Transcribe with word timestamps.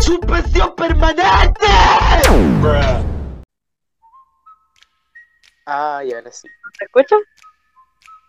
¡Suspensión 0.00 0.74
permanente! 0.76 1.66
Ay, 5.66 6.12
ahora 6.12 6.30
sí. 6.32 6.48
¿Te 6.78 6.84
escuchas? 6.84 7.18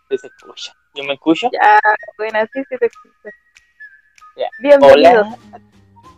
Sí 0.08 0.18
se 0.18 0.26
escucha. 0.26 0.72
¿Yo 0.94 1.04
me 1.04 1.14
escucho? 1.14 1.48
Ya, 1.52 1.78
bueno, 2.18 2.40
sí, 2.52 2.62
sí 2.68 2.76
te 2.78 2.86
escucho. 2.86 3.14
Ya. 4.36 4.48
Bienvenidos. 4.60 5.26
Hola. 5.26 5.60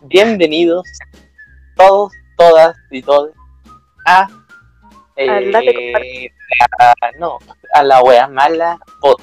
Bienvenidos 0.03 0.87
todos, 1.75 2.11
todas 2.37 2.75
y 2.91 3.01
todos 3.01 3.31
a... 4.05 4.27
Eh, 5.17 6.29
a- 6.79 6.93
no, 7.19 7.37
a 7.73 7.83
la 7.83 8.01
wea 8.01 8.27
mala 8.27 8.77
pod. 8.99 9.15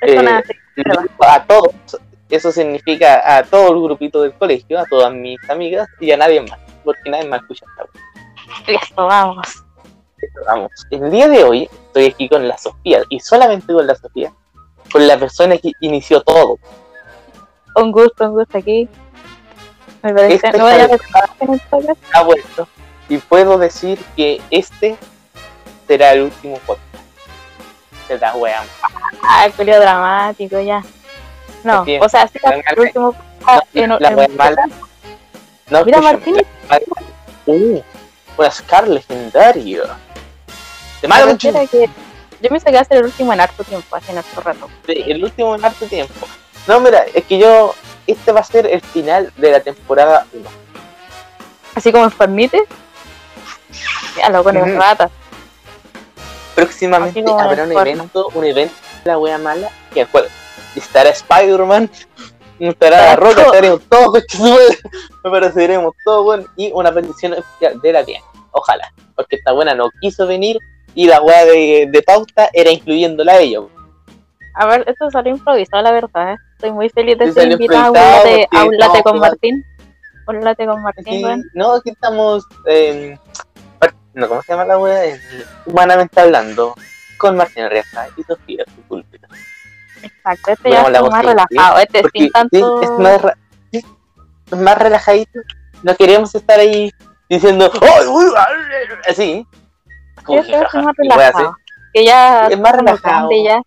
Esto 0.00 0.22
Eh, 0.22 0.42
a 1.26 1.44
todos. 1.46 1.74
Eso 2.30 2.52
significa 2.52 3.36
a 3.36 3.42
todo 3.42 3.74
el 3.74 3.82
grupito 3.82 4.22
del 4.22 4.32
colegio, 4.34 4.78
a 4.78 4.86
todas 4.86 5.12
mis 5.12 5.38
amigas 5.50 5.88
y 5.98 6.12
a 6.12 6.16
nadie 6.16 6.40
más, 6.40 6.58
porque 6.84 7.10
nadie 7.10 7.28
más 7.28 7.42
escucha 7.42 7.66
esta 7.68 7.82
wea. 7.84 8.78
Listo, 8.78 9.06
vamos. 9.06 9.64
Vamos, 10.46 10.70
el 10.90 11.10
día 11.10 11.28
de 11.28 11.42
hoy 11.42 11.68
estoy 11.72 12.06
aquí 12.06 12.28
con 12.28 12.46
la 12.46 12.56
Sofía 12.56 13.02
y 13.08 13.18
solamente 13.20 13.72
con 13.72 13.86
la 13.86 13.94
Sofía, 13.94 14.32
con 14.92 15.06
la 15.06 15.18
persona 15.18 15.56
que 15.58 15.72
inició 15.80 16.20
todo. 16.22 16.58
Un 17.74 17.90
gusto, 17.90 18.28
un 18.28 18.34
gusto 18.34 18.58
aquí. 18.58 18.88
Me 20.02 20.12
parece, 20.14 20.34
Este 20.46 20.58
no 20.58 20.64
vaya 20.64 20.84
a. 20.84 22.18
Ha 22.18 22.22
vuelto 22.22 22.68
y 23.08 23.18
puedo 23.18 23.58
decir 23.58 23.98
que 24.14 24.40
este 24.50 24.96
será 25.88 26.12
el 26.12 26.22
último 26.22 26.58
podcast. 26.58 26.86
Será 28.06 28.34
wea. 28.34 28.62
Ah, 29.22 29.46
el 29.46 29.52
periodo 29.52 29.80
dramático, 29.80 30.60
ya. 30.60 30.82
No, 31.64 31.84
o 32.00 32.08
sea, 32.08 32.26
sí, 32.28 32.38
el 32.44 32.78
último. 32.80 33.14
ah, 33.46 33.60
en- 33.74 33.90
la 33.90 34.08
en- 34.08 34.16
wea 34.18 34.28
mala. 34.28 34.66
No, 35.68 35.84
Mira, 35.84 36.00
Martín. 36.00 36.36
Uh, 37.46 37.80
una 38.36 38.50
Scar 38.50 38.88
legendaria. 38.88 39.82
De 41.02 41.08
malo 41.08 41.26
mucho. 41.28 41.48
espera 41.48 41.66
que 41.66 41.88
yo 42.40 42.48
me 42.50 42.60
saqué 42.60 42.78
a 42.78 42.80
hacer 42.82 42.98
el 42.98 43.04
último 43.04 43.32
en 43.32 43.40
harto 43.40 43.62
tiempo, 43.64 43.96
hace 43.96 44.12
en 44.12 44.18
harto 44.18 44.40
rato. 44.40 44.68
Sí, 44.86 45.04
el 45.06 45.22
último 45.24 45.54
en 45.54 45.64
harto 45.64 45.86
tiempo. 45.86 46.26
No, 46.66 46.80
mira, 46.80 47.04
es 47.14 47.24
que 47.24 47.38
yo. 47.38 47.74
Este 48.06 48.32
va 48.32 48.40
a 48.40 48.44
ser 48.44 48.66
el 48.66 48.80
final 48.80 49.32
de 49.36 49.52
la 49.52 49.60
temporada 49.60 50.26
1. 50.32 50.48
Así 51.76 51.92
como 51.92 52.04
enfermite. 52.04 52.60
Ya, 54.16 54.28
lo 54.30 54.42
con 54.42 54.56
Ujú. 54.56 54.76
ratas. 54.78 55.10
Próximamente 56.54 57.24
habrá 57.38 57.64
un 57.64 57.72
evento, 57.72 58.28
un 58.34 58.44
evento 58.44 58.74
de 59.04 59.10
la 59.10 59.18
wea 59.18 59.38
mala, 59.38 59.70
que 59.94 60.04
cual 60.06 60.28
estará 60.76 61.10
Spider-Man, 61.10 61.90
estará 62.58 62.96
la 62.96 63.02
Estará 63.12 63.16
roca, 63.16 63.34
todo. 63.36 63.44
estaremos 63.46 63.80
todos, 63.88 64.06
concha 64.12 64.36
su 64.36 64.42
madre. 64.42 64.78
me 65.24 65.30
pareceremos 65.30 65.94
todos, 66.04 66.26
weón, 66.26 66.46
y 66.56 66.70
una 66.72 66.90
especial 67.34 67.80
de 67.80 67.92
la 67.92 68.04
tía. 68.04 68.20
Ojalá, 68.52 68.92
porque 69.14 69.36
esta 69.36 69.52
buena 69.52 69.74
no 69.74 69.90
quiso 70.00 70.26
venir 70.26 70.58
y 70.94 71.06
la 71.06 71.20
wea 71.22 71.44
de, 71.44 71.88
de 71.90 72.02
pauta 72.02 72.48
era 72.52 72.70
incluyéndola 72.70 73.32
a 73.34 73.38
ella. 73.38 73.60
A 74.54 74.66
ver, 74.66 74.84
esto 74.88 75.08
salió 75.10 75.32
improvisado, 75.32 75.82
la 75.82 75.92
verdad. 75.92 76.32
¿eh? 76.32 76.36
Estoy 76.56 76.72
muy 76.72 76.88
feliz 76.90 77.16
de 77.16 77.32
ser 77.32 77.52
invitada 77.52 77.86
a 77.86 77.90
un 78.64 78.76
late, 78.76 79.02
con 79.02 79.14
jugando. 79.14 79.20
Martín. 79.20 79.64
Un 80.26 80.40
late 80.44 80.66
con 80.66 80.82
Martín, 80.82 81.04
Sí, 81.04 81.24
no, 81.54 81.74
aquí 81.74 81.90
estamos, 81.90 82.44
eh, 82.66 83.16
par- 83.78 83.94
no, 84.14 84.28
¿cómo 84.28 84.42
se 84.42 84.52
llama 84.52 84.64
la? 84.64 85.04
Eh, 85.06 85.20
Humanamente 85.66 86.20
hablando, 86.20 86.74
con 87.18 87.36
Martín 87.36 87.68
Riaza 87.70 88.08
y 88.16 88.22
Sofía 88.24 88.64
Sepúlveda. 88.66 89.09
Exacto, 90.02 90.50
este 90.52 90.70
ya 90.70 90.82
es 90.82 91.02
más 91.02 91.20
sí, 91.20 91.26
relajado. 91.26 91.78
Este 91.78 92.02
sin 92.12 92.30
tanto. 92.30 92.82
es 92.82 92.90
más, 92.90 93.20
más 94.60 94.78
relajadito. 94.78 95.40
No 95.82 95.94
queremos 95.96 96.34
estar 96.34 96.58
ahí 96.58 96.90
diciendo 97.28 97.70
"Ay, 97.80 98.06
uy, 98.06 98.24
ay", 98.36 98.86
así. 99.08 99.46
Como 100.24 100.40
este 100.40 100.52
es 100.54 100.60
jajaja, 100.62 100.82
más 100.82 100.96
relajado. 100.96 101.56
Que 101.92 102.04
ya 102.04 102.46
Es 102.48 102.60
más 102.60 102.72
relajado. 102.72 103.28
grande 103.28 103.42
ya. 103.44 103.62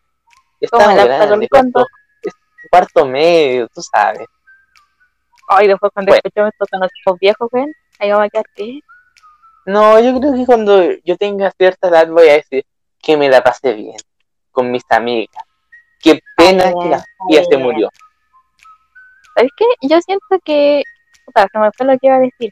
Como 0.71 0.85
Pepsi 0.85 1.07
cuarto, 1.07 1.47
Cuando- 1.49 1.85
cuarto 2.71 3.05
medio, 3.05 3.67
tú 3.67 3.81
sabes. 3.81 4.27
Ay, 5.49 5.67
después 5.67 5.91
cuando 5.93 6.11
Bueno. 6.11 6.21
escuchemos 6.23 6.51
esto 6.53 6.65
con 6.71 6.79
nuestros 6.79 7.19
viejos, 7.19 7.49
weón. 7.51 7.71
Ahí 7.99 8.09
vamos 8.11 8.25
a 8.27 8.29
quedar 8.29 8.45
que. 8.55 8.79
No, 9.65 9.99
yo 9.99 10.19
creo 10.19 10.33
que 10.33 10.45
cuando 10.45 10.81
yo 11.03 11.17
tenga 11.17 11.51
cierta 11.51 11.87
edad 11.89 12.07
voy 12.07 12.29
a 12.29 12.33
decir 12.33 12.65
que 13.01 13.17
me 13.17 13.29
la 13.29 13.41
pasé 13.41 13.73
bien 13.73 13.97
con 14.51 14.71
mis 14.71 14.83
amigas. 14.89 15.42
Qué 16.03 16.19
pena 16.37 16.63
Está 16.65 16.79
que 16.81 16.89
la 16.89 17.05
tía 17.29 17.43
se 17.49 17.57
murió. 17.57 17.89
¿Sabes 19.35 19.51
qué? 19.57 19.65
Yo 19.87 19.99
siento 20.01 20.25
que. 20.43 20.83
Puta, 21.25 21.47
se 21.51 21.59
me 21.59 21.71
fue 21.75 21.85
lo 21.87 21.93
que 21.93 22.07
iba 22.07 22.15
a 22.15 22.19
decir. 22.19 22.51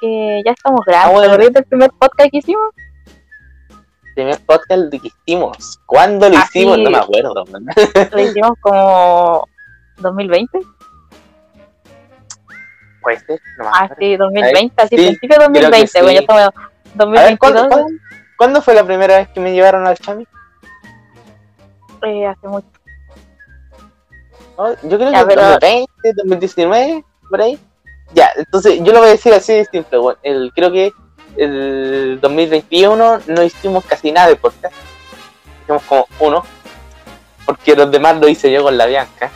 Que 0.00 0.42
ya 0.44 0.52
estamos 0.52 0.80
grandes. 0.86 1.16
Ah. 1.16 1.20
¿Te 1.20 1.26
acordás 1.26 1.52
del 1.52 1.64
primer 1.64 1.90
podcast 1.98 2.30
que 2.30 2.38
hicimos? 2.38 2.70
primer 4.14 4.38
podcast 4.46 4.82
que 4.92 5.00
hicimos. 5.26 5.80
¿Cuándo 5.86 6.28
lo 6.28 6.36
Ah, 6.38 6.44
hicimos? 6.44 6.78
No 6.78 6.90
me 6.90 6.98
acuerdo. 6.98 7.44
man. 7.46 7.66
Lo 8.12 8.20
hicimos 8.20 8.52
como. 8.60 9.48
2020. 9.98 10.58
Puede 13.02 13.18
ser, 13.20 13.40
no 13.58 13.64
me 13.64 13.70
Ah, 13.74 13.90
sí, 13.98 14.16
2020. 14.16 14.82
Así, 14.82 14.96
Sí, 14.96 15.04
principio 15.04 15.36
de 15.38 15.44
2020. 15.44 15.86
sí. 15.88 15.98
Bueno, 16.00 16.12
ya 16.12 16.20
estamos. 16.20 16.42
A 16.42 16.46
ver, 16.46 16.54
2022. 16.94 17.38
¿cuándo, 17.38 17.68
cuándo, 17.68 17.86
cuándo 18.38 18.62
fue 18.62 18.74
la 18.74 18.84
primera 18.84 19.18
vez 19.18 19.28
que 19.28 19.40
me 19.40 19.52
llevaron 19.52 19.86
al 19.86 19.98
Chami? 19.98 20.26
eh, 22.06 22.26
hace 22.26 22.46
mucho. 22.48 22.66
No, 24.58 24.74
Yo 24.82 24.98
creo 24.98 25.10
Ya, 25.12 25.20
que 25.20 25.26
pero- 25.26 25.42
2020, 25.42 26.12
2019, 26.16 27.04
por 27.28 27.42
ahí. 27.42 27.58
Ya, 28.12 28.30
entonces 28.36 28.78
yo 28.82 28.92
lo 28.92 29.00
voy 29.00 29.08
a 29.08 29.12
decir 29.12 29.32
así 29.34 29.52
de 29.54 29.64
simple. 29.64 29.98
bueno, 29.98 30.18
el, 30.22 30.52
creo 30.54 30.70
que 30.70 30.92
el 31.36 32.18
2021 32.20 33.20
no 33.26 33.42
hicimos 33.42 33.84
casi 33.84 34.12
nada 34.12 34.28
de 34.28 34.36
podcast. 34.36 34.74
Hicimos 35.62 35.82
como 35.84 36.06
uno. 36.20 36.44
Porque 37.46 37.74
los 37.74 37.90
demás 37.90 38.16
lo 38.18 38.28
hice 38.28 38.50
yo 38.52 38.62
con 38.62 38.78
la 38.78 38.86
Bianca. 38.86 39.30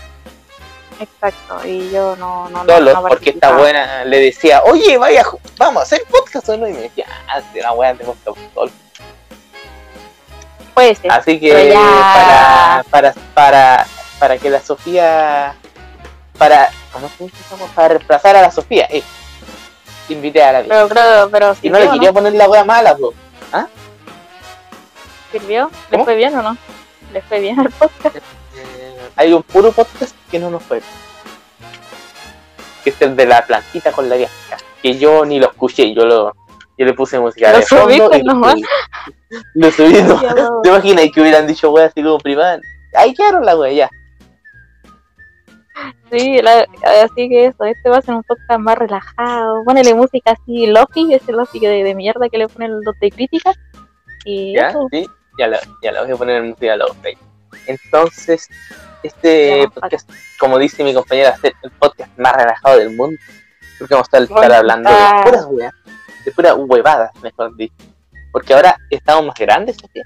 Exacto. 1.00 1.66
Y 1.66 1.90
yo 1.90 2.16
no. 2.16 2.48
no, 2.48 2.64
no 2.64 2.72
Solos, 2.72 2.94
no 2.94 3.02
porque 3.02 3.30
esta 3.30 3.56
buena 3.56 4.04
le 4.04 4.18
decía, 4.20 4.62
oye, 4.64 4.96
vaya, 4.96 5.22
vamos 5.58 5.80
a 5.80 5.82
hacer 5.84 6.02
podcast 6.10 6.46
solo. 6.46 6.68
Y 6.68 6.72
me 6.72 6.80
decía, 6.82 7.06
ah, 7.28 7.40
será 7.52 7.72
buena 7.72 7.98
podcast 8.04 8.38
solo. 8.54 8.70
Puede 10.74 10.94
ser. 10.94 11.10
Así 11.10 11.38
que 11.40 11.70
ya- 11.70 12.84
para, 12.90 13.12
para, 13.12 13.14
para, 13.34 13.86
para 14.18 14.38
que 14.38 14.50
la 14.50 14.60
Sofía, 14.60 15.54
para, 16.38 16.70
¿cómo 16.92 17.08
se 17.16 17.24
dice? 17.24 17.36
eso? 17.46 17.68
Para 17.74 17.88
reemplazar 17.88 18.36
a 18.36 18.42
la 18.42 18.50
Sofía, 18.50 18.86
eh, 18.90 19.02
invité 20.08 20.42
a 20.42 20.52
la 20.52 20.62
vida. 20.62 20.74
Pero, 20.74 20.88
pero, 20.88 21.30
pero 21.30 21.56
Y 21.62 21.70
no 21.70 21.78
le 21.78 21.90
quería 21.90 22.12
poner 22.12 22.32
la 22.34 22.48
wea 22.48 22.64
mala, 22.64 22.96
po. 22.96 23.14
¿Sirvió? 25.32 25.70
¿Le 25.90 25.96
¿Cómo? 25.98 26.04
fue 26.04 26.14
bien 26.14 26.34
o 26.36 26.42
no? 26.42 26.56
¿Le 27.12 27.20
fue 27.22 27.40
bien 27.40 27.60
al 27.60 27.70
podcast? 27.70 28.16
Eh, 28.16 29.10
hay 29.16 29.32
un 29.32 29.42
puro 29.42 29.72
podcast 29.72 30.14
que 30.30 30.38
no 30.38 30.50
nos 30.50 30.62
fue. 30.62 30.80
Que 32.82 32.90
es 32.90 33.02
el 33.02 33.14
de 33.14 33.26
la 33.26 33.44
plantita 33.44 33.92
con 33.92 34.08
la 34.08 34.16
vieja. 34.16 34.32
Que 34.82 34.96
yo 34.98 35.24
ni 35.24 35.38
lo 35.38 35.48
escuché, 35.48 35.92
yo 35.94 36.04
lo 36.06 36.34
yo 36.78 36.86
le 36.86 36.94
puse 36.94 37.18
música 37.18 37.50
Lo 37.50 37.58
de 37.58 37.66
fondo 37.66 37.84
subiste 37.84 38.18
y 38.18 38.22
lo 38.22 38.34
nomás. 38.34 38.52
subí. 38.52 38.64
Lo 39.54 39.70
subí, 39.70 40.02
no. 40.04 40.62
¿Te 40.62 40.68
imaginas 40.70 41.06
que 41.12 41.20
hubieran 41.20 41.46
dicho 41.46 41.70
wea 41.70 41.86
así 41.86 42.02
como 42.02 42.18
privada? 42.18 42.60
Ahí 42.94 43.12
quedaron 43.12 43.44
la 43.44 43.56
wea 43.56 43.72
ya. 43.72 43.90
Sí, 46.10 46.40
la- 46.42 46.66
así 47.04 47.28
que 47.28 47.46
eso, 47.46 47.64
este 47.64 47.90
va 47.90 47.98
a 47.98 48.02
ser 48.02 48.14
un 48.14 48.22
podcast 48.22 48.60
más 48.60 48.78
relajado. 48.78 49.62
Ponele 49.64 49.94
música 49.94 50.32
así, 50.32 50.66
Lofi, 50.66 51.12
ese 51.14 51.32
Lofi 51.32 51.58
de, 51.60 51.84
de 51.84 51.94
mierda 51.94 52.28
que 52.28 52.38
le 52.38 52.48
ponen 52.48 52.82
los 52.82 52.98
de 53.00 53.10
crítica. 53.10 53.52
Y 54.24 54.54
¿Ya? 54.54 54.68
eso, 54.70 54.86
Sí, 54.90 55.06
ya 55.38 55.46
lo, 55.48 55.56
ya 55.82 55.92
lo 55.92 56.04
voy 56.04 56.12
a 56.12 56.16
poner 56.16 56.36
en 56.36 56.48
música 56.50 56.74
Face. 57.02 57.18
Entonces, 57.66 58.48
este 59.02 59.62
Ya, 59.62 59.68
podcast, 59.68 60.10
como 60.40 60.58
dice 60.58 60.82
mi 60.84 60.94
compañera, 60.94 61.30
es 61.42 61.52
el 61.62 61.70
podcast 61.72 62.16
más 62.18 62.34
relajado 62.34 62.78
del 62.78 62.96
mundo. 62.96 63.16
Porque 63.78 63.94
vamos 63.94 64.08
a 64.12 64.18
estar 64.18 64.52
hablando 64.52 64.90
de 64.90 64.96
puras 65.24 65.46
weas, 65.50 65.72
de 66.24 66.32
puras 66.32 66.54
huevadas, 66.56 67.12
mejor 67.22 67.54
dicho. 67.56 67.74
Porque 68.32 68.54
ahora 68.54 68.76
estamos 68.90 69.26
más 69.26 69.36
grandes, 69.38 69.76
Sofía. 69.76 70.02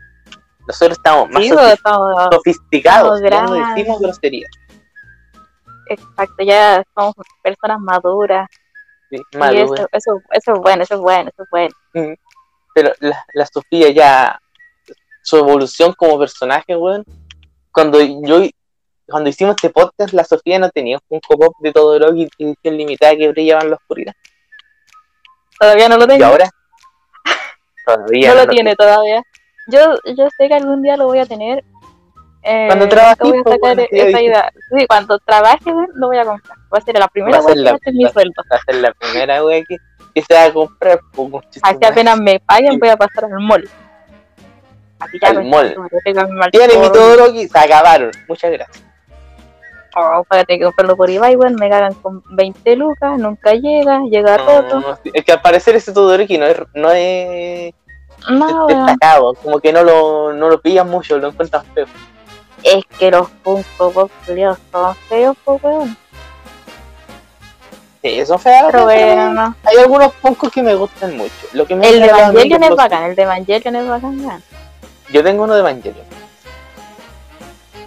Nosotros 0.68 0.98
estamos 0.98 1.28
más 1.30 1.42
sí, 1.42 1.50
pues, 1.52 1.72
estamos, 1.72 2.14
sofisticados, 2.30 3.20
estamos 3.22 3.50
no 3.58 3.74
decimos 3.74 4.00
groserías. 4.00 4.50
Exacto, 5.92 6.44
ya 6.44 6.82
somos 6.94 7.14
personas 7.42 7.80
maduras. 7.80 8.48
Sí, 9.10 9.18
y 9.32 9.56
eso, 9.58 9.74
eso, 9.92 10.22
eso 10.30 10.52
es 10.54 10.58
bueno, 10.58 10.82
eso 10.82 10.94
es 10.94 11.00
bueno, 11.00 11.30
eso 11.30 11.42
es 11.42 11.48
bueno. 11.50 11.74
Pero 12.74 12.92
la, 13.00 13.24
la 13.34 13.46
Sofía 13.46 13.90
ya, 13.90 14.40
su 15.22 15.36
evolución 15.36 15.92
como 15.92 16.18
personaje, 16.18 16.76
weón, 16.76 17.04
cuando 17.70 18.00
yo 18.00 18.42
cuando 19.06 19.28
hicimos 19.28 19.56
este 19.56 19.70
podcast, 19.70 20.14
la 20.14 20.24
Sofía 20.24 20.58
no 20.58 20.70
tenía 20.70 20.98
un 21.08 21.20
Pop 21.20 21.54
de 21.60 21.72
todo 21.72 21.98
rock 21.98 22.14
y 22.16 22.28
edición 22.38 22.76
limitada 22.78 23.14
que 23.16 23.28
brillaba 23.28 23.62
en 23.62 23.70
la 23.70 23.76
oscuridad. 23.76 24.14
Todavía 25.58 25.88
no 25.88 25.98
lo 25.98 26.04
Y 26.04 26.08
tengo. 26.08 26.24
ahora, 26.24 26.48
todavía 27.84 28.28
no 28.34 28.34
lo 28.36 28.44
lo 28.44 28.50
tiene 28.50 28.74
todavía. 28.74 29.22
Yo, 29.68 29.94
yo 30.16 30.28
sé 30.36 30.48
que 30.48 30.54
algún 30.54 30.82
día 30.82 30.96
lo 30.96 31.06
voy 31.06 31.18
a 31.18 31.26
tener, 31.26 31.62
Eh, 32.44 32.66
Cuando 32.66 32.88
trabajes, 32.88 33.18
voy 33.20 33.38
a 33.38 33.42
pues, 33.42 33.54
sacar 33.56 33.76
bueno, 33.76 33.82
esa 33.90 34.06
dije. 34.06 34.24
idea. 34.24 34.52
Sí, 34.76 34.86
cuando 34.88 35.18
trabaje, 35.20 35.70
lo 35.94 36.06
voy 36.08 36.18
a 36.18 36.24
comprar. 36.24 36.58
Va 36.74 36.78
a 36.78 36.80
ser 36.80 36.98
la 36.98 37.08
primera 37.08 37.38
Va 37.38 37.44
a 37.44 37.46
ser 37.46 37.50
weá 37.50 37.54
que 37.54 37.62
la- 37.64 37.70
gaste 37.72 37.90
en 37.90 37.96
mi 37.96 38.04
va- 38.04 38.10
sueldo. 38.12 38.42
Va 38.52 38.56
a 38.56 38.62
ser 38.64 38.74
la 38.76 38.92
primera 38.92 39.44
wea 39.44 39.62
que, 39.68 39.76
que 40.14 40.22
se 40.22 40.34
va 40.34 40.44
a 40.44 40.52
comprar. 40.52 41.00
pues, 41.12 41.44
Así 41.62 41.84
apenas 41.84 42.20
me 42.20 42.40
paguen, 42.40 42.78
voy 42.80 42.88
a 42.88 42.96
pasar 42.96 43.24
al 43.26 43.38
mall. 43.40 43.68
Así 44.98 45.18
ya, 45.20 45.28
Al 45.30 45.44
mall. 45.44 45.74
tengo 46.04 46.24
mi 46.28 46.32
mal 46.32 46.50
Tiene 46.50 46.74
mi 46.76 46.82
todo. 46.88 46.92
Todoroki, 46.92 47.48
se 47.48 47.58
acabaron. 47.58 48.10
Muchas 48.28 48.50
gracias. 48.52 48.84
Oh, 49.94 50.24
para 50.26 50.44
que 50.44 50.58
comprarlo 50.58 50.96
por 50.96 51.10
Ibai, 51.10 51.36
weón, 51.36 51.54
me 51.56 51.68
cagan 51.68 51.92
con 51.94 52.22
20 52.30 52.76
lucas, 52.76 53.18
nunca 53.18 53.52
llega, 53.52 54.00
llega 54.10 54.38
roto. 54.38 54.80
no, 54.80 54.98
es 55.12 55.22
que 55.24 55.32
al 55.32 55.42
parecer 55.42 55.76
ese 55.76 55.92
Todoroki 55.92 56.38
no 56.38 56.46
es, 56.46 56.56
no 56.72 56.90
es 56.92 57.74
No, 58.30 58.66
destacado, 58.68 59.34
como 59.34 59.60
que 59.60 59.70
no 59.70 59.82
lo, 59.82 60.32
no 60.32 60.48
lo 60.48 60.60
pillan 60.62 60.88
mucho, 60.88 61.18
lo 61.18 61.28
encuentran 61.28 61.62
feo. 61.74 61.84
Es 62.62 62.84
que 62.98 63.10
los 63.10 63.28
Funko 63.42 63.90
Pop 63.92 64.10
culiados 64.26 64.58
son 64.70 64.94
feos, 65.08 65.36
pues, 65.44 65.62
weón. 65.62 65.96
Sí, 68.02 68.18
eso 68.18 68.34
es 68.34 68.42
feo. 68.42 68.66
Pero 68.70 68.86
pero 68.86 69.14
bueno, 69.14 69.54
Hay 69.64 69.76
algunos 69.76 70.12
Funkos 70.14 70.50
que 70.52 70.62
me 70.62 70.74
gustan 70.74 71.16
mucho. 71.16 71.32
Lo 71.52 71.66
que 71.66 71.74
me 71.76 71.88
el 71.88 72.00
de 72.00 72.06
Evangelion 72.06 72.62
es 72.62 72.68
los- 72.70 72.76
bacán, 72.76 73.04
el 73.04 73.14
de 73.16 73.22
Evangelion 73.22 73.76
es 73.76 73.88
bacán, 73.88 74.20
weón. 74.24 74.42
Yo 75.12 75.22
tengo 75.22 75.44
uno 75.44 75.54
de 75.54 75.60
Evangelion. 75.60 76.06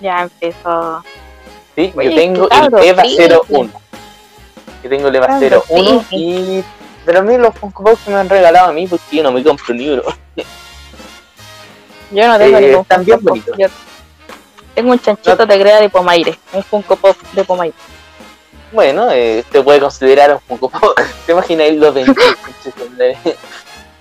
Ya 0.01 0.21
empezó. 0.23 1.03
Sí, 1.75 1.91
Oye, 1.95 2.09
yo 2.11 2.15
tengo 2.15 2.49
el 2.49 2.85
EVA 2.85 3.01
triste. 3.03 3.37
01. 3.49 3.71
Yo 4.83 4.89
tengo 4.89 5.07
el 5.09 5.15
EVA 5.15 5.27
Cabro 5.27 5.63
01 5.69 5.99
triste. 5.99 6.15
y... 6.15 6.63
Pero 7.05 7.19
a 7.19 7.21
mí 7.21 7.37
los 7.37 7.53
Funko 7.55 7.83
Pop 7.83 7.99
que 8.03 8.11
me 8.11 8.17
han 8.17 8.29
regalado 8.29 8.69
a 8.69 8.73
mí, 8.73 8.87
porque 8.87 9.17
yo 9.17 9.23
no 9.23 9.31
me 9.31 9.43
compro 9.43 9.65
un 9.73 9.77
libro. 9.77 10.03
Yo 12.11 12.27
no 12.27 12.37
tengo 12.37 12.57
Eh, 12.57 12.61
ningún 12.61 12.81
están 12.81 13.03
bien 13.05 13.19
Funko 13.19 13.33
Pop. 13.35 13.45
bonitos. 13.45 13.57
Yo 13.57 13.67
tengo 14.75 14.91
un 14.91 14.99
chanchito 14.99 15.45
de 15.45 15.57
greda 15.57 15.79
de 15.79 15.89
Pomaire, 15.89 16.37
un 16.53 16.61
Funko 16.63 16.95
Pop 16.97 17.15
de 17.33 17.43
Pomaire. 17.43 17.75
Bueno, 18.71 19.09
eh, 19.11 19.43
se 19.51 19.63
puede 19.63 19.79
considerar 19.79 20.33
un 20.33 20.39
Funko 20.41 20.69
Pop. 20.69 20.99
¿Te 21.25 21.31
imaginas 21.31 21.71
los 21.73 21.93
20? 21.93 22.21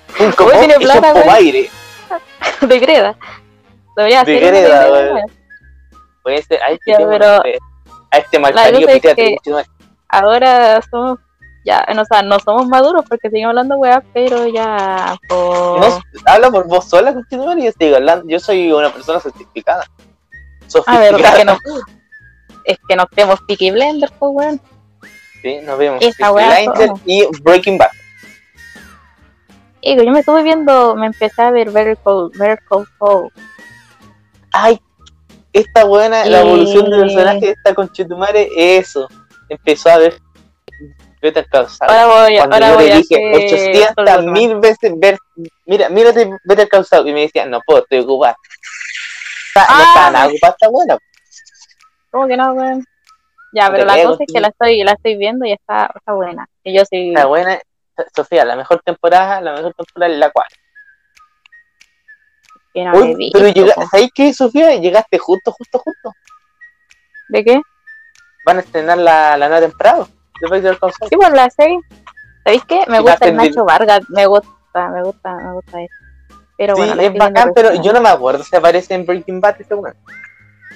Funko 0.09 0.45
Pop 0.45 0.53
tiene 0.59 0.75
plata, 0.77 1.13
por 1.13 1.23
güey. 1.25 1.37
aire. 1.37 1.71
de 2.61 2.79
greda. 2.79 3.17
Debería 3.97 4.25
De 4.25 4.41
greda. 4.41 5.23
Puede 6.23 6.43
ser, 6.43 6.63
a 6.63 6.71
este, 6.71 6.91
Ya, 6.91 6.97
tipo, 6.99 7.11
pero- 7.11 7.43
sé, 7.43 7.59
a 8.11 8.19
este 8.19 8.39
que-. 9.15 9.37
Ahora 10.09 10.81
somos, 10.91 11.19
ya, 11.65 11.87
o 11.89 12.05
sea, 12.05 12.23
no 12.23 12.39
somos 12.41 12.67
maduros 12.67 13.05
porque 13.09 13.31
seguimos 13.31 13.51
hablando 13.51 13.77
weá, 13.77 14.03
pero 14.13 14.47
ya, 14.47 15.17
por... 15.29 15.81
No, 15.81 16.01
habla 16.27 16.51
por 16.51 16.67
vos 16.67 16.89
sola, 16.89 17.13
conchetumare, 17.13 17.61
y 17.61 17.65
yo 17.65 17.97
hablando. 17.97 18.27
Yo 18.29 18.39
soy 18.41 18.73
una 18.73 18.93
persona 18.93 19.21
certificada. 19.21 19.85
A 20.87 20.99
ver, 20.99 21.15
es 21.15 21.31
que 21.35 21.45
no, 21.45 21.59
es 22.65 22.79
que 22.89 22.97
nos 22.97 23.11
tenemos 23.11 23.41
Peaky 23.47 23.71
Blender, 23.71 24.11
pues 24.19 24.33
weón. 24.35 24.61
Sí, 25.43 25.59
nos 25.63 25.79
vemos. 25.79 26.03
Esa 26.03 26.33
Peaky 26.33 26.65
somos. 26.65 27.01
y 27.05 27.27
Breaking 27.43 27.79
Bad. 27.79 27.91
Y 29.87 29.97
yo 29.97 30.11
me 30.13 30.21
estuve 30.21 30.43
viendo, 30.43 30.95
me 30.97 31.07
empecé 31.07 31.43
a 31.43 31.51
ver 31.51 31.71
Better 31.71 31.99
Call, 32.03 32.31
Better 32.31 32.59
Call 32.67 32.87
Saul. 32.99 33.31
Ay, 34.51 34.81
esta 35.53 35.85
buena, 35.85 36.25
la 36.25 36.41
evolución 36.41 36.89
del 36.89 37.03
personaje 37.03 37.41
de 37.41 37.51
esta 37.51 37.75
conchetumare, 37.75 38.49
eso. 38.57 39.07
Empezó 39.51 39.91
a 39.91 39.99
ver 39.99 40.19
Better 41.21 41.47
Call 41.51 41.69
Saul. 41.69 41.91
Ahora 41.91 42.07
voy, 42.07 42.37
Cuando 42.39 42.57
ahora 42.57 42.69
yo 42.71 42.75
voy 42.77 42.87
le 42.87 42.93
a 42.93 42.97
dije 42.97 43.15
hacer 43.15 43.93
800 43.93 44.15
Soul 44.15 44.33
mil 44.33 44.57
veces 44.57 44.93
ver, 44.97 45.19
mira, 45.67 45.91
mírate 45.91 46.31
Better 46.45 46.69
Call 46.69 46.87
Saul, 46.87 47.09
y 47.09 47.13
me 47.13 47.21
decía, 47.21 47.45
no 47.45 47.61
puedo, 47.67 47.81
estoy 47.81 47.99
ocupada. 47.99 48.39
Está- 49.55 49.67
No 49.73 49.79
Ah. 49.81 49.85
estaba 49.89 50.11
nada 50.11 50.27
ocupada 50.29 50.53
esta 50.53 50.69
buena. 50.69 50.99
¿Cómo 52.11 52.27
que 52.27 52.37
no, 52.37 52.53
weón? 52.55 52.85
Ya, 53.53 53.67
No 53.69 53.73
pero 53.73 53.85
la 53.85 54.03
cosa 54.03 54.25
es 54.25 54.33
que 54.33 54.41
la 54.41 54.49
estoy, 54.49 54.83
la 54.83 54.93
estoy 54.93 55.17
viendo 55.17 55.45
y 55.47 55.53
está, 55.53 55.91
está 55.95 56.13
buena. 56.13 56.47
Y 56.65 56.77
yo 56.77 56.85
sí, 56.85 57.11
Está 57.11 57.27
buena. 57.27 57.59
Sofía, 58.15 58.45
la 58.45 58.57
mejor 58.57 58.81
temporada, 58.85 59.41
la 59.41 59.53
mejor 59.53 59.73
temporada 59.75 60.13
es 60.13 60.19
la 60.19 60.31
4. 60.31 60.57
que 62.73 62.85
no 62.85 62.93
Uy, 62.99 63.31
pero. 63.33 63.71
¿sabes 63.89 64.11
qué, 64.13 64.35
Sofía? 64.35 64.75
Llegaste 64.75 65.19
justo, 65.19 65.53
justo, 65.53 65.79
justo. 65.79 66.13
¿De 67.29 67.45
qué? 67.45 67.61
Van 68.45 68.57
a 68.57 68.61
estrenar 68.61 68.99
la, 68.99 69.37
la 69.37 69.49
nueva 69.49 69.65
temporada. 69.65 70.07
Sí, 70.07 71.17
por 71.17 71.33
la 71.33 71.49
serie. 71.51 71.79
¿Sabéis 72.43 72.65
qué? 72.65 72.85
Me 72.89 72.99
gusta 72.99 73.29
el 73.29 73.37
Nacho 73.37 73.65
Vargas, 73.65 74.01
me 74.09 74.27
gusta, 74.27 74.89
me 74.89 75.03
gusta, 75.05 75.35
me 75.37 75.53
gusta 75.53 75.83
eso. 75.83 75.95
Pero 76.57 76.77
Sí, 76.77 76.83
bueno, 76.83 77.03
es 77.03 77.15
bacán, 77.15 77.53
pero 77.55 77.69
recién. 77.71 77.85
yo 77.85 77.93
no 77.93 78.01
me 78.01 78.09
acuerdo 78.09 78.45
si 78.45 78.55
aparece 78.55 78.95
en 78.95 79.05
Breaking 79.07 79.41
Bad 79.41 79.61
ese 79.61 79.75
weón. 79.75 79.97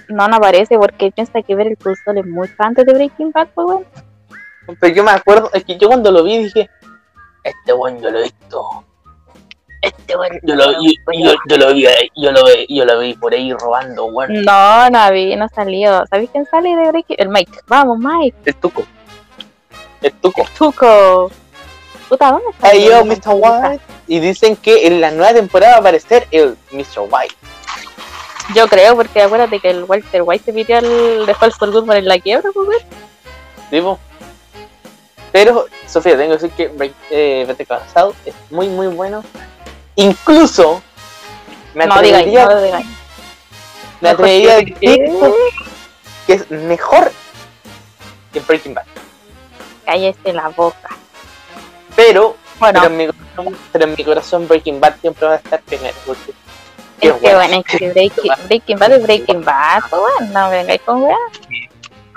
No, 0.09 0.27
no 0.27 0.37
aparece 0.37 0.77
porque 0.79 1.11
piensa 1.13 1.41
que 1.43 1.55
ver 1.55 1.69
el 1.69 1.77
cursor 1.79 2.19
es 2.19 2.27
muy 2.27 2.49
fan 2.49 2.75
de 2.75 2.85
Breaking 2.85 3.31
Bad, 3.31 3.49
pues 3.55 3.67
bueno. 3.67 3.85
Pero 4.81 4.95
yo 4.95 5.05
me 5.05 5.13
acuerdo, 5.13 5.51
es 5.53 5.65
que 5.65 5.77
yo 5.79 5.89
cuando 5.89 6.11
lo 6.11 6.25
vi 6.25 6.39
dije, 6.39 6.69
este 7.45 7.73
weón 7.73 8.01
yo 8.01 8.11
lo 8.11 8.19
he 8.19 8.23
visto. 8.25 8.85
Este 9.81 10.17
bueno. 10.17 10.35
Yo 10.43 10.55
lo, 10.57 10.65
yo, 10.73 10.91
yo, 11.15 11.35
yo 11.49 11.57
lo 11.57 11.73
vi, 11.73 11.87
yo 12.17 12.33
lo, 12.33 12.45
vi- 12.45 12.67
yo 12.69 12.85
lo 12.85 12.99
vi 12.99 13.15
por 13.15 13.33
ahí 13.33 13.53
robando, 13.53 14.07
weón. 14.07 14.43
No, 14.43 14.91
no 14.91 15.13
vi, 15.13 15.37
no 15.37 15.49
salió. 15.49 16.05
¿Sabéis 16.11 16.31
quién 16.31 16.45
sale 16.47 16.75
de 16.75 16.89
Breaking? 16.89 17.17
El 17.21 17.29
Mike. 17.29 17.61
Vamos, 17.69 17.99
Mike. 17.99 18.37
El 18.45 18.57
tuco. 18.57 18.83
El 20.03 20.13
tuco. 20.15 20.45
Tuco. 20.59 21.31
Puta, 22.09 22.33
¿dónde 22.33 22.51
está? 22.51 22.69
Hey 22.73 22.87
yo, 22.89 22.99
el 23.01 23.05
Mr. 23.07 23.21
White. 23.35 23.85
Y 24.09 24.21
dicen 24.21 24.57
que 24.57 24.87
en 24.87 25.01
la 25.01 25.11
nueva 25.11 25.35
temporada 25.35 25.73
va 25.73 25.77
a 25.77 25.81
aparecer 25.81 26.27
el 26.31 26.57
Mr. 26.73 27.07
White. 27.11 27.35
Yo 28.55 28.67
creo, 28.67 28.97
porque 28.97 29.21
acuérdate 29.21 29.61
que 29.61 29.71
el 29.71 29.85
Walter 29.85 30.23
White 30.25 30.45
se 30.47 30.53
pidió 30.55 30.79
al 30.79 31.27
dejó 31.27 31.45
al 31.45 31.53
Sol 31.53 31.71
Goodman 31.71 31.99
en 31.99 32.09
la 32.09 32.19
quiebra, 32.19 32.49
pues 32.55 32.67
bueno. 32.67 32.85
¿Digo? 33.71 33.99
Pero, 35.33 35.67
Sofía, 35.87 36.17
tengo 36.17 36.39
que 36.39 36.43
decir 36.43 36.51
que 36.57 36.93
eh, 37.11 37.45
Better 37.47 37.67
Call 37.67 37.83
Saul 37.93 38.15
es 38.25 38.35
muy, 38.51 38.69
muy 38.69 38.87
bueno. 38.87 39.23
Incluso, 39.97 40.83
me 41.75 41.87
No 41.87 42.01
digáis, 42.01 42.15
atrevería, 42.29 42.47
no 42.47 42.63
digáis. 42.63 42.87
me 44.01 44.09
atrevería 44.09 44.53
a 44.53 44.57
decir 44.57 44.79
que 46.27 46.33
es 46.33 46.51
mejor 46.51 47.13
que 48.33 48.41
Breaking 48.41 48.75
Bad. 48.75 48.85
Cállese 49.85 50.33
la 50.33 50.49
boca. 50.49 50.89
Pero, 51.95 52.37
Bueno, 52.59 52.81
pero, 52.83 52.93
en 52.93 52.97
mi 52.97 53.07
corazón, 53.07 53.57
pero 53.73 53.85
en 53.85 53.95
mi 53.97 54.05
corazón 54.05 54.49
Breaking 54.49 54.81
Bad 54.81 54.95
siempre 55.01 55.27
va 55.27 55.33
a 55.35 55.37
estar 55.37 55.61
primero. 55.63 55.95
Porque 56.07 56.33
es 57.01 57.13
que 57.13 57.35
bueno, 57.35 57.63
es 57.67 57.79
que 57.79 57.91
Breaking, 57.91 58.33
Breaking 58.47 58.79
Bad 58.79 58.93
es 58.93 59.03
Breaking 59.03 59.45
Bad, 59.45 59.83
pues 59.89 60.03
bueno, 60.03 60.33
no 60.33 60.51
vengáis 60.51 60.81
con 60.83 61.03
weá. 61.05 61.17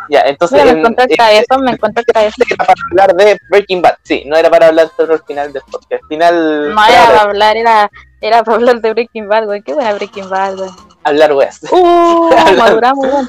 Ya, 0.09 0.21
entonces, 0.21 0.63
me 0.65 0.71
en- 0.71 0.79
encontré 0.79 1.05
en- 1.09 1.15
cabezón, 1.15 1.63
me 1.63 1.71
encontré 1.71 2.03
el 2.05 2.13
cabezón. 2.13 2.45
era 2.49 2.65
para 2.65 2.73
hablar 2.89 3.15
de 3.15 3.39
Breaking 3.49 3.81
Bad. 3.81 3.95
Sí, 4.03 4.23
no 4.25 4.35
era 4.35 4.49
para 4.49 4.67
hablar 4.67 4.89
sobre 4.97 5.13
el 5.13 5.23
final 5.23 5.53
del 5.53 5.61
podcast. 5.63 5.91
El 5.91 6.07
final, 6.09 6.73
No 6.75 6.85
era 6.85 7.05
para 7.05 7.21
hablar, 7.21 7.55
era, 7.57 7.91
era 8.19 8.43
para 8.43 8.55
hablar 8.57 8.81
de 8.81 8.91
Breaking 8.93 9.27
Bad, 9.29 9.45
güey. 9.45 9.61
Qué 9.61 9.73
buena 9.73 9.93
Breaking 9.93 10.29
Bad, 10.29 10.55
güey. 10.57 10.69
hablar 11.03 11.33
weas. 11.33 11.59
Uh, 11.71 12.29
maduramos, 12.57 13.07
güey. 13.09 13.25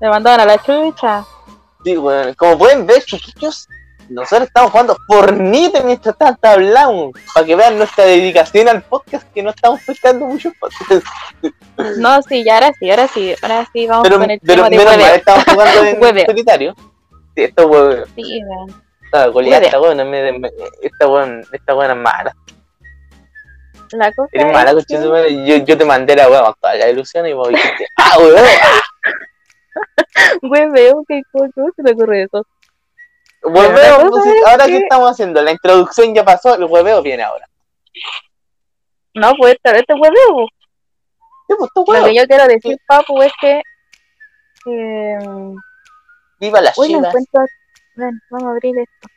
Me 0.00 0.08
mandaban 0.10 0.40
a 0.40 0.44
la 0.46 0.58
chucha. 0.58 1.24
Sí, 1.84 1.96
bueno, 1.96 2.32
como 2.36 2.58
pueden 2.58 2.86
ver, 2.86 3.02
chiquillos, 3.04 3.66
nosotros 4.12 4.48
estamos 4.48 4.70
jugando 4.70 4.96
Fornite 5.06 5.82
mientras 5.84 6.16
tanto 6.16 6.48
hablamos. 6.48 7.12
Para 7.34 7.46
que 7.46 7.56
vean 7.56 7.78
nuestra 7.78 8.04
dedicación 8.04 8.68
al 8.68 8.82
podcast, 8.82 9.26
que 9.32 9.42
no 9.42 9.50
estamos 9.50 9.80
prestando 9.84 10.26
muchos 10.26 10.52
podcasts. 10.60 11.08
No, 11.98 12.22
sí, 12.22 12.44
ya 12.44 12.54
ahora 12.54 12.72
sí, 12.78 12.90
ahora 12.90 13.08
sí, 13.08 13.34
ahora 13.42 13.68
sí 13.72 13.86
vamos 13.86 14.04
Pero, 14.08 14.18
con 14.20 14.30
el 14.30 14.40
pero 14.40 14.64
tema 14.68 14.70
de 14.70 14.76
mal, 14.84 14.98
hueveo. 14.98 15.14
estamos 15.14 15.44
jugando 15.44 15.84
en 15.84 16.26
solitario. 16.26 16.74
Sí, 17.34 17.42
esto 17.44 17.66
hueveo. 17.66 18.06
Sí. 18.14 18.40
Esta 19.04 19.30
Hueveo. 19.30 19.52
esta 19.60 19.78
buena, 19.78 20.02
esta 20.82 21.06
buena, 21.06 21.40
esta 21.52 21.74
buena 21.74 21.92
es 21.94 22.00
mala. 22.00 22.36
La 23.92 24.10
cosa 24.12 24.28
Eres 24.32 24.46
es 24.46 24.52
mala, 24.54 24.70
que- 24.70 24.76
coche, 24.76 25.44
yo, 25.46 25.56
yo 25.64 25.76
te 25.76 25.84
mandé 25.84 26.16
la 26.16 26.26
con 26.26 26.54
toda 26.60 26.74
la 26.76 26.88
ilusión 26.88 27.26
y 27.26 27.34
vos 27.34 27.48
dijiste, 27.48 27.86
ah. 27.98 28.16
Hueveo, 30.42 31.04
¿qué 31.08 31.22
coño 31.32 31.50
se 31.76 31.82
le 31.82 31.92
ocurre 31.92 32.22
eso? 32.22 32.46
Hueveo, 33.44 34.10
ahora 34.46 34.66
que- 34.66 34.76
estamos 34.78 35.10
haciendo, 35.10 35.42
la 35.42 35.50
introducción 35.52 36.14
ya 36.14 36.24
pasó, 36.24 36.54
el 36.54 36.64
hueveo 36.64 37.02
viene 37.02 37.22
ahora. 37.24 37.48
No, 39.14 39.34
pues 39.36 39.54
esta 39.54 39.72
vez 39.72 39.80
este 39.82 39.94
hueveo. 39.94 40.46
Sí, 41.48 41.54
pues, 41.58 41.70
Lo 42.00 42.06
que 42.06 42.14
yo 42.14 42.26
quiero 42.26 42.46
decir, 42.46 42.78
papu, 42.86 43.20
es 43.22 43.32
que. 43.40 43.60
eh, 44.66 45.18
Viva 46.40 46.60
la 46.60 46.72
uy, 46.76 46.88
chivas. 46.88 47.08
encuentro. 47.08 47.40
Ven, 47.96 48.20
vamos 48.30 48.48
a 48.48 48.50
abrir 48.52 48.74
esto. 48.78 49.08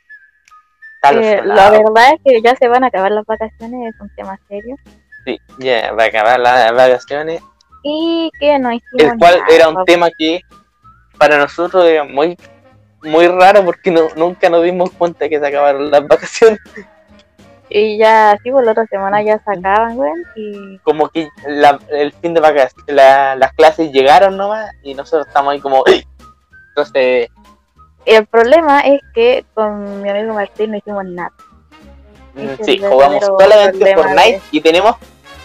Eh, 1.11 1.41
la 1.45 1.69
verdad 1.69 2.13
es 2.15 2.21
que 2.25 2.41
ya 2.41 2.55
se 2.55 2.67
van 2.67 2.83
a 2.83 2.87
acabar 2.87 3.11
las 3.11 3.25
vacaciones, 3.25 3.93
es 3.93 4.01
un 4.01 4.09
tema 4.15 4.37
serio. 4.49 4.75
Sí, 5.23 5.37
ya 5.59 5.91
va 5.93 6.03
a 6.03 6.07
acabar 6.07 6.39
las 6.39 6.71
vacaciones, 6.73 7.41
Y 7.83 8.31
que 8.39 8.57
no 8.57 8.71
hicimos 8.71 9.03
el 9.13 9.17
cual 9.19 9.37
nada, 9.39 9.55
era 9.55 9.69
un 9.69 9.85
tema 9.85 10.09
que 10.17 10.41
para 11.19 11.37
nosotros 11.37 11.85
era 11.85 12.03
muy 12.03 12.35
muy 13.03 13.27
raro 13.27 13.63
porque 13.65 13.91
no, 13.91 14.07
nunca 14.15 14.49
nos 14.49 14.63
dimos 14.63 14.89
cuenta 14.91 15.29
que 15.29 15.39
se 15.39 15.45
acabaron 15.47 15.89
las 15.91 16.07
vacaciones. 16.07 16.59
Y 17.69 17.97
ya, 17.97 18.31
así, 18.31 18.51
pues 18.51 18.63
la 18.65 18.71
otra 18.73 18.85
semana 18.85 19.21
ya 19.23 19.39
sacaban, 19.43 19.97
weón. 19.97 20.23
Y 20.35 20.77
Como 20.79 21.09
que 21.09 21.27
la- 21.47 21.79
el 21.89 22.13
fin 22.13 22.33
de 22.33 22.39
vacaciones, 22.39 22.85
la- 22.87 23.35
las 23.35 23.53
clases 23.53 23.91
llegaron 23.91 24.37
nomás 24.37 24.71
y 24.83 24.93
nosotros 24.93 25.27
estamos 25.27 25.53
ahí 25.53 25.59
como... 25.59 25.83
Entonces, 26.69 27.29
el 28.05 28.25
problema 28.27 28.81
es 28.81 29.01
que 29.13 29.45
con 29.53 30.01
mi 30.01 30.09
amigo 30.09 30.33
Martín 30.35 30.71
no 30.71 30.77
hicimos 30.77 31.05
nada. 31.05 31.31
mm, 32.35 32.49
Ese 32.49 32.63
sí, 32.63 32.77
jugamos 32.79 33.25
solamente 33.25 33.95
Fortnite 33.95 34.41
y 34.51 34.61
tenemos 34.61 34.95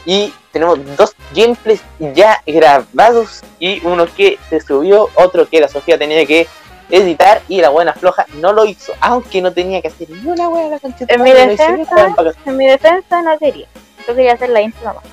y 0.04 0.34
tenemos 0.52 0.78
dos 0.96 1.14
gameplays 1.34 1.82
ya 2.14 2.40
grabados 2.46 3.42
y 3.58 3.84
uno 3.86 4.06
que 4.14 4.38
se 4.48 4.60
subió, 4.60 5.08
otro 5.14 5.48
que 5.48 5.60
la 5.60 5.68
Sofía 5.68 5.98
tenía 5.98 6.24
que 6.26 6.46
editar 6.90 7.42
y 7.48 7.60
la 7.60 7.68
buena 7.68 7.92
floja 7.92 8.26
no 8.34 8.52
lo 8.52 8.64
hizo, 8.64 8.92
aunque 9.00 9.40
no 9.40 9.52
tenía 9.52 9.80
que 9.80 9.88
hacer 9.88 10.10
ni 10.10 10.26
una 10.28 10.48
buena 10.48 10.68
la 10.70 10.78
concha 10.78 11.04
de 11.06 11.14
En 11.14 11.22
mi 11.22 11.30
no 11.30 11.36
defensa, 11.36 11.94
nada 11.94 12.32
en 12.44 12.56
mi 12.56 12.66
defensa 12.66 13.22
no 13.22 13.38
quería. 13.38 13.66
Yo 14.06 14.14
quería 14.14 14.32
hacer 14.34 14.50
la 14.50 14.60
intro 14.60 14.84
nomás. 14.84 15.04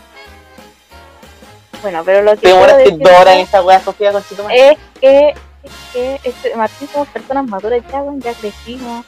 Bueno, 1.82 2.02
pero 2.04 2.24
lo 2.24 2.32
que 2.32 2.38
Te 2.38 2.48
demoraste 2.48 2.92
dos 2.92 3.12
horas 3.12 3.36
en 3.36 3.40
esta 3.42 3.62
wea, 3.62 3.80
Sofía, 3.80 4.12
es 4.12 4.78
que, 5.00 5.30
es 5.64 5.72
que 5.94 6.20
este, 6.24 6.56
Martín 6.56 6.88
somos 6.92 7.08
personas 7.10 7.48
maduras 7.48 7.82
ya, 7.92 8.02
weón, 8.02 8.20
ya 8.20 8.34
crecimos, 8.34 9.06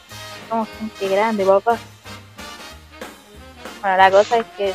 somos 0.48 0.68
gente 0.78 1.08
grande, 1.08 1.46
papá. 1.46 1.78
Bueno, 3.82 3.98
la 3.98 4.12
cosa 4.12 4.38
es 4.38 4.46
que 4.58 4.74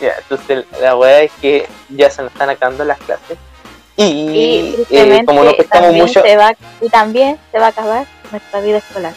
Ya, 0.00 0.14
entonces 0.18 0.64
la 0.80 0.96
weá 0.96 1.22
es 1.22 1.32
que 1.40 1.68
ya 1.90 2.10
se 2.10 2.22
nos 2.22 2.32
están 2.32 2.50
acabando 2.50 2.84
las 2.84 2.98
clases. 2.98 3.38
Y, 3.96 4.04
y 4.04 4.86
eh, 4.90 5.22
como 5.24 5.42
no 5.42 5.52
pescamos 5.52 5.86
también 5.86 6.06
mucho, 6.06 6.22
se 6.22 6.36
va 6.36 6.54
y 6.82 6.88
también 6.90 7.38
se 7.50 7.58
va 7.58 7.66
a 7.66 7.68
acabar 7.70 8.06
nuestra 8.30 8.60
vida 8.60 8.78
escolar. 8.78 9.14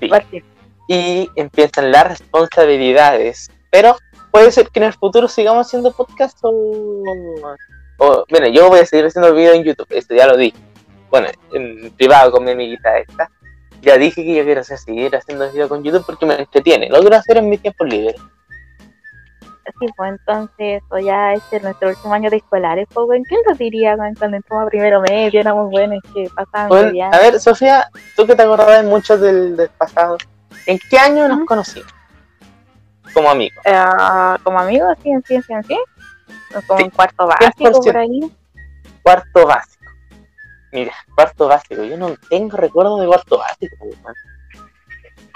Sí. 0.00 0.42
Y 0.88 1.28
empiezan 1.36 1.92
las 1.92 2.08
responsabilidades. 2.08 3.50
Pero 3.70 3.96
puede 4.30 4.50
ser 4.50 4.68
que 4.70 4.80
en 4.80 4.86
el 4.86 4.92
futuro 4.92 5.28
sigamos 5.28 5.66
haciendo 5.66 5.92
podcast 5.92 6.38
o. 6.42 7.02
o 7.98 8.24
bueno, 8.28 8.48
yo 8.48 8.68
voy 8.68 8.80
a 8.80 8.86
seguir 8.86 9.06
haciendo 9.06 9.32
video 9.34 9.52
en 9.52 9.64
YouTube, 9.64 9.86
esto 9.90 10.14
ya 10.14 10.26
lo 10.26 10.36
dije. 10.36 10.56
Bueno, 11.10 11.28
en 11.52 11.90
privado 11.92 12.32
con 12.32 12.44
mi 12.44 12.50
amiguita 12.52 12.98
esta. 12.98 13.30
Ya 13.82 13.96
dije 13.96 14.24
que 14.24 14.34
yo 14.34 14.44
quiero 14.44 14.62
hacer, 14.62 14.78
seguir 14.78 15.14
haciendo 15.14 15.50
video 15.52 15.68
con 15.68 15.84
YouTube 15.84 16.04
porque 16.04 16.26
me 16.26 16.34
entretiene. 16.34 16.88
Lo 16.88 17.00
quiero 17.00 17.16
hacer 17.16 17.36
en 17.36 17.48
mis 17.48 17.62
tiempos 17.62 17.88
libres. 17.88 18.16
Sí, 19.78 19.86
pues 19.96 20.10
entonces, 20.12 20.82
pues 20.88 21.04
ya 21.04 21.32
este 21.34 21.56
es 21.58 21.62
nuestro 21.62 21.88
último 21.90 22.14
año 22.14 22.30
de 22.30 22.36
escolares, 22.38 22.86
pues, 22.92 23.06
weón, 23.08 23.22
¿quién 23.24 23.40
nos 23.48 23.58
diría, 23.58 23.96
cuando 23.96 24.36
entramos 24.36 24.66
a 24.66 24.70
primero 24.70 25.00
medio, 25.02 25.40
éramos 25.40 25.70
buenos, 25.70 26.00
que 26.14 26.28
pasaban 26.34 26.68
Bueno, 26.68 26.90
bien? 26.92 27.14
a 27.14 27.18
ver, 27.18 27.38
Sofía, 27.40 27.88
tú 28.16 28.26
que 28.26 28.34
te 28.34 28.42
acordabas 28.42 28.84
mucho 28.84 29.16
del, 29.18 29.56
del 29.56 29.68
pasado, 29.70 30.16
¿en 30.66 30.78
qué 30.90 30.98
año 30.98 31.28
nos 31.28 31.44
conocimos? 31.46 31.92
Como 33.14 33.30
amigos. 33.30 33.58
Eh, 33.64 33.84
como 34.42 34.58
amigos, 34.60 34.96
sí, 35.02 35.10
en 35.10 35.22
sí, 35.24 35.40
sí, 35.42 35.52
en 35.52 35.64
sí. 35.64 35.78
Como 36.66 36.78
Sí, 36.78 36.84
un 36.84 36.90
cuarto 36.90 37.26
básico 37.26 37.70
100%. 37.70 37.84
por 37.84 37.96
ahí. 37.96 38.32
Cuarto 39.02 39.46
básico. 39.46 39.84
Mira, 40.72 40.92
cuarto 41.14 41.48
básico. 41.48 41.82
Yo 41.84 41.96
no 41.96 42.14
tengo 42.28 42.56
recuerdo 42.58 43.00
de 43.00 43.06
cuarto 43.06 43.38
básico. 43.38 43.76
weón. 43.80 44.14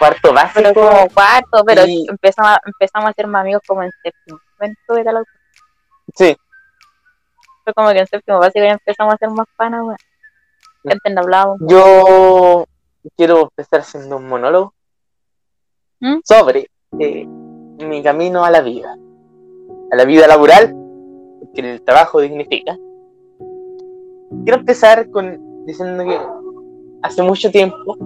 Cuarto 0.03 0.33
básico. 0.33 0.61
Pero 0.63 0.75
como 0.75 1.09
cuarto, 1.15 1.65
pero 1.65 1.87
y- 1.87 2.07
empezamos, 2.09 2.51
a- 2.51 2.61
empezamos 2.67 3.11
a 3.11 3.13
ser 3.13 3.29
más 3.29 3.43
amigos 3.43 3.63
como 3.65 3.85
en 3.85 3.91
séptimo. 4.03 4.41
Eras 4.99 5.15
la- 5.15 5.25
Sí, 6.17 6.37
Fue 7.63 7.73
como 7.73 7.91
que 7.91 8.01
en 8.01 8.07
séptimo 8.09 8.41
básico 8.41 8.65
ya 8.65 8.73
empezamos 8.73 9.15
a 9.15 9.17
ser 9.17 9.31
más 9.31 9.47
panas, 9.57 9.83
weón. 9.85 9.97
Antes 10.87 11.15
no 11.15 11.21
hablábamos. 11.21 11.59
yo 11.69 12.65
quiero 13.17 13.43
empezar 13.43 13.81
haciendo 13.81 14.17
un 14.17 14.27
monólogo 14.29 14.75
¿Mm? 16.01 16.19
sobre 16.25 16.69
eh, 16.99 17.25
mi 17.25 18.03
camino 18.03 18.45
a 18.45 18.51
la 18.51 18.61
vida. 18.61 18.97
A 19.93 19.95
la 19.97 20.05
vida 20.05 20.27
laboral, 20.27 20.75
que 21.55 21.61
el 21.61 21.83
trabajo 21.85 22.21
dignifica. 22.21 22.77
Quiero 24.45 24.59
empezar 24.59 25.09
con 25.11 25.65
diciendo 25.65 26.03
que 26.03 26.21
hace 27.03 27.23
mucho 27.23 27.53
tiempo 27.53 27.97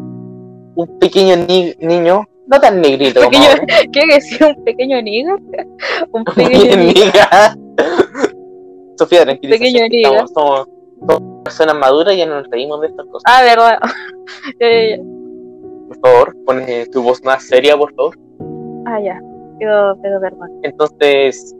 un 0.76 0.98
pequeño 0.98 1.36
ni- 1.48 1.74
niño, 1.80 2.24
no 2.46 2.60
tan 2.60 2.80
negrito 2.80 3.20
Pequeño- 3.20 3.66
¿Qué 3.92 4.06
decía 4.06 4.46
un 4.48 4.64
pequeño 4.64 5.02
niga? 5.02 5.36
Un 6.12 6.24
pequeño 6.24 6.76
niga. 6.76 7.56
Sofía, 8.98 9.24
tranquila. 9.24 9.56
Pequeño. 9.58 9.80
Somos, 10.04 10.30
somos, 10.32 10.68
somos 11.06 11.42
personas 11.44 11.74
maduras 11.76 12.14
y 12.14 12.18
ya 12.18 12.26
no 12.26 12.40
nos 12.40 12.50
reímos 12.50 12.80
de 12.80 12.86
estas 12.88 13.06
cosas. 13.06 13.22
Ah, 13.26 13.42
verdad. 13.42 13.78
Por 15.88 15.98
favor, 16.00 16.36
pone 16.46 16.86
tu 16.86 17.02
voz 17.02 17.22
más 17.22 17.44
seria, 17.46 17.76
por 17.76 17.94
favor. 17.94 18.16
Ah, 18.86 19.00
ya. 19.00 19.20
Quedó, 19.58 20.00
quedó 20.02 20.20
perdón. 20.20 20.50
Entonces, 20.62 21.54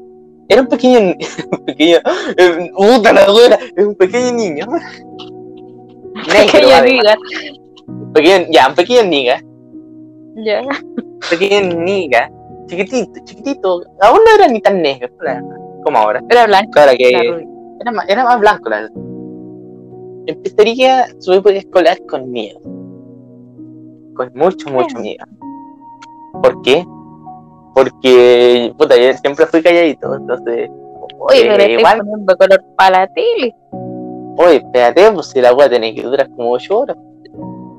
era 0.48 0.62
un 0.62 0.68
pequeño, 0.68 0.98
un 1.00 1.64
pequeño, 1.66 1.98
eh, 2.38 2.70
puta 2.76 3.12
la 3.12 3.26
dura, 3.26 3.58
es 3.76 3.84
un 3.84 3.94
pequeño 3.94 4.32
niño. 4.32 4.66
Negro, 6.28 6.52
Pequeño. 6.82 7.02
Pequeño- 8.14 8.46
ya, 8.50 8.68
un 8.68 8.74
pequeño 8.74 9.02
niga, 9.04 9.40
Ya. 10.36 10.62
un 10.62 11.18
pequeño 11.30 11.76
niga, 11.80 12.30
chiquitito, 12.66 13.20
chiquitito, 13.24 13.82
aún 14.00 14.18
no 14.24 14.34
era 14.42 14.48
ni 14.48 14.60
tan 14.60 14.80
negro, 14.82 15.08
como 15.84 15.98
ahora. 15.98 16.22
Era 16.30 16.46
blanco. 16.46 16.78
Ahora 16.78 16.96
que 16.96 17.10
Era 17.80 17.92
más, 17.92 18.08
era 18.08 18.24
más 18.24 18.40
blanco, 18.40 18.68
la 18.70 18.76
verdad. 18.82 18.92
Empezaría 20.26 21.06
su 21.20 21.32
época 21.34 21.54
escolar 21.54 21.98
con 22.08 22.30
miedo. 22.30 22.58
Con 24.16 24.30
mucho, 24.34 24.68
mucho 24.70 24.98
miedo. 24.98 25.24
¿Por 26.42 26.62
qué? 26.62 26.84
Porque, 27.74 28.72
puta, 28.78 28.96
yo 28.96 29.12
siempre 29.18 29.46
fui 29.46 29.62
calladito, 29.62 30.14
entonces... 30.14 30.70
Oye, 31.18 31.42
eh, 31.46 31.54
pero 31.56 31.72
igual, 31.78 31.98
poniendo 31.98 32.36
color 32.36 32.64
para 32.76 33.00
la 33.00 33.06
tele. 33.08 33.54
oye, 34.38 34.56
espérate, 34.56 35.12
pues 35.12 35.26
si 35.28 35.40
la 35.40 35.54
weá 35.54 35.68
tiene 35.68 35.94
que 35.94 36.02
durar 36.02 36.28
como 36.30 36.50
8 36.52 36.78
horas. 36.78 36.96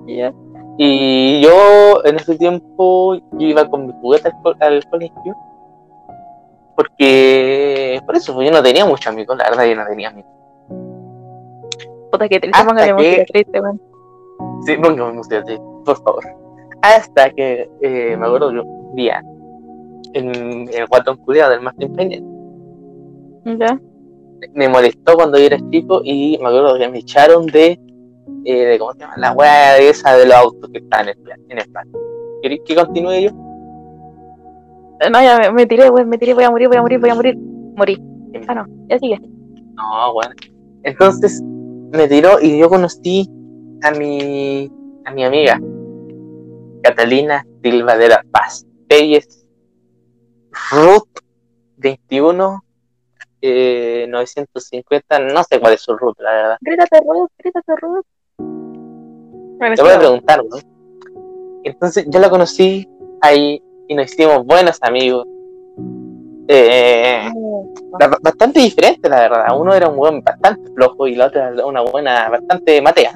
Ya. 0.08 0.34
Y 0.78 1.42
yo, 1.42 2.04
en 2.06 2.16
ese 2.16 2.38
tiempo, 2.38 3.16
yo 3.16 3.48
iba 3.48 3.68
con 3.70 3.88
mi 3.88 3.94
juguete 4.02 4.30
al, 4.30 4.42
co- 4.44 4.56
al 4.60 4.86
colegio. 4.90 5.36
Porque, 6.76 8.00
por 8.06 8.16
eso, 8.16 8.34
pues, 8.36 8.48
yo 8.48 8.54
no 8.56 8.62
tenía 8.62 8.86
muchos 8.86 9.08
amigos, 9.08 9.36
la 9.38 9.46
verdad, 9.50 9.66
yo 9.66 9.76
no 9.76 9.86
tenía 9.88 10.10
amigos. 10.10 10.32
Puta 12.12 12.30
que 12.30 12.40
triste, 12.40 12.58
Hasta 12.60 12.68
póngale 12.70 12.88
que- 12.88 12.94
música 12.94 13.24
triste, 13.34 13.62
weón. 13.62 13.82
Sí, 14.66 14.76
póngame 14.78 15.14
música, 15.14 15.44
sí, 15.46 15.58
por 15.86 15.98
favor. 16.04 16.24
Hasta 16.84 17.32
que 17.32 17.70
eh, 17.82 18.16
me 18.18 18.26
acuerdo 18.28 18.52
que 18.52 18.60
un 18.60 18.96
día, 18.96 19.24
en 20.14 20.70
el 20.72 20.86
guatón 20.88 21.18
culiado 21.18 21.52
del 21.52 21.62
Martin 21.62 21.94
Peña, 21.94 22.18
Ya. 23.58 23.80
me 24.54 24.70
molestó 24.70 25.16
cuando 25.16 25.40
yo 25.40 25.46
era 25.46 25.58
chico 25.72 26.02
y 26.04 26.38
me 26.42 26.48
acuerdo 26.50 26.78
que 26.78 26.88
me 26.90 27.00
echaron 27.00 27.48
de, 27.48 27.80
eh, 28.46 28.66
de 28.66 28.80
¿cómo 28.80 28.94
se 28.94 29.00
llama? 29.00 29.14
La 29.18 29.32
weá 29.34 29.78
esa 29.78 30.16
de 30.16 30.26
los 30.26 30.36
autos 30.36 30.70
que 30.72 30.80
están 30.80 31.02
en 31.02 31.10
el 31.10 31.18
plan. 31.18 31.40
En 31.50 31.60
el 31.60 31.70
plan. 31.70 31.88
¿Queréis 32.42 32.62
que 32.66 32.76
continúe 32.76 33.20
yo? 33.20 33.32
No, 35.12 35.22
ya 35.22 35.38
me, 35.38 35.52
me 35.52 35.66
tiré, 35.66 35.90
weón, 35.90 36.10
me 36.10 36.18
tiré, 36.18 36.34
voy 36.34 36.44
a 36.44 36.52
morir, 36.52 36.68
voy 36.68 36.78
a 36.78 36.82
morir, 36.82 37.00
voy 37.00 37.10
a 37.10 37.16
morir. 37.16 37.38
Morí. 37.38 38.02
Ah, 38.48 38.56
no, 38.56 38.66
ya 38.88 39.00
sigue. 39.00 39.20
No, 39.76 40.14
bueno. 40.14 40.34
Entonces 40.84 41.42
me 41.44 42.08
tiró 42.08 42.40
y 42.42 42.58
yo 42.58 42.70
conocí 42.70 43.30
a 43.84 43.92
mi, 43.92 44.70
a 45.06 45.12
mi 45.12 45.24
amiga, 45.24 45.60
Catalina 46.82 47.46
Silva 47.62 47.98
de 47.98 48.10
la 48.10 48.24
Paz. 48.32 48.66
Es 48.90 49.46
Ruth 50.72 51.20
21 51.78 52.64
eh, 53.42 54.08
950, 54.10 55.20
no 55.20 55.44
sé 55.44 55.60
cuál 55.60 55.74
es 55.74 55.82
su 55.82 55.96
ruta, 55.96 56.24
la 56.24 56.34
verdad. 56.34 56.58
Grítate, 56.62 57.00
Ruth, 57.02 57.32
grítate, 57.38 57.76
Ruth. 57.76 58.06
Te 59.60 59.82
voy 59.82 59.92
a 59.92 60.00
preguntar, 60.00 60.44
¿no? 60.44 60.58
Entonces 61.64 62.06
yo 62.08 62.20
la 62.20 62.30
conocí 62.30 62.88
ahí 63.22 63.62
y 63.88 63.96
nos 63.96 64.06
hicimos 64.12 64.46
buenos 64.46 64.78
amigos. 64.82 65.26
Eh, 66.48 67.30
ba- 68.00 68.18
bastante 68.22 68.60
diferente, 68.60 69.10
la 69.10 69.22
verdad. 69.22 69.60
Uno 69.60 69.74
era 69.74 69.90
un 69.90 69.98
buen 69.98 70.22
bastante 70.22 70.72
flojo 70.72 71.08
y 71.08 71.16
la 71.16 71.28
otra 71.28 71.50
era 71.50 71.66
una 71.66 71.82
buena 71.82 72.30
bastante 72.30 72.82
matea. 72.82 73.14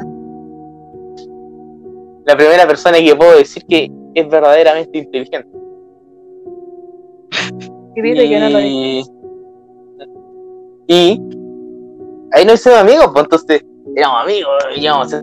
La 2.25 2.35
primera 2.35 2.67
persona 2.67 2.97
que 2.97 3.15
puedo 3.15 3.37
decir 3.37 3.65
que 3.65 3.89
es 4.13 4.29
verdaderamente 4.29 4.97
inteligente. 4.97 5.49
Y 7.93 8.01
no 8.39 8.49
lo 8.49 8.59
y, 10.87 11.21
ahí 12.31 12.45
nos 12.45 12.55
hicimos 12.55 12.79
amigos, 12.79 13.09
pues 13.13 13.23
entonces 13.23 13.65
éramos 13.95 14.23
amigos, 14.23 14.53
llevamos 14.77 15.13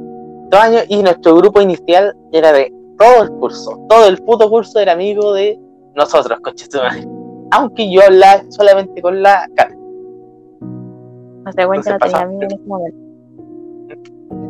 dos 0.51 0.61
años 0.61 0.85
y 0.89 1.03
nuestro 1.03 1.37
grupo 1.37 1.61
inicial 1.61 2.17
era 2.33 2.53
de 2.53 2.73
todo 2.99 3.23
el 3.23 3.31
curso, 3.31 3.87
todo 3.89 4.07
el 4.07 4.19
puto 4.19 4.49
curso 4.51 4.79
era 4.81 4.93
amigo 4.93 5.33
de 5.33 5.59
nosotros, 5.95 6.39
madre. 6.75 7.09
Aunque 7.51 7.91
yo 7.91 8.03
hablaba 8.03 8.43
solamente 8.51 9.01
con 9.01 9.23
la 9.23 9.49
cara. 9.55 9.75
No 10.61 11.53
weón, 11.69 11.83
que 11.83 11.91
no 11.91 11.99
tenía 11.99 12.13
pasa. 12.13 12.21
amigos 12.23 12.45
en 12.45 12.53
ese 12.53 12.67
momento. 12.67 12.99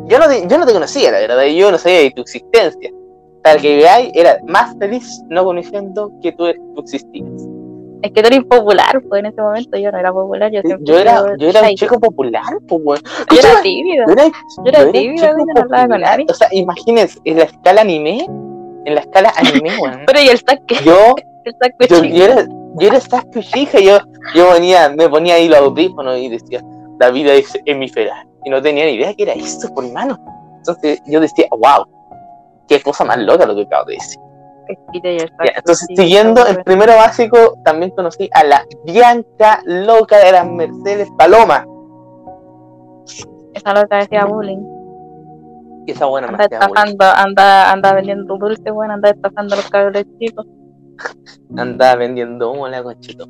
Yo 0.08 0.18
no, 0.18 0.26
te, 0.26 0.46
yo 0.48 0.58
no 0.58 0.66
te 0.66 0.72
conocía, 0.72 1.12
la 1.12 1.18
verdad, 1.18 1.44
yo 1.44 1.70
no 1.70 1.78
sabía 1.78 2.00
de 2.00 2.10
tu 2.10 2.22
existencia. 2.22 2.90
para 3.42 3.60
que 3.60 3.76
veáis, 3.76 4.10
era 4.14 4.40
más 4.46 4.76
feliz 4.78 5.22
no 5.28 5.44
conociendo 5.44 6.10
que 6.22 6.32
tú 6.32 6.46
existías. 6.78 7.28
Es 8.02 8.12
que 8.12 8.22
tú 8.22 8.28
eres 8.28 8.44
popular, 8.44 9.02
pues 9.08 9.20
en 9.20 9.26
ese 9.26 9.40
momento 9.40 9.76
yo 9.76 9.90
no 9.90 9.98
era 9.98 10.12
popular. 10.12 10.52
Yo, 10.52 10.60
siempre 10.62 10.86
Yo 10.86 10.98
era, 10.98 11.36
yo 11.36 11.48
era 11.48 11.62
un 11.62 11.74
chico 11.74 11.98
popular, 11.98 12.44
pues. 12.68 13.02
Yo 13.32 13.40
era 13.40 13.60
tímida. 13.62 14.04
yo 14.06 14.12
era, 14.12 14.26
Yo 14.26 14.64
era 14.64 14.84
güey, 14.84 15.16
no 15.16 15.60
hablaba 15.62 15.88
con 15.88 16.00
nadie. 16.00 16.26
O 16.28 16.34
sea, 16.34 16.48
imagínense, 16.52 17.18
en 17.24 17.38
la 17.38 17.44
escala 17.44 17.80
anime, 17.80 18.24
en 18.84 18.94
la 18.94 19.00
escala 19.00 19.32
anime, 19.36 19.70
weón. 19.80 20.02
Pero 20.06 20.20
y 20.20 20.28
el 20.28 20.38
saque, 20.38 20.76
Yo, 20.84 21.14
el 21.44 21.54
saque 21.60 21.88
yo, 21.88 22.04
yo 22.04 22.24
era, 22.24 22.46
yo 22.76 22.88
era 22.88 23.00
Sasuke 23.00 23.38
Uchiha, 23.38 23.80
yo, 23.80 23.98
yo 24.34 24.52
venía, 24.52 24.88
me 24.90 25.08
ponía 25.08 25.34
ahí 25.34 25.48
los 25.48 25.58
audífonos 25.58 26.18
y 26.18 26.28
decía, 26.28 26.62
la 27.00 27.10
vida 27.10 27.32
es 27.34 27.58
hemisfera. 27.64 28.24
Y 28.44 28.50
no 28.50 28.62
tenía 28.62 28.84
ni 28.84 28.92
idea 28.92 29.14
que 29.14 29.24
era 29.24 29.32
eso, 29.32 29.72
por 29.74 29.90
mano. 29.92 30.18
Entonces 30.58 31.00
yo 31.06 31.20
decía, 31.20 31.46
wow, 31.50 31.84
qué 32.68 32.80
cosa 32.80 33.04
más 33.04 33.18
loca 33.18 33.46
lo 33.46 33.56
que 33.56 33.62
acabo 33.62 33.86
de 33.86 33.94
decir. 33.94 34.20
El 34.68 34.78
Ya, 35.18 35.52
entonces, 35.56 35.88
siguiendo 35.96 36.46
en 36.46 36.54
güey. 36.54 36.64
primero 36.64 36.94
básico, 36.94 37.58
también 37.64 37.90
conocí 37.92 38.28
a 38.32 38.44
la 38.44 38.64
Bianca 38.84 39.62
loca 39.64 40.18
de 40.18 40.32
las 40.32 40.46
Mercedes 40.46 41.08
Paloma. 41.16 41.66
Esa 43.54 43.74
loca 43.74 43.96
decía 43.96 44.24
bullying. 44.26 44.62
Y 45.86 45.92
esa 45.92 46.04
buena 46.04 46.26
me 46.26 46.34
Anda 46.34 46.44
estafando, 46.44 47.04
anda, 47.06 47.72
anda 47.72 47.94
vendiendo 47.94 48.36
dulce, 48.36 48.70
bueno, 48.70 48.94
anda 48.94 49.10
estafando 49.10 49.54
a 49.54 49.56
los 49.56 49.70
cabros 49.70 50.04
chicos. 50.18 50.46
andaba 51.56 51.96
vendiendo 51.96 52.52
humo 52.52 52.68
la 52.68 52.82
conchito. 52.82 53.26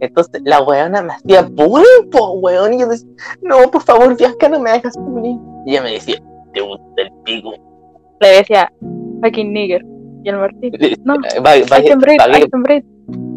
Entonces 0.00 0.42
la 0.44 0.60
weona 0.62 1.02
me 1.02 1.12
hacía 1.12 1.42
bullying, 1.42 2.10
po 2.10 2.32
weón. 2.40 2.74
Y 2.74 2.80
yo 2.80 2.88
decía, 2.88 3.08
no, 3.42 3.70
por 3.70 3.82
favor, 3.82 4.16
Bianca, 4.16 4.48
no 4.48 4.58
me 4.58 4.70
hagas 4.70 4.96
bullying. 4.98 5.38
Y 5.66 5.70
ella 5.70 5.82
me 5.82 5.92
decía, 5.92 6.20
te 6.52 6.60
gusta 6.60 7.02
el 7.02 7.12
pico. 7.24 7.52
Le 8.20 8.28
decía, 8.28 8.72
fucking 9.22 9.52
nigger. 9.52 9.93
Y 10.24 10.28
el 10.30 10.36
Martín, 10.38 10.72
no, 11.04 11.14
Eh, 11.16 11.38
va- 11.40 11.50
va- 11.70 11.78
I 11.80 11.84
can 11.88 11.98
breathe, 11.98 12.18
va- 12.18 12.38
I 12.38 12.48
can 12.48 12.62
breathe. 12.62 12.84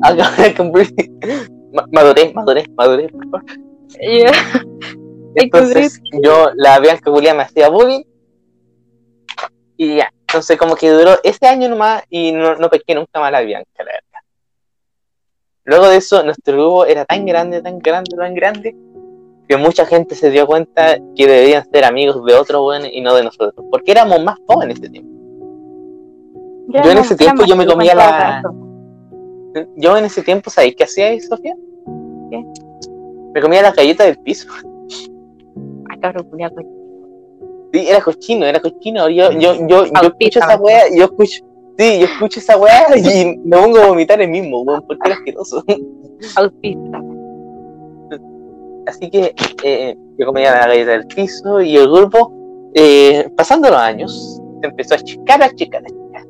haga- 0.03 0.53
can 0.56 0.72
breathe. 0.72 0.94
Ma- 1.74 1.86
Madurez, 1.91 2.34
madurez, 2.34 2.65
madurez, 2.77 3.12
por 3.12 3.24
favor. 3.29 3.44
Y 4.00 4.20
yo, 4.20 4.25
I 4.25 4.32
can 4.32 4.63
Entonces 5.36 6.00
yo, 6.24 6.50
la 6.56 6.79
Bianca 6.79 7.12
Julia 7.12 7.34
me 7.34 7.44
hacía 7.44 7.70
bullying. 7.70 8.03
Y 9.75 9.98
ya, 9.98 10.10
entonces 10.22 10.58
como 10.58 10.75
que 10.75 10.89
duró 10.89 11.12
ese 11.24 11.46
año 11.48 11.70
nomás 11.70 12.03
y 12.10 12.32
no, 12.32 12.56
no 12.56 12.70
pesqué 12.70 12.96
nunca 12.96 13.20
más 13.20 13.27
a 13.27 13.32
la 13.32 13.41
Bianca, 13.41 13.70
la 13.79 13.86
verdad. 13.86 14.01
Luego 15.65 15.89
de 15.89 15.98
eso, 15.98 16.24
nuestro 16.24 16.56
grupo 16.58 16.86
era 16.86 17.03
tan 17.06 17.25
grande, 17.25 17.62
tan 17.62 17.77
grande, 17.79 18.15
tan 18.17 18.34
grande, 18.34 18.75
que 19.48 19.58
mucha 19.58 19.86
gente 19.86 20.15
se 20.15 20.32
dio 20.32 20.48
cuenta 20.48 20.98
que 21.15 21.27
debían 21.27 21.70
ser 21.70 21.84
amigos 21.86 22.24
de 22.25 22.34
otros 22.34 22.62
buenos 22.62 22.89
y 22.91 23.01
no 23.01 23.13
de 23.13 23.24
nosotros, 23.24 23.53
porque 23.70 23.91
éramos 23.91 24.24
más 24.24 24.38
jóvenes 24.48 24.79
ese 24.79 24.89
tiempo. 24.89 25.16
Yo 26.67 26.91
en 26.91 26.97
ese 26.97 27.15
tiempo 27.15 27.45
yo 27.45 27.55
me 27.55 27.65
comía 27.65 27.95
la- 27.95 28.41
caso. 28.41 28.53
Yo 29.75 29.97
en 29.97 30.05
ese 30.05 30.21
tiempo, 30.21 30.50
¿sabéis 30.50 30.75
qué 30.75 30.83
hacía 30.83 31.07
ahí, 31.07 31.19
Sofía? 31.19 31.55
¿Qué? 32.29 32.43
Me 33.33 33.41
comía 33.41 33.62
la 33.62 33.71
galleta 33.71 34.03
del 34.03 34.17
piso. 34.19 34.47
Ay, 35.89 36.00
cabrón, 36.00 36.29
coño. 36.29 36.50
Sí, 37.74 37.88
era 37.88 38.01
cochino, 38.01 38.45
era 38.45 38.59
cochino. 38.59 39.09
Yo, 39.09 39.31
yo, 39.31 39.55
yo, 39.67 39.86
yo 39.86 40.01
escucho 40.01 40.39
esa 40.39 40.57
weá, 40.57 40.83
yo 40.95 41.05
escucho, 41.05 41.43
sí, 41.77 42.00
yo 42.00 42.05
escucho 42.05 42.39
esa 42.39 42.57
weá 42.57 42.86
y 42.97 43.38
me 43.43 43.57
pongo 43.57 43.79
a 43.79 43.88
vomitar 43.88 44.21
el 44.21 44.29
mismo, 44.29 44.62
weón, 44.62 44.83
porque 44.88 45.01
era 45.05 45.15
asqueroso. 45.15 45.63
autista. 46.36 47.01
Así 48.88 49.09
que 49.09 49.33
eh, 49.63 49.97
yo 50.17 50.25
comía 50.27 50.51
la 50.51 50.67
galleta 50.67 50.91
del 50.91 51.07
piso 51.07 51.62
y 51.62 51.75
el 51.75 51.89
grupo, 51.89 52.31
eh, 52.74 53.29
pasando 53.36 53.69
los 53.69 53.77
años, 53.79 54.41
se 54.62 54.67
empezó 54.67 54.95
a 54.95 54.97
chicar, 55.00 55.41
a 55.43 55.50
chicar, 55.53 55.83
a 55.83 55.88
chicar. 55.88 56.26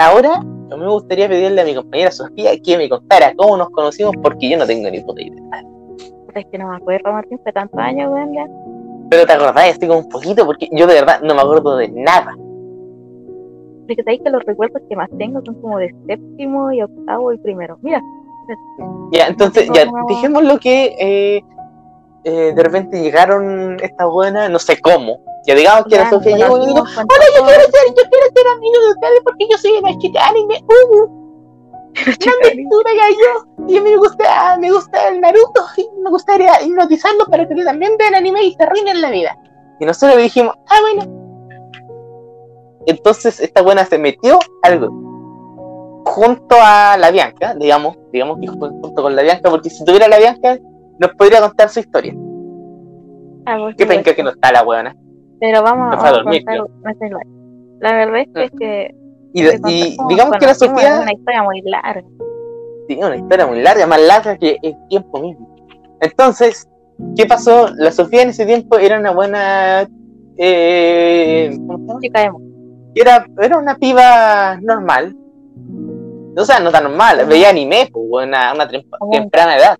Ahora, 0.00 0.40
me 0.42 0.88
gustaría 0.88 1.28
pedirle 1.28 1.60
a 1.60 1.64
mi 1.66 1.74
compañera 1.74 2.10
Sofía 2.10 2.52
que 2.64 2.78
me 2.78 2.88
contara 2.88 3.34
cómo 3.36 3.58
nos 3.58 3.68
conocimos, 3.68 4.14
porque 4.22 4.48
yo 4.48 4.56
no 4.56 4.66
tengo 4.66 4.88
ni 4.90 4.98
puta 5.00 5.20
idea. 5.20 5.62
Es 6.34 6.46
que 6.50 6.56
no 6.56 6.70
me 6.70 6.76
acuerdo, 6.76 7.12
Martín, 7.12 7.38
fue 7.42 7.52
tantos 7.52 7.78
años, 7.78 8.10
weón, 8.10 8.32
ya. 8.32 8.46
Pero 9.10 9.26
te 9.26 9.32
acordás 9.34 9.76
así 9.76 9.86
como 9.86 9.98
un 9.98 10.08
poquito, 10.08 10.46
porque 10.46 10.70
yo 10.72 10.86
de 10.86 10.94
verdad 10.94 11.20
no 11.20 11.34
me 11.34 11.42
acuerdo 11.42 11.76
de 11.76 11.88
nada. 11.88 12.34
Porque 13.86 14.02
sabéis 14.02 14.22
que 14.24 14.30
los 14.30 14.42
recuerdos 14.44 14.80
que 14.88 14.96
más 14.96 15.10
tengo 15.18 15.42
son 15.44 15.60
como 15.60 15.76
de 15.76 15.94
séptimo 16.06 16.72
y 16.72 16.80
octavo 16.80 17.34
y 17.34 17.38
primero. 17.38 17.76
Mira, 17.82 18.00
Ya, 19.12 19.26
entonces, 19.26 19.68
ya, 19.74 19.84
no. 19.84 20.06
dijémoslo 20.08 20.58
que 20.58 20.96
eh, 20.98 21.42
eh, 22.24 22.52
de 22.54 22.62
repente 22.62 23.02
llegaron 23.02 23.76
estas 23.82 24.08
buenas, 24.08 24.48
no 24.48 24.58
sé 24.58 24.80
cómo. 24.80 25.20
Ya 25.46 25.54
digamos 25.54 25.86
que 25.86 25.96
la 25.96 26.10
Sofía 26.10 26.36
llegó 26.36 26.56
y 26.58 26.72
con 26.72 26.82
hola, 26.82 27.24
yo 27.36 27.44
quiero 27.44 27.62
ser, 27.62 27.86
yo 27.88 28.10
quiero 28.10 28.26
ser 28.34 28.46
amigo 28.56 28.82
de 28.82 28.90
ustedes 28.90 29.20
porque 29.24 29.46
yo 29.50 29.58
soy 29.58 29.72
una 29.72 29.98
chica 29.98 30.28
anime, 30.28 30.62
uh, 30.68 31.20
lectura 31.94 32.90
ya 32.94 33.08
yo, 33.10 33.66
y 33.68 33.76
a 33.78 33.80
mí 33.80 33.90
me 33.90 33.96
gusta, 33.96 34.58
me 34.58 34.70
gusta 34.70 35.08
el 35.08 35.20
Naruto, 35.20 35.62
y 35.76 35.88
me 36.02 36.10
gustaría 36.10 36.62
hipnotizarlos 36.62 37.28
para 37.28 37.48
que 37.48 37.64
también 37.64 37.96
vean 37.98 38.14
anime 38.14 38.44
y 38.44 38.54
se 38.54 38.62
arruinen 38.62 39.00
la 39.00 39.10
vida. 39.10 39.36
Y 39.80 39.86
nosotros 39.86 40.16
le 40.16 40.24
dijimos, 40.24 40.54
ah, 40.68 40.78
bueno. 40.82 41.20
Entonces 42.86 43.40
esta 43.40 43.62
buena 43.62 43.84
se 43.84 43.98
metió 43.98 44.38
al 44.62 44.78
grupo 44.78 45.10
junto 46.04 46.56
a 46.58 46.96
la 46.96 47.10
Bianca, 47.10 47.54
digamos, 47.54 47.96
digamos 48.12 48.38
que 48.40 48.46
junto 48.48 49.02
con 49.02 49.14
la 49.14 49.22
Bianca, 49.22 49.50
porque 49.50 49.70
si 49.70 49.84
tuviera 49.84 50.08
la 50.08 50.18
Bianca, 50.18 50.58
nos 50.98 51.14
podría 51.14 51.40
contar 51.40 51.68
su 51.68 51.80
historia. 51.80 52.14
Ah, 53.46 53.70
Qué 53.76 53.86
penca 53.86 54.14
que 54.14 54.22
no 54.22 54.30
está 54.30 54.52
la 54.52 54.62
buena. 54.62 54.94
Pero 55.40 55.62
vamos, 55.62 55.96
a 55.96 56.08
a 56.08 56.12
dormir, 56.12 56.44
contar. 56.44 56.68
La 57.80 57.92
verdad 57.94 58.20
es 58.34 58.50
que, 58.58 58.94
Y, 59.32 59.42
digamos 59.42 60.36
que 60.38 60.46
la 60.46 60.54
conocimos, 60.54 60.54
es 60.54 60.58
Sofía 60.58 61.00
una 61.00 61.12
historia 61.12 61.42
muy 61.42 61.62
larga. 61.62 62.08
tiene 62.86 63.06
una 63.06 63.16
historia 63.16 63.46
muy 63.46 63.62
larga, 63.62 63.86
más 63.86 64.00
larga 64.00 64.36
que 64.36 64.58
el 64.62 64.76
tiempo 64.88 65.20
mismo. 65.20 65.56
Entonces, 66.00 66.68
¿qué 67.16 67.26
pasó? 67.26 67.68
La 67.76 67.90
Sofía 67.90 68.22
en 68.22 68.30
ese 68.30 68.44
tiempo 68.44 68.78
era 68.78 68.98
una 68.98 69.12
buena. 69.12 69.88
Eh, 70.36 71.56
¿Cómo 71.66 72.00
se 72.00 72.10
llama? 72.10 72.38
Era, 72.94 73.26
era 73.40 73.58
una 73.58 73.76
piba 73.76 74.58
normal. 74.60 75.16
O 76.36 76.44
sea, 76.44 76.60
no 76.60 76.70
tan 76.70 76.84
normal, 76.84 77.26
veía 77.26 77.50
anime, 77.50 77.88
pues, 77.92 78.26
una, 78.26 78.52
una 78.54 78.68
temprana 79.10 79.56
edad. 79.56 79.78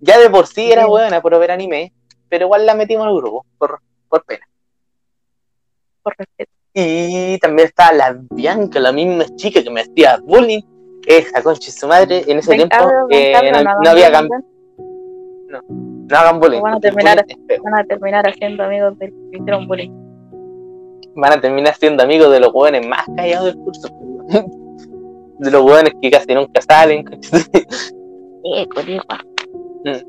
Ya 0.00 0.18
de 0.18 0.28
por 0.30 0.46
sí 0.46 0.70
era 0.70 0.86
buena 0.86 1.20
por 1.20 1.38
ver 1.38 1.50
anime, 1.50 1.92
pero 2.28 2.46
igual 2.46 2.66
la 2.66 2.74
metimos 2.74 3.06
al 3.06 3.16
grupo, 3.16 3.46
por, 3.58 3.80
por 4.08 4.24
pena. 4.24 4.46
Por 6.06 6.14
respeto. 6.16 6.52
Y 6.74 7.36
también 7.38 7.66
estaba 7.68 7.92
la 7.92 8.16
Bianca, 8.30 8.78
la 8.78 8.92
misma 8.92 9.24
chica 9.34 9.60
que 9.62 9.70
me 9.70 9.80
hacía 9.80 10.18
bullying. 10.22 10.60
Esa 11.06 11.42
concha 11.42 11.66
de 11.66 11.72
su 11.72 11.86
madre, 11.88 12.22
en 12.26 12.38
ese 12.38 12.54
tiempo 12.54 12.76
eh, 13.10 13.32
no, 13.52 13.62
no 13.82 13.90
había 13.90 14.08
bullying, 14.10 14.28
cam- 14.28 14.28
ven. 14.30 16.06
no 16.08 16.16
hagan 16.18 16.40
bullying. 16.40 16.60
Van 16.60 16.74
a 16.74 16.80
terminar- 16.80 17.24
bullying. 17.24 17.62
Van 17.62 17.74
a 17.78 17.84
terminar 17.84 18.28
haciendo 18.28 18.62
amigos 18.64 18.98
del 18.98 19.10
que 19.30 19.38
hicieron 19.38 19.66
bullying. 19.66 19.90
Van 21.16 21.32
a 21.32 21.40
terminar 21.40 21.74
siendo 21.74 22.02
amigos 22.02 22.30
de 22.30 22.40
los 22.40 22.52
jóvenes 22.52 22.86
más 22.86 23.04
callados 23.16 23.46
del 23.46 23.56
curso. 23.56 23.88
De 25.38 25.50
los 25.50 25.60
jóvenes 25.62 25.92
que 26.00 26.10
casi 26.10 26.34
nunca 26.34 26.62
salen. 26.62 27.04
Eh, 28.54 28.66
coligua. 28.74 29.18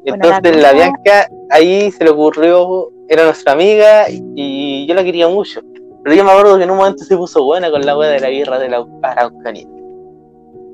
Entonces 0.06 0.62
la 0.62 0.72
Bianca 0.74 1.28
ahí 1.50 1.92
se 1.92 2.04
le 2.06 2.10
ocurrió, 2.12 2.92
era 3.10 3.26
nuestra 3.26 3.52
amiga 3.54 4.06
y 4.10 4.86
yo 4.88 4.94
la 4.96 5.04
quería 5.04 5.28
mucho. 5.28 5.60
Pero 6.08 6.16
yo 6.20 6.24
me 6.24 6.32
acuerdo 6.32 6.58
que 6.58 6.64
en 6.64 6.72
un 6.72 6.78
momento 6.78 7.04
se 7.04 7.18
puso 7.18 7.44
buena 7.44 7.70
con 7.70 7.86
la 7.86 7.98
wea 7.98 8.10
de 8.10 8.22
la 8.22 8.30
guerra 8.30 8.58
de 8.60 8.70
la 8.70 8.86
Araucanía. 9.04 9.68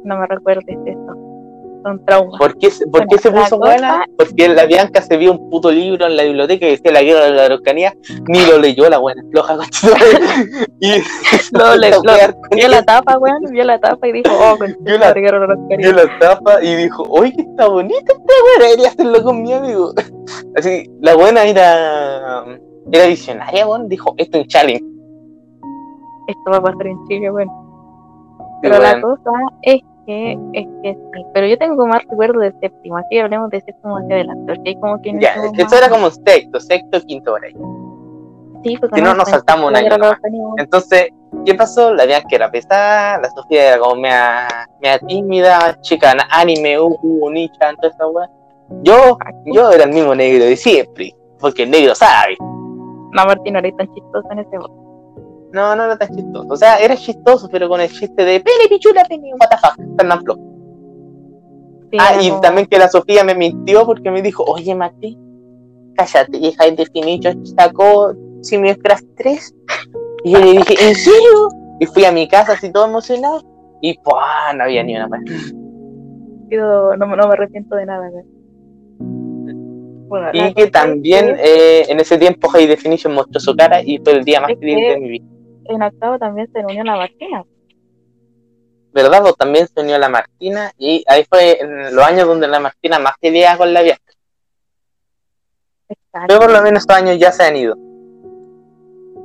No 0.03 0.15
me 0.15 0.27
recuerdes 0.27 0.77
esto. 0.85 1.17
Son 1.81 2.05
traumas. 2.05 2.37
¿Por 2.39 2.55
qué, 2.59 2.69
se- 2.69 2.85
por 2.85 2.91
Bueno, 2.99 3.07
qué 3.09 3.17
se 3.17 3.31
la 3.31 3.41
puso 3.41 3.57
cosa- 3.57 3.71
buena? 3.71 4.05
Porque 4.15 4.47
la 4.47 4.65
Bianca 4.67 5.01
se 5.01 5.17
vio 5.17 5.31
un 5.31 5.49
puto 5.49 5.71
libro 5.71 6.05
en 6.05 6.17
la 6.17 6.23
biblioteca 6.23 6.59
que 6.67 6.71
decía 6.73 6.91
la 6.91 7.01
guerra 7.01 7.25
de 7.25 7.31
la 7.31 7.45
Araucanía, 7.45 7.95
ni 8.27 8.45
lo 8.45 8.59
leyó 8.59 8.87
la 8.91 8.99
buena 8.99 9.23
floja. 9.31 9.57
y 10.79 10.91
Lo- 11.51 11.75
le- 11.77 11.89
lo- 11.89 12.01
Vio 12.51 12.67
la 12.67 12.83
tapa, 12.83 13.17
weón. 13.17 13.41
Vio 13.49 13.63
la 13.63 13.79
tapa 13.79 14.07
y 14.07 14.11
dijo, 14.11 14.29
oh, 14.39 14.55
con 14.59 14.77
Vio 14.81 14.97
la- 14.99 15.13
vio 15.13 15.93
la 15.93 16.19
tapa 16.19 16.63
y 16.63 16.75
dijo, 16.75 17.07
oye, 17.09 17.33
que 17.35 17.41
está 17.41 17.67
bonita 17.69 17.97
esta 18.13 18.13
buena, 18.43 18.65
debería 18.69 18.87
hacerlo 18.89 19.23
con 19.23 19.41
mi 19.41 19.51
amigo. 19.51 19.93
Así, 20.55 20.87
la 21.01 21.15
buena 21.15 21.43
era, 21.43 22.45
era 22.91 23.07
visionaria, 23.07 23.65
weón, 23.67 23.89
dijo, 23.89 24.13
esto 24.17 24.37
es 24.37 24.43
un 24.43 24.47
challenge. 24.47 24.92
Esto 26.27 26.51
va 26.51 26.57
a 26.57 26.61
pasar 26.61 26.87
en 26.87 26.97
Chile. 27.07 27.27
Y 27.27 27.31
Pero 28.61 28.79
la 28.79 28.91
bueno, 28.93 29.07
cosa 29.07 29.31
es 29.63 29.81
que, 30.05 30.33
es 30.53 30.67
que 30.81 30.93
sí. 31.13 31.25
Pero 31.33 31.47
yo 31.47 31.57
tengo 31.57 31.85
más 31.87 32.03
recuerdos 32.09 32.41
de 32.41 32.53
séptimo. 32.59 32.97
Así 32.97 33.07
que 33.11 33.21
hablemos 33.21 33.49
de 33.49 33.61
séptimo 33.61 33.97
hacia 33.97 34.15
adelante. 34.15 34.53
Porque 34.53 34.69
hay 34.69 34.75
como 34.79 35.01
que. 35.01 35.13
no 35.13 35.19
ya, 35.19 35.35
somos 35.35 35.51
eso 35.57 35.63
más- 35.63 35.73
era 35.73 35.89
como 35.89 36.09
sexto, 36.09 36.59
sexto, 36.59 37.01
quinto 37.01 37.31
por 37.31 37.43
ahí. 37.43 37.53
Sí, 38.63 38.77
pues, 38.77 38.91
si 38.95 39.01
no, 39.01 39.13
nos 39.13 39.27
saltamos 39.29 39.69
un 39.69 39.75
año 39.75 39.97
nomás. 39.97 40.17
Entonces, 40.57 41.09
¿qué 41.45 41.53
pasó? 41.53 41.93
La 41.93 42.05
Bianca 42.05 42.29
era 42.31 42.49
pesada, 42.49 43.19
la 43.19 43.29
Sofía 43.31 43.69
era 43.73 43.79
como 43.79 43.95
mea, 43.95 44.47
mea 44.81 44.99
tímida, 44.99 45.77
chica 45.81 46.15
anime, 46.29 46.79
uh, 46.79 46.97
uh, 47.01 47.29
nicha, 47.29 47.73
toda 47.81 47.89
esa 47.93 48.07
weá. 48.07 48.29
Yo, 48.83 49.17
yo 49.47 49.69
era 49.69 49.83
el 49.83 49.91
mismo 49.93 50.15
negro 50.15 50.45
de 50.45 50.55
siempre, 50.55 51.13
porque 51.39 51.63
el 51.63 51.71
negro 51.71 51.93
sabe. 51.93 52.37
No, 52.39 53.25
Martín, 53.25 53.53
no 53.53 53.59
eres 53.59 53.75
tan 53.75 53.93
chistoso 53.93 54.31
en 54.31 54.39
ese 54.39 54.57
momento. 54.57 54.82
No, 55.53 55.75
no 55.75 55.85
era 55.85 55.97
tan 55.97 56.09
chistoso. 56.15 56.47
O 56.49 56.57
sea, 56.57 56.77
era 56.77 56.95
chistoso, 56.97 57.47
pero 57.51 57.69
con 57.69 57.79
el 57.79 57.89
chiste 57.89 58.25
de 58.25 58.39
pene, 58.39 58.67
pichula, 58.69 59.03
what 59.39 59.49
the 59.49 59.57
fuck, 59.57 59.75
Fernán 59.97 60.21
Flo. 60.23 60.35
Sí, 61.91 61.97
Ah, 61.99 62.17
y 62.19 62.31
también 62.41 62.65
que 62.65 62.79
la 62.79 62.89
Sofía 62.89 63.23
me 63.23 63.35
mintió 63.35 63.85
porque 63.85 64.09
me 64.09 64.21
dijo, 64.23 64.43
oye, 64.45 64.73
Mati, 64.73 65.15
cállate, 65.95 66.37
y 66.39 66.51
High 66.53 66.75
Definition 66.75 67.45
sacó 67.45 68.13
Simios 68.41 68.77
Craft 68.83 69.05
3. 69.15 69.55
Y 70.23 70.31
yo 70.31 70.39
le 70.39 70.51
dije, 70.53 70.73
¿en 70.89 70.95
serio? 70.95 71.49
Y 71.79 71.85
fui 71.85 72.03
a 72.05 72.11
mi 72.11 72.27
casa 72.27 72.53
así 72.53 72.71
todo 72.71 72.85
emocionado. 72.85 73.43
Y 73.81 73.93
pues, 73.99 74.15
no 74.57 74.63
había 74.63 74.81
ni 74.83 74.95
una 74.95 75.07
más. 75.07 75.21
Yo 76.49 76.95
no, 76.97 77.05
no 77.05 77.27
me 77.27 77.33
arrepiento 77.33 77.75
de 77.75 77.85
nada. 77.85 78.09
Bueno, 80.07 80.29
Y 80.33 80.53
que 80.53 80.67
también 80.67 81.35
eh, 81.39 81.85
en 81.89 81.99
ese 81.99 82.17
tiempo 82.17 82.47
High 82.49 82.67
Definition 82.67 83.13
mostró 83.13 83.39
su 83.39 83.55
cara 83.55 83.81
y 83.83 83.97
fue 83.99 84.13
el 84.13 84.23
día 84.23 84.41
más 84.41 84.49
que- 84.49 84.55
de 84.65 84.97
mi 84.99 85.09
vida. 85.09 85.25
En 85.65 85.81
octavo 85.81 86.19
también 86.19 86.49
se 86.51 86.59
unió 86.59 86.83
la 86.83 86.95
Martina. 86.95 87.43
¿Verdad? 88.93 89.25
O 89.25 89.33
también 89.33 89.67
se 89.67 89.81
unió 89.81 89.97
la 89.97 90.09
Martina 90.09 90.71
y 90.77 91.03
ahí 91.07 91.23
fue 91.27 91.59
en 91.59 91.95
los 91.95 92.05
años 92.05 92.27
donde 92.27 92.47
la 92.47 92.59
Martina 92.59 92.99
más 92.99 93.13
quería 93.19 93.57
con 93.57 93.73
la 93.73 93.81
vieja. 93.81 93.99
Pero 96.27 96.39
por 96.39 96.51
lo 96.51 96.61
menos 96.61 96.81
estos 96.83 96.95
años 96.95 97.17
ya 97.17 97.31
se 97.31 97.43
han 97.43 97.55
ido. 97.55 97.75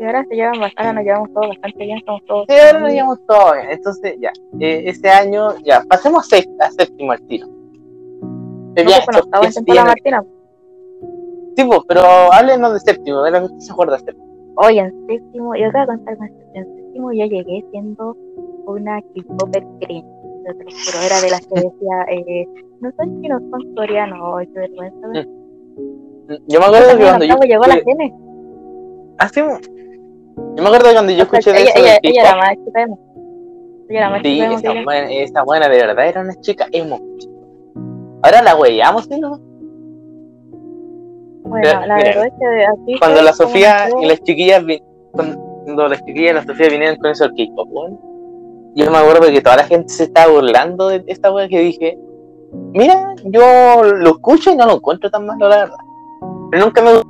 Y 0.00 0.04
ahora 0.04 0.24
se 0.28 0.36
llevan 0.36 0.60
bastante, 0.60 0.80
ahora 0.80 0.92
nos 0.92 1.04
llevamos 1.04 1.32
todos 1.34 1.48
bastante 1.48 1.84
bien, 1.84 2.00
somos 2.06 2.24
todos. 2.24 2.46
Sí, 2.48 2.54
ahora 2.56 2.78
nos 2.80 2.92
llevamos 2.92 3.18
todo 3.26 3.52
bien. 3.54 3.70
Entonces, 3.70 4.16
ya, 4.20 4.32
eh, 4.60 4.82
este 4.86 5.10
año, 5.10 5.58
ya, 5.64 5.82
pasemos 5.88 6.24
a, 6.24 6.28
seis- 6.36 6.48
a 6.60 6.70
séptimo 6.70 7.12
al 7.12 7.26
tiro. 7.26 7.46
No, 7.48 8.74
ya, 8.76 9.04
pues, 9.04 9.26
bueno, 9.28 9.74
la 9.74 9.84
Martina. 9.84 10.24
Sí, 11.56 11.64
pues, 11.64 11.80
pero 11.88 12.00
háblenos 12.32 12.74
de 12.74 12.80
séptimo, 12.80 13.22
de 13.24 13.30
lo 13.32 13.38
que 13.40 13.44
usted 13.46 13.58
se 13.58 13.72
acuerda 13.72 13.96
de 13.96 14.04
séptimo. 14.04 14.27
Hoy 14.60 14.78
en 14.78 14.90
séptimo, 15.06 15.54
yo 15.54 15.70
voy 15.72 15.80
a 15.80 15.86
contar 15.86 16.18
más. 16.18 16.30
En 16.54 16.64
séptimo 16.64 17.12
yo 17.12 17.24
llegué 17.26 17.64
siendo 17.70 18.16
una 18.66 19.00
K-Popper 19.00 19.64
cringe. 19.80 20.04
Juro, 20.48 20.98
era 21.04 21.20
de 21.20 21.30
las 21.30 21.40
que 21.46 21.54
decía, 21.54 22.02
eh, 22.10 22.46
no 22.80 22.90
son 22.96 23.22
chinos, 23.22 23.42
son 23.50 23.74
coreanos. 23.74 24.46
Qué 24.52 24.60
vergüenza. 24.60 25.06
güey. 25.08 25.28
Yo 26.48 26.60
me 26.60 26.66
acuerdo 26.66 26.98
que 26.98 27.04
cuando 27.04 27.24
yo. 27.24 27.36
llegó 27.40 27.64
la 27.64 27.74
escuché- 27.74 27.84
Gene. 27.84 28.14
Ah. 29.18 29.30
Yo 29.34 30.62
me 30.62 30.66
acuerdo 30.66 30.92
cuando 30.92 31.12
yo 31.12 31.22
escuché 31.22 31.52
de 31.52 31.62
ella, 31.62 31.70
eso 31.74 31.84
ella, 31.84 31.98
ella 32.02 32.22
era 32.22 32.36
más 32.36 32.54
chica 32.64 32.82
emo. 32.82 32.98
Ella 33.88 33.98
era 34.00 34.10
más 34.10 34.20
Sí, 34.22 34.40
esa 34.40 34.82
buena, 34.84 35.12
esa 35.12 35.42
buena 35.44 35.68
de 35.68 35.76
verdad 35.78 36.08
era 36.08 36.20
una 36.20 36.34
chica 36.40 36.66
emo. 36.72 36.98
Ahora 38.22 38.42
la 38.42 38.56
weyamos, 38.56 39.04
¿sí? 39.04 39.18
¿no? 39.20 39.40
Bueno, 41.48 41.86
la 41.86 41.96
verdad 41.96 42.26
es 42.26 42.32
que 42.38 42.64
así 42.64 42.98
Cuando 42.98 43.22
la 43.22 43.32
Sofía 43.32 43.88
y 44.00 44.06
las 44.06 44.22
chiquillas 44.22 44.62
cuando 45.12 45.88
las 45.88 46.04
chiquillas 46.04 46.30
y 46.30 46.34
la 46.34 46.44
Sofía 46.44 46.68
vinieron 46.68 46.96
con 46.96 47.10
eso 47.10 47.28
del 47.28 47.48
K-pop, 47.48 47.68
yo 48.74 48.90
me 48.90 48.98
acuerdo 48.98 49.26
que 49.26 49.40
toda 49.40 49.56
la 49.56 49.64
gente 49.64 49.88
se 49.88 50.04
estaba 50.04 50.32
burlando 50.32 50.88
de 50.88 51.02
esta 51.06 51.32
wea 51.32 51.48
que 51.48 51.58
dije, 51.60 51.98
mira, 52.72 53.14
yo 53.24 53.82
lo 53.82 54.10
escucho 54.10 54.52
y 54.52 54.56
no 54.56 54.66
lo 54.66 54.74
encuentro 54.74 55.10
tan 55.10 55.26
malo, 55.26 55.48
la 55.48 55.56
verdad. 55.56 55.78
Pero 56.50 56.64
nunca 56.64 56.82
me 56.82 56.92
gustó. 56.92 57.08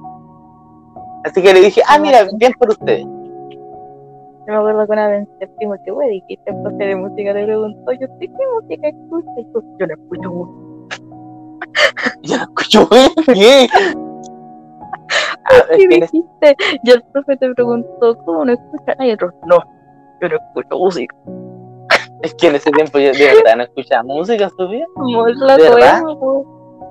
Así 1.25 1.43
que 1.43 1.53
le 1.53 1.61
dije, 1.61 1.83
ah, 1.87 1.99
mira, 1.99 2.27
bien 2.39 2.53
por 2.59 2.71
ustedes. 2.71 3.03
Yo 3.03 4.55
me 4.55 4.57
acuerdo 4.57 4.87
que 4.87 4.93
una 4.93 5.09
vez 5.09 5.21
en 5.21 5.39
séptimo 5.39 5.75
que 5.85 5.91
güey, 5.91 6.11
dijiste 6.11 6.51
el 6.51 6.63
profe 6.63 6.85
de 6.85 6.97
música 6.97 7.33
le 7.35 7.45
preguntó, 7.45 7.93
yo 7.93 8.07
sé 8.19 8.21
qué 8.21 8.29
música 8.29 8.89
escucha 8.89 9.31
y 9.37 9.45
tú, 9.53 9.63
yo 9.79 9.87
no 9.87 9.95
escucho 9.95 10.31
música. 10.31 10.69
Yo 12.23 12.37
no 12.37 12.43
escucho 12.45 12.89
bien. 13.35 14.08
Ah, 15.51 15.65
ese- 15.71 15.89
dijiste, 15.89 16.57
y 16.83 16.91
el 16.91 17.03
profe 17.13 17.37
te 17.37 17.53
preguntó, 17.55 18.17
¿cómo 18.25 18.45
no 18.45 18.53
escuchas? 18.53 18.97
Y 19.01 19.11
otro, 19.13 19.33
no, 19.47 19.59
yo 20.21 20.29
no 20.29 20.37
escucho 20.37 20.79
música. 20.79 21.17
es 22.23 22.35
que 22.35 22.49
en 22.49 22.55
ese 22.57 22.71
tiempo 22.71 22.99
yo 22.99 23.13
de 23.13 23.35
verdad 23.35 23.57
no 23.57 23.63
escuchaba 23.65 24.03
música, 24.03 24.49
Sofía. 24.57 24.87
La 25.37 25.57
¿De 25.57 25.63
verdad? 25.71 26.03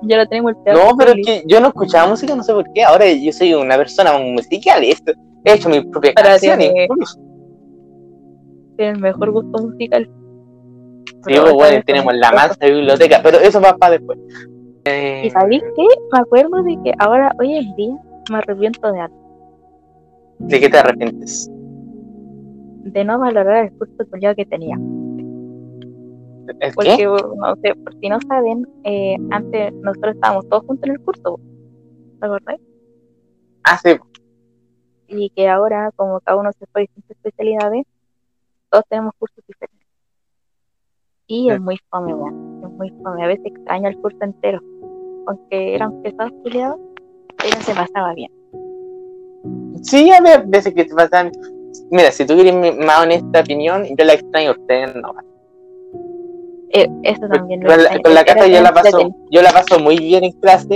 Ya 0.02 0.16
lo 0.18 0.26
tenemos 0.28 0.52
el 0.64 0.74
No, 0.74 0.96
pero 0.96 1.10
es 1.12 1.26
que 1.26 1.42
yo 1.46 1.60
no 1.60 1.68
escuchaba 1.68 2.08
música, 2.08 2.34
no 2.36 2.42
sé 2.44 2.52
por 2.52 2.64
qué. 2.72 2.84
Ahora 2.84 3.10
yo 3.10 3.32
soy 3.32 3.52
una 3.54 3.76
persona 3.76 4.16
musical 4.18 4.84
y 4.84 4.90
esto- 4.92 5.12
he 5.44 5.54
hecho 5.54 5.68
mis 5.68 5.84
propias 5.86 6.14
Ahora 6.16 6.30
canciones. 6.30 6.70
tiene- 6.72 6.88
tiene 8.76 8.92
el 8.92 9.00
mejor 9.00 9.30
gusto 9.32 9.62
musical. 9.66 10.08
Sí, 11.26 11.34
pues 11.36 11.52
bueno, 11.52 11.82
tenemos 11.84 12.14
la 12.14 12.28
otro. 12.28 12.38
mansa 12.38 12.66
biblioteca, 12.66 13.20
pero 13.22 13.38
eso 13.38 13.60
va 13.60 13.76
para 13.76 13.92
después. 13.98 14.18
Eh, 14.84 15.22
¿Y 15.24 15.30
sabéis 15.30 15.62
qué? 15.74 15.82
Me 16.12 16.18
acuerdo 16.20 16.62
de 16.62 16.78
que 16.84 16.92
ahora, 17.00 17.32
hoy 17.40 17.56
en 17.56 17.74
día, 17.74 17.96
me 18.30 18.38
arrepiento 18.38 18.92
de 18.92 19.00
algo. 19.00 19.28
¿De 20.38 20.60
qué 20.60 20.68
te 20.68 20.78
arrepientes? 20.78 21.50
De 21.50 23.04
no 23.04 23.18
valorar 23.18 23.64
el 23.66 23.72
curso 23.72 24.06
culiao 24.10 24.34
que 24.34 24.46
tenía. 24.46 24.76
¿El 24.76 26.74
Porque, 26.74 26.96
qué? 26.96 27.04
no 27.04 27.56
sé, 27.62 27.74
por 27.74 27.94
si 28.00 28.08
no 28.08 28.18
saben, 28.26 28.66
eh, 28.84 29.16
antes 29.30 29.72
nosotros 29.74 30.14
estábamos 30.14 30.48
todos 30.48 30.64
juntos 30.64 30.88
en 30.88 30.94
el 30.94 31.00
curso. 31.00 31.38
¿Te? 32.20 32.60
Ah, 33.64 33.78
sí. 33.78 33.90
Y 35.08 35.30
que 35.30 35.48
ahora, 35.48 35.90
como 35.96 36.20
cada 36.20 36.38
uno 36.38 36.50
se 36.52 36.66
fue 36.66 36.80
a 36.80 36.82
distintas 36.82 37.10
especialidades, 37.10 37.86
todos 38.70 38.84
tenemos 38.88 39.14
cursos 39.18 39.44
diferentes. 39.46 39.86
Y 41.26 41.50
es 41.50 41.60
muy 41.60 41.78
fome. 41.90 42.12
Es 42.12 42.70
muy 42.70 42.90
fome. 43.02 43.24
A 43.24 43.28
veces 43.28 43.44
extraño 43.46 43.88
el 43.88 43.98
curso 43.98 44.18
entero. 44.22 44.60
Aunque 45.26 45.74
eran 45.74 46.00
pesados 46.02 46.32
culiados, 46.42 46.80
se 47.60 47.74
pasaba 47.74 48.14
bien. 48.14 48.30
Sí, 49.82 50.10
a 50.10 50.20
ver, 50.20 50.44
veces 50.46 50.74
que 50.74 50.84
te 50.84 50.94
pasan. 50.94 51.30
Mira, 51.90 52.10
si 52.10 52.26
tú 52.26 52.34
quieres 52.34 52.54
mi 52.54 52.72
más 52.72 53.02
honesta 53.02 53.40
opinión, 53.40 53.84
yo 53.96 54.04
la 54.04 54.14
extraño 54.14 54.50
a 54.50 54.52
ustedes, 54.52 54.94
no. 54.96 55.14
Eh, 56.70 56.86
eso 57.02 57.26
también 57.32 57.62
Con 57.62 57.82
la, 57.82 57.98
con 58.02 58.14
la 58.14 58.20
era 58.22 58.46
yo 58.46 58.60
la 58.60 58.72
paso, 58.74 59.10
yo 59.30 59.40
la 59.42 59.50
paso 59.52 59.78
muy 59.78 59.96
bien 59.98 60.24
en 60.24 60.32
clase 60.32 60.74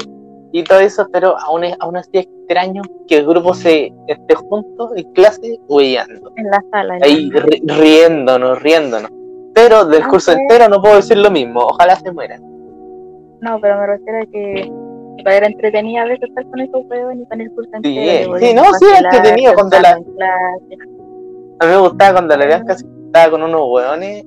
y 0.50 0.64
todo 0.64 0.80
eso, 0.80 1.06
pero 1.12 1.36
aún, 1.38 1.64
es- 1.64 1.76
aún 1.80 1.96
así 1.96 2.10
extraño 2.14 2.80
que 3.06 3.18
el 3.18 3.26
grupo 3.26 3.52
se 3.52 3.92
esté 4.06 4.34
juntos 4.34 4.90
en 4.96 5.12
clase 5.12 5.58
huyendo. 5.68 6.32
en 6.36 6.46
la 6.50 6.62
sala. 6.70 6.94
en 6.94 7.00
la 7.00 7.06
ahí 7.06 7.28
sala. 7.30 7.44
ri- 7.44 7.78
riéndonos, 7.80 8.62
riéndonos. 8.62 9.10
Pero 9.54 9.84
del 9.84 10.02
Ah, 10.02 10.08
curso 10.08 10.32
sí. 10.32 10.38
entero 10.40 10.68
no 10.68 10.80
puedo 10.80 10.96
decir 10.96 11.18
lo 11.18 11.30
mismo, 11.30 11.60
ojalá 11.60 11.96
se 11.96 12.10
mueran. 12.10 12.40
No, 13.42 13.60
pero 13.60 13.76
me 13.78 13.86
refiero 13.86 14.18
a 14.22 14.26
que 14.26 14.72
igual 15.22 15.36
era 15.36 15.46
entretenido 15.46 16.02
a 16.02 16.06
veces 16.06 16.28
estar 16.28 16.44
con 16.46 16.60
esos 16.60 16.82
huevos 16.88 17.14
y 17.14 17.26
con 17.26 17.40
el 17.40 17.46
eh, 17.46 17.50
que 17.82 18.22
sí, 18.22 18.28
podíamos 18.28 18.72
no, 18.72 18.78
sí, 18.78 18.84
era 18.98 18.98
entretenido 18.98 19.54
cuando 19.54 19.80
la-. 19.80 19.92
A 21.60 21.64
mí 21.64 21.70
me 21.70 21.78
gustaba 21.78 22.12
cuando 22.12 22.36
la 22.36 22.46
Bianca 22.46 22.76
se 22.76 22.86
estaba 23.06 23.30
con 23.30 23.42
unos 23.42 23.62
hueones, 23.70 24.24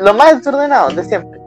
lo 0.00 0.14
más 0.14 0.36
desordenados 0.36 0.96
de 0.96 1.04
siempre. 1.04 1.38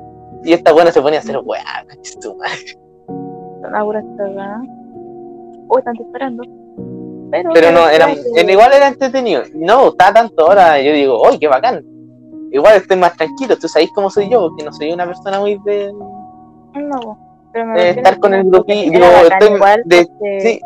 Y 0.43 0.53
esta 0.53 0.71
buena 0.71 0.91
se 0.91 1.01
ponía 1.01 1.19
a 1.19 1.21
hacer 1.21 1.37
hueá, 1.43 1.85
tu 2.21 2.35
madre. 2.35 2.79
Son 3.07 4.17
cagadas. 4.17 4.61
O 5.67 5.77
están 5.77 5.93
disparando. 5.93 6.43
Pero, 7.31 7.49
Pero 7.53 7.71
no, 7.71 7.87
era, 7.87 8.05
a 8.05 8.13
que- 8.13 8.51
igual 8.51 8.73
era 8.73 8.87
entretenido. 8.89 9.43
No 9.53 9.77
me 9.77 9.83
gustaba 9.85 10.13
tanto 10.13 10.45
ahora, 10.45 10.81
yo 10.81 10.91
digo, 10.91 11.27
¡ay, 11.27 11.39
qué 11.39 11.47
bacán! 11.47 11.83
Igual 12.51 12.75
estoy 12.75 12.97
más 12.97 13.15
tranquilo, 13.15 13.57
tú 13.57 13.67
sabéis 13.69 13.91
cómo 13.95 14.09
soy 14.09 14.29
yo, 14.29 14.41
porque 14.41 14.65
no 14.65 14.73
soy 14.73 14.91
una 14.91 15.05
persona 15.05 15.39
muy 15.39 15.57
de, 15.63 15.93
No, 16.73 17.17
pero 17.53 17.65
me 17.65 17.73
refiero 17.73 17.97
estar 17.99 18.13
a 18.13 18.17
con 18.19 18.33
el 18.33 18.45
igual 19.55 19.81
de, 19.85 20.05
porque- 20.05 20.39
sí, 20.41 20.61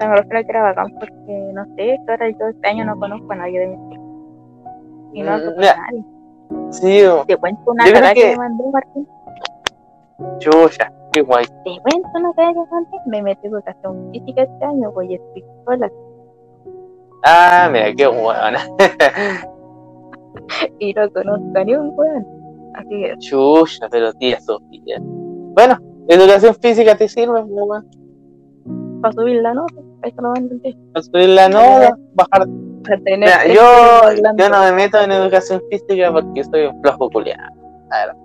me 0.00 0.06
refiero 0.16 0.38
a 0.38 0.42
que 0.44 0.50
era 0.50 0.62
bacán 0.62 0.94
porque, 0.98 1.50
no 1.54 1.64
sé, 1.76 1.98
ahora 2.08 2.30
yo 2.30 2.46
este 2.48 2.68
año 2.68 2.84
no 2.84 2.98
conozco 2.98 3.32
a 3.32 3.36
nadie 3.36 3.60
de 3.60 3.66
mi 3.68 3.76
curso. 3.76 4.02
Y 5.14 5.22
no 5.22 5.30
Mm, 5.30 5.34
hablo 5.34 5.46
con 5.52 5.56
mira, 5.60 5.76
nadie. 5.76 6.04
sí, 6.72 7.02
o- 7.04 7.24
Te 7.24 7.36
cuento 7.36 7.70
una 7.70 7.84
cagada 7.84 8.14
que... 8.14 8.20
que- 8.20 8.30
me 8.30 8.36
mandó 8.36 8.64
Martín. 8.70 9.08
chucha, 10.38 10.92
qué 11.12 11.22
guay. 11.22 11.44
Te 11.46 11.80
cuento 11.82 12.08
una 12.14 12.32
cagada 12.34 12.52
que 12.54 12.58
me 12.60 12.66
mandó. 12.70 12.88
Me 13.06 13.22
metí 13.22 13.46
en 13.46 13.52
educación 13.54 14.10
física 14.12 14.42
este 14.42 14.64
año, 14.64 14.92
voy 14.92 15.14
a 15.14 15.16
estoy 15.16 15.44
sola. 15.64 15.90
Ah, 17.24 17.68
mira, 17.72 17.92
qué 17.94 18.06
buena. 18.06 18.60
Y 20.78 20.94
no 20.94 21.10
conozco 21.10 21.58
a 21.58 21.64
ni 21.64 21.74
un 21.74 21.92
weón. 21.96 22.26
Así 22.78 22.88
que, 22.88 23.14
Chucha, 23.18 23.88
pero 23.90 24.12
tía 24.14 24.40
Sofía. 24.40 24.98
Bueno, 25.00 25.76
educación 26.06 26.54
física 26.54 26.96
te 26.96 27.08
sirve, 27.08 27.42
weón. 27.42 27.84
para 29.02 29.12
subir 29.14 29.42
la 29.42 29.54
nota, 29.54 29.74
eso 30.04 30.22
lo 30.22 30.30
van 30.30 30.44
a. 30.44 30.92
Para 30.92 31.02
subir 31.02 31.28
la 31.30 31.48
nota, 31.48 31.98
bajar. 32.14 32.46
Tener 33.04 33.18
Mira, 33.18 33.40
tres 33.42 33.54
yo, 33.54 34.32
yo 34.38 34.48
no 34.48 34.60
me 34.62 34.72
meto 34.72 34.98
en 35.00 35.12
educación 35.12 35.60
física 35.70 36.10
porque 36.12 36.44
soy 36.44 36.66
un 36.66 36.80
flojo 36.80 37.10
culiado. 37.10 37.54
La 37.90 38.06
verdad. 38.06 38.16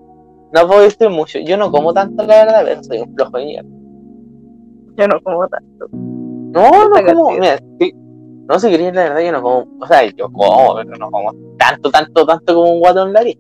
No 0.54 0.68
puedo 0.68 0.82
decir 0.82 1.10
mucho. 1.10 1.40
Yo 1.40 1.58
no 1.58 1.72
como 1.72 1.94
tanto, 1.94 2.24
la 2.24 2.46
verdad, 2.46 2.62
pero 2.64 2.84
soy 2.84 3.00
un 3.00 3.14
flojo 3.16 3.38
de 3.40 3.46
mierda. 3.46 3.70
Yo 4.96 5.08
no 5.08 5.20
como 5.22 5.48
tanto. 5.50 5.88
No, 5.92 6.90
no 6.90 7.14
como. 7.14 7.32
Mira, 7.32 7.60
no, 8.48 8.60
si 8.60 8.70
queréis, 8.70 8.94
la 8.94 9.04
verdad, 9.04 9.22
yo 9.22 9.32
no 9.32 9.42
como. 9.42 9.68
O 9.82 9.88
sea, 9.88 10.06
yo 10.06 10.32
como, 10.32 10.76
pero 10.76 10.96
no 10.96 11.10
como 11.10 11.34
tanto, 11.58 11.90
tanto, 11.90 12.26
tanto 12.26 12.56
como 12.56 12.72
un 12.72 12.80
guatón 12.80 13.12
nariz. 13.12 13.38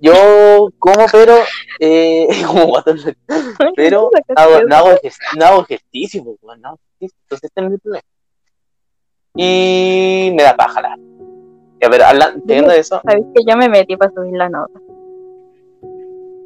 Yo 0.00 0.68
como, 0.78 1.06
pero. 1.10 1.34
Eh, 1.80 2.28
como. 2.46 2.74
Pero 3.74 4.10
hago- 4.36 4.62
no, 4.68 4.76
hago 4.76 4.88
no 5.38 5.44
hago 5.46 5.62
ejercicio, 5.62 6.22
pues, 6.24 6.58
no 6.60 6.68
hago 6.68 6.78
ejercicio. 6.98 7.18
Entonces, 7.22 7.44
este 7.50 7.60
es 7.64 7.70
mi 7.70 7.78
problema. 7.78 8.04
y 9.34 10.32
me 10.36 10.42
da 10.42 10.56
paja 10.56 10.80
la. 10.82 10.96
Ya, 11.80 11.90
pero 11.90 12.04
hablando 12.06 12.42
teniendo 12.46 12.70
de 12.72 12.78
eso, 12.78 13.00
Sabéis 13.04 13.26
que 13.34 13.42
yo 13.46 13.56
me 13.56 13.68
metí 13.68 13.96
para 13.96 14.10
subir 14.12 14.32
la 14.34 14.48
nota. 14.48 14.80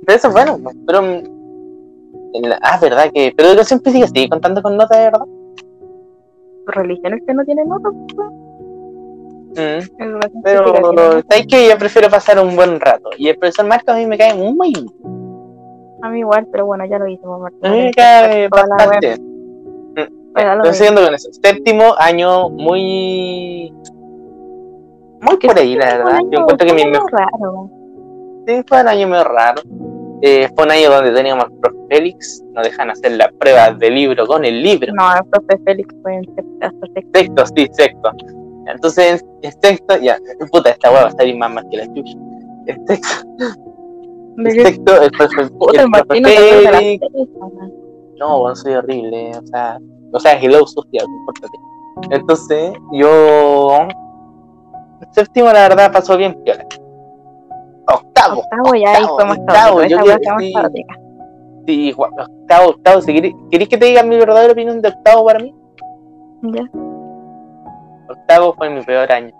pero 0.06 0.16
eso 0.18 0.28
es 0.28 0.34
bueno, 0.34 0.58
pues, 0.62 0.76
pero. 0.86 1.02
mm, 1.02 2.42
la- 2.42 2.58
ah, 2.62 2.78
verdad 2.80 3.10
que. 3.12 3.32
Pero 3.36 3.50
educación 3.50 3.80
física 3.82 4.06
sigue 4.08 4.28
contando 4.28 4.60
con 4.62 4.76
notas, 4.76 4.96
de 4.98 5.04
verdad. 5.04 5.26
Religión 6.66 7.14
es 7.14 7.22
que 7.26 7.34
no 7.34 7.44
tiene 7.44 7.64
nota. 7.64 7.88
pues. 8.14 8.28
Mm, 9.50 10.20
pero. 10.44 10.74
¿sabes 11.28 11.46
que 11.48 11.68
Yo 11.68 11.76
prefiero 11.78 12.08
pasar 12.08 12.38
un 12.38 12.54
buen 12.56 12.78
rato. 12.80 13.10
Y 13.18 13.28
el 13.28 13.36
profesor 13.38 13.66
Marco 13.66 13.92
a 13.92 13.96
mí 13.96 14.06
me 14.06 14.16
cae 14.16 14.34
muy. 14.34 14.72
A 16.02 16.08
mí 16.08 16.20
igual, 16.20 16.46
pero 16.50 16.66
bueno, 16.66 16.84
ya 16.86 16.98
lo 16.98 17.06
hicimos. 17.08 17.42
A 17.62 17.68
mí 17.70 17.82
me 17.82 17.90
cae 17.92 18.48
bastante 18.48 18.98
bien. 19.08 19.30
Bueno, 20.32 20.72
siguiendo 20.72 21.02
con 21.04 21.14
eso. 21.14 21.28
Séptimo 21.32 21.94
año 21.98 22.48
muy. 22.50 23.72
Muy 25.20 25.36
por 25.36 25.58
ahí, 25.58 25.74
la 25.74 25.86
verdad. 25.96 26.14
año- 26.14 26.28
Yo 26.30 26.40
encuentro 26.40 26.66
que 26.66 26.72
mi 26.74 26.84
mejor. 26.86 27.12
raro. 27.12 27.70
Sí, 28.46 28.62
fue 28.66 28.80
un 28.80 28.88
año 28.88 29.08
medio 29.08 29.24
raro. 29.24 29.60
Eh, 30.22 30.48
fue 30.54 30.64
un 30.64 30.70
año 30.70 30.90
donde 30.90 31.12
teníamos 31.12 31.44
al 31.46 31.52
profe 31.52 31.76
Félix, 31.90 32.42
nos 32.52 32.64
dejan 32.64 32.90
hacer 32.90 33.12
las 33.12 33.32
pruebas 33.32 33.78
de 33.78 33.90
libro 33.90 34.26
con 34.26 34.44
el 34.44 34.62
libro. 34.62 34.92
No, 34.94 35.04
el 35.16 35.24
profe 35.30 35.58
Félix 35.64 35.94
fue 36.02 36.14
en 36.14 36.24
sexto. 36.34 36.86
Sexto, 37.14 37.44
sí, 37.56 37.68
sexto. 37.72 38.10
Entonces, 38.66 39.24
en 39.42 39.52
sexto, 39.60 39.96
ya, 39.98 40.18
puta, 40.52 40.70
esta 40.70 40.90
hueá 40.90 41.02
va 41.04 41.08
a 41.08 41.12
salir 41.12 41.36
más 41.36 41.50
mal 41.52 41.66
que 41.70 41.76
la 41.78 41.86
chucha. 41.94 42.16
De 42.64 42.72
en 44.36 44.44
que- 44.44 44.64
sexto 44.64 45.02
el 45.02 45.10
profe, 45.10 45.50
Puta, 45.50 45.72
el 45.72 45.80
el 45.80 45.88
Martín 45.88 46.22
no 48.18 48.38
bueno, 48.40 48.54
soy 48.54 48.74
horrible, 48.74 49.32
o 49.36 49.46
sea, 49.46 49.78
o 50.12 50.20
sea, 50.20 50.38
hello 50.38 50.66
social, 50.66 51.04
compórtate. 51.06 51.58
Entonces, 52.10 52.72
yo. 52.92 53.70
Séptimo, 55.12 55.46
la 55.46 55.68
verdad, 55.68 55.90
pasó 55.92 56.16
bien 56.18 56.34
piola. 56.44 56.64
Octavo. 57.88 58.42
Octavo 58.42 58.74
ya 58.74 58.92
ahí 58.92 59.02
octavo, 59.02 59.16
fue 59.16 59.24
más 59.24 59.38
octavo, 59.38 59.76
caótico. 59.78 59.88
yo 59.88 60.04
creo- 60.04 60.18
fue 60.36 60.44
sí. 60.44 60.52
más. 60.54 60.72
Sí, 61.66 61.94
octavo, 61.96 62.68
octavo. 62.70 63.00
¿queréis 63.50 63.68
que 63.68 63.78
te 63.78 63.86
diga 63.86 64.02
mi 64.02 64.16
verdadera 64.16 64.52
opinión 64.52 64.80
de 64.82 64.88
octavo 64.88 65.24
para 65.24 65.38
mí? 65.40 65.54
¿Ya? 66.42 66.70
Octavo 68.10 68.54
fue 68.54 68.70
mi 68.70 68.82
peor 68.82 69.10
año. 69.12 69.32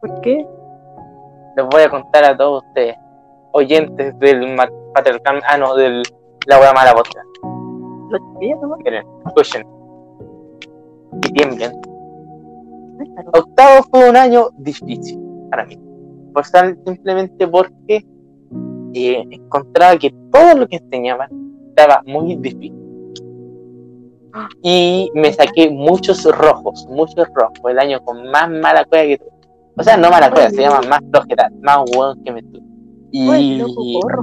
¿Por 0.00 0.20
qué? 0.20 0.46
Les 1.56 1.66
voy 1.66 1.82
a 1.82 1.90
contar 1.90 2.24
a 2.24 2.36
todos 2.36 2.62
ustedes, 2.66 2.96
oyentes 3.52 4.18
del 4.18 4.56
patriarcal, 4.94 5.40
ah, 5.48 5.56
no, 5.56 5.74
del 5.74 6.02
la 6.46 6.58
wea 6.58 6.72
mala 6.72 6.94
podcast. 6.94 7.26
¿no? 7.44 8.76
Miren, 8.84 9.04
escuchen. 9.26 9.66
Y 11.22 11.32
tiemblen. 11.32 11.72
Loco. 13.24 13.38
Octavo 13.38 13.82
fue 13.90 14.10
un 14.10 14.16
año 14.16 14.48
difícil 14.58 15.20
para 15.50 15.64
mí. 15.66 15.78
Por 16.32 16.44
tal- 16.48 16.78
simplemente 16.86 17.46
porque 17.46 18.04
eh, 18.94 19.24
encontraba 19.30 19.96
que 19.96 20.14
todo 20.30 20.54
lo 20.60 20.66
que 20.66 20.76
enseñaban 20.76 21.28
estaba 21.68 22.02
muy 22.06 22.36
difícil. 22.36 22.81
Y 24.62 25.10
me 25.14 25.32
saqué 25.32 25.70
muchos 25.70 26.24
rojos, 26.24 26.86
muchos 26.88 27.26
rojos. 27.34 27.58
Fue 27.60 27.72
el 27.72 27.78
año 27.78 28.02
con 28.04 28.30
más 28.30 28.48
mala 28.48 28.84
cueva 28.84 29.04
que 29.06 29.18
tuve. 29.18 29.30
O 29.76 29.82
sea, 29.82 29.96
no 29.96 30.10
mala 30.10 30.30
cueva, 30.30 30.50
se 30.50 30.60
llama 30.62 30.80
más 30.88 31.00
flojera, 31.10 31.50
más 31.60 31.78
hueón 31.94 32.22
que 32.24 32.32
me 32.32 32.42
tuve. 32.42 32.62
Uy, 33.14 33.58
loco, 33.58 33.82
Y 33.84 34.00
porro. 34.00 34.22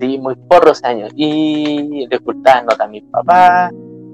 sí, 0.00 0.18
muy 0.18 0.34
porro 0.48 0.72
ese 0.72 0.86
año. 0.86 1.06
Y 1.14 2.06
le 2.06 2.16
ocultaban 2.16 2.66
nota 2.66 2.84
a 2.84 2.88
mi 2.88 3.00
papá, 3.02 3.70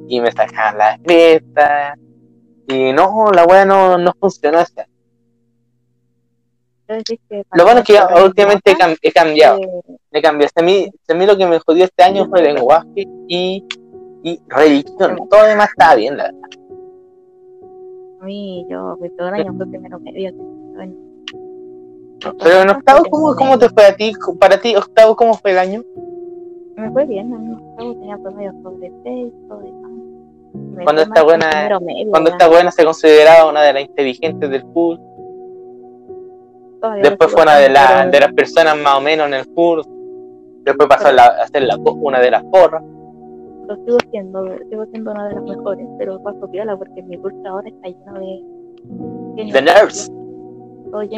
y 0.09 0.21
me 0.21 0.33
sacaban 0.33 0.79
las 0.79 0.99
fiestas. 1.07 1.99
Y 2.69 2.93
no, 2.93 3.31
la 3.33 3.45
wea 3.47 3.65
no, 3.65 3.99
no 3.99 4.13
funcionó 4.21 4.59
que 7.05 7.45
Lo 7.53 7.65
bueno 7.65 7.81
es 7.81 7.87
que 7.87 7.99
últimamente 8.25 8.71
he, 8.71 8.75
nota, 8.75 8.87
cam- 8.89 8.99
he 9.03 9.13
cambiado, 9.13 9.59
eh, 9.59 9.83
he 10.13 10.23
cambiado. 10.23 10.53
A 10.57 10.63
mí, 10.63 10.89
a 11.09 11.15
mí 11.15 11.27
lo 11.27 11.37
que 11.37 11.47
me 11.47 11.59
jodió 11.59 11.85
este 11.85 12.03
año 12.03 12.27
fue 12.27 12.41
el 12.41 12.55
lenguaje 12.55 13.07
y, 13.29 13.63
y 14.23 14.41
religión. 14.49 15.17
Todo 15.31 15.43
lo 15.43 15.47
demás 15.49 15.69
estaba 15.71 15.95
bien, 15.95 16.17
la 16.17 16.25
verdad. 16.25 16.41
A 18.21 18.25
mí, 18.25 18.67
yo, 18.69 18.97
pues, 18.99 19.15
todo 19.17 19.29
el 19.29 19.35
año 19.35 19.55
fue 19.57 19.67
primero 19.67 19.99
medio. 20.01 20.33
bueno, 20.35 20.93
Pero 22.43 22.63
en 22.63 22.71
octavo, 22.71 23.05
¿cómo, 23.11 23.35
¿cómo 23.37 23.59
te 23.59 23.69
fue 23.69 23.85
a 23.87 23.95
ti? 23.95 24.13
Para 24.41 24.61
ti, 24.61 24.75
octavo, 24.75 25.15
¿cómo 25.17 25.35
fue 25.35 25.53
el 25.53 25.59
año? 25.59 25.83
Me 26.77 26.91
fue 26.93 27.05
bien, 27.07 27.33
a 27.33 27.39
mí 27.39 27.53
octavo 27.53 27.95
tenía 27.95 28.19
promedio 28.19 28.53
sobre 28.63 28.93
6, 29.05 29.33
sobre 29.49 29.71
me 30.53 30.85
Cuando 30.85 31.07
mal 31.07 31.25
buena- 31.25 31.69
en 31.69 31.85
medio, 31.85 32.11
Cuando 32.11 32.31
esta 32.31 32.49
buena 32.49 32.71
se 32.71 32.85
consideraba 32.85 33.49
una 33.51 33.63
de 33.63 33.73
las 33.73 33.83
inteligentes 33.83 34.51
del 34.51 34.65
curso. 34.65 35.03
Después 37.03 37.33
fue 37.33 37.43
una 37.43 37.57
de, 37.57 37.69
la- 37.69 38.07
de 38.07 38.21
las 38.21 38.33
personas 38.33 38.77
más 38.79 38.97
o 38.97 39.01
menos 39.01 39.27
en 39.29 39.35
el 39.35 39.47
curso. 39.49 39.89
Después 40.65 40.89
pasó 40.89 41.09
a, 41.09 41.13
la- 41.13 41.27
a 41.43 41.47
ser 41.49 41.63
la, 41.65 41.77
una 41.77 42.21
de 42.21 42.31
las 42.31 42.45
porras. 42.45 42.83
Lo 43.69 43.77
sigo 43.85 43.99
siendo, 44.11 44.47
sigo 44.71 44.87
siendo 44.87 45.11
una 45.11 45.29
de 45.29 45.35
las 45.35 45.45
mejores, 45.45 45.87
pero 45.99 46.23
paso 46.23 46.51
piola 46.51 46.75
porque 46.77 47.03
mi 47.03 47.19
curso 47.19 47.39
ahora 47.47 47.69
está 47.69 47.89
lleno 47.89 48.19
de. 48.19 49.53
The 49.53 49.63
nerds. 49.63 50.11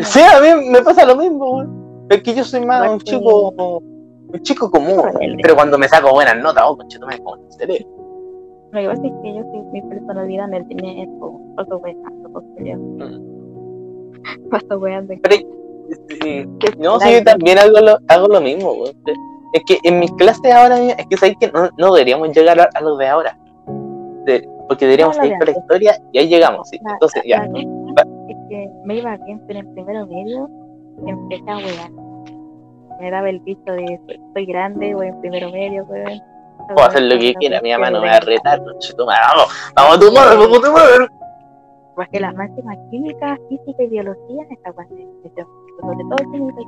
Sí, 0.02 0.20
a 0.20 0.40
mí 0.40 0.68
me 0.68 0.82
pasa 0.82 1.06
lo 1.06 1.14
mismo, 1.14 1.52
güey. 1.52 1.66
Es 2.10 2.22
que 2.24 2.34
yo 2.34 2.42
soy 2.42 2.66
más 2.66 2.90
un 2.90 2.98
chico, 2.98 3.54
un 3.56 4.42
chico 4.42 4.68
común. 4.68 5.00
Pero 5.40 5.54
cuando 5.54 5.78
me 5.78 5.86
saco 5.86 6.12
buenas 6.12 6.42
notas, 6.42 6.64
oh, 6.66 6.76
conchetumare, 6.76 7.18
como 7.18 7.36
en. 7.36 7.86
Lo 8.72 8.80
que 8.80 8.86
pasa 8.88 9.02
es 9.04 9.12
que 9.22 9.34
yo 9.34 9.42
soy 9.42 9.62
mi 9.72 9.82
personalidad 9.82 10.48
en 10.48 10.54
el 10.54 10.68
dinero, 10.68 11.40
paso 11.56 11.78
weando, 11.78 12.32
paso 12.32 12.46
peleando. 12.56 13.06
Paso 14.50 14.78
weando. 14.78 15.14
Pero, 15.22 15.36
sí, 16.08 16.48
Que 16.58 16.76
no, 16.78 16.98
sí, 16.98 17.12
yo 17.12 17.24
también 17.24 17.58
hago 17.58 17.78
lo, 17.80 17.98
hago 18.08 18.26
lo 18.26 18.40
mismo, 18.40 18.74
güey. 18.74 18.92
Es 19.52 19.64
que 19.64 19.78
en 19.82 19.98
mis 19.98 20.12
clases 20.12 20.52
ahora, 20.54 20.78
es 20.78 21.06
que 21.06 21.16
sabéis 21.16 21.36
que 21.40 21.50
no, 21.50 21.68
no 21.76 21.92
deberíamos 21.92 22.28
llegar 22.36 22.60
a, 22.60 22.68
a 22.74 22.80
lo 22.80 22.96
de 22.96 23.08
ahora. 23.08 23.36
De- 24.24 24.48
porque 24.68 24.84
deberíamos 24.84 25.16
No, 25.18 25.24
ir 25.24 25.36
por 25.38 25.48
la 25.48 25.58
historia 25.58 25.98
y 26.12 26.18
ahí 26.20 26.28
llegamos, 26.28 26.68
sí. 26.68 26.78
Entonces, 26.92 27.22
ya. 27.26 27.38
es 27.38 28.36
que 28.48 28.70
me 28.84 28.96
iba 28.96 29.16
bien, 29.16 29.42
pero 29.48 29.58
en 29.58 29.74
primero 29.74 30.06
medio 30.06 30.48
empecé 31.06 31.50
a 31.50 31.56
wear. 31.56 31.90
Me 33.00 33.10
daba 33.10 33.30
el 33.30 33.40
visto 33.40 33.72
de 33.72 33.98
soy- 34.34 34.46
grande, 34.46 34.94
voy 34.94 35.08
en 35.08 35.20
primero 35.20 35.50
medio, 35.50 35.84
weón. 35.84 36.20
Puedo 36.74 36.86
hacer 36.86 37.02
lo 37.02 37.18
que 37.18 37.34
quiera, 37.34 37.60
mi 37.62 37.72
mamá 37.72 37.90
no 37.90 38.00
me 38.00 38.08
va 38.08 38.16
a 38.16 38.20
retar. 38.20 38.60
Vamos, 38.60 38.92
vamos 39.74 39.96
a 39.96 39.98
tomar, 40.00 40.38
vamos 40.38 40.58
a 40.58 40.60
tomar. 40.62 41.10
Porque 41.96 42.20
las 42.20 42.34
máximas 42.34 42.78
química, 42.90 43.36
física 43.48 43.82
y 43.82 43.86
biología, 43.88 44.44
esta 44.50 44.72
cosa 44.72 44.88
sobre 44.88 45.98
todo 46.04 46.30
química, 46.30 46.60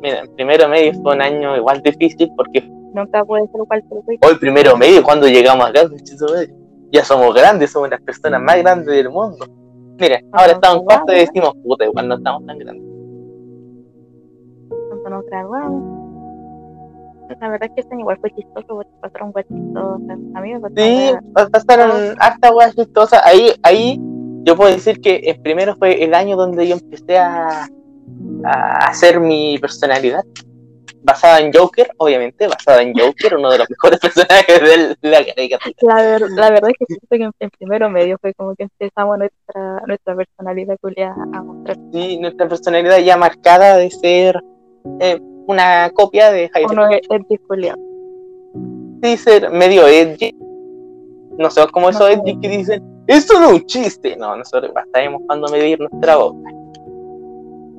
Mira, 0.00 0.20
en 0.20 0.34
primero 0.34 0.68
medio 0.68 0.92
fue 1.02 1.14
un 1.14 1.22
año 1.22 1.56
igual 1.56 1.80
difícil 1.82 2.30
porque 2.36 2.62
nunca 2.94 3.24
puede 3.24 3.46
ser 3.48 3.60
igual 3.62 3.82
el 3.90 4.18
hoy 4.22 4.34
primero 4.38 4.76
medio 4.76 5.02
cuando 5.02 5.26
llegamos 5.28 5.68
acá, 5.68 5.88
conchetumare, 5.88 6.54
ya 6.92 7.04
somos 7.04 7.34
grandes, 7.34 7.70
somos 7.72 7.90
las 7.90 8.00
personas 8.02 8.40
más 8.40 8.56
grandes 8.58 8.86
del 8.86 9.10
mundo. 9.10 9.46
Mira, 9.98 10.20
ahora 10.32 10.52
estamos 10.52 10.78
en 10.78 10.84
cuarto 10.84 11.12
y 11.12 11.16
decimos, 11.16 11.52
puta, 11.62 11.84
igual 11.84 12.08
no 12.08 12.16
estamos 12.16 12.44
tan 12.46 12.58
grandes. 12.58 12.84
cuando 14.88 15.10
nos 15.10 15.26
graduamos. 15.26 16.04
La 17.40 17.48
verdad 17.48 17.68
es 17.68 17.74
que 17.74 17.80
este 17.80 17.94
año 17.94 18.00
igual 18.02 18.18
fue 18.20 18.30
chistoso 18.32 18.66
porque 18.68 18.90
pasaron 19.00 19.32
cosas 19.32 19.48
chistosas. 19.48 20.18
A 20.34 20.40
mí 20.40 20.52
me 20.52 20.60
pasaron 20.60 20.76
Sí, 20.76 21.12
weas- 21.12 21.22
pa- 21.32 21.48
pasaron 21.48 21.90
harta 22.18 22.54
weas 22.54 22.74
chistosas. 22.76 23.20
Ahí, 23.24 23.52
ahí 23.62 23.98
yo 24.44 24.56
puedo 24.56 24.70
decir 24.70 25.00
que 25.00 25.16
el 25.16 25.40
primero 25.40 25.74
fue 25.76 26.04
el 26.04 26.14
año 26.14 26.36
donde 26.36 26.68
yo 26.68 26.74
empecé 26.74 27.18
a, 27.18 27.66
a 28.44 28.86
hacer 28.88 29.20
mi 29.20 29.58
personalidad. 29.58 30.22
Basada 31.06 31.38
en 31.40 31.52
Joker, 31.52 31.90
obviamente, 31.98 32.46
basada 32.48 32.80
en 32.80 32.94
Joker, 32.98 33.36
uno 33.36 33.50
de 33.50 33.58
los 33.58 33.68
mejores 33.70 34.00
personajes 34.00 34.96
de 35.02 35.10
la 35.10 35.22
caricatura. 35.24 35.74
La, 35.82 35.94
ver- 35.96 36.30
la 36.30 36.50
verdad 36.50 36.70
es 36.70 36.76
que 36.78 36.84
siento 36.86 37.06
que 37.10 37.22
en, 37.24 37.30
en 37.40 37.50
primero 37.50 37.90
medio 37.90 38.16
fue 38.22 38.32
como 38.32 38.54
que 38.54 38.62
empezamos 38.62 39.18
nuestra, 39.18 39.82
nuestra 39.86 40.16
personalidad 40.16 40.78
culiada 40.80 41.14
a 41.34 41.42
mostrar. 41.42 41.76
Sí, 41.92 42.18
nuestra 42.18 42.48
personalidad 42.48 42.98
ya 43.00 43.18
marcada 43.18 43.76
de 43.76 43.90
ser 43.90 44.42
eh, 45.00 45.20
una 45.46 45.90
copia 45.92 46.30
de 46.32 46.48
Jaime. 46.48 46.72
Uno 46.72 46.88
es 46.88 47.40
culiado. 47.46 47.78
Sí, 49.02 49.16
ser 49.18 49.50
medio 49.50 49.86
edgy. 49.86 50.34
No 51.36 51.50
sé 51.50 51.66
cómo 51.70 51.90
esos 51.90 52.00
No. 52.00 52.08
edgy 52.08 52.40
que 52.40 52.48
dicen, 52.48 52.82
esto 53.08 53.38
no 53.40 53.48
es 53.48 53.52
un 53.60 53.66
chiste. 53.66 54.16
No, 54.16 54.34
nosotros 54.36 54.72
sabemos 54.90 55.20
cuándo 55.26 55.48
medir 55.48 55.78
nuestra 55.80 56.16
boca. 56.16 56.48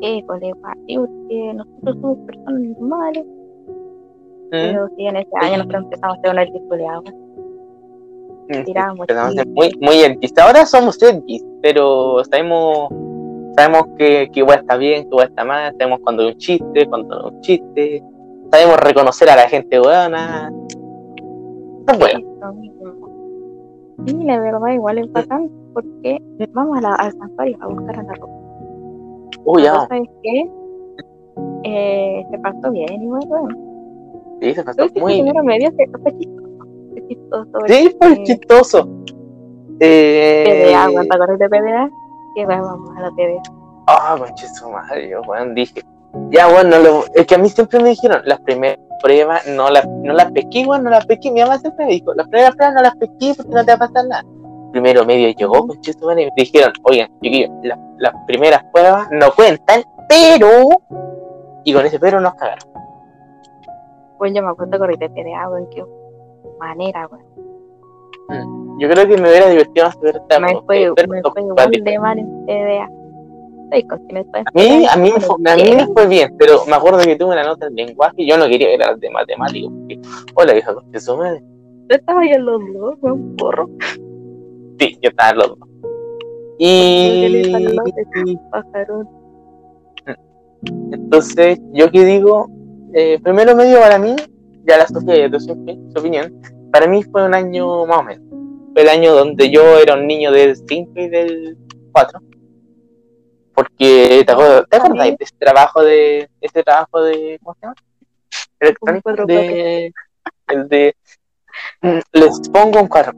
Eh, 0.08 0.24
colega, 0.28 0.56
sí, 0.86 0.98
porque 1.00 1.54
nosotros 1.56 1.98
somos 2.00 2.18
personas 2.28 2.62
normales, 2.80 3.26
¿Mm? 3.26 4.50
pero 4.52 4.88
sí, 4.96 5.08
en 5.08 5.16
ese 5.16 5.32
año 5.42 5.58
nosotros 5.58 5.84
empezamos 5.86 6.18
a 6.18 6.22
ser 6.22 6.48
unos. 6.70 7.14
Mm, 8.48 8.64
tiramos 8.66 9.08
muy, 9.48 9.72
muy 9.82 9.96
edgys. 10.04 10.38
Ahora 10.38 10.64
somos 10.68 11.02
edgys, 11.02 11.44
pero 11.64 12.24
sabemos, 12.26 12.90
sabemos 13.58 13.88
que, 13.98 14.30
que 14.32 14.42
igual 14.42 14.60
está 14.60 14.78
bien, 14.78 15.02
que 15.06 15.10
igual 15.10 15.30
está 15.30 15.44
mal, 15.44 15.72
sabemos 15.72 16.00
cuando 16.04 16.28
es 16.28 16.36
un 16.36 16.40
chiste, 16.40 16.86
cuando 16.86 17.08
no 17.08 17.28
es 17.28 17.34
un 17.34 17.42
chiste, 17.42 18.04
sabemos 18.52 18.80
reconocer 18.82 19.28
a 19.28 19.36
la 19.36 19.50
gente 19.50 19.80
buena. 19.80 20.54
Está 21.80 21.98
bueno. 21.98 22.20
Sí, 24.06 24.14
la 24.24 24.40
verdad, 24.40 24.68
igual 24.72 25.00
es 25.00 25.12
bacán 25.12 25.50
porque 25.74 26.22
vamos 26.54 26.78
a 26.78 26.82
la, 26.82 26.94
al 26.94 27.12
santuario 27.14 27.58
a 27.60 27.68
buscar 27.70 28.00
a 28.02 28.04
la 28.04 28.14
ropa. 28.14 28.35
Uy, 29.46 29.62
La 29.64 29.68
ya. 29.74 29.80
cosa 29.80 29.98
es 29.98 30.10
que 30.24 30.52
eh, 31.64 32.26
se 32.32 32.38
pasó 32.40 32.72
bien, 32.72 33.02
igual, 33.04 33.24
bueno. 33.28 33.48
Sí, 34.42 34.54
se 34.54 34.64
pasó 34.64 34.88
muy 35.00 35.22
bien. 35.22 35.46
medio 35.46 35.70
se 35.72 35.88
fue 36.02 36.18
chistoso. 36.18 36.46
Fue 36.90 37.08
chistoso. 37.08 37.50
Sí, 37.68 37.96
fue 38.00 38.24
chistoso. 38.24 38.90
Eh... 39.80 40.68
PDA, 40.72 40.90
¿cuánto 40.92 41.18
corres 41.18 41.40
de 41.40 41.50
PDA? 41.50 41.90
Que 42.36 42.46
vamos 42.46 42.90
a 42.98 43.02
la 43.02 43.12
PDA. 43.12 43.42
Ah, 43.88 44.16
conche 44.18 44.48
su 44.48 44.70
madre, 44.70 45.10
yo, 45.10 45.22
weón, 45.28 45.54
dije. 45.56 45.82
Ya, 46.32 46.48
bueno, 46.52 46.78
no 46.78 46.80
lo- 46.84 47.04
es 47.14 47.26
que 47.28 47.36
a 47.36 47.38
mí 47.38 47.50
siempre 47.50 47.80
me 47.82 47.90
dijeron, 47.90 48.22
las 48.26 48.40
primeras 48.42 48.80
pruebas 49.04 49.46
no 49.48 49.70
las 49.70 49.86
no 49.88 50.14
las 50.14 50.32
pesqué, 50.32 50.66
weón, 50.66 50.84
no 50.84 50.90
las 50.90 51.06
pesqué. 51.06 51.30
Mi 51.32 51.42
mamá 51.42 51.58
siempre 51.60 51.86
me 51.86 51.92
dijo, 51.92 52.14
las 52.14 52.28
primeras 52.30 52.56
pruebas 52.56 52.76
no 52.76 52.82
las 52.82 52.96
pesqué 52.96 53.34
porque 53.36 53.52
no 53.54 53.66
te 53.66 53.72
va 53.72 53.76
a 53.76 53.80
pasar 53.90 54.08
nada. 54.08 54.24
Primero 54.76 55.06
medio 55.06 55.30
llegó, 55.30 55.66
madre, 56.02 56.24
y 56.24 56.26
me 56.26 56.32
dijeron, 56.36 56.74
oigan, 56.84 57.08
chiquillos, 57.22 57.50
las, 57.64 57.80
las 57.98 58.14
primeras 58.28 58.62
pruebas 58.74 59.08
no 59.10 59.32
cuentan, 59.32 59.84
pero. 60.10 60.68
Y 61.64 61.74
con 61.74 61.86
ese 61.86 61.98
pero 61.98 62.20
nos 62.20 62.34
cagaron. 62.36 62.68
Pues 64.18 64.34
yo 64.36 64.44
me 64.44 64.50
acuerdo 64.50 64.78
correr 64.78 64.98
de 64.98 65.10
PDA, 65.10 65.50
weón, 65.50 65.70
qué 65.70 65.82
manera, 66.60 67.08
weón. 67.08 68.78
Yo 68.78 68.90
creo 68.90 69.08
que 69.08 69.18
me 69.18 69.30
hubiera 69.30 69.48
divertido 69.48 69.86
más 69.86 69.98
ver 70.02 70.18
esta 70.18 70.42
Me 70.42 70.60
fue, 70.66 70.92
me 71.08 71.22
fue 71.22 71.82
de 71.82 72.00
mal 72.00 72.20
en 72.20 73.88
con 73.88 74.18
estoy 74.18 74.42
A 74.46 74.52
mí, 74.54 74.86
a 74.92 74.98
mí, 74.98 75.12
me 75.14 75.22
fue, 75.22 75.36
a 75.50 75.56
mí 75.56 75.74
me 75.74 75.88
fue 75.88 76.06
bien, 76.08 76.36
pero 76.38 76.66
me 76.68 76.76
acuerdo 76.76 77.00
que 77.00 77.16
tuve 77.16 77.32
una 77.32 77.46
nota 77.46 77.68
en 77.68 77.76
lenguaje 77.76 78.16
y 78.18 78.28
yo 78.30 78.38
no 78.38 78.50
quería 78.50 78.78
ver 78.78 78.98
de 78.98 79.10
matemáticas. 79.10 79.72
Porque, 79.72 80.02
hola, 80.36 80.58
hija, 80.58 80.74
conche 80.74 81.00
su 81.00 81.16
madre. 81.16 81.42
Yo 81.90 81.96
estaba 81.96 82.20
ahí 82.20 82.32
en 82.32 82.46
los 82.46 82.62
dos, 82.74 82.96
weón, 83.00 83.38
porro. 83.38 83.70
Sí, 84.80 84.98
yo 85.02 85.10
estaba 85.10 85.30
en 85.32 85.38
los 85.38 85.48
dos. 85.50 85.70
Y 86.58 87.22
entonces, 90.92 91.60
yo 91.74 91.92
que 91.92 92.06
digo, 92.06 92.50
eh, 92.94 93.20
primero 93.22 93.56
medio 93.56 93.80
para 93.80 94.00
mí, 94.00 94.16
ya 94.66 94.78
la 94.78 94.88
Sofía 94.88 95.28
ya 95.30 95.40
su, 95.40 95.54
opi- 95.54 95.92
su 95.94 96.00
opinión, 96.00 96.42
para 96.72 96.88
mí 96.88 97.04
fue 97.04 97.26
un 97.26 97.34
año 97.34 97.86
más 97.86 98.00
o 98.00 98.04
menos. 98.04 98.26
Fue 98.74 98.82
el 98.84 98.90
año 98.90 99.14
donde 99.14 99.50
yo 99.52 99.78
era 99.78 99.94
un 99.96 100.08
niño 100.08 100.32
del 100.32 100.56
5 100.56 100.92
y 100.96 101.10
del 101.10 101.58
4. 101.92 102.20
Porque, 103.54 104.24
¿te 104.26 104.32
acuerdas, 104.32 104.66
¿te 104.70 104.76
acuerdas 104.78 105.08
de 105.08 105.18
ese 105.20 105.36
trabajo 105.38 105.82
de, 105.82 106.30
ese 106.42 106.64
trabajo 106.64 107.02
de, 107.04 107.40
¿cómo 107.42 107.56
se 107.56 107.62
llama? 107.62 107.76
Electrónico, 108.60 109.10
de, 109.28 109.94
el 110.48 110.68
de, 110.68 110.96
mm, 111.82 112.00
les 112.14 112.50
pongo 112.50 112.82
un 112.82 112.88
4 112.88 113.14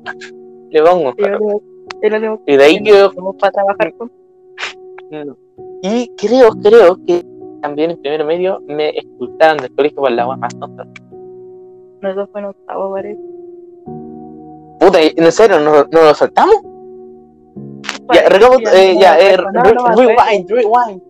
le 0.69 0.81
pongo 0.83 0.95
un 0.97 1.03
Yo 1.05 1.13
4 1.17 1.39
lo- 1.39 1.61
yo 2.01 2.09
lo 2.09 2.21
tengo 2.21 2.41
Y 2.45 2.55
de 2.57 2.63
ahí 2.63 2.79
yo 2.83 3.11
para 3.39 3.51
trabajar 3.51 3.93
con. 3.95 4.11
Y 5.83 6.09
creo, 6.17 6.49
creo 6.61 6.97
que 7.05 7.25
también 7.61 7.91
en 7.91 8.01
primero 8.01 8.25
medio 8.25 8.59
me 8.67 8.89
expulsaron 8.89 9.57
del 9.57 9.73
colegio 9.73 9.97
por 10.01 10.11
la 10.11 10.23
agua 10.23 10.37
más 10.37 10.57
tonta. 10.59 10.85
No, 12.01 12.09
eso 12.11 12.27
fue 12.27 12.41
en 12.41 12.47
octavo, 12.47 12.91
parece. 12.93 13.19
Puta, 14.79 15.01
¿y- 15.01 15.13
¿en 15.15 15.31
serio? 15.31 15.59
¿No, 15.59 15.83
no 15.91 16.01
lo 16.03 16.13
soltamos? 16.13 16.55
Ya, 18.13 18.29
ya, 18.29 18.73
eh, 18.73 18.95
ya, 18.99 19.19
eh, 19.19 19.35
rewind, 19.37 20.49
rewind. 20.49 21.01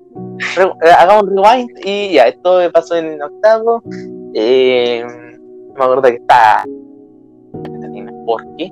Re- 0.55 0.87
eh, 0.87 0.91
hagamos 0.97 1.23
un 1.23 1.35
rewind 1.43 1.69
y 1.85 2.13
ya, 2.13 2.23
esto 2.27 2.57
me 2.59 2.69
pasó 2.71 2.95
en 2.95 3.21
octavo. 3.21 3.83
Eh, 4.33 5.03
me 5.77 5.83
acuerdo 5.83 6.03
que 6.03 6.15
estaba. 6.15 6.63
¿Por 8.25 8.55
qué? 8.57 8.71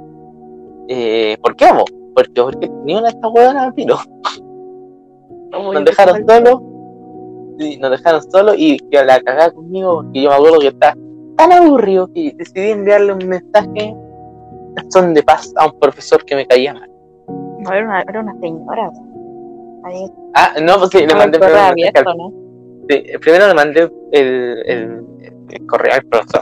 Eh, 0.88 1.38
¿Por 1.42 1.56
qué 1.56 1.72
vos? 1.72 1.86
Porque, 2.14 2.42
porque 2.42 2.70
ni 2.84 2.94
una 2.94 3.04
de 3.04 3.10
estas 3.10 3.32
huevonas 3.34 3.74
vino. 3.76 3.96
Como 5.52 5.74
nos 5.74 5.82
yo 5.82 5.86
dejaron 5.86 6.16
el- 6.18 6.26
sí, 7.60 7.78
nos 7.78 7.92
dejaron 7.92 8.22
solos 8.32 8.56
y 8.58 8.78
que 8.78 9.04
la 9.04 9.20
cagada 9.22 9.52
conmigo 9.52 9.96
porque 10.04 10.22
yo 10.22 10.30
me 10.30 10.36
acuerdo 10.36 10.60
que 10.60 10.68
estaba 10.68 10.96
tan 11.38 11.52
aburrido 11.52 12.08
que 12.14 12.34
decidí 12.38 12.72
enviarle 12.72 13.14
un 13.14 13.28
mensaje 13.28 13.96
son 14.90 15.14
de 15.14 15.24
paz 15.24 15.54
a 15.58 15.68
un 15.68 15.80
profesor 15.80 16.24
que 16.26 16.36
me 16.36 16.46
caía 16.46 16.74
mal 16.74 16.90
No, 17.60 17.72
era 17.72 17.86
una, 17.86 18.02
era 18.02 18.20
una 18.22 18.38
señora. 18.42 18.92
Ahí, 19.86 20.06
ah 20.34 20.54
no 20.62 20.78
pues 20.80 20.90
sí, 20.92 21.06
le 21.06 21.16
mandé 21.16 21.40
primero, 21.40 21.60
un 21.60 21.76
mensaje 21.76 21.90
abierto, 21.90 22.10
al- 22.10 22.18
¿no? 22.18 22.34
sí, 22.90 23.04
primero 23.22 23.48
le 23.48 23.54
mandé 23.54 23.92
el, 24.12 24.64
el, 24.66 25.06
el 25.52 25.66
correo 25.68 25.94
al 25.94 26.04
profesor 26.08 26.42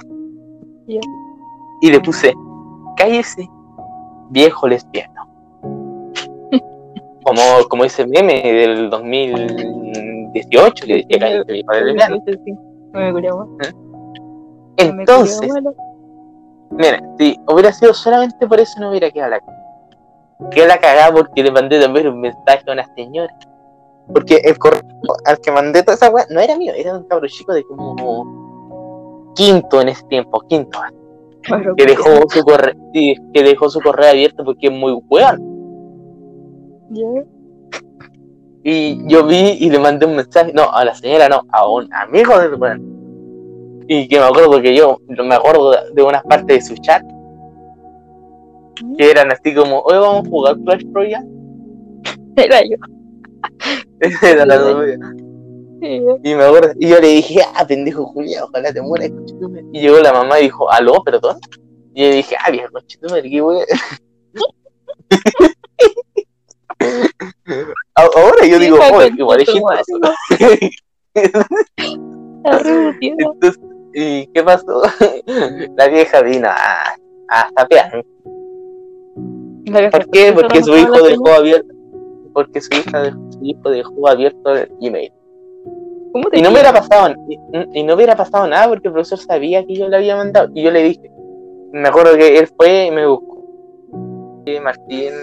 Ya. 0.88 1.00
y 1.82 1.92
le 1.92 2.00
puse 2.00 2.34
cállese 2.98 3.48
viejo 4.34 4.68
lesbiano 4.68 5.28
como, 7.24 7.42
como 7.70 7.86
ese 7.86 8.06
meme 8.06 8.42
del 8.42 8.90
2018 8.90 10.86
que 10.86 10.94
decía 10.96 11.20
cállese 11.20 11.52
viejo 11.54 11.72
lesbiano 11.74 12.16
Sí, 12.26 12.34
sí, 12.34 12.40
sí. 12.46 12.52
No 12.94 13.00
me 13.00 13.12
culió, 13.12 13.36
weón. 13.36 13.58
No 13.58 14.94
me 14.94 15.02
entonces. 15.02 15.52
Mira, 16.72 17.02
si 17.18 17.40
hubiera 17.48 17.72
sido 17.72 17.94
solamente 17.94 18.48
por 18.48 18.60
eso 18.60 18.80
no 18.80 18.90
hubiera 18.90 19.10
quedado 19.12 19.32
la 19.32 19.40
cagada. 19.40 20.68
La 20.68 20.78
cagada 20.80 21.14
porque 21.14 21.44
le 21.44 21.52
mandé 21.52 21.80
también 21.80 22.08
un 22.08 22.22
mensaje 22.22 22.64
a 22.68 22.74
una 22.74 22.86
señora. 22.96 23.34
Porque 24.12 24.42
el 24.44 24.58
correo 24.58 24.82
al 25.26 25.40
que 25.40 25.52
mandé 25.52 25.82
toda 25.84 25.96
esa 25.96 26.10
weá 26.10 26.26
no 26.30 26.40
era 26.40 26.58
mío, 26.58 26.74
era 26.76 26.98
un 26.98 27.04
cabro 27.06 27.28
chico 27.28 27.54
de 27.54 27.64
como 27.64 29.32
quinto 29.36 29.82
en 29.82 29.90
ese 29.90 30.04
tiempo, 30.08 30.42
quinto, 30.42 30.80
Que 31.76 31.86
dejó 31.86 32.10
su 32.30 32.44
correo, 32.44 32.74
sí, 32.94 33.16
que 33.34 33.44
dejó 33.44 33.70
su 33.70 33.80
correo 33.82 34.10
abierto 34.10 34.44
porque 34.46 34.68
es 34.68 34.74
muy 34.74 34.94
weón. 35.10 35.40
Y 38.64 39.06
yo 39.10 39.26
vi 39.26 39.58
y 39.60 39.70
le 39.70 39.78
mandé 39.80 40.06
un 40.06 40.16
mensaje, 40.16 40.54
no, 40.54 40.72
a 40.72 40.86
la 40.86 40.96
señora 40.96 41.28
no, 41.28 41.42
a 41.52 41.68
un 41.70 41.92
amigo 41.94 42.40
del 42.40 42.56
weón. 42.56 42.82
Y 43.88 44.08
que 44.08 44.18
me 44.20 44.26
acuerdo 44.26 44.62
que 44.62 44.74
yo 44.76 45.00
me 45.10 45.36
acuerdo 45.36 45.74
de- 45.94 46.02
unas 46.04 46.24
partes 46.24 46.48
de 46.70 46.76
su 46.76 46.82
chat 46.82 47.04
que 48.98 49.12
eran 49.12 49.32
así 49.32 49.54
como, 49.54 49.82
hoy 49.82 49.98
vamos 49.98 50.26
a 50.26 50.30
jugar 50.30 50.58
Clash 50.66 50.84
Royale. 50.94 51.28
Era 52.38 52.62
yo. 52.64 52.78
Era 54.28 54.46
la 54.46 54.58
novia. 54.58 54.98
Y 55.86 56.36
me 56.36 56.44
acuerdo, 56.46 56.72
y 56.80 56.88
yo 56.88 57.00
le 57.02 57.10
dije, 57.10 57.42
ah, 57.56 57.68
pendejo 57.68 58.06
Julia, 58.06 58.46
ojalá 58.46 58.72
te 58.72 58.82
mueras. 58.82 59.12
Y 59.74 59.82
llegó 59.82 60.00
la 60.00 60.14
mamá 60.14 60.40
y 60.40 60.44
dijo, 60.44 60.72
aló, 60.72 61.04
perdón. 61.04 61.38
Y 61.94 62.04
yo 62.04 62.10
le 62.10 62.16
dije, 62.16 62.38
ah, 62.40 62.50
viejo, 62.52 62.72
conchetumare, 62.72 63.30
qué 63.30 63.42
wea. 63.42 63.66
Ahora 67.96 68.46
yo 68.48 68.60
digo, 68.60 68.78
oye, 68.94 69.12
igual 69.18 69.42
es 69.42 69.48
tío. 69.48 69.62
Entonces, 73.02 73.60
¿y 73.94 74.28
qué 74.28 74.42
pasó? 74.44 74.84
La 75.78 75.88
vieja 75.90 76.22
vino 76.22 76.48
a, 76.48 76.96
a 77.30 77.50
tapear. 77.56 78.06
¿Por 79.92 80.10
qué? 80.12 80.32
Porque 80.34 80.64
su 80.64 80.78
hijo 80.78 81.04
dejó 81.04 81.30
abierto. 81.30 81.74
Porque 82.34 82.62
su 82.62 82.74
hija 82.74 83.02
dejó, 83.02 83.20
su 83.34 83.44
hijo 83.44 83.70
dejó 83.70 84.08
abierto 84.08 84.56
el 84.56 84.72
Gmail. 84.80 85.12
¿Cómo 86.14 86.30
te 86.30 86.40
Y 86.40 86.42
no 86.42 86.52
hubiera 86.52 86.72
pasado, 86.72 87.16
y, 87.28 87.40
y 87.80 87.84
no 87.84 87.96
hubiera 87.96 88.16
pasado 88.16 88.48
nada 88.48 88.70
porque 88.70 88.88
el 88.88 88.94
profesor 88.94 89.20
sabía 89.20 89.66
que 89.66 89.76
yo 89.76 89.90
le 89.90 89.98
había 89.98 90.16
mandado. 90.16 90.50
Y 90.54 90.64
yo 90.64 90.72
le 90.72 90.84
dije, 90.84 91.12
me 91.74 91.90
acuerdo 91.90 92.16
que 92.16 92.38
él 92.38 92.48
fue 92.56 92.86
y 92.86 92.92
me 92.92 93.06
buscó. 93.08 93.34
Martín, 94.62 95.14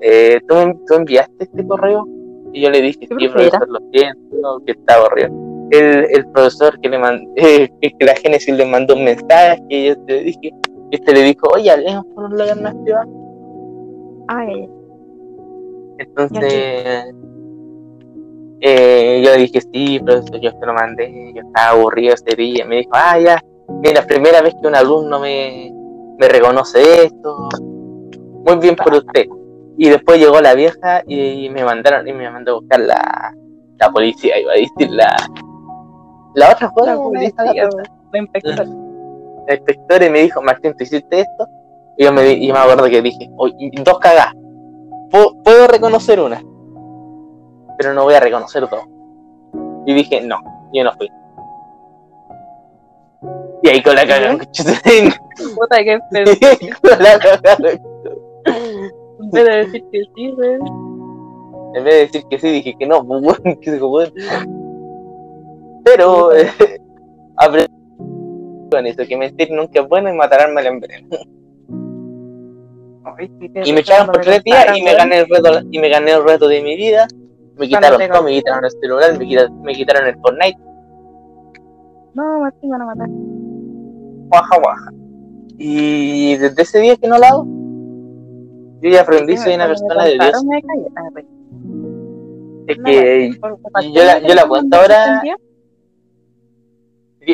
eh, 0.00 0.40
¿tú, 0.46 0.54
tú 0.86 0.94
enviaste 0.94 1.44
este 1.44 1.66
correo? 1.66 2.06
Y 2.52 2.60
yo 2.60 2.70
le 2.70 2.82
dije, 2.82 3.00
sí, 3.00 3.06
profe 3.06 3.28
profesor, 3.30 3.68
lo 3.68 3.78
siento, 3.92 4.62
que 4.66 4.72
estaba 4.72 5.06
horrible. 5.06 5.32
El, 5.70 6.06
el 6.10 6.26
profesor 6.32 6.78
que 6.80 6.88
le 6.88 6.98
mandó, 6.98 7.32
que 7.36 7.94
la 8.00 8.14
Génesis 8.16 8.54
le 8.54 8.66
mandó 8.66 8.94
un 8.94 9.04
mensaje, 9.04 9.62
y 9.68 9.86
yo 9.86 9.98
te 10.04 10.20
dije, 10.20 10.38
y 10.42 10.96
este 10.96 11.12
le 11.12 11.22
dijo, 11.22 11.48
oye, 11.54 11.70
hablemos 11.70 12.04
por 12.14 12.24
un 12.24 12.32
lugar 12.32 12.60
más 12.60 12.74
privado. 12.74 13.08
Ay. 14.28 14.68
Entonces, 15.98 17.14
eh, 18.60 19.22
yo 19.24 19.32
dije, 19.34 19.60
sí, 19.72 19.98
profesor, 20.00 20.40
yo 20.40 20.52
te 20.58 20.66
lo 20.66 20.72
mandé, 20.74 21.32
yo 21.34 21.42
estaba 21.42 21.70
aburrido 21.78 22.14
ese 22.14 22.34
día. 22.36 22.64
Me 22.64 22.76
dijo, 22.76 22.90
ah, 22.94 23.18
ya, 23.18 23.40
mira, 23.82 24.02
primera 24.06 24.40
vez 24.42 24.54
que 24.60 24.68
un 24.68 24.74
alumno 24.74 25.18
me, 25.20 25.72
me 26.18 26.28
reconoce 26.28 27.04
esto. 27.06 27.48
Muy 28.46 28.56
bien 28.58 28.76
por 28.76 28.92
usted. 28.94 29.26
Y 29.76 29.88
después 29.88 30.18
llegó 30.20 30.40
la 30.40 30.54
vieja 30.54 31.02
y 31.06 31.48
me 31.50 31.64
mandaron, 31.64 32.06
y 32.06 32.12
me 32.12 32.30
mandó 32.30 32.52
a 32.52 32.60
buscar 32.60 32.80
la, 32.80 33.34
la 33.78 33.90
policía, 33.90 34.38
iba 34.38 34.52
a 34.52 34.56
decir, 34.56 34.90
la, 34.90 35.16
la 36.34 36.50
otra 36.52 36.66
La 36.68 36.72
cosa. 36.72 36.94
La 38.12 38.18
inspectora. 38.20 38.62
el 39.48 39.54
inspector 39.56 40.02
y 40.04 40.10
me 40.10 40.20
dijo, 40.22 40.40
Martín, 40.42 40.74
¿tú 40.76 40.84
hiciste 40.84 41.20
esto? 41.20 41.48
Y 41.98 42.04
yo 42.04 42.12
me, 42.12 42.32
y 42.32 42.52
me 42.52 42.58
acuerdo 42.58 42.84
que 42.88 43.02
dije, 43.02 43.28
"Oye, 43.36 43.54
y 43.58 43.82
dos 43.82 43.98
cagadas. 43.98 44.34
Pu- 45.10 45.42
Puedo 45.44 45.66
reconocer 45.68 46.18
una, 46.20 46.40
pero 47.78 47.94
no 47.94 48.04
voy 48.04 48.14
a 48.14 48.20
reconocer 48.20 48.68
dos. 48.68 48.84
Y 49.86 49.94
dije, 49.94 50.20
no, 50.20 50.36
yo 50.72 50.84
no 50.84 50.92
fui. 50.94 51.10
Y 53.62 53.68
ahí 53.68 53.82
con 53.82 53.94
la 53.94 54.06
cagada, 54.06 54.36
¿Ya? 54.52 55.14
Puta, 55.54 55.78
qué 55.82 55.98
con 56.82 57.02
la 57.02 57.18
cagada. 57.18 57.70
En 58.46 59.30
vez 59.30 59.44
de 59.44 59.56
decir 59.56 59.84
que 59.90 60.02
sí, 60.14 60.32
weón. 60.32 60.84
En 61.74 61.84
vez 61.84 61.94
de 61.94 62.00
decir 62.00 62.24
que 62.28 62.38
sí, 62.38 62.50
dije 62.50 62.74
que 62.78 62.86
no, 62.86 63.04
pues 63.04 63.38
que 63.60 63.70
se. 63.70 63.80
Pero 65.84 66.32
eh, 66.34 66.50
aprendí 67.36 67.74
con 68.70 68.86
eso, 68.86 69.06
que 69.06 69.16
mentir 69.16 69.50
nunca 69.50 69.80
es 69.80 69.88
bueno 69.88 70.10
y 70.10 70.14
matar 70.14 70.42
al 70.42 70.80
te 70.80 71.04
Y 73.64 73.72
me 73.72 73.80
echaron 73.80 74.06
por 74.06 74.20
tres 74.20 74.42
días 74.44 74.76
y 74.76 74.82
me 74.82 74.94
gané 74.94 75.20
el 75.20 75.26
reto, 75.28 75.60
y 75.70 75.78
me 75.78 75.88
gané 75.88 76.12
el 76.12 76.24
reto 76.24 76.48
de 76.48 76.62
mi 76.62 76.76
vida. 76.76 77.06
Me 77.56 77.66
quitaron 77.68 78.00
todo, 78.08 78.22
me 78.22 78.30
quitaron 78.32 78.64
el 78.64 78.70
celular, 78.70 79.18
me 79.18 79.26
quitaron, 79.26 79.62
me 79.62 79.72
quitaron 79.74 80.06
el 80.08 80.18
Fortnite, 80.20 80.58
No, 82.14 82.40
Martín, 82.40 82.70
van 82.70 82.82
a 82.82 82.86
matar. 82.86 83.08
guaja 84.28 84.58
guaja. 84.60 84.90
Y 85.58 86.36
desde 86.36 86.62
ese 86.62 86.78
día 86.80 86.96
que 86.96 87.06
no 87.08 87.18
lo 87.18 87.24
hago, 87.24 87.44
yo 88.80 88.90
ya 88.90 89.02
aprendí, 89.02 89.36
soy 89.36 89.54
una 89.54 89.66
persona 89.68 90.04
de 90.04 90.12
Dios. 90.14 90.44
ah. 90.96 91.10
Es 92.66 92.78
que 92.84 93.30
yo 93.92 94.04
la- 94.04 94.18
yo 94.20 94.34
la 94.34 94.48
cuento 94.48 94.76
ahora- 94.76 95.22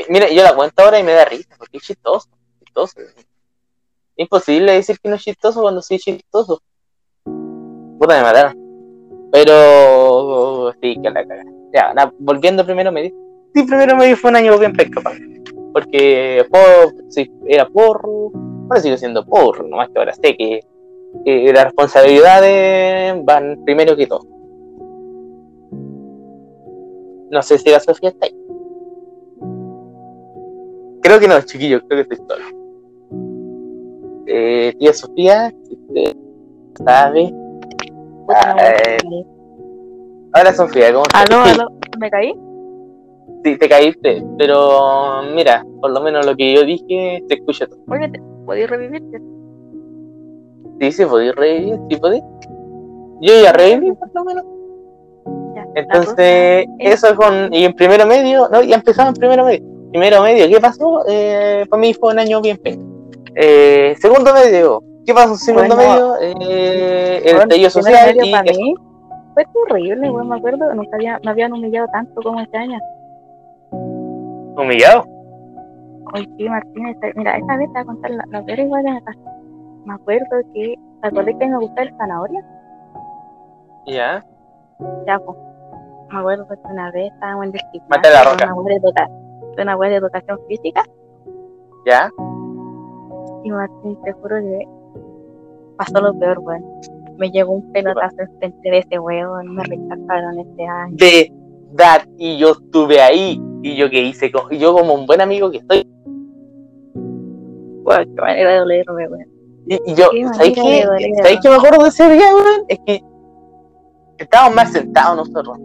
Mira, 0.08 0.28
yo 0.30 0.42
la 0.42 0.54
cuento 0.54 0.82
ahora 0.82 0.98
y 1.00 1.02
me 1.02 1.12
da 1.12 1.24
risa, 1.24 1.54
porque 1.58 1.78
es 1.78 1.82
chistoso. 1.82 2.28
chistoso. 2.64 3.00
Imposible 4.16 4.72
decir 4.72 4.98
que 5.00 5.08
no 5.08 5.16
es 5.16 5.22
chistoso 5.22 5.62
cuando 5.62 5.80
es 5.80 5.86
chistoso. 5.88 6.60
Puta, 7.24 8.16
me 8.16 8.22
mataron. 8.22 8.59
Pero 9.32 10.72
sí, 10.80 10.96
que 11.02 11.10
la 11.10 11.26
caga. 11.26 11.44
Ya, 11.72 12.12
volviendo 12.18 12.64
primero 12.64 12.90
medio. 12.90 13.12
Sí, 13.54 13.62
primero 13.64 13.96
medio 13.96 14.16
fue 14.16 14.30
un 14.30 14.36
año 14.36 14.58
bien 14.58 14.72
pesca. 14.72 15.00
Porque 15.72 16.44
por, 16.50 17.10
sí, 17.10 17.30
era 17.46 17.66
porro, 17.68 18.32
ahora 18.68 18.80
sigo 18.80 18.96
siendo 18.96 19.24
porro, 19.24 19.66
nomás 19.66 19.88
que 19.90 19.98
ahora 19.98 20.14
sé 20.14 20.36
que, 20.36 20.60
las 21.24 21.64
responsabilidades 21.64 23.24
van 23.24 23.62
primero 23.64 23.96
que 23.96 24.06
todo. 24.06 24.26
No 27.30 27.42
sé 27.42 27.58
si 27.58 27.70
la 27.70 27.80
Sofía 27.80 28.10
está 28.10 28.26
ahí. 28.26 28.36
Creo 31.02 31.18
que 31.18 31.28
no, 31.28 31.40
chiquillo, 31.42 31.80
creo 31.86 32.06
que 32.06 32.14
estoy 32.14 32.26
solo. 32.28 32.44
Eh, 34.26 34.74
tía 34.78 34.92
Sofía, 34.92 35.52
si 35.68 35.76
puta, 38.34 38.54
no, 38.54 38.60
eh. 38.60 39.24
Hola 40.34 40.52
Sofía, 40.54 40.92
¿cómo 40.92 41.04
estás? 41.04 41.24
Aló, 41.28 41.42
aló, 41.42 41.68
¿me 41.98 42.10
caí? 42.10 42.32
sí, 43.42 43.56
te 43.56 43.68
caíste, 43.68 44.22
pero 44.38 45.22
mira, 45.34 45.64
por 45.80 45.90
lo 45.92 46.00
menos 46.02 46.26
lo 46.26 46.36
que 46.36 46.54
yo 46.54 46.62
dije 46.64 47.22
se 47.26 47.34
escucha 47.34 47.66
todo. 47.66 47.80
Oye, 47.88 48.08
¿te- 48.10 48.20
¿podéis 48.44 48.68
revivirte? 48.68 49.18
Sí, 50.80 50.92
sí, 50.92 51.04
podéis 51.06 51.34
revivir, 51.34 51.78
sí, 51.88 51.96
podéis. 51.96 52.22
Yo 53.22 53.32
ya 53.42 53.52
reviví, 53.52 53.92
por 53.94 54.08
lo 54.14 54.24
menos. 54.24 54.44
Ya, 55.54 55.66
Entonces, 55.74 56.66
eso 56.78 57.14
con. 57.16 57.52
Y 57.52 57.64
en 57.64 57.72
primero 57.74 58.06
medio, 58.06 58.48
no, 58.50 58.62
ya 58.62 58.76
empezamos 58.76 59.14
en 59.14 59.20
primero 59.20 59.44
medio. 59.44 59.62
Primero 59.90 60.22
medio, 60.22 60.46
¿qué 60.48 60.60
pasó? 60.60 61.02
Eh, 61.08 61.64
para 61.68 61.80
mí 61.80 61.92
fue 61.94 62.12
un 62.12 62.18
año 62.18 62.40
bien 62.40 62.56
pequeño. 62.58 62.84
Eh, 63.34 63.94
segundo 64.00 64.32
medio, 64.32 64.82
¿qué 65.10 65.14
pasó 65.14 65.34
segundo 65.34 65.74
Bueno, 65.74 65.92
medio? 65.92 66.16
Eh, 66.40 67.22
el 67.24 67.36
Bueno, 67.36 67.70
social 67.70 68.06
medio 68.14 68.24
y 68.26 68.30
para 68.30 68.42
mí 68.44 68.74
fue 69.34 69.44
terrible, 69.68 70.10
weón, 70.10 70.28
me 70.28 70.36
acuerdo, 70.36 70.72
nunca 70.74 70.96
había, 70.96 71.18
me 71.24 71.30
habían 71.30 71.52
humillado 71.52 71.88
tanto 71.92 72.20
como 72.22 72.40
este 72.40 72.56
año. 72.56 72.78
humillado. 74.56 75.04
Oye, 76.12 76.28
sí, 76.36 76.48
Martín, 76.48 76.86
esta- 76.86 77.08
mira, 77.14 77.36
esta 77.38 77.56
vez 77.56 77.66
te 77.68 77.72
voy 77.72 77.80
a 77.82 77.84
contar 77.86 78.10
la, 78.10 78.24
la 78.30 78.42
peor 78.44 78.58
igual 78.58 78.84
que 78.84 78.90
me 78.92 79.02
pasó. 79.02 79.20
Me 79.86 79.94
acuerdo 79.94 80.26
que, 80.54 80.74
¿te 81.00 81.08
acordás 81.08 81.34
que 81.38 81.46
me 81.48 81.56
gustaba 81.58 81.82
el 81.82 81.96
zanahoria? 81.96 82.44
Ya. 83.86 84.24
Ya, 85.06 85.18
pues, 85.20 85.38
me 86.12 86.18
acuerdo 86.18 86.46
que 86.48 86.54
una 86.70 86.90
vez 86.90 87.12
estábamos 87.12 87.46
en 87.46 87.54
el 87.54 87.60
gimnasio 87.72 87.88
Mate 87.88 88.10
la 88.10 88.18
de 88.18 88.24
roca. 88.24 88.44
una 88.44 88.54
web 88.54 88.80
de, 88.80 89.56
de 89.56 89.62
una 89.62 89.76
web 89.76 89.90
de 89.90 89.96
educación 89.96 90.38
física 90.48 90.82
Ya. 91.86 92.10
y 93.44 93.50
Martín, 93.50 93.98
te 94.04 94.12
juro 94.12 94.36
que 94.36 94.68
pasó 95.80 96.00
lo 96.00 96.18
peor, 96.18 96.38
weón. 96.40 96.62
Me 97.16 97.30
llegó 97.30 97.52
un 97.52 97.72
pelotazo 97.72 98.16
enfrente 98.18 98.70
de 98.70 98.78
ese 98.78 98.98
weón, 98.98 99.54
me 99.54 99.62
rechazaron 99.64 100.38
este 100.38 100.66
año. 100.66 100.94
De 100.96 101.32
that. 101.76 102.02
Y 102.18 102.38
yo 102.38 102.50
estuve 102.52 103.00
ahí. 103.00 103.40
Y 103.62 103.76
yo 103.76 103.90
que 103.90 104.00
hice, 104.02 104.30
y 104.50 104.58
yo 104.58 104.72
como 104.74 104.94
un 104.94 105.06
buen 105.06 105.20
amigo 105.20 105.50
que 105.50 105.58
estoy. 105.58 105.86
Weón, 107.84 108.14
qué 108.14 108.20
manera 108.22 108.50
de 108.52 108.58
dolerme, 108.58 109.08
weón. 109.08 109.26
Y, 109.66 109.74
y 109.90 109.94
yo, 109.94 110.10
Qué 110.10 110.26
¿sabéis 110.34 110.54
qué? 110.54 110.82
¿Sabéis 111.18 111.40
qué 111.42 111.48
me 111.48 111.54
acuerdo 111.56 111.82
de 111.82 111.88
ese 111.88 112.10
día, 112.10 112.34
weón? 112.34 112.64
Es 112.68 112.78
que 112.86 113.02
estábamos 114.18 114.54
más 114.56 114.72
sentados 114.72 115.16
nosotros. 115.16 115.58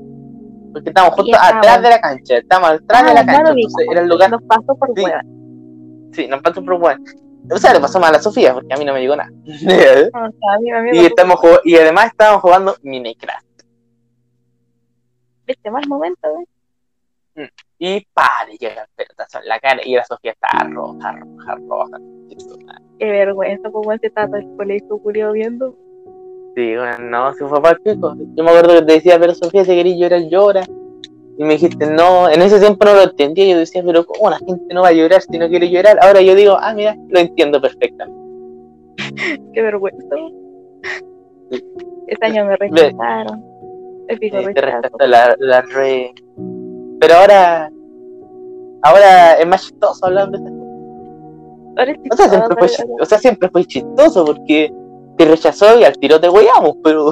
Porque 0.74 0.90
estábamos 0.90 1.16
justo 1.16 1.38
atrás 1.42 1.82
de 1.82 1.90
la 1.90 2.00
cancha. 2.02 2.38
Estábamos 2.38 2.82
atrás 2.82 3.06
de 3.06 3.14
la 3.14 3.22
Ah, 3.22 3.26
cancha. 3.26 3.42
claro, 3.44 3.56
Entonces 3.58 3.88
era 3.92 4.02
el 4.02 4.10
lugar. 4.10 4.32
Nos 4.32 4.42
pasó 4.44 4.76
por 4.78 4.90
Sí. 4.96 5.04
Sí, 6.12 6.28
nos 6.28 6.42
pasó 6.42 6.64
por 6.64 6.78
bueno. 6.80 7.02
O 7.52 7.58
sea, 7.58 7.74
le 7.74 7.80
pasó 7.80 8.00
mal 8.00 8.14
a 8.16 8.20
Sofía, 8.20 8.54
porque 8.54 8.74
a 8.74 8.78
mí 8.78 8.86
no 8.86 8.94
me 8.94 9.02
llegó 9.02 9.16
nada. 9.16 9.30
O 9.46 9.52
sea, 9.58 10.54
a 10.54 10.60
mí, 10.60 10.72
a 10.72 10.82
mí 10.82 10.92
me 10.92 10.98
y, 10.98 11.06
estamos 11.06 11.40
jugando- 11.40 11.62
y 11.64 11.76
además 11.76 12.08
estábamos 12.08 12.42
jugando 12.42 12.76
Minecraft. 12.84 13.46
este 15.48 15.72
mal 15.72 15.84
momento, 15.88 16.28
weón. 16.28 16.46
Y 17.78 18.08
pa, 18.14 18.30
le 18.50 18.56
llega 18.58 18.84
el 18.84 18.88
pelotazo 18.96 19.40
en 19.40 19.48
la 19.50 19.60
cara. 19.60 19.82
Y 19.84 19.94
la 19.96 20.06
Sofía 20.06 20.32
estaba 20.32 20.70
roja, 20.70 21.12
roja, 21.12 21.56
roja. 21.68 21.98
Qué 22.98 23.06
vergüenza, 23.12 23.70
pues 23.70 23.86
weón, 23.86 24.00
se 24.00 24.08
está 24.08 24.26
todo 24.26 24.38
el 24.38 24.56
colegio 24.56 24.98
culiado 25.00 25.34
viendo. 25.34 25.76
Sí, 26.56 26.76
bueno, 26.78 26.98
no, 27.00 27.34
se 27.34 27.46
fue 27.46 27.62
para 27.62 27.76
el 27.76 27.82
pico. 27.82 28.16
Yo 28.36 28.44
me 28.44 28.50
acuerdo 28.52 28.76
que 28.80 28.86
te 28.86 28.94
decía, 28.94 29.20
pero 29.20 29.36
Sofía, 29.36 29.66
si 29.66 29.76
querías 29.76 29.98
llorar, 30.00 30.22
llora. 30.30 30.62
Y 31.38 31.44
me 31.44 31.54
dijiste, 31.54 31.86
no, 31.88 32.30
en 32.30 32.42
ese 32.42 32.60
tiempo 32.60 32.86
no 32.86 32.94
lo 32.94 33.02
entendía. 33.04 33.46
Yo 33.54 33.58
decía, 33.60 33.84
pero 33.86 34.06
¿cómo 34.06 34.30
la 34.30 34.38
gente 34.38 34.74
no 34.74 34.82
va 34.84 34.88
a 34.90 34.94
llorar 34.94 35.22
si 35.22 35.38
no 35.38 35.48
quiere 35.50 35.70
llorar? 35.70 35.98
Ahora 36.02 36.22
yo 36.22 36.34
digo, 36.36 36.56
ah, 36.60 36.74
mira, 36.74 36.96
lo 37.10 37.20
entiendo 37.20 37.60
perfectamente. 37.62 38.22
Qué 39.54 39.62
vergüenza. 39.62 40.16
Sí. 41.52 41.64
Este 42.08 42.26
año 42.26 42.46
me 42.46 42.56
rechazaron. 42.58 43.44
Sí, 44.20 44.32
te 44.32 44.62
rescato 44.62 45.06
la, 45.08 45.36
la 45.38 45.62
re. 45.62 46.12
Pero 47.00 47.14
ahora, 47.16 47.72
ahora 48.82 49.34
es 49.40 49.46
más 49.48 49.62
chistoso 49.64 50.06
hablar 50.08 50.30
de 50.32 50.38
estas 50.38 50.52
cosas. 50.52 50.66
Ahora 51.78 51.92
es 51.92 52.00
O 52.12 52.16
sea, 52.16 52.28
siempre 52.30 52.58
fue, 52.58 52.68
chistoso, 52.68 52.86
chi- 52.88 53.02
o 53.02 53.06
sea, 53.06 53.18
siempre 53.20 53.50
fue 53.50 53.66
chistoso 53.66 54.26
porque 54.26 54.74
te 55.18 55.26
rechazó 55.26 55.80
y 55.80 55.84
al 55.84 55.98
tiro 56.00 56.20
te 56.20 56.30
hueamos, 56.30 56.78
pero 56.84 57.12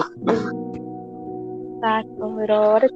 Exacto, 1.75 2.33
pero 2.37 2.55
ahora 2.55 2.85
es 2.87 2.93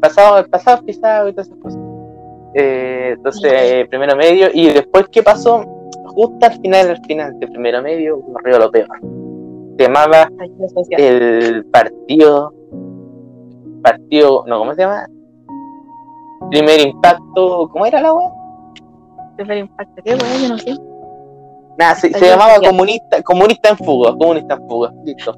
pasado, 0.00 0.38
el 0.38 0.46
pasado 0.48 0.82
pisado 0.84 1.28
y 1.28 1.32
todas 1.32 1.48
esas 1.48 1.58
cosas. 1.58 1.80
Eh, 2.54 3.12
entonces, 3.16 3.52
eh, 3.54 3.86
primero 3.90 4.16
medio, 4.16 4.48
y 4.52 4.68
después, 4.68 5.06
¿qué 5.10 5.22
pasó? 5.22 5.64
Justo 6.06 6.46
al 6.46 6.58
final, 6.60 6.90
al 6.90 7.04
final 7.04 7.38
de 7.38 7.48
primero 7.48 7.82
medio, 7.82 8.18
ocurrió 8.18 8.58
lo 8.58 8.70
peor. 8.70 8.88
Se 9.76 9.82
llamaba 9.82 10.30
el 10.90 11.66
partido, 11.66 12.54
partido, 13.82 14.44
no, 14.46 14.58
¿cómo 14.58 14.74
se 14.74 14.80
llama? 14.80 15.06
Primer 16.50 16.80
impacto, 16.80 17.68
¿cómo 17.70 17.84
era 17.84 18.00
la 18.00 18.12
web? 18.12 18.30
Primer 19.36 19.58
impacto. 19.58 20.02
Qué 20.02 20.14
weón, 20.14 20.42
yo 20.42 20.48
no 20.48 20.58
sé. 20.58 20.76
Nada, 21.78 21.94
se, 21.94 22.08
llamaba 22.08 22.54
social. 22.54 22.70
comunista, 22.70 23.22
comunista 23.22 23.68
en 23.68 23.76
fuga, 23.76 24.16
comunista 24.16 24.54
en 24.54 24.66
fuga, 24.66 24.94
listo. 25.04 25.36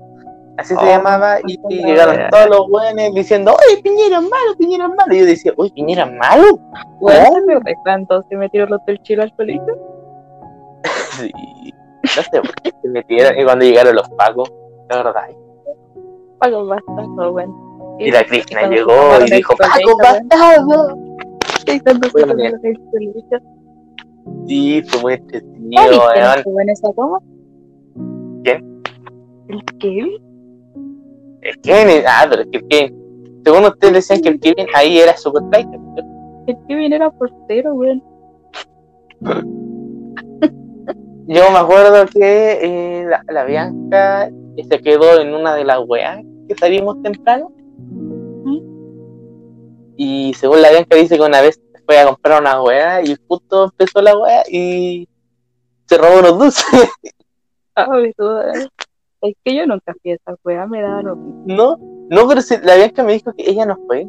Así 0.59 0.75
se 0.75 0.81
Oh, 0.81 0.85
llamaba 0.87 1.39
y, 1.47 1.57
y 1.69 1.77
la 1.83 1.87
llegaron 1.87 2.31
todos 2.31 2.49
los 2.49 2.69
buenos 2.69 3.15
diciendo, 3.15 3.53
oye, 3.55 3.81
Piñera 3.81 4.21
malo, 4.21 4.57
Piñera 4.59 4.89
malo. 4.89 5.15
Y 5.15 5.21
yo 5.21 5.27
decía, 5.27 5.53
oye, 5.57 5.71
Piñera 5.73 6.05
malo. 6.05 6.59
¿Cómo? 6.99 7.13
¿se 7.13 8.29
se 8.29 8.37
metieron 8.37 8.71
los 8.71 8.85
del 8.85 9.01
chilo 9.03 9.23
al 9.23 9.33
colegio? 9.37 9.79
Sí, 11.13 11.31
no 12.03 12.23
sé 12.23 12.41
por 12.41 12.55
qué 12.63 12.73
se 12.83 12.89
metieron. 12.89 13.39
Y 13.39 13.45
cuando 13.45 13.65
llegaron 13.65 13.95
los 13.95 14.09
pacos, 14.11 14.53
la 14.91 14.97
verdad. 14.97 15.23
Pago 16.41 16.67
bastante, 16.67 17.29
weón. 17.29 17.55
Y 18.01 18.11
la 18.11 18.25
Cristina 18.25 18.61
cuando 18.63 18.77
llegó 18.77 19.17
se 19.19 19.27
y 19.27 19.37
dijo, 19.37 19.55
Paco, 19.57 19.97
bastardo. 19.97 20.99
Y 21.67 21.79
se 21.79 22.11
Bueno. 22.13 22.35
Sí, 24.49 24.83
fue 24.89 25.03
muy 25.03 25.13
¿Ah, 25.13 25.17
entretenido, 25.17 26.03
weón. 26.97 27.23
¿Quién? 28.43 28.83
¿El 29.49 29.65
Kevin? 29.79 30.28
El 31.43 31.61
Kevin, 31.61 32.03
ah, 32.07 32.27
pero 32.29 32.43
es 32.43 32.49
que 32.49 32.59
el 32.59 32.69
Kevin, 32.69 33.43
según 33.45 33.65
ustedes 33.65 33.93
decían 33.95 34.21
que 34.21 34.29
el 34.31 34.41
Kevin 34.41 34.67
ahí 34.75 34.99
era 34.99 35.17
super. 35.17 35.67
El 36.47 36.57
Kevin 36.67 36.93
era 36.93 37.11
portero, 37.11 37.75
weón. 37.75 38.03
Yo 41.27 41.51
me 41.51 41.59
acuerdo 41.59 42.07
que 42.07 42.59
eh, 42.63 43.05
la, 43.05 43.23
la 43.29 43.45
Bianca 43.45 44.31
se 44.69 44.81
quedó 44.81 45.21
en 45.21 45.35
una 45.35 45.55
de 45.55 45.65
las 45.65 45.81
weas 45.87 46.23
que 46.49 46.55
salimos 46.55 47.03
temprano. 47.03 47.53
Y 49.97 50.33
según 50.35 50.63
la 50.63 50.71
Bianca 50.71 50.97
dice 50.97 51.17
que 51.17 51.23
una 51.23 51.41
vez 51.41 51.61
fue 51.85 51.99
a 51.99 52.07
comprar 52.07 52.41
una 52.41 52.63
wea 52.63 53.03
y 53.03 53.17
justo 53.27 53.65
empezó 53.65 54.01
la 54.01 54.17
wea 54.17 54.43
y 54.49 55.09
se 55.87 55.99
robó 55.99 56.19
unos 56.21 56.39
dulces. 56.39 56.65
Eh. 57.79 58.67
Es 59.21 59.35
que 59.45 59.55
yo 59.57 59.67
nunca 59.67 59.95
fui 60.01 60.13
a 60.13 60.15
esa 60.15 60.67
me 60.69 60.83
daba 60.83 61.03
lo 61.03 61.17
mismo. 61.17 61.43
No, 61.47 61.77
no, 62.11 62.29
pero 62.29 62.41
si, 62.41 62.57
la 62.63 62.77
Bianca 62.77 63.03
me 63.03 63.15
dijo 63.15 63.33
que 63.37 63.51
ella 63.51 63.67
no 63.67 63.77
fue. 63.87 64.09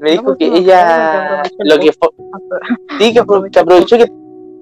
Me 0.00 0.10
dijo 0.12 0.36
que 0.36 0.48
no, 0.50 0.56
ella 0.56 1.42
lo 1.58 1.78
que 1.78 1.92
fue, 1.92 2.08
sí, 2.98 3.14
que, 3.14 3.22
apro- 3.22 3.48
que 3.50 3.60
aprovechó 3.60 3.96
que 3.98 4.12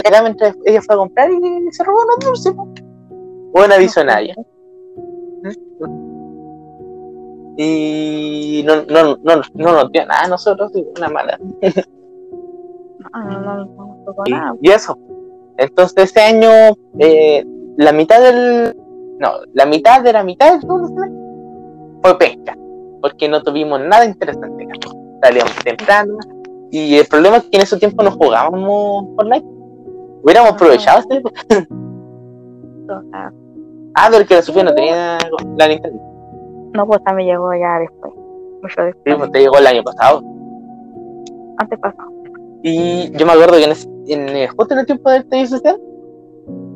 era 0.04 0.22
mientras 0.22 0.56
ella 0.66 0.82
fue 0.82 0.94
a 0.94 0.98
comprar 0.98 1.30
y 1.30 1.72
se 1.72 1.84
robó 1.84 1.98
unos 2.04 2.18
dulces. 2.20 2.54
Buena 3.52 3.78
visionaria. 3.78 4.34
Y 7.56 8.62
no, 8.64 8.76
no, 8.88 9.16
no, 9.22 9.42
no 9.54 9.72
nos 9.72 9.92
dio 9.92 10.06
nada 10.06 10.24
a 10.24 10.28
nosotros, 10.28 10.72
una 10.96 11.08
mala. 11.08 11.38
No, 13.12 13.40
no, 13.40 13.64
no, 13.64 13.64
no 14.28 14.58
y 14.62 14.70
eso. 14.70 14.96
Entonces 15.56 16.04
este 16.04 16.20
año, 16.20 16.48
eh, 17.00 17.44
la 17.76 17.92
mitad 17.92 18.20
del. 18.22 18.76
No, 19.20 19.32
la 19.52 19.66
mitad 19.66 20.02
de 20.02 20.12
la 20.12 20.24
mitad 20.24 20.52
del 20.52 20.60
segundo 20.62 20.88
semestre 20.88 21.18
fue 22.02 22.18
pesca. 22.18 22.56
Porque 23.00 23.28
no 23.28 23.42
tuvimos 23.42 23.80
nada 23.80 24.04
interesante. 24.04 24.66
Salíamos 25.22 25.54
temprano. 25.64 26.18
Y 26.70 26.96
el 26.96 27.06
problema 27.06 27.36
es 27.38 27.44
que 27.44 27.56
en 27.56 27.62
ese 27.62 27.76
tiempo 27.78 28.02
no 28.02 28.10
jugábamos 28.12 29.06
Fortnite. 29.16 29.46
Hubiéramos 30.22 30.52
aprovechado 30.52 31.00
este 31.00 31.16
época. 31.16 31.40
Ah, 33.12 33.30
Ah, 33.94 34.08
pero 34.10 34.24
que 34.26 34.34
la 34.36 34.42
Sofía 34.42 34.62
no 34.62 34.72
tenía 34.74 35.18
la 35.58 35.68
Nintendo. 35.68 36.00
No, 36.74 36.86
pues 36.86 37.02
también 37.04 37.28
llegó 37.30 37.52
ya 37.54 37.78
después. 37.80 38.12
Mucho 38.62 38.74
Sí, 38.76 38.82
después. 38.86 39.16
pues 39.16 39.32
te 39.32 39.40
llegó 39.40 39.58
el 39.58 39.66
año 39.66 39.82
pasado. 39.82 40.22
Antes 41.58 41.78
pasado. 41.80 42.08
Y 42.62 43.10
yo 43.16 43.26
me 43.26 43.32
acuerdo 43.32 43.54
que 43.56 43.64
en, 43.64 43.70
ese- 43.72 43.88
en, 44.06 44.48
justo 44.56 44.74
en 44.74 44.80
el 44.80 44.86
tiempo 44.86 45.10
del 45.10 45.22
estallido 45.22 45.48
social, 45.48 45.80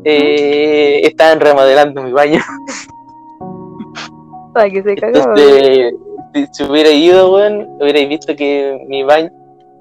eh, 0.04 1.00
estaban 1.04 1.40
remodelando 1.40 2.02
mi 2.02 2.12
baño. 2.12 2.40
Para 4.54 4.70
que 4.70 4.82
se 4.82 4.94
cagaba. 4.94 5.34
Entonces, 5.36 5.94
si, 6.34 6.46
si 6.52 6.64
hubiera 6.64 6.90
ido, 6.90 7.32
weón, 7.32 7.68
hubiera 7.80 8.06
visto 8.06 8.34
que 8.36 8.84
mi 8.88 9.02
baño, 9.02 9.30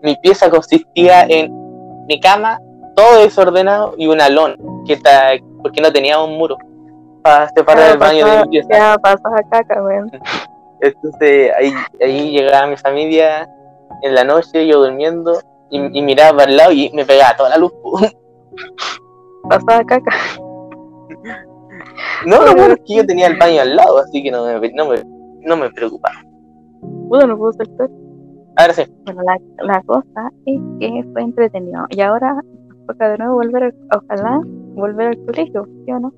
mi 0.02 0.16
pieza 0.18 0.50
consistía 0.50 1.24
en 1.24 1.52
mi 2.08 2.20
cama, 2.20 2.60
todo 2.96 3.22
desordenado 3.22 3.94
y 3.98 4.08
una 4.08 4.30
lona, 4.30 4.56
que 4.86 4.94
está, 4.94 5.32
porque 5.62 5.82
no 5.82 5.92
tenía 5.92 6.20
un 6.20 6.38
muro 6.38 6.58
para 7.22 7.50
separar 7.50 7.92
el 7.92 7.98
baño 7.98 8.26
de 8.26 8.44
mi 8.44 8.50
pieza. 8.50 8.70
Ya 8.72 8.96
pasaba 9.02 9.38
caca, 9.50 9.84
weón. 9.84 10.12
Entonces 10.82 11.52
ahí, 11.58 11.74
ahí 12.02 12.32
llegaba 12.32 12.68
mi 12.68 12.76
familia 12.76 13.48
en 14.02 14.16
la 14.16 14.24
noche, 14.24 14.68
yo 14.68 14.84
durmiendo, 14.84 15.40
y, 15.70 15.98
y 15.98 16.02
miraba 16.02 16.38
para 16.38 16.52
el 16.52 16.58
lado 16.58 16.72
y 16.74 16.92
me 16.94 17.06
pegaba 17.06 17.36
toda 17.36 17.50
la 17.50 17.58
luz. 17.58 17.74
Pasaba 19.50 19.84
caca. 19.86 20.12
No, 22.26 22.42
lo 22.46 22.54
bueno 22.54 22.74
es 22.76 22.80
que 22.86 22.96
yo 22.96 23.06
tenía 23.06 23.28
el 23.28 23.38
baño 23.38 23.62
al 23.62 23.76
lado, 23.76 24.00
así 24.00 24.24
que 24.24 24.32
no 24.32 24.46
me, 24.46 24.72
no 24.72 24.88
me, 24.88 25.04
no 25.42 25.58
me 25.58 25.70
preocupaba. 25.72 26.16
Pudo, 27.10 27.28
no 27.28 27.38
pudo 27.38 27.52
saltar. 27.54 27.90
Ahora 28.56 28.74
sí, 28.74 28.84
Bueno, 29.06 29.22
la, 29.24 29.66
la 29.66 29.82
cosa 29.84 30.32
es 30.46 30.62
que 30.80 31.04
fue 31.12 31.22
entretenido. 31.22 31.86
Y 31.90 32.00
ahora 32.02 32.40
toca 32.88 33.10
de 33.10 33.18
nuevo 33.18 33.36
volver, 33.36 33.64
al- 33.64 33.76
ojalá, 33.94 34.42
volver 34.76 35.08
al 35.08 35.26
colegio, 35.26 35.68
¿sí 35.86 35.92
o 35.92 36.00
no? 36.00 36.14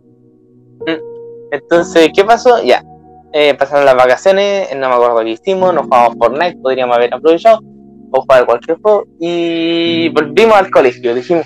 entonces, 1.51 2.09
¿qué 2.15 2.23
pasó? 2.23 2.61
Ya, 2.63 2.83
eh, 3.33 3.55
pasaron 3.57 3.85
las 3.85 3.95
vacaciones, 3.95 4.69
no 4.77 4.87
me 4.89 4.95
acuerdo 4.95 5.19
qué 5.21 5.31
hicimos, 5.31 5.73
nos 5.73 5.85
jugamos 5.85 6.15
Fortnite, 6.19 6.57
podríamos 6.61 6.95
haber 6.97 7.13
aprovechado, 7.13 7.59
o 8.11 8.21
jugar 8.21 8.45
cualquier 8.45 8.77
juego, 8.81 9.05
y 9.19 10.09
volvimos 10.09 10.55
al 10.55 10.69
colegio, 10.69 11.15
dijimos, 11.15 11.45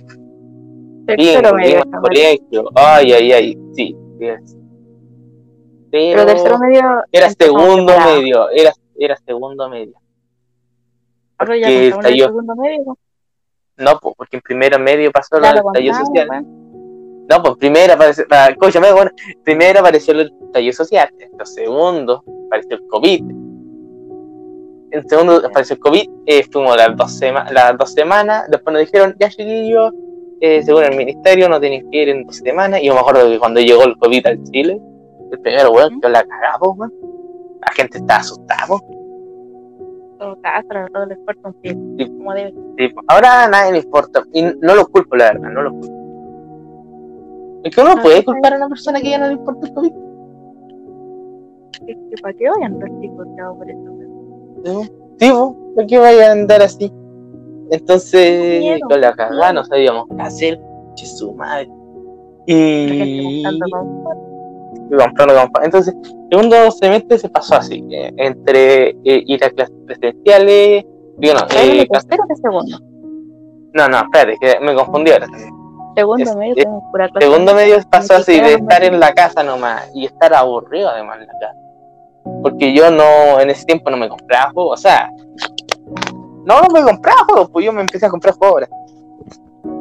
bien, 1.15 1.35
Tercero 1.41 1.55
medio, 1.55 1.75
volvimos 1.77 1.93
al 1.93 2.01
colegio, 2.01 2.69
ay, 2.75 3.13
ay, 3.13 3.31
ay, 3.31 3.57
sí, 3.73 3.95
yes. 4.19 4.55
Pero 5.91 6.25
tercero 6.25 6.59
medio. 6.59 6.81
Era 7.11 7.29
segundo 7.31 7.93
medio, 7.99 8.49
era, 8.51 8.71
era 8.97 9.15
segundo 9.25 9.69
medio. 9.69 9.93
Ahora 11.37 11.57
ya 11.57 11.69
estalló. 11.69 12.25
segundo 12.25 12.55
medio. 12.55 12.97
¿no? 13.77 13.99
Porque 13.99 14.35
en 14.35 14.41
primero 14.41 14.77
medio 14.77 15.09
pasó 15.11 15.39
lo 15.39 15.47
del 15.47 15.55
lo 15.55 15.67
estallido 15.69 15.95
social. 15.95 16.45
No, 17.29 17.43
pues 17.43 17.55
primero 17.57 17.93
apareció, 17.93 18.25
ah, 18.31 18.49
bueno, 18.93 19.11
primero 19.43 19.79
apareció 19.79 20.13
el 20.13 20.33
estallido 20.45 20.73
social, 20.73 21.09
en 21.17 21.45
segundo 21.45 22.23
apareció 22.47 22.75
el 22.75 22.87
COVID. 22.87 23.23
En 24.91 25.07
segundo 25.07 25.37
apareció 25.45 25.75
el 25.75 25.79
COVID, 25.79 26.09
eh, 26.25 26.43
fuimos 26.51 26.75
las 26.75 26.97
dos, 26.97 27.11
sema- 27.19 27.49
las 27.51 27.77
dos 27.77 27.93
semanas, 27.93 28.45
después 28.49 28.73
nos 28.73 28.81
dijeron, 28.81 29.15
ya 29.19 29.29
chiquillos, 29.29 29.93
eh, 30.41 30.63
según 30.63 30.83
el 30.83 30.95
ministerio 30.97 31.49
no 31.49 31.59
tenéis 31.59 31.83
que 31.91 32.01
ir 32.03 32.09
en 32.09 32.25
dos 32.25 32.37
semanas, 32.37 32.81
y 32.81 32.85
yo 32.87 32.93
me 32.93 32.99
acuerdo 33.01 33.29
que 33.29 33.39
cuando 33.39 33.59
llegó 33.59 33.83
el 33.83 33.97
COVID 33.97 34.25
al 34.27 34.43
Chile, 34.45 34.79
el 35.31 35.39
primero, 35.39 35.71
weón, 35.71 35.99
yo 36.01 36.09
la 36.09 36.23
cagaba, 36.23 36.69
weón. 36.71 36.93
La 37.61 37.73
gente 37.75 37.97
estaba 37.97 38.19
asustada, 38.21 38.67
todo 40.17 41.03
el 41.03 41.11
esfuerzo 41.11 41.41
un 41.45 41.53
pie, 41.61 41.77
Sí. 41.97 42.07
como 42.17 42.33
debe. 42.33 42.51
Sí, 42.77 42.87
pues, 42.89 43.05
ahora 43.07 43.43
a 43.43 43.47
nadie 43.49 43.71
le 43.73 43.77
importa. 43.79 44.23
Y 44.33 44.41
no 44.43 44.75
los 44.75 44.87
culpo, 44.89 45.15
la 45.15 45.25
verdad, 45.33 45.49
no 45.49 45.61
los 45.63 45.73
culpo. 45.73 45.99
Es 47.63 47.75
que 47.75 47.81
uno 47.81 47.91
Ah, 47.97 48.01
puede 48.01 48.23
culpar 48.23 48.53
a 48.53 48.57
una 48.57 48.69
persona 48.69 49.01
que 49.01 49.09
ya 49.09 49.17
no 49.17 49.27
le 49.27 49.33
importa 49.33 49.67
el 49.67 49.73
COVID. 49.73 49.91
Es 51.87 51.97
que 52.09 52.21
para 52.21 52.33
qué 52.33 52.49
vayan 52.49 52.79
los 52.79 53.01
chicos 53.01 53.27
por 53.57 53.69
eso. 53.69 54.89
Sí, 55.19 55.31
¿por 55.75 55.85
qué 55.87 55.97
vaya 55.97 56.29
a 56.29 56.31
andar 56.31 56.61
así? 56.61 56.91
Entonces, 57.71 58.79
con 58.89 59.01
la 59.01 59.13
cagada 59.13 59.53
no 59.53 59.63
sabíamos 59.65 60.05
qué 60.15 60.21
hacer. 60.21 60.59
che, 60.95 61.05
su 61.05 61.33
madre. 61.33 61.69
Y. 62.47 63.43
comprando 64.89 65.49
Entonces, 65.63 65.95
segundo 66.31 66.71
semestre 66.71 67.17
se 67.19 67.29
pasó 67.29 67.55
así: 67.55 67.85
eh, 67.91 68.11
entre 68.17 68.89
eh, 68.89 68.95
ir 69.03 69.43
a 69.43 69.49
clases 69.51 69.75
presenciales. 69.85 70.85
Digo, 71.17 71.33
no, 71.33 71.39
¿Sabes 71.41 71.83
eh, 71.83 71.87
tercero 71.91 72.23
que 72.27 72.35
segundo? 72.37 72.79
no, 73.73 73.87
no, 73.87 73.97
espérate, 73.97 74.37
que 74.39 74.59
me 74.61 74.73
confundí 74.73 75.11
ahora. 75.11 75.27
Segundo 75.95 76.23
Es- 76.23 76.35
medio 76.35 76.53
es- 76.55 76.65
pura 76.91 77.09
clase. 77.09 77.27
Segundo 77.27 77.53
medio 77.53 77.77
pasó 77.91 78.13
Ni 78.13 78.19
así 78.21 78.39
de 78.39 78.53
estar 78.53 78.83
en 78.83 78.99
la 78.99 79.13
casa 79.13 79.43
nomás 79.43 79.89
y 79.93 80.05
estar 80.05 80.33
aburrido 80.33 80.89
además 80.89 81.17
en 81.21 81.27
la 81.27 81.33
casa. 81.39 81.53
Porque 82.41 82.73
yo 82.73 82.89
no, 82.89 83.39
en 83.39 83.49
ese 83.49 83.65
tiempo 83.65 83.89
no 83.89 83.97
me 83.97 84.07
compraba 84.07 84.51
juegos, 84.53 84.79
o 84.79 84.81
sea, 84.81 85.09
no, 86.45 86.61
no 86.61 86.67
me 86.73 86.83
compraba 86.83 87.23
juegos, 87.25 87.49
pues 87.51 87.65
yo 87.65 87.73
me 87.73 87.81
empecé 87.81 88.05
a 88.05 88.09
comprar 88.09 88.35
juegos 88.35 88.53
ahora. 88.53 88.69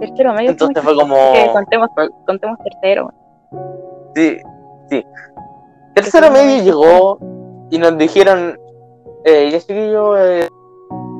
Tercero 0.00 0.32
medio. 0.34 0.50
Entonces 0.50 0.76
¿cómo 0.76 0.88
fue 0.88 0.96
como, 1.02 1.16
es 1.16 1.44
que 1.44 1.52
contemos, 1.52 1.88
contemos 2.26 2.58
tercero. 2.64 3.12
sí, 4.14 4.38
sí. 4.90 5.04
Tercero 5.94 6.30
medio 6.30 6.62
llegó 6.62 7.18
y 7.70 7.78
nos 7.78 7.96
dijeron, 7.98 8.56
eh, 9.24 9.50
ya 9.50 9.58
chiquillo, 9.58 10.16
eh, 10.16 10.48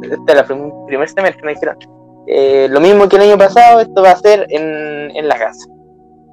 este 0.02 0.32
el 0.32 0.44
prim- 0.44 0.72
primer 0.86 1.08
semestre, 1.08 1.42
me 1.44 1.54
dijeron, 1.54 1.76
eh, 2.28 2.68
lo 2.70 2.80
mismo 2.80 3.08
que 3.08 3.16
el 3.16 3.22
año 3.22 3.36
pasado, 3.38 3.80
esto 3.80 4.02
va 4.02 4.10
a 4.12 4.16
ser 4.16 4.46
en, 4.50 5.16
en 5.16 5.26
la 5.28 5.36
casa. 5.38 5.66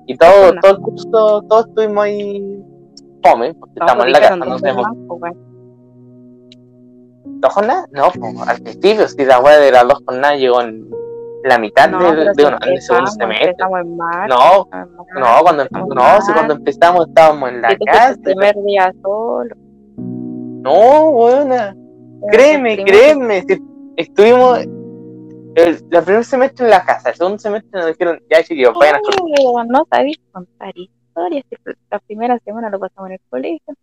Y 0.06 0.16
todo, 0.18 0.53
todo 0.62 0.72
el 0.72 0.78
curso, 0.80 1.41
todos 1.49 1.68
estuvimos 1.68 2.03
ahí 2.03 2.64
fome, 3.24 3.56
porque 3.56 3.74
estamos 3.80 4.06
en 4.06 4.12
la 4.12 4.20
casa, 4.20 4.36
no 4.36 4.60
sabemos 4.60 4.86
¿Dos 7.26 7.53
jornadas? 7.53 7.86
No, 7.91 8.11
pues, 8.11 8.47
al 8.47 8.61
principio, 8.61 9.07
si 9.07 9.26
la 9.26 9.39
wea 9.39 9.57
de 9.57 9.71
las 9.71 9.88
dos 9.88 10.01
jornadas 10.05 10.39
llegó 10.39 10.61
en 10.61 10.89
la 11.43 11.59
mitad 11.59 11.89
No, 11.89 12.11
de, 12.11 12.26
del 12.34 12.82
segundo 12.82 13.11
semestre. 13.11 13.49
Empezamos 13.49 13.82
en 13.82 13.97
marzo. 13.97 14.36
No, 14.36 14.67
no, 15.19 15.41
cuando, 15.41 15.63
empezamos 15.63 15.95
no, 15.95 16.21
si 16.21 16.34
cuando 16.34 16.53
empezamos 16.55 17.07
estábamos 17.07 17.49
en 17.49 17.61
la 17.61 17.76
casa. 17.78 18.09
el 18.11 18.21
primer 18.21 18.55
día 18.63 18.93
solo. 19.01 19.55
No, 19.97 21.11
buena. 21.11 21.76
Créeme, 22.32 22.84
créeme. 22.84 23.43
si 23.47 23.61
estuvimos 23.97 24.59
el, 24.59 25.86
el 25.91 26.03
primer 26.03 26.26
semestre 26.26 26.65
en 26.65 26.71
la 26.71 26.84
casa, 26.84 27.09
el 27.09 27.15
segundo 27.15 27.38
semestre 27.38 27.69
nos 27.80 27.88
dijeron, 27.88 28.19
ya 28.30 28.43
chiquillos, 28.43 28.73
vayan 28.73 28.95
a 28.95 29.63
no 29.65 29.88
sabéis 29.91 30.17
contar 30.32 30.73
historias. 30.76 31.43
La 31.91 31.99
primera 31.99 32.39
semana 32.39 32.69
lo 32.69 32.80
pasamos 32.80 33.09
en 33.09 33.13
el 33.13 33.21
colegio. 33.30 33.73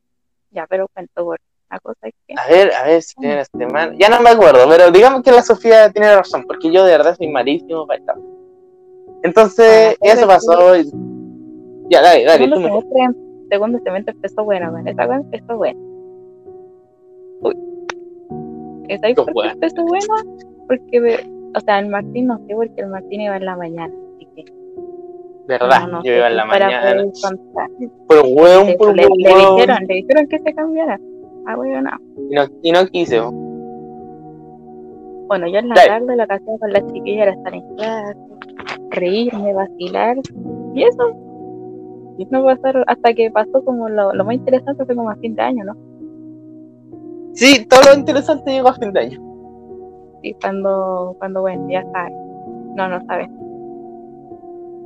Ya, 0.50 0.66
pero 0.66 0.86
cuento 0.88 1.24
por 1.24 1.40
la 1.72 1.80
cosa 1.80 2.08
es 2.08 2.14
que 2.26 2.34
A 2.36 2.48
ver, 2.48 2.72
a 2.74 2.84
ver 2.84 3.02
si 3.02 3.14
primera 3.16 3.44
semana. 3.44 3.94
Ya 3.98 4.08
no 4.08 4.20
me 4.20 4.30
acuerdo, 4.30 4.68
pero 4.68 4.90
digamos 4.90 5.22
que 5.22 5.32
la 5.32 5.42
Sofía 5.42 5.90
tiene 5.90 6.14
razón, 6.14 6.44
porque 6.46 6.70
yo 6.70 6.84
de 6.84 6.92
verdad 6.92 7.16
soy 7.16 7.28
malísimo 7.28 7.86
para 7.86 7.98
esta. 8.00 8.14
Entonces, 9.22 9.96
eso 10.00 10.26
pasó. 10.26 10.76
y- 10.76 10.90
Ya, 11.90 12.02
dale, 12.02 12.24
dale, 12.24 12.38
segundo 12.44 12.56
tú 12.56 12.60
me 12.62 12.68
segundo 13.50 13.78
semestre 13.84 14.14
empezó 14.14 14.44
esa 14.90 15.06
cosa 15.06 15.20
empezó 15.20 15.56
bueno. 15.56 15.80
Uy. 17.42 17.54
¿Sabéis 18.98 19.02
Qué 19.02 19.14
por 19.14 19.26
qué 19.26 19.32
bueno. 19.32 19.52
empezó 19.52 19.84
bueno? 19.84 20.14
Porque, 20.68 21.00
me- 21.00 21.32
o 21.56 21.60
sea, 21.60 21.78
el 21.78 21.88
Martín 21.88 22.26
no 22.26 22.38
sé, 22.46 22.54
porque 22.54 22.74
el 22.80 22.86
Martín 22.88 23.20
iba 23.20 23.36
en 23.36 23.44
la 23.44 23.56
mañana. 23.56 23.94
Así 24.16 24.26
que, 24.34 24.44
verdad, 25.46 25.80
no, 25.82 25.86
no 25.98 26.02
yo 26.04 26.12
iba 26.16 26.26
en 26.28 26.36
la 26.36 26.44
mañana. 26.46 27.04
por 28.08 28.24
le 29.86 29.94
dijeron 29.94 30.26
que 30.28 30.38
se 30.38 30.54
cambiara. 30.54 30.98
Ah, 31.46 31.56
bueno, 31.56 31.82
no. 31.82 31.90
Y 32.30 32.34
no, 32.34 32.42
y 32.62 32.72
no 32.72 32.86
quise. 32.86 33.20
Bueno, 35.28 35.46
yo 35.48 35.58
en 35.58 35.68
la 35.68 35.74
Dale. 35.74 35.88
tarde 35.88 36.16
lo 36.16 36.26
que 36.26 36.34
hacía 36.34 36.58
con 36.58 36.72
las 36.72 36.86
chiquillas 36.92 37.22
era 37.22 37.32
estar 37.32 37.54
en 37.54 37.76
clase, 37.76 38.18
reírme, 38.90 39.54
vacilar 39.54 40.16
Y 40.74 40.82
eso, 40.82 41.16
no 42.30 42.44
pasaron, 42.44 42.84
hasta 42.86 43.14
que 43.14 43.30
pasó 43.30 43.64
como 43.64 43.88
lo, 43.88 44.12
lo 44.12 44.24
más 44.24 44.34
interesante 44.34 44.84
fue 44.84 44.94
como 44.94 45.10
a 45.10 45.16
fin 45.16 45.34
de 45.34 45.42
año, 45.42 45.64
¿no? 45.64 45.76
Sí, 47.34 47.66
todo 47.66 47.80
lo 47.92 47.98
interesante 47.98 48.52
llegó 48.52 48.68
a 48.68 48.74
fin 48.74 48.92
de 48.92 49.00
año. 49.00 49.20
Y 50.22 50.34
cuando, 50.34 51.16
cuando 51.18 51.40
bueno, 51.40 51.66
ya 51.70 51.82
sabes. 51.92 52.12
No, 52.76 52.88
no 52.88 53.04
sabes. 53.06 53.28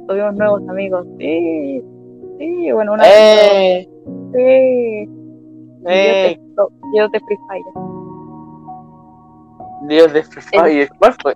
Tuvimos 0.07 0.34
nuevos 0.36 0.62
amigos. 0.68 1.07
Sí, 1.18 1.82
sí, 2.38 2.72
bueno, 2.72 2.92
una 2.94 3.04
¡Eh! 3.07 3.88
Sí. 4.32 5.11
¡Eh! 5.86 6.40
Yo 6.94 7.11
te 7.11 7.20
Free 7.20 7.38
Fire. 7.48 7.64
Dios 9.88 10.12
de 10.12 10.22
Free 10.22 10.42
Fire. 10.42 10.88
¿Cuál 10.98 11.14
fue? 11.22 11.34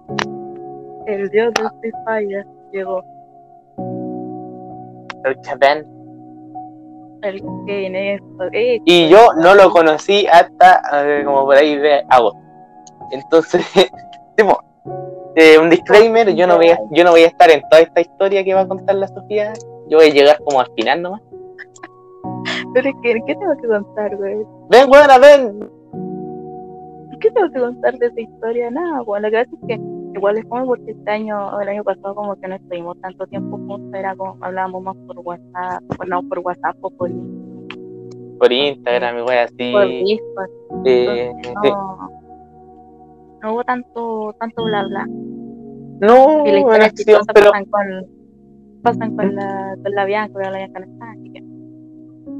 El 1.07 1.29
dios 1.31 1.53
del 1.55 1.69
Free 1.81 1.93
Fire 2.05 2.47
llegó. 2.73 3.05
El 5.25 5.37
Japan. 5.45 5.85
El 7.23 7.43
que 7.67 7.87
en 7.87 7.95
esto. 7.97 8.45
Eh, 8.53 8.81
Y 8.87 9.09
yo 9.09 9.35
no 9.35 9.55
lo 9.55 9.71
conocí 9.71 10.27
hasta 10.27 10.83
eh, 11.05 11.23
como 11.25 11.45
por 11.45 11.57
ahí 11.57 11.77
de 11.77 12.03
agosto. 12.09 12.41
Entonces, 13.13 13.63
tipo, 14.37 14.59
eh, 15.37 15.59
un 15.59 15.69
disclaimer, 15.69 16.35
yo 16.35 16.47
no, 16.47 16.57
voy 16.57 16.71
a, 16.71 16.79
yo 16.93 17.05
no 17.05 17.11
voy 17.11 17.25
a 17.25 17.27
estar 17.27 17.51
en 17.51 17.63
toda 17.69 17.83
esta 17.83 18.01
historia 18.01 18.43
que 18.43 18.55
va 18.55 18.63
a 18.63 18.69
contar 18.69 18.95
la 18.95 19.09
Sofía. 19.09 19.53
Yo 19.89 19.99
voy 19.99 20.07
a 20.07 20.13
llegar 20.13 20.39
como 20.45 20.61
al 20.61 20.71
final 20.77 21.03
nomás. 21.03 21.21
Pero 22.75 22.91
que, 23.03 23.15
¿qué 23.27 23.35
tengo 23.35 23.57
que 23.61 23.69
contar, 23.69 24.17
güey? 24.17 24.37
Ven, 24.71 24.89
buena, 24.89 25.19
ven. 25.19 25.71
¿Qué 27.21 27.31
tengo 27.33 27.51
que 27.51 27.61
contar 27.61 27.99
de 27.99 28.07
esa 28.07 28.21
historia? 28.21 28.71
Nada, 28.71 29.03
bueno, 29.03 29.29
que 29.31 29.37
pasa 29.45 29.51
es 29.63 29.69
que 29.69 29.81
igual 30.15 30.39
es 30.39 30.45
como 30.47 30.67
porque 30.67 30.91
este 30.93 31.11
año, 31.11 31.61
el 31.61 31.69
año 31.69 31.85
pasado 31.85 32.15
como 32.15 32.35
que 32.41 32.49
no 32.49 32.55
estuvimos 32.55 32.99
tanto 33.01 33.27
tiempo 33.27 33.59
juntos, 33.59 33.93
era 33.95 34.15
como 34.17 34.37
hablábamos 34.43 34.83
más 34.83 34.97
por 35.07 35.19
WhatsApp, 35.19 35.83
bueno, 35.99 36.23
por 36.29 36.39
WhatsApp 36.39 36.77
o 36.81 36.91
por, 36.91 37.11
Por 38.39 38.53
Instagram, 38.53 39.27
wea 39.27 39.45
así. 39.45 39.73
por 39.73 39.87
Discord. 39.87 40.51
Eh, 40.87 41.31
Entonces, 41.45 41.73
no, 41.73 42.11
no 43.43 43.53
hubo 43.55 43.65
tanto, 43.65 44.35
tanto 44.41 44.65
bla 44.65 44.85
bla. 44.87 45.07
no, 46.01 46.47
Y 46.47 46.63
las 46.79 46.93
historias 46.95 47.27
pero. 47.35 47.51
pasan 47.51 47.65
con, 47.67 48.07
pasan 48.83 49.17
con 49.17 49.35
la, 49.35 49.77
con 49.83 49.93
la 49.93 50.05
Bianca, 50.07 50.33
con 50.33 50.43
la 50.43 50.57
Bianca 50.57 50.81
no 50.81 50.87
está. 50.87 51.15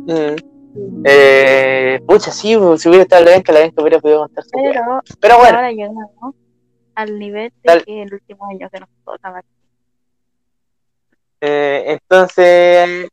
Mm, 0.07 1.03
eh, 1.05 2.01
pucha, 2.07 2.31
sí, 2.31 2.57
si 2.77 2.89
hubiera 2.89 3.03
estado 3.03 3.25
la 3.25 3.43
que 3.43 3.53
la 3.53 3.61
Bianca 3.61 3.83
hubiera 3.83 3.99
podido 3.99 4.21
contar 4.21 4.45
su. 4.45 4.51
Pero 4.53 5.01
Pero 5.21 5.39
bueno, 5.39 5.57
ahora 5.57 5.73
llegamos 5.73 6.35
al 6.95 7.19
nivel 7.19 7.51
de 7.51 7.63
Tal- 7.63 7.85
que 7.85 8.03
el 8.03 8.13
último 8.15 8.47
año 8.47 8.69
que 8.71 8.81
nos 8.81 8.89
toca 9.05 9.43
eh, 11.43 11.85
entonces, 11.99 13.09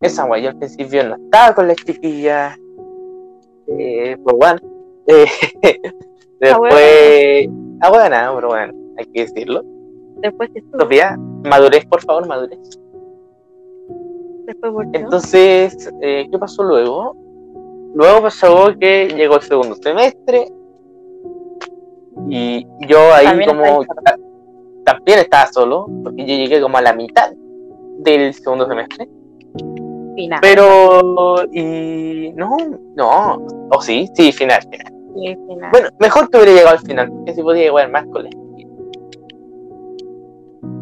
esa 0.00 0.24
wea, 0.26 0.40
yo 0.40 0.48
al 0.50 0.58
principio 0.58 1.02
no 1.08 1.16
estaba 1.16 1.54
con 1.54 1.66
las 1.66 1.76
chiquillas. 1.78 2.56
Eh, 3.66 4.16
pues 4.22 4.36
bueno. 4.36 4.60
Eh, 5.10 5.26
después. 6.40 7.48
Ah, 7.80 7.90
bueno, 7.90 8.32
pero 8.36 8.48
bueno, 8.48 8.72
hay 8.96 9.06
que 9.06 9.22
decirlo. 9.22 9.62
Después 10.18 10.52
de 10.52 10.60
estuvo, 10.60 10.82
Sofía, 10.82 11.16
madurez, 11.18 11.84
por 11.86 12.00
favor, 12.02 12.28
madurez. 12.28 12.58
Después 14.48 14.72
volvió. 14.72 15.00
Entonces, 15.00 15.92
eh, 16.02 16.28
¿qué 16.30 16.38
pasó 16.38 16.62
luego? 16.62 17.14
Luego 17.94 18.22
pasó 18.22 18.74
que 18.78 19.08
llegó 19.08 19.36
el 19.36 19.42
segundo 19.42 19.74
semestre 19.76 20.50
y 22.28 22.66
yo 22.86 23.12
ahí 23.14 23.26
También 23.26 23.50
como 23.50 23.84
también 24.84 25.18
estaba 25.18 25.46
solo, 25.52 25.86
porque 26.02 26.24
yo 26.24 26.34
llegué 26.34 26.60
como 26.60 26.78
a 26.78 26.82
la 26.82 26.94
mitad 26.94 27.32
del 27.98 28.32
segundo 28.32 28.66
semestre, 28.66 29.08
final. 30.14 30.38
pero 30.40 31.44
y 31.52 32.32
no, 32.34 32.56
no, 32.94 33.46
o 33.70 33.82
sí, 33.82 34.08
sí, 34.14 34.32
final, 34.32 34.62
final. 34.62 34.92
Sí, 35.14 35.36
final. 35.46 35.70
Bueno, 35.70 35.88
mejor 35.98 36.30
que 36.30 36.38
hubiera 36.38 36.52
llegado 36.52 36.76
al 36.76 36.86
final, 36.86 37.12
porque 37.12 37.34
si 37.34 37.42
podía 37.42 37.64
llegar 37.64 37.90
más. 37.90 38.06
Pero 38.12 38.28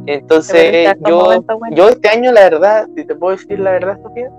Entonces, 0.07 0.95
yo, 1.07 1.43
yo 1.73 1.89
este 1.89 2.09
año, 2.09 2.33
la 2.33 2.43
verdad, 2.43 2.87
si 2.95 3.05
te 3.05 3.15
puedo 3.15 3.37
decir 3.37 3.59
la 3.61 3.73
verdad, 3.73 3.99
Sofía, 4.03 4.31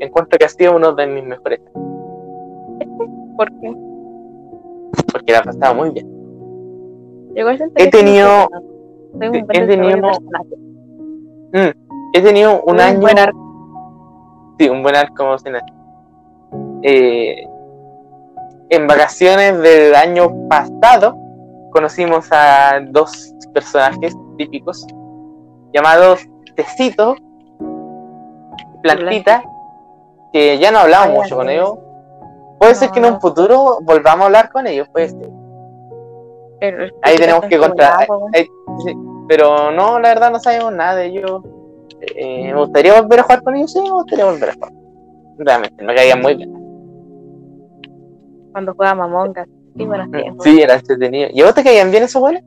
encuentro 0.00 0.38
que 0.38 0.44
ha 0.44 0.48
sido 0.48 0.74
uno 0.76 0.92
de 0.92 1.06
mis 1.06 1.24
mejores 1.24 1.60
¿Por 3.36 3.48
qué? 3.60 3.72
porque 5.12 5.32
la 5.32 5.38
he 5.38 5.42
pasado 5.42 5.74
muy 5.74 5.90
bien. 5.90 6.06
Llegó 7.34 7.50
He 7.76 7.88
tenido- 7.90 8.48
Soy 9.18 9.28
un 9.28 9.34
he 9.36 9.42
tenido- 9.66 10.00
personaje. 10.00 11.74
He 12.14 12.20
tenido 12.20 12.62
un 12.62 12.74
Un 12.74 12.80
año. 12.80 13.00
buen 13.00 13.18
arco. 13.18 13.38
Sí, 14.58 14.68
un 14.68 14.82
buen 14.82 14.96
arco 14.96 15.22
emocional. 15.22 15.62
Eh, 16.82 17.46
en 18.70 18.86
vacaciones 18.86 19.58
del 19.60 19.94
año 19.94 20.48
pasado 20.48 21.16
conocimos 21.72 22.28
a 22.30 22.80
dos 22.90 23.34
personajes 23.52 24.14
típicos 24.38 24.86
llamados 25.72 26.20
Tecito 26.54 27.16
y 27.58 28.78
Plantita, 28.82 29.42
que 30.32 30.58
ya 30.58 30.70
no 30.70 30.78
hablamos 30.80 31.08
Ay, 31.08 31.14
mucho 31.16 31.36
con 31.36 31.48
ellos. 31.50 31.78
Puede 32.58 32.74
ser 32.74 32.90
que 32.90 33.00
en 33.00 33.06
un 33.06 33.20
futuro 33.20 33.78
volvamos 33.82 34.22
a 34.22 34.26
hablar 34.26 34.50
con 34.52 34.66
ellos, 34.66 34.88
pues. 34.92 35.16
Pero 36.60 36.84
es 36.84 36.92
Ahí 37.02 37.16
tenemos 37.16 37.44
que 37.46 37.56
en 37.56 37.62
su 37.62 37.68
contar. 37.68 38.00
lado, 38.00 38.20
güey. 38.20 38.32
ahí- 38.34 38.48
sí, 38.84 38.94
pero 39.28 39.72
no, 39.72 39.98
la 39.98 40.08
verdad 40.10 40.30
no 40.30 40.38
sabemos 40.38 40.72
nada 40.72 40.94
de 40.96 41.06
ellos. 41.06 41.42
Eh, 42.00 42.52
me 42.52 42.58
gustaría 42.60 43.00
volver 43.00 43.20
a 43.20 43.22
jugar 43.24 43.42
con 43.42 43.56
ellos, 43.56 43.72
sí, 43.72 43.80
me 43.80 43.90
gustaría 43.90 44.24
volver 44.26 44.50
a 44.50 44.54
jugar. 44.54 44.72
Realmente, 45.38 45.84
me 45.84 45.94
caían 45.94 46.20
muy 46.20 46.34
bien. 46.34 46.52
Cuando 48.52 48.74
juega 48.74 48.94
Mamonga. 48.94 49.46
Sí, 49.76 49.84
buenos 49.84 50.10
tiempos. 50.10 50.44
Sí, 50.44 50.60
era 50.60 50.74
entretenido. 50.74 51.28
¿Y 51.32 51.40
a 51.40 51.46
vos 51.46 51.54
te 51.54 51.64
caían 51.64 51.90
bien 51.90 52.02
esos 52.02 52.20
buenos? 52.20 52.42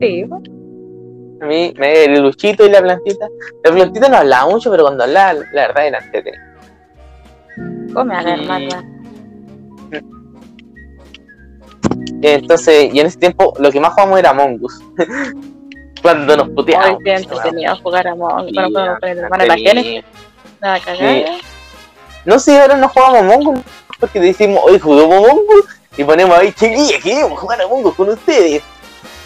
Sí. 0.00 0.26
A 1.40 1.46
mí, 1.46 1.72
me, 1.78 2.04
el 2.04 2.22
luchito 2.22 2.66
y 2.66 2.70
la 2.70 2.80
plantita. 2.80 3.28
La 3.64 3.72
plantita 3.72 4.08
no 4.08 4.16
hablaba 4.16 4.50
mucho, 4.50 4.70
pero 4.70 4.84
cuando 4.84 5.04
hablaba, 5.04 5.40
la 5.52 5.68
verdad 5.68 5.86
era 5.86 5.98
entretenido. 5.98 6.42
Come 7.94 8.14
a 8.14 8.22
ver. 8.22 8.40
Entonces, 12.20 12.92
y 12.92 13.00
en 13.00 13.06
ese 13.06 13.18
tiempo, 13.18 13.54
lo 13.58 13.70
que 13.70 13.80
más 13.80 13.92
jugamos 13.92 14.18
era 14.18 14.30
Among 14.30 14.58
Us. 14.62 14.80
cuando 16.02 16.36
nos 16.36 16.48
Hoy 16.48 16.54
puteábamos. 16.54 17.02
jugar 17.82 18.06
a 18.06 18.12
Among 18.12 18.52
la. 18.52 18.68
Nada 20.60 20.80
cagada. 20.80 21.38
No 22.24 22.38
sé, 22.38 22.60
ahora 22.60 22.76
no 22.76 22.88
jugamos 22.88 23.20
Among 23.20 23.46
Us 23.48 23.64
porque 24.00 24.20
decimos, 24.20 24.60
hoy 24.64 24.78
jugamos 24.78 25.16
Among 25.16 25.40
Us 25.58 25.77
y 25.98 26.04
ponemos 26.04 26.38
ahí, 26.38 26.52
chiquillas, 26.52 27.02
queremos 27.02 27.38
jugar 27.38 27.60
Among 27.60 27.84
Us 27.86 27.94
con 27.96 28.08
ustedes. 28.08 28.62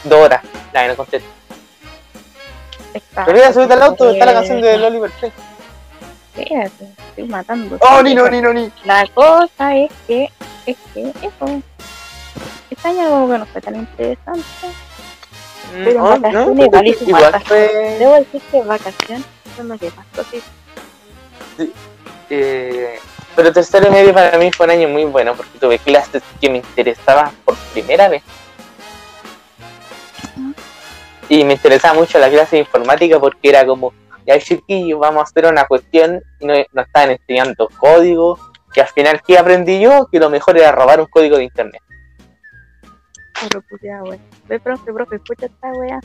Dos 0.04 0.18
horas, 0.18 0.42
la 0.72 0.82
que 0.82 0.88
no 0.88 0.96
contesta. 0.96 1.28
Pero 3.14 3.32
mira, 3.32 3.52
subite 3.52 3.74
al 3.74 3.82
auto, 3.82 4.10
está 4.10 4.24
la 4.24 4.32
canción 4.32 4.60
de 4.62 4.78
Loli 4.78 4.98
Perfect. 5.00 5.38
Espérate, 6.34 6.88
estoy 7.08 7.24
matando. 7.24 7.76
Oh, 7.78 8.02
ni 8.02 8.14
no, 8.14 8.26
ni 8.30 8.40
no, 8.40 8.54
ni. 8.54 8.72
La 8.84 9.06
cosa 9.14 9.76
es 9.76 9.92
que, 10.06 10.30
es 10.64 10.76
que, 10.94 11.02
eso. 11.20 11.62
Este 12.70 12.88
año 12.88 13.10
como 13.10 13.30
que 13.30 13.38
no 13.38 13.46
fue 13.46 13.60
tan 13.60 13.76
interesante. 13.76 14.42
Pero 15.74 16.00
No, 16.00 16.08
vacaciones 16.08 16.56
no, 16.56 16.64
igual 16.64 16.86
hizo 16.86 17.04
igual 17.04 17.24
hartas 17.24 17.44
fue. 17.44 17.96
Debo 17.98 18.14
decir 18.14 18.42
que 18.50 18.62
vacaciones 18.62 19.26
lo 19.62 19.78
que 19.78 19.90
pasó. 19.90 20.28
Sí, 21.58 21.72
Eh, 22.30 22.98
pero 23.34 23.52
tercero 23.52 23.88
y 23.88 23.90
medio 23.90 24.12
para 24.12 24.36
mí 24.38 24.50
fue 24.52 24.66
un 24.66 24.72
año 24.72 24.88
muy 24.88 25.04
bueno 25.04 25.34
porque 25.34 25.58
tuve 25.58 25.78
clases 25.78 26.22
que 26.40 26.50
me 26.50 26.58
interesaban 26.58 27.32
por 27.44 27.56
primera 27.72 28.08
vez. 28.08 28.22
Y 31.28 31.44
me 31.44 31.54
interesaba 31.54 31.94
mucho 31.94 32.18
la 32.18 32.28
clase 32.28 32.56
de 32.56 32.60
informática 32.60 33.18
porque 33.18 33.48
era 33.48 33.64
como, 33.64 33.92
ya 34.26 34.38
chiquillos, 34.38 35.00
vamos 35.00 35.20
a 35.20 35.24
hacer 35.24 35.46
una 35.46 35.64
cuestión 35.64 36.22
y 36.40 36.46
no, 36.46 36.54
nos 36.72 36.86
estaban 36.86 37.12
enseñando 37.12 37.68
código, 37.78 38.38
que 38.72 38.80
al 38.80 38.88
final, 38.88 39.22
¿qué 39.26 39.38
aprendí 39.38 39.80
yo? 39.80 40.08
Que 40.10 40.18
lo 40.18 40.30
mejor 40.30 40.58
era 40.58 40.72
robar 40.72 41.00
un 41.00 41.06
código 41.06 41.36
de 41.36 41.44
internet. 41.44 41.82
Puro 43.40 43.62
puteado, 43.62 44.04
wey. 44.04 44.20
Ve, 44.48 44.60
profe, 44.60 44.92
profe, 44.92 45.16
escucha 45.16 45.46
esta 45.46 45.72
wea. 45.72 46.00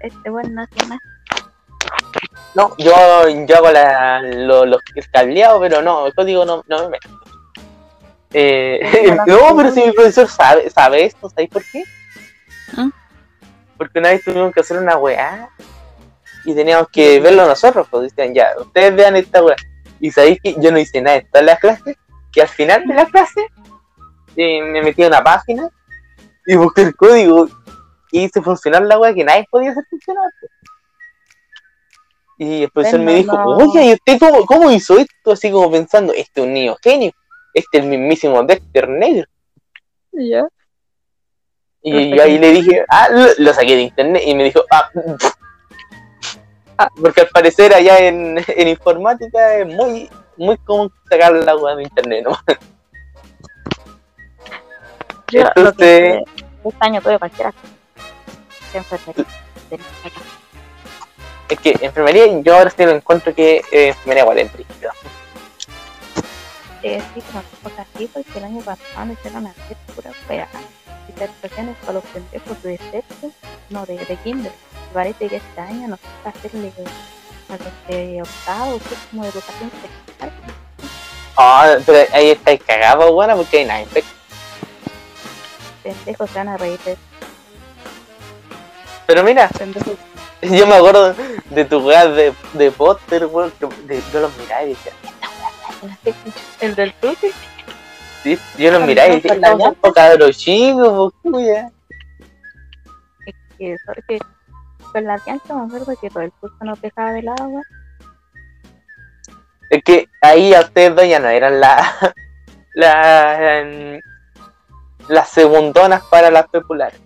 Este 0.00 0.30
weón 0.30 0.54
no 0.54 0.62
hace 0.62 0.86
nada. 0.86 1.00
No, 2.54 2.74
yo, 2.78 2.92
yo 3.46 3.56
hago 3.56 3.70
la, 3.70 4.22
lo, 4.22 4.64
lo- 4.64 4.78
el 4.94 5.10
cableado, 5.10 5.60
pero 5.60 5.82
no, 5.82 6.06
el 6.06 6.14
código 6.14 6.44
no, 6.44 6.62
no 6.66 6.82
me 6.84 6.88
meto. 6.90 7.08
Eh, 8.32 8.80
no, 9.26 9.56
pero 9.56 9.70
si 9.70 9.82
mi 9.84 9.92
profesor 9.92 10.28
sabe, 10.28 10.68
sabe 10.70 11.04
esto, 11.04 11.28
¿sabes 11.30 11.48
por 11.50 11.62
qué? 11.70 11.84
¿Mm? 12.76 12.90
Porque 13.76 13.98
una 13.98 14.10
vez 14.10 14.24
tuvimos 14.24 14.52
que 14.52 14.60
hacer 14.60 14.78
una 14.78 14.96
weá 14.96 15.48
y 16.44 16.54
teníamos 16.54 16.88
que 16.88 17.20
verlo 17.20 17.46
nosotros, 17.46 17.86
pues 17.90 18.04
decían, 18.14 18.34
ya, 18.34 18.48
ustedes 18.58 18.94
vean 18.94 19.16
esta 19.16 19.42
weá. 19.42 19.56
Y 20.00 20.10
sabéis 20.10 20.38
que 20.42 20.54
yo 20.58 20.70
no 20.70 20.78
hice 20.78 21.00
nada 21.02 21.16
en 21.18 21.26
todas 21.30 21.44
las 21.46 21.58
clases, 21.58 21.96
y 22.34 22.40
al 22.40 22.48
final 22.48 22.86
de 22.86 22.94
la 22.94 23.06
clase 23.06 23.46
eh, 24.36 24.62
me 24.62 24.82
metí 24.82 25.02
a 25.02 25.08
una 25.08 25.24
página 25.24 25.68
y 26.46 26.54
busqué 26.56 26.82
el 26.82 26.94
código 26.94 27.48
y 28.12 28.24
hice 28.24 28.40
funcionar 28.42 28.82
la 28.82 28.98
weá 28.98 29.12
que 29.14 29.24
nadie 29.24 29.46
podía 29.50 29.70
hacer 29.70 29.84
funcionar. 29.90 30.24
pues. 30.40 30.52
Y 32.38 32.64
el 32.64 32.70
profesor 32.70 33.00
me 33.00 33.14
dijo, 33.14 33.34
oye, 33.44 33.86
¿y 33.86 33.92
usted 33.94 34.18
cómo, 34.18 34.44
cómo 34.44 34.70
hizo 34.70 34.98
esto? 34.98 35.32
Así 35.32 35.50
como 35.50 35.70
pensando, 35.70 36.12
este 36.12 36.40
es 36.40 36.46
un 36.46 36.52
niño 36.52 36.76
genio, 36.82 37.12
este 37.54 37.78
es 37.78 37.84
el 37.84 37.88
mismísimo 37.90 38.42
Dexter 38.42 38.88
Negro. 38.88 39.26
Ya. 40.12 40.46
Y 41.82 41.92
Perfecto. 41.92 42.16
yo 42.16 42.22
ahí 42.22 42.38
le 42.38 42.50
dije, 42.50 42.84
ah, 42.88 43.08
lo, 43.10 43.26
lo 43.38 43.54
saqué 43.54 43.76
de 43.76 43.82
internet 43.82 44.22
y 44.26 44.34
me 44.34 44.44
dijo, 44.44 44.62
ah, 44.70 44.90
ah, 46.78 46.88
porque 47.00 47.22
al 47.22 47.28
parecer 47.28 47.72
allá 47.72 47.98
en, 48.00 48.36
en 48.46 48.68
informática 48.68 49.54
es 49.56 49.66
muy, 49.66 50.10
muy 50.36 50.58
común 50.58 50.92
sacar 51.08 51.32
la 51.32 51.56
web 51.56 51.76
de 51.76 51.82
internet, 51.84 52.24
¿no? 52.24 52.36
Yo 55.32 55.42
lo 55.42 55.48
Entonces- 55.48 55.76
que 55.76 56.68
este 56.68 56.76
año 56.80 57.00
tuve 57.00 57.18
cualquiera. 57.18 57.54
Enfermería. 58.74 59.24
Es 61.48 61.60
que 61.60 61.76
enfermería, 61.80 62.26
yo 62.40 62.56
ahora 62.56 62.70
sí 62.70 62.84
lo 62.84 62.90
encuentro 62.90 63.34
que 63.34 63.62
eh, 63.70 63.88
enfermería 63.88 64.22
igual 64.22 64.38
es 64.38 64.52
brígido. 64.52 64.90
Eh, 66.82 67.00
sí, 67.14 67.22
pero 67.32 67.44
cosas 67.62 67.86
así, 67.94 68.10
porque 68.12 68.38
el 68.38 68.44
año 68.44 68.60
pasado 68.60 69.06
me 69.06 69.12
hicieron 69.14 69.46
hacer 69.46 69.76
pura 69.94 70.10
wea. 70.28 70.48
Disertaciones 71.06 71.76
para 71.78 71.94
los 71.94 72.04
pendejos 72.04 72.62
de 72.62 72.78
sexto, 72.78 73.30
no, 73.70 73.86
de, 73.86 73.96
de 73.96 74.16
kinder. 74.16 74.52
Parece 74.92 75.28
que 75.28 75.36
este 75.36 75.60
año 75.60 75.88
nos 75.88 76.00
toca 76.00 76.36
hacerle 76.36 76.72
a 77.48 77.52
los 77.52 77.88
de 77.88 78.22
octavo, 78.22 78.78
que 78.78 78.94
es 78.94 79.00
como 79.10 79.24
educación 79.24 79.70
sexual. 79.70 80.32
Ah, 81.36 81.76
pero 81.84 82.08
ahí 82.12 82.30
estáis 82.30 82.60
cagados, 82.62 83.10
buena, 83.12 83.36
porque 83.36 83.58
hay 83.58 83.64
nada. 83.66 83.84
Pendejos 85.82 86.30
se 86.30 86.38
van 86.38 86.48
a 86.48 86.56
reír 86.56 86.78
de 86.80 86.96
Pero 89.06 89.22
mira, 89.22 89.48
pendejos. 89.48 89.96
Yo 90.42 90.66
me 90.66 90.74
acuerdo 90.74 91.14
de 91.50 91.64
tu 91.64 91.78
weá 91.86 92.06
de, 92.08 92.32
de 92.54 92.70
póster, 92.70 93.26
weón, 93.26 93.50
que 93.52 93.66
de- 93.86 94.02
yo 94.12 94.20
los 94.20 94.36
miraba 94.38 94.62
y 94.64 94.68
decía, 94.70 94.92
El 96.60 96.74
del 96.74 96.92
truque. 96.94 97.32
sí, 98.22 98.38
yo 98.58 98.70
los 98.72 98.82
miraba 98.82 99.08
y 99.08 99.12
los 99.14 99.22
decía, 99.22 99.34
la 99.40 99.48
pantalones. 99.50 99.78
weá, 99.82 99.92
cabros 99.92 100.36
chicos, 100.38 100.88
po, 101.22 101.30
cuya. 101.30 101.70
que 103.58 103.72
eso, 103.72 103.92
que 104.06 104.18
con 104.92 105.04
la 105.04 105.16
Bianca 105.18 105.54
me 105.54 105.64
acuerdo 105.66 105.94
que 106.00 106.10
todo 106.10 106.22
el 106.22 106.32
curso 106.32 106.56
nos 106.62 106.80
dejaba 106.80 107.12
de 107.12 107.22
lado, 107.22 107.44
weón. 107.48 107.64
Es 109.70 109.82
que 109.82 110.08
ahí 110.22 110.54
a 110.54 110.60
ustedes 110.60 110.94
dos 110.94 111.08
ya 111.08 111.18
no 111.18 111.28
eran 111.28 111.58
la, 111.60 112.14
la, 112.74 113.58
em, 113.60 114.00
las 115.08 115.28
segundonas 115.30 116.02
para 116.10 116.30
las 116.30 116.46
populares. 116.48 117.00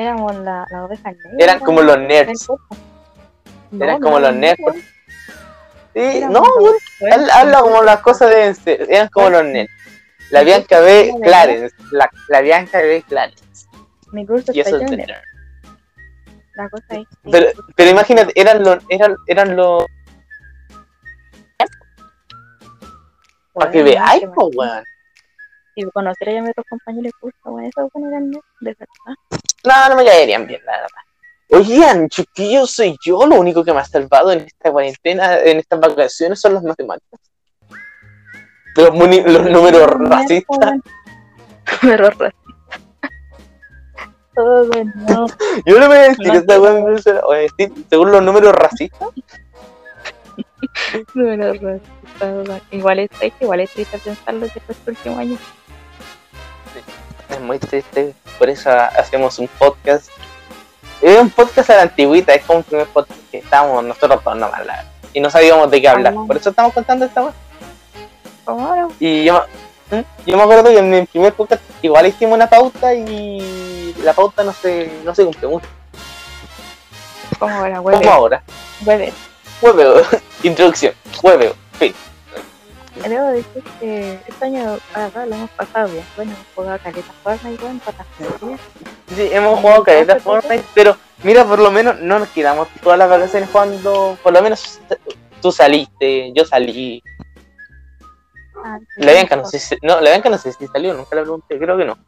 Éramos 0.00 0.34
la, 0.36 0.64
la 0.70 0.84
oveja 0.84 1.12
negra. 1.12 1.30
Eran 1.38 1.60
como 1.60 1.82
los 1.82 1.98
nerds. 1.98 2.46
curso. 2.46 2.58
Eran 3.78 4.00
como 4.00 4.18
no, 4.18 4.26
los 4.28 4.34
nerds. 4.36 4.58
weón. 4.60 4.76
Sí, 5.94 6.20
no, 6.30 6.42
weón, 6.42 7.30
habla, 7.32 7.60
como 7.60 7.82
las 7.82 8.00
cosas 8.00 8.30
deben 8.30 8.54
ser. 8.54 8.86
Eran 8.90 9.08
como 9.08 9.28
los 9.28 9.44
nerds. 9.44 9.70
La 10.30 10.42
Bianca 10.42 10.80
B. 10.80 11.12
Clarence. 11.22 11.74
La, 11.92 12.08
la 12.28 12.40
Bianca 12.40 12.78
B. 12.78 13.02
Clarence. 13.06 13.66
Mi 14.12 14.24
curso 14.26 14.52
Y 14.54 14.60
eso 14.60 14.78
es 14.78 14.90
de 14.90 14.96
nerd. 14.96 15.22
La 16.54 16.68
cosa 16.70 16.84
es 16.90 17.06
que- 17.08 17.30
Pero, 17.30 17.46
pero 17.76 17.90
imagínate, 17.90 18.32
eran 18.40 18.62
los, 18.62 18.78
eran, 18.88 19.16
eran 19.26 19.54
los. 19.56 19.84
Para 23.52 23.70
que 23.70 23.82
Weón, 23.82 23.90
veáis, 23.90 24.20
que 24.20 24.28
po, 24.28 24.50
me- 25.76 25.82
weón. 25.82 25.88
Y 25.88 25.90
conocer 25.90 26.28
a 26.36 26.40
mis 26.42 26.50
otros 26.50 26.66
compañeros 26.68 27.12
esos 27.22 27.90
weón 27.94 28.08
eran 28.12 28.30
nerds, 28.30 28.44
de 28.60 28.76
verdad. 28.78 29.16
No, 29.64 29.88
no 29.90 29.96
me 29.96 30.04
caerían 30.04 30.46
bien, 30.46 30.60
la 30.64 30.72
verdad. 30.72 30.88
Oigan, 31.52 32.08
chiquillos, 32.08 32.70
soy 32.70 32.96
yo 33.04 33.26
lo 33.26 33.34
único 33.36 33.64
que 33.64 33.72
me 33.72 33.80
ha 33.80 33.84
salvado 33.84 34.32
en 34.32 34.40
esta 34.40 34.70
cuarentena, 34.70 35.38
en 35.40 35.58
estas 35.58 35.80
vacaciones, 35.80 36.40
son 36.40 36.54
las 36.54 36.62
matemáticas. 36.62 37.20
Los, 38.76 38.90
muni- 38.92 39.22
los 39.22 39.50
números 39.50 39.90
racistas. 39.98 40.58
Números 41.82 42.18
racistas. 42.18 42.40
Todo 44.34 44.70
no. 45.08 45.26
Yo 45.66 45.74
no 45.80 45.80
me 45.80 45.86
voy 45.88 45.96
a 45.96 46.00
decir 46.02 46.26
No, 46.28 46.34
esta 46.34 46.60
parece- 46.60 47.20
voy 47.26 47.36
a 47.36 47.40
decir, 47.40 47.72
según 47.90 48.12
los 48.12 48.22
números 48.22 48.52
racistas. 48.54 49.08
Números 51.14 51.58
racistas. 51.60 52.62
Igual 52.70 52.98
es 53.00 53.10
triste, 53.10 53.44
igual 53.44 53.60
es 53.60 53.70
triste 53.70 53.98
pensarlo 53.98 54.46
que 54.52 54.60
fue 54.60 54.74
el 54.86 54.90
último 54.90 55.18
año. 55.18 55.38
Es 57.30 57.40
muy 57.40 57.58
triste, 57.58 58.14
por 58.38 58.48
eso 58.48 58.70
hacemos 58.70 59.38
un 59.38 59.48
podcast. 59.48 60.08
Es 61.00 61.18
un 61.18 61.30
podcast 61.30 61.70
a 61.70 61.76
la 61.76 61.82
antigüita, 61.82 62.34
es 62.34 62.44
como 62.44 62.58
un 62.58 62.64
primer 62.64 62.86
podcast 62.88 63.18
que 63.30 63.38
estábamos 63.38 63.82
nosotros 63.84 64.20
nomás, 64.24 64.40
la 64.40 64.58
verdad. 64.58 64.84
Y 65.12 65.20
no 65.20 65.30
sabíamos 65.30 65.70
de 65.70 65.80
qué 65.80 65.88
hablar, 65.88 66.08
Hablando. 66.08 66.26
por 66.26 66.36
eso 66.36 66.50
estamos 66.50 66.72
contando 66.72 67.04
esta. 67.06 67.32
Como 68.44 68.66
ahora, 68.66 68.88
Y 68.98 69.24
yo, 69.24 69.44
me- 69.90 70.00
¿Mm? 70.00 70.04
yo 70.26 70.36
me 70.36 70.42
acuerdo 70.42 70.64
que 70.64 70.78
en 70.78 70.90
mi 70.90 71.06
primer 71.06 71.32
podcast 71.32 71.62
igual 71.82 72.06
hicimos 72.06 72.34
una 72.34 72.48
pauta 72.48 72.92
y 72.94 73.94
la 74.04 74.12
pauta 74.12 74.42
no 74.44 74.52
se, 74.52 74.90
no 75.04 75.14
se 75.14 75.24
cumplió 75.24 75.50
mucho. 75.50 75.66
como 77.38 77.54
ahora, 77.54 77.76
Como 77.76 77.88
hueve, 77.88 78.08
ahora. 78.08 78.42
hueve. 78.84 79.12
Hueveo. 79.62 80.02
Introducción. 80.42 80.94
Hueveo. 81.22 81.54
Fin. 81.78 81.94
Debo 83.08 83.28
decir 83.28 83.64
que 83.80 84.20
este 84.26 84.44
año, 84.44 84.78
la 84.94 85.00
verdad, 85.04 85.26
lo 85.26 85.34
hemos 85.34 85.50
pasado 85.50 85.88
bien. 85.88 86.04
Bueno, 86.16 86.32
hemos 86.32 86.46
jugado 86.54 86.78
caletas 86.82 87.14
Fortnite, 87.22 87.64
weón, 87.64 87.80
patas. 87.80 88.06
Sí, 89.14 89.28
hemos 89.32 89.58
jugado 89.58 89.84
caleta 89.84 90.20
Fortnite, 90.20 90.64
pero 90.74 90.96
mira, 91.22 91.44
por 91.44 91.58
lo 91.58 91.70
menos 91.70 91.98
no 92.00 92.18
nos 92.18 92.28
quedamos 92.28 92.68
todas 92.82 92.98
las 92.98 93.08
vacaciones 93.08 93.48
jugando. 93.50 94.18
Por 94.22 94.32
lo 94.32 94.42
menos 94.42 94.80
tú 95.40 95.50
saliste, 95.50 96.32
yo 96.34 96.44
salí. 96.44 97.02
Ah, 98.62 98.78
La 98.96 99.12
Bianca 99.12 99.36
no 99.36 99.46
sé 99.46 99.58
si, 99.58 99.76
no, 99.82 100.00
la 100.00 100.10
Bianca 100.10 100.28
no 100.28 100.36
sé 100.36 100.52
si 100.52 100.66
salió, 100.66 100.92
nunca 100.92 101.16
la 101.16 101.22
pregunté, 101.22 101.58
creo 101.58 101.78
que 101.78 101.84
no. 101.86 101.98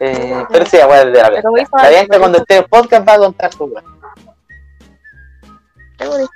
Eh, 0.00 0.44
pero 0.50 0.66
sí, 0.66 0.76
igual 0.76 1.12
de 1.12 1.22
la 1.22 1.30
Bianca. 1.30 1.48
La 1.82 1.88
Bianca 1.90 2.18
cuando 2.18 2.38
esté 2.38 2.56
en 2.56 2.64
podcast 2.64 3.08
va 3.08 3.14
a 3.14 3.18
contar 3.18 3.52
su 3.52 3.72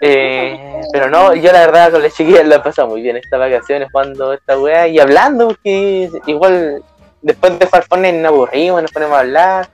Eh, 0.00 0.80
pero 0.92 1.08
no, 1.08 1.34
yo 1.34 1.52
la 1.52 1.60
verdad 1.60 1.92
con 1.92 2.02
las 2.02 2.14
chiquillas 2.14 2.46
la 2.46 2.56
he 2.56 2.60
pasado 2.60 2.88
muy 2.88 3.00
bien 3.02 3.16
estas 3.16 3.38
vacaciones 3.38 3.88
jugando 3.92 4.32
esta 4.32 4.58
weá 4.58 4.88
y 4.88 4.98
hablando, 4.98 5.48
porque 5.48 6.10
igual 6.26 6.82
después 7.20 7.58
de 7.58 7.66
Fortnite 7.66 8.12
nos 8.14 8.32
aburrimos, 8.32 8.82
nos 8.82 8.90
ponemos 8.92 9.16
a 9.16 9.20
hablar. 9.20 9.68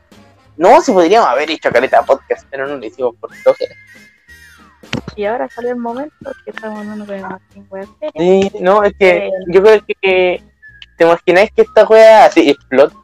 No, 0.57 0.80
si 0.80 0.93
podríamos 0.93 1.28
haber 1.28 1.51
hecho 1.51 1.70
caleta 1.70 2.01
de 2.01 2.07
podcast, 2.07 2.47
pero 2.51 2.66
no 2.66 2.76
lo 2.76 2.84
hicimos 2.84 3.14
por 3.20 3.32
flojera. 3.34 3.74
Y 5.16 5.24
ahora 5.24 5.49
salió 5.49 5.70
el 5.70 5.76
momento 5.76 6.30
que 6.45 6.51
estamos 6.51 6.80
el 6.82 7.22
Martín 7.22 7.66
Web. 7.70 7.89
Sí, 8.16 8.53
no, 8.61 8.82
es 8.84 8.93
que 8.99 9.26
Eh. 9.26 9.30
yo 9.49 9.62
creo 9.62 9.80
que 10.01 10.43
te 10.97 11.05
imagináis 11.05 11.51
que 11.53 11.62
esta 11.62 11.84
weá 11.86 12.26
así 12.26 12.51
explota 12.51 12.95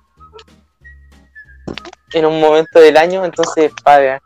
en 2.12 2.26
un 2.26 2.40
momento 2.40 2.78
del 2.78 2.96
año, 2.96 3.24
entonces 3.24 3.72
para, 3.82 4.20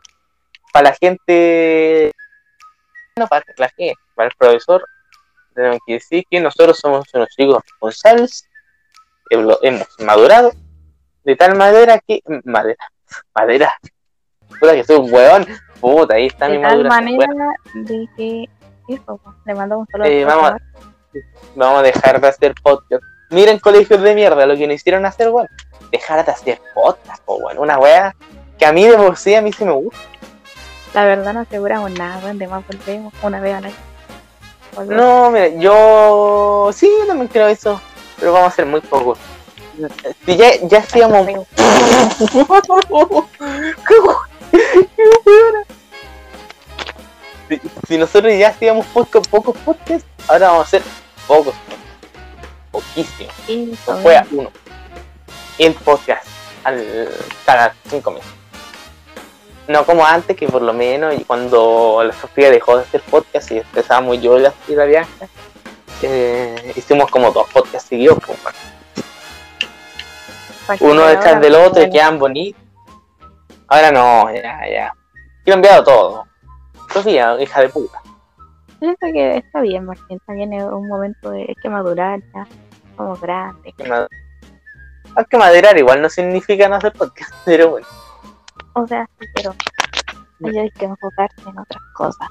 para 0.73 0.89
la 0.89 0.95
gente, 0.95 2.11
para 3.27 3.43
la 3.57 3.69
gente, 3.69 3.95
para 4.15 4.29
el 4.29 4.35
profesor, 4.37 4.83
tenemos 5.53 5.79
que 5.85 5.93
decir 5.93 6.23
que 6.29 6.39
nosotros 6.39 6.77
somos 6.79 7.05
unos 7.13 7.27
chicos 7.29 7.61
responsables, 7.63 8.47
hemos 9.29 9.87
madurado 9.99 10.51
de 11.23 11.35
tal 11.35 11.55
manera 11.55 11.99
que 11.99 12.21
madera, 12.45 12.83
madera, 13.35 13.73
puta 14.59 14.73
que 14.73 14.83
soy 14.83 14.95
un 14.97 15.13
weón, 15.13 15.45
puta, 15.79 16.15
ahí 16.15 16.27
está 16.27 16.47
De 16.47 16.57
mi 16.57 16.63
tal 16.63 16.83
maduración, 16.83 17.05
manera 17.05 17.53
weón. 17.73 17.85
de 17.85 18.07
que. 18.15 18.45
Eso, 18.87 19.19
pues, 19.23 19.35
le 19.45 19.53
mandamos 19.53 19.85
un 19.87 19.91
saludo 19.91 20.07
Eh, 20.09 20.25
vamos 20.25 20.49
a- 20.51 20.57
vamos 21.55 21.79
a 21.79 21.83
dejar 21.83 22.19
de 22.19 22.27
hacer 22.27 22.55
podcast. 22.63 23.03
Miren 23.29 23.59
colegios 23.59 24.01
de 24.01 24.15
mierda, 24.15 24.45
lo 24.47 24.55
que 24.55 24.65
nos 24.65 24.77
hicieron 24.77 25.05
hacer, 25.05 25.29
weón. 25.29 25.47
Dejar 25.91 26.25
de 26.25 26.31
hacer 26.31 26.59
podcast, 26.73 27.23
po, 27.23 27.35
weón. 27.35 27.59
Una 27.59 27.77
weá 27.77 28.15
que 28.57 28.65
a 28.65 28.73
mí 28.73 28.87
de 28.87 28.97
por 28.97 29.15
sí 29.15 29.35
a 29.35 29.41
mí 29.43 29.53
sí 29.53 29.63
me 29.63 29.73
gusta. 29.73 29.99
La 30.93 31.05
verdad 31.05 31.33
no 31.33 31.41
aseguramos 31.41 31.91
nada, 31.91 32.19
weón, 32.23 32.39
de 32.39 32.47
más 32.47 32.65
volvemos 32.67 33.13
una 33.21 33.39
vez 33.39 33.55
al 33.55 33.65
año. 33.65 33.75
Volvemos. 34.75 35.03
No, 35.03 35.29
mira, 35.29 35.47
yo 35.47 36.71
sí, 36.73 36.89
yo 36.99 37.07
también 37.07 37.27
creo 37.27 37.47
eso, 37.47 37.79
pero 38.19 38.33
vamos 38.33 38.47
a 38.47 38.53
hacer 38.53 38.65
muy 38.65 38.81
poco. 38.81 39.17
Si 40.25 40.35
ya, 40.35 40.55
ya 40.63 40.79
hacíamos. 40.79 41.17
Amigo, 41.19 41.45
¡Qué 43.87 43.95
weona! 45.25 45.63
Si, 47.47 47.61
si 47.87 47.97
nosotros 47.97 48.33
ya 48.37 48.49
hacíamos 48.49 48.85
pocos, 48.87 49.27
pocos 49.27 49.57
podcasts, 49.59 50.07
ahora 50.27 50.47
vamos 50.47 50.61
a 50.61 50.67
hacer 50.67 50.81
pocos. 51.27 51.55
Poquísimos. 52.71 53.33
fue 54.03 54.17
a 54.17 54.25
uno. 54.31 54.51
El 55.57 55.73
podcast 55.73 56.27
al 56.63 57.09
cada 57.45 57.73
cinco 57.89 58.11
meses. 58.11 58.38
No 59.69 59.85
como 59.85 60.03
antes, 60.05 60.35
que 60.35 60.47
por 60.47 60.63
lo 60.63 60.73
menos 60.73 61.13
y 61.15 61.23
cuando 61.23 62.01
la 62.03 62.11
Sofía 62.11 62.49
dejó 62.49 62.75
de 62.77 62.83
hacer 62.83 63.01
podcast 63.01 63.51
y 63.51 63.59
empezábamos 63.59 64.19
yo 64.19 64.37
y 64.37 64.41
la, 64.41 64.53
y 64.67 64.73
la 64.75 64.85
Bianca, 64.85 65.27
eh, 66.01 66.73
hicimos 66.75 67.09
como 67.11 67.31
dos 67.31 67.47
podcasts 67.53 67.87
seguidos. 67.87 68.17
pues, 70.65 70.81
Uno 70.81 71.05
detrás 71.05 71.39
del 71.41 71.55
otro 71.55 71.83
y 71.83 71.89
quedan 71.89 72.17
bonitos. 72.17 72.61
Ahora 73.67 73.91
no, 73.91 74.33
ya, 74.33 74.59
ya. 74.67 74.93
He 75.45 75.51
cambiado 75.51 75.83
todo. 75.83 76.25
Sofía, 76.91 77.37
hija 77.39 77.61
de 77.61 77.69
puta. 77.69 78.01
Pienso 78.79 78.97
que 79.13 79.37
está 79.37 79.61
bien, 79.61 79.85
Martín. 79.85 80.19
También 80.25 80.53
es 80.53 80.63
un 80.63 80.87
momento 80.87 81.29
de 81.29 81.55
que 81.61 81.69
madurar 81.69 82.19
ya. 82.33 82.47
Somos 82.97 83.21
grandes. 83.21 83.75
Que 83.75 83.83
mad- 83.83 84.07
Ah, 85.15 85.23
que 85.23 85.37
madurar 85.37 85.75
igual 85.77 86.01
no 86.01 86.09
significa 86.09 86.67
no 86.69 86.75
hacer 86.75 86.93
podcast, 86.93 87.31
pero 87.45 87.69
bueno. 87.69 87.87
O 88.73 88.87
sea, 88.87 89.07
sí, 89.19 89.27
pero 89.35 89.55
hay 90.61 90.69
que 90.71 90.85
enfocarse 90.85 91.41
en 91.49 91.57
otras 91.57 91.83
cosas. 91.93 92.27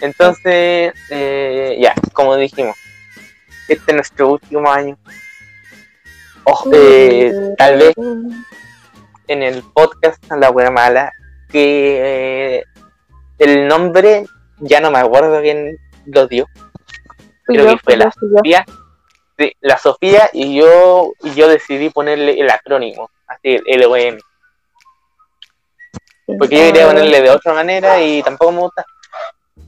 Entonces, 0.00 0.92
eh, 1.10 1.78
ya, 1.80 1.94
como 2.12 2.36
dijimos, 2.36 2.76
este 3.68 3.92
es 3.92 3.94
nuestro 3.94 4.32
último 4.32 4.70
año. 4.70 4.98
Ojo, 6.44 6.70
eh, 6.74 7.54
tal 7.56 7.78
vez 7.78 7.94
en 9.28 9.42
el 9.42 9.62
podcast 9.62 10.22
La 10.32 10.50
Wea 10.50 10.70
Mala, 10.70 11.12
que 11.48 12.58
eh, 12.58 12.64
el 13.38 13.68
nombre 13.68 14.26
ya 14.58 14.80
no 14.80 14.90
me 14.90 14.98
acuerdo 14.98 15.40
quién 15.40 15.78
lo 16.06 16.26
dio. 16.26 16.46
Creo 17.44 17.64
yo, 17.64 17.72
que 17.72 17.78
fue 17.78 17.96
la. 17.96 18.10
Sofía, 18.10 18.66
sí, 19.38 19.52
la 19.60 19.78
Sofía 19.78 20.28
y 20.32 20.56
yo 20.56 21.12
y 21.22 21.34
yo 21.34 21.48
decidí 21.48 21.88
ponerle 21.88 22.38
el 22.38 22.50
acrónimo, 22.50 23.10
así 23.26 23.58
el 23.66 23.80
LOM, 23.80 24.18
Sí, 24.18 24.33
porque 26.26 26.56
yo 26.56 26.62
quería 26.62 26.82
eh, 26.82 26.86
ponerle 26.86 27.22
de 27.22 27.30
otra 27.30 27.54
manera 27.54 28.00
y 28.00 28.22
tampoco 28.22 28.52
me 28.52 28.60
gusta. 28.60 28.84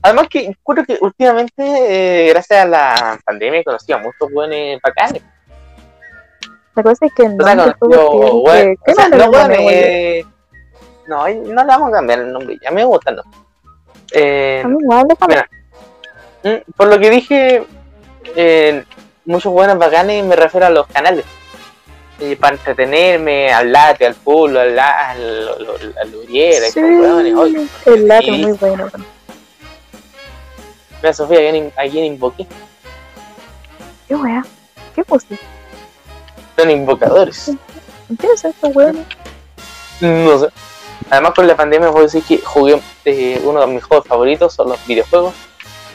Además 0.01 0.27
que 0.29 0.55
creo 0.65 0.85
que 0.85 0.97
últimamente, 1.01 1.63
eh, 1.63 2.29
gracias 2.29 2.61
a 2.61 2.65
la 2.65 3.19
pandemia, 3.25 3.61
he 3.61 3.63
conocido 3.63 3.97
a 3.97 4.01
muchos 4.01 4.31
buenos 4.31 4.81
bacanes. 4.81 5.21
La 6.75 6.83
cosa 6.83 7.07
es 7.07 7.13
que 7.13 7.23
O 7.23 7.43
sea, 7.43 7.75
fue 7.79 7.91
yo, 7.91 8.41
bueno, 8.41 8.75
¿qué 8.85 8.91
o 8.91 8.95
sea, 8.95 9.09
no, 9.09 9.31
bueno, 9.31 9.55
eh, 9.57 10.23
no, 11.07 11.27
no 11.27 11.27
le 11.27 11.67
vamos 11.67 11.89
a 11.89 11.95
cambiar 11.95 12.19
el 12.19 12.31
nombre, 12.31 12.57
ya 12.61 12.69
me 12.69 12.85
gusta, 12.85 13.11
¿no? 13.11 13.23
Eh, 14.11 14.61
A 14.63 14.67
mí 14.67 14.77
igual. 14.79 15.07
Mira, 15.27 15.49
mm, 16.43 16.71
por 16.75 16.87
lo 16.87 16.99
que 16.99 17.09
dije, 17.09 17.63
eh, 18.35 18.83
muchos 19.25 19.51
buenos 19.51 19.77
bacanes 19.77 20.23
me 20.23 20.35
refiero 20.35 20.67
a 20.67 20.69
los 20.69 20.87
canales. 20.87 21.25
Para 22.39 22.55
entretenerme, 22.55 23.51
al 23.53 23.71
late, 23.71 24.05
al 24.05 24.15
pulo, 24.15 24.59
al, 24.59 24.77
al, 24.79 25.49
al, 25.49 25.95
al 26.01 26.15
Uriel, 26.15 26.63
Sí, 26.71 26.79
el 26.79 28.07
latte 28.07 28.25
sí. 28.25 28.41
es 28.41 28.47
muy 28.47 28.51
bueno. 28.57 28.89
mira 31.01 31.13
Sofía, 31.13 31.37
¿a 31.37 31.81
quién, 31.83 32.03
a 32.03 32.05
invoqué? 32.07 32.47
¿Qué 34.07 34.15
wea? 34.15 34.43
¿Qué 34.95 35.03
pusiste? 35.03 35.37
Son 36.57 36.71
invocadores. 36.71 37.51
¿Qué 38.19 38.27
es 38.33 38.45
esto, 38.45 38.67
weón? 38.69 39.05
No 40.01 40.39
sé. 40.39 40.47
Además 41.09 41.33
con 41.35 41.47
la 41.47 41.55
pandemia 41.55 41.91
puedo 41.91 42.03
decir 42.05 42.23
que 42.23 42.39
jugué 42.39 42.81
eh, 43.05 43.39
uno 43.43 43.61
de 43.61 43.67
mis 43.67 43.83
juegos 43.83 44.07
favoritos 44.07 44.53
son 44.53 44.69
los 44.69 44.87
videojuegos. 44.87 45.33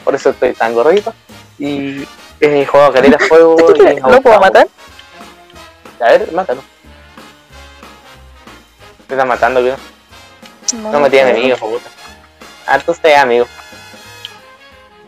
Por 0.04 0.14
eso 0.14 0.30
estoy 0.30 0.52
tan 0.52 0.72
gordito. 0.74 1.12
Y 1.58 2.06
he 2.40 2.64
jugado 2.66 2.92
caleta 2.92 3.16
de 3.20 3.28
juego. 3.28 3.56
y 3.74 3.80
me 3.82 3.90
ha 3.90 4.08
¿Lo 4.08 4.20
puedo 4.20 4.40
matar? 4.40 4.68
A 6.02 6.10
ver, 6.10 6.32
mátalo. 6.32 6.62
Te 9.06 9.14
está 9.14 9.24
matando, 9.24 9.60
creo. 9.60 9.76
No 10.90 11.00
me 11.00 11.10
tiene 11.10 11.30
enemigos, 11.30 11.60
puta. 11.60 11.88
Ah, 12.66 12.76
entonces 12.76 13.04
es 13.04 13.18
amigo. 13.18 13.46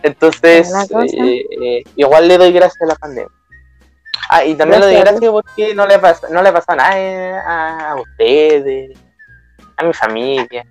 Entonces, 0.03 0.71
eh, 0.71 1.47
eh, 1.63 1.83
igual 1.97 2.29
le 2.29 2.37
doy 2.37 2.53
gracias 2.53 2.83
a 2.83 2.87
la 2.87 2.95
pandemia. 2.95 3.31
Ah, 4.29 4.45
y 4.45 4.55
también 4.55 4.81
le 4.81 4.87
doy 4.87 4.97
Gracias 4.97 5.31
porque 5.31 5.75
no 5.75 5.87
le 5.87 5.99
pasa, 5.99 6.29
no 6.31 6.43
le 6.43 6.53
pasa 6.53 6.77
nada 6.77 7.41
a, 7.41 7.91
a 7.91 7.97
ustedes, 7.97 8.97
a 9.77 9.85
mi 9.85 9.93
familia. 9.93 10.67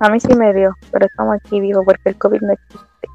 A 0.00 0.08
mí 0.08 0.20
sí 0.20 0.34
me 0.34 0.52
dio, 0.54 0.74
pero 0.90 1.06
estamos 1.06 1.36
aquí 1.36 1.60
vivos 1.60 1.84
porque 1.84 2.10
el 2.10 2.18
COVID 2.18 2.40
no 2.40 2.52
existe. 2.52 3.08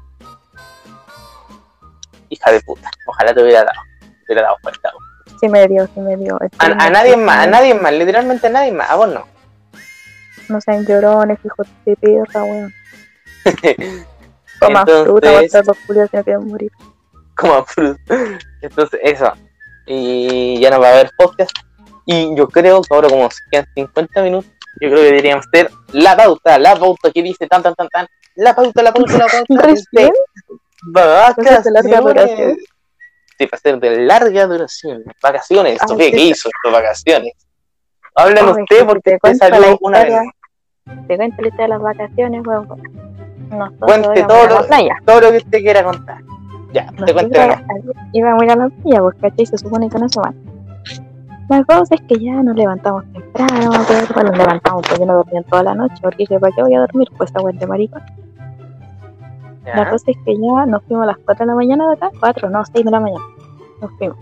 Hija 2.28 2.52
de 2.52 2.60
puta. 2.60 2.90
Ojalá 3.06 3.34
te 3.34 3.42
hubiera 3.42 3.64
dado. 3.64 3.80
Te 4.00 4.32
hubiera 4.32 4.48
dado 4.48 4.58
fuerte. 4.62 4.88
Sí 5.44 5.50
me 5.50 5.68
dio, 5.68 5.86
sí 5.92 6.00
me 6.00 6.16
dio. 6.16 6.38
A, 6.58 6.64
a 6.86 6.88
nadie 6.88 7.18
más, 7.18 7.44
a 7.44 7.46
nadie 7.46 7.74
más, 7.74 7.92
literalmente 7.92 8.46
a 8.46 8.50
nadie 8.50 8.72
más. 8.72 8.88
A 8.88 8.94
vos 8.94 9.08
no. 9.12 9.26
No 10.48 10.58
sean 10.62 10.86
llorones, 10.86 11.38
hijos 11.44 11.66
de 11.84 11.94
perra, 11.96 12.44
weón. 12.44 12.72
Entonces- 14.62 15.02
fruta, 15.04 15.62
los 15.66 15.78
culiados 15.86 16.10
que 16.10 16.16
no 16.16 16.24
quieren 16.24 16.48
morir. 16.48 16.72
fruta. 17.66 18.14
Entonces, 18.62 19.00
eso. 19.02 19.32
Y 19.86 20.58
ya 20.60 20.70
no 20.70 20.80
va 20.80 20.88
a 20.88 20.92
haber 20.92 21.10
podcast. 21.18 21.52
Y 22.06 22.34
yo 22.34 22.48
creo 22.48 22.80
que 22.80 22.94
ahora, 22.94 23.10
como 23.10 23.30
se 23.30 23.42
quedan 23.50 23.66
50 23.74 24.22
minutos, 24.22 24.50
yo 24.80 24.88
creo 24.88 24.96
que 25.00 25.04
deberíamos 25.04 25.46
hacer 25.46 25.70
la 25.92 26.16
pauta, 26.16 26.58
la 26.58 26.74
pauta 26.74 27.10
que 27.10 27.22
dice 27.22 27.46
tan, 27.46 27.62
tan, 27.62 27.74
tan, 27.74 27.88
tan. 27.88 28.06
La 28.36 28.56
pauta, 28.56 28.82
la 28.82 28.94
pauta, 28.94 29.18
la 29.18 29.26
pauta. 29.26 29.62
¿Recién? 29.66 30.10
Vacaciones. 30.86 32.56
De 33.38 33.48
ser 33.58 33.80
de 33.80 34.00
larga 34.00 34.46
duración. 34.46 35.02
Vacaciones. 35.22 35.78
Sofía, 35.86 36.06
sí. 36.06 36.12
¿qué 36.12 36.22
hizo 36.22 36.48
estas 36.48 36.72
vacaciones? 36.72 37.32
Hablen 38.14 38.44
Ay, 38.44 38.50
usted 38.50 38.78
que 38.78 38.84
porque 38.84 39.18
te 39.20 39.34
salió 39.34 39.76
una 39.80 40.04
vez. 40.04 40.14
Te 41.08 41.16
cuento 41.16 41.42
la 41.42 41.50
de 41.56 41.68
las 41.68 41.80
vacaciones, 41.80 42.46
weón. 42.46 42.68
Nosotros 43.50 43.78
Cuente 43.80 44.22
todo 44.22 44.46
lo-. 44.46 44.66
Todo 45.04 45.20
lo 45.20 45.30
que 45.30 45.36
usted 45.38 45.58
quiera 45.58 45.84
contar. 45.84 46.18
Ya, 46.72 46.86
te 47.06 47.12
cuento 47.12 47.38
nuevo. 47.38 47.62
íbamos 48.12 48.42
a 48.42 48.44
ir 48.44 48.50
a 48.50 48.56
la 48.56 48.68
playa, 48.68 49.00
porque 49.00 49.20
¿cachai? 49.20 49.46
se 49.46 49.58
supone 49.58 49.88
que 49.88 49.98
no 49.98 50.08
se 50.08 50.20
van. 50.20 50.34
La 51.48 51.62
cosa 51.64 51.94
es 51.94 52.00
que 52.02 52.18
ya 52.18 52.42
nos 52.42 52.56
levantamos 52.56 53.04
temprano, 53.12 53.70
pero 53.86 54.06
bueno, 54.14 54.30
nos 54.30 54.38
levantamos 54.38 54.82
porque 54.88 55.06
no 55.06 55.14
dormían 55.14 55.44
toda 55.44 55.62
la 55.62 55.74
noche, 55.74 55.94
porque 56.00 56.16
dije, 56.18 56.40
¿para 56.40 56.54
qué 56.54 56.62
voy 56.62 56.74
a 56.74 56.80
dormir? 56.80 57.08
Pues 57.16 57.30
esa 57.30 57.46
de 57.46 57.66
maricón. 57.66 58.02
La 59.64 59.84
Ya. 59.84 59.90
cosa 59.90 60.10
es 60.10 60.16
que 60.24 60.34
ya 60.36 60.66
nos 60.66 60.82
fuimos 60.84 61.04
a 61.04 61.06
las 61.06 61.18
4 61.24 61.44
de 61.44 61.50
la 61.50 61.54
mañana 61.56 61.86
de 61.88 61.94
acá, 61.94 62.10
4, 62.20 62.50
no, 62.50 62.64
6 62.64 62.84
de 62.84 62.90
la 62.90 63.00
mañana. 63.00 63.24
Nos 63.80 63.90
fuimos. 63.98 64.16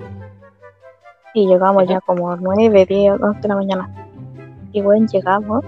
Y 1.35 1.47
llegamos 1.47 1.89
ya 1.89 2.01
como 2.03 2.37
9, 2.37 2.87
10, 2.87 3.21
11 3.21 3.41
de 3.41 3.49
la 3.49 3.55
mañana. 3.57 3.89
Y 4.73 4.81
bueno, 4.83 5.07
llegamos 5.11 5.65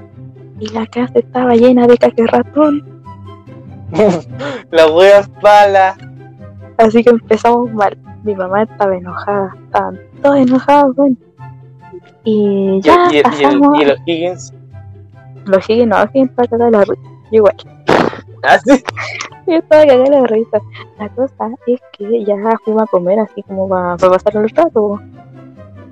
y 0.61 0.68
la 0.72 0.87
casa 0.87 1.18
estaba 1.18 1.55
llena 1.57 1.87
de 1.87 1.97
caca 1.99 2.25
ratón. 2.27 3.03
Las 4.70 4.91
huevas 4.95 5.31
balas. 5.43 5.97
Así 6.79 7.03
que 7.03 7.11
empezamos 7.11 7.72
mal. 7.72 7.97
Mi 8.22 8.35
mamá 8.35 8.62
estaba 8.62 8.97
enojada, 8.97 9.55
estaban 9.64 9.99
todos 10.22 10.37
enojados, 10.39 10.97
bueno. 10.97 11.16
Y 12.25 12.77
Y, 12.77 12.81
ya 12.81 13.09
y- 13.12 13.18
y- 13.18 13.22
pasamos. 13.22 13.81
y 13.81 13.85
los 13.85 13.99
Higgins. 14.07 14.55
Los 15.47 15.68
Higgins 15.68 15.89
no, 15.89 15.97
Higgins 16.05 16.31
para 16.33 16.49
cagar 16.49 16.72
la 16.72 16.81
risa. 16.81 17.03
Igual. 17.31 17.55
Ah, 18.47 18.59
sí. 18.59 18.83
Yo 19.47 19.55
estaba 19.57 19.83
cagada 19.87 20.21
la 20.21 20.27
risa. 20.27 20.59
La 20.99 21.09
cosa 21.11 21.49
es 21.67 21.81
que 21.97 22.25
ya 22.25 22.35
fuimos 22.65 22.83
a 22.83 22.87
comer 22.87 23.19
así 23.21 23.43
como 23.43 23.69
para, 23.69 23.97
para 23.97 24.13
pasar 24.13 24.37
el 24.37 24.49
rato. 24.51 25.01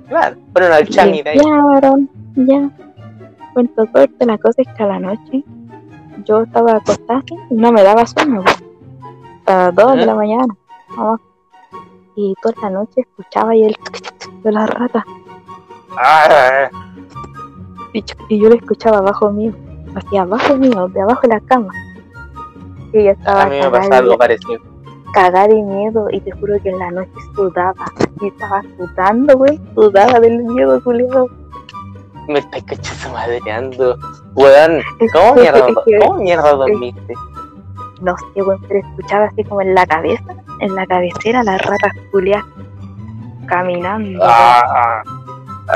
Claro, 0.07 0.35
fueron 0.51 0.71
al 0.73 0.87
Changi 0.87 1.21
de 1.23 1.29
ahí. 1.31 1.37
Ya. 2.35 2.69
Cuento 3.53 3.85
corto, 3.91 4.25
la 4.25 4.37
cosa 4.37 4.61
es 4.63 4.67
que 4.75 4.83
a 4.83 4.87
la 4.87 4.99
noche 4.99 5.43
yo 6.25 6.41
estaba 6.41 6.77
acostada 6.77 7.19
así 7.19 7.35
y 7.49 7.55
no 7.55 7.71
me 7.71 7.83
daba 7.83 8.05
sueño. 8.05 8.41
pues. 8.43 8.63
A 9.45 9.65
las 9.65 9.75
2 9.75 9.95
de 9.97 10.05
la 10.05 10.15
mañana. 10.15 10.55
vamos. 10.97 11.19
Y 12.15 12.33
toda 12.41 12.55
la 12.63 12.69
noche 12.69 13.01
escuchaba 13.01 13.51
ahí 13.51 13.63
el 13.65 13.75
de 14.43 14.51
las 14.51 14.69
ratas. 14.69 15.03
Ah, 15.97 16.69
Y, 17.93 18.03
y 18.29 18.39
yo 18.39 18.49
lo 18.49 18.55
escuchaba 18.55 18.97
abajo 18.99 19.31
mío. 19.31 19.53
Hacia 19.95 20.23
abajo 20.23 20.55
mío, 20.55 20.87
de 20.87 21.01
abajo 21.01 21.21
de 21.23 21.27
la 21.29 21.39
cama. 21.41 21.71
Y 22.93 23.03
yo 23.03 23.11
estaba 23.11 23.43
a 23.43 23.45
mí 23.47 23.57
me 23.59 23.79
de- 23.89 23.95
algo 23.95 24.17
parecido. 24.17 24.61
cagada 25.13 25.47
de 25.47 25.61
miedo 25.61 26.07
y 26.11 26.19
te 26.21 26.31
juro 26.31 26.55
que 26.61 26.69
en 26.69 26.79
la 26.79 26.91
noche 26.91 27.11
sudaba. 27.35 27.73
Y 28.21 28.27
estaba 28.27 28.61
sudando, 28.77 29.37
güey. 29.37 29.59
Sudaba 29.75 30.19
del 30.19 30.43
miedo, 30.43 30.81
culiado. 30.83 31.27
Me 32.27 32.39
estoy 32.39 32.61
cachando 32.61 33.09
madreando. 33.17 33.97
Weón, 34.35 34.81
¿cómo 35.11 35.35
mierda, 35.35 35.67
que- 35.85 35.99
¿cómo 35.99 36.19
mierda 36.19 36.53
dormiste? 36.53 37.13
No 38.01 38.15
sé, 38.17 38.41
güey, 38.41 38.57
pero 38.67 38.79
escuchaba 38.87 39.25
así 39.25 39.43
como 39.43 39.61
en 39.61 39.75
la 39.75 39.85
cabeza, 39.85 40.23
en 40.59 40.73
la 40.75 40.85
cabecera, 40.85 41.43
las 41.43 41.61
ratas 41.61 41.91
culiadas 42.11 42.45
caminando. 43.47 44.19
güey. 44.19 44.21
Ah, 44.21 45.03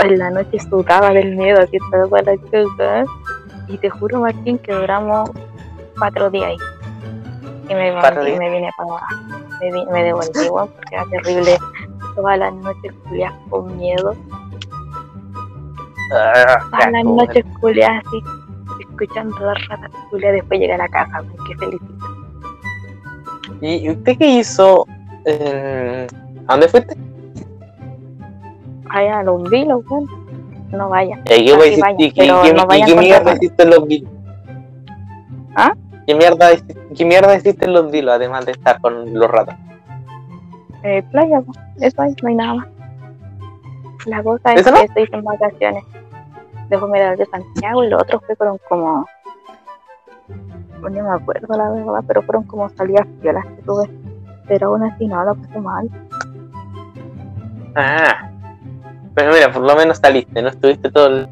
En 0.04 0.20
la 0.20 0.30
noche 0.30 0.58
sudaba 0.60 1.12
del 1.12 1.36
miedo, 1.38 1.62
así 1.62 1.78
estaba 1.78 2.22
la 2.22 2.36
chuca. 2.36 3.06
Y 3.70 3.78
te 3.78 3.90
juro, 3.90 4.20
Martín, 4.22 4.58
que 4.60 4.74
duramos 4.74 5.30
cuatro 5.98 6.30
días 6.30 6.50
ahí. 6.52 6.58
Y 7.70 7.74
me, 7.74 7.92
¿Cuatro 7.94 8.28
y 8.28 8.38
me 8.38 8.50
vine 8.50 8.70
para 8.78 8.90
me, 9.60 9.72
vi- 9.72 9.86
me 9.92 10.04
devolví, 10.04 10.48
güey, 10.50 10.68
porque 10.68 10.96
era 10.96 11.06
terrible. 11.10 11.58
Todas 12.16 12.40
las 12.40 12.54
noches 12.54 12.94
culiadas 13.08 13.38
con 13.50 13.78
miedo. 13.78 14.16
ah, 16.14 16.58
Todas 16.72 16.92
las 16.92 17.04
noches 17.04 17.46
culiadas 17.60 18.04
así, 18.08 18.24
escuchando 18.82 19.38
las 19.40 19.68
ratas 19.68 19.92
culiadas. 20.10 20.36
Después 20.38 20.60
llegué 20.60 20.74
a 20.74 20.78
la 20.78 20.88
casa, 20.88 21.20
güey, 21.22 21.36
qué 21.48 21.56
felicidad. 21.58 21.90
¿Y 23.62 23.90
usted 23.92 24.18
qué 24.18 24.28
hizo? 24.40 24.86
en- 25.26 26.08
¿A 26.48 26.54
dónde 26.54 26.68
fuiste? 26.70 26.96
Vaya 28.84 29.20
a 29.20 29.24
los 29.24 29.44
vilos. 29.50 29.84
No 30.72 30.90
vaya. 30.90 31.20
¿Y 31.26 31.46
qué, 31.46 31.66
y 31.98 32.12
qué- 32.14 32.28
no 32.54 32.66
mierda 33.02 33.34
hiciste 33.34 33.64
en 33.64 33.70
los 33.70 33.88
videos? 33.88 34.12
¿Ah? 35.56 35.74
¿Qué 36.06 36.16
mierda 36.16 36.54
hiciste 36.54 36.77
¿Qué 36.96 37.06
mierda 37.06 37.36
hiciste 37.36 37.66
en 37.66 37.74
los 37.74 37.92
dilos 37.92 38.16
además 38.16 38.46
de 38.46 38.54
estar 38.54 38.80
con 38.82 39.14
los 39.14 39.30
ratos? 39.30 39.56
Eh, 40.84 41.04
playa, 41.12 41.42
po. 41.42 41.52
eso 41.82 42.02
ahí, 42.02 42.16
no 42.22 42.30
hay 42.30 42.36
nada 42.36 42.54
más. 42.56 42.68
La 44.06 44.24
cosa 44.24 44.54
es 44.54 44.62
¿Eso 44.62 44.72
no? 44.72 44.78
que 44.78 44.86
estoy 44.86 45.10
en 45.12 45.24
vacaciones 45.24 45.84
de 46.70 46.78
Fumeral 46.78 47.18
de 47.18 47.26
Santiago 47.26 47.84
y 47.84 47.90
los 47.90 48.02
otros 48.02 48.22
fueron 48.38 48.58
como. 48.70 49.06
No 50.82 50.90
me 50.90 51.10
acuerdo 51.10 51.58
la 51.58 51.70
verdad, 51.72 52.04
pero 52.08 52.22
fueron 52.22 52.44
como 52.44 52.70
salidas 52.70 53.06
violas 53.22 53.46
que 53.46 53.62
tuve. 53.64 53.90
Pero 54.48 54.68
aún 54.68 54.84
así 54.84 55.08
no, 55.08 55.24
lo 55.26 55.36
pasé 55.36 55.60
mal. 55.60 55.90
Ah. 57.76 58.30
Pero 59.14 59.34
mira, 59.34 59.52
por 59.52 59.64
lo 59.64 59.76
menos 59.76 59.98
saliste, 59.98 60.42
no 60.42 60.50
estuviste 60.50 60.92
todo 60.92 61.08
el, 61.08 61.28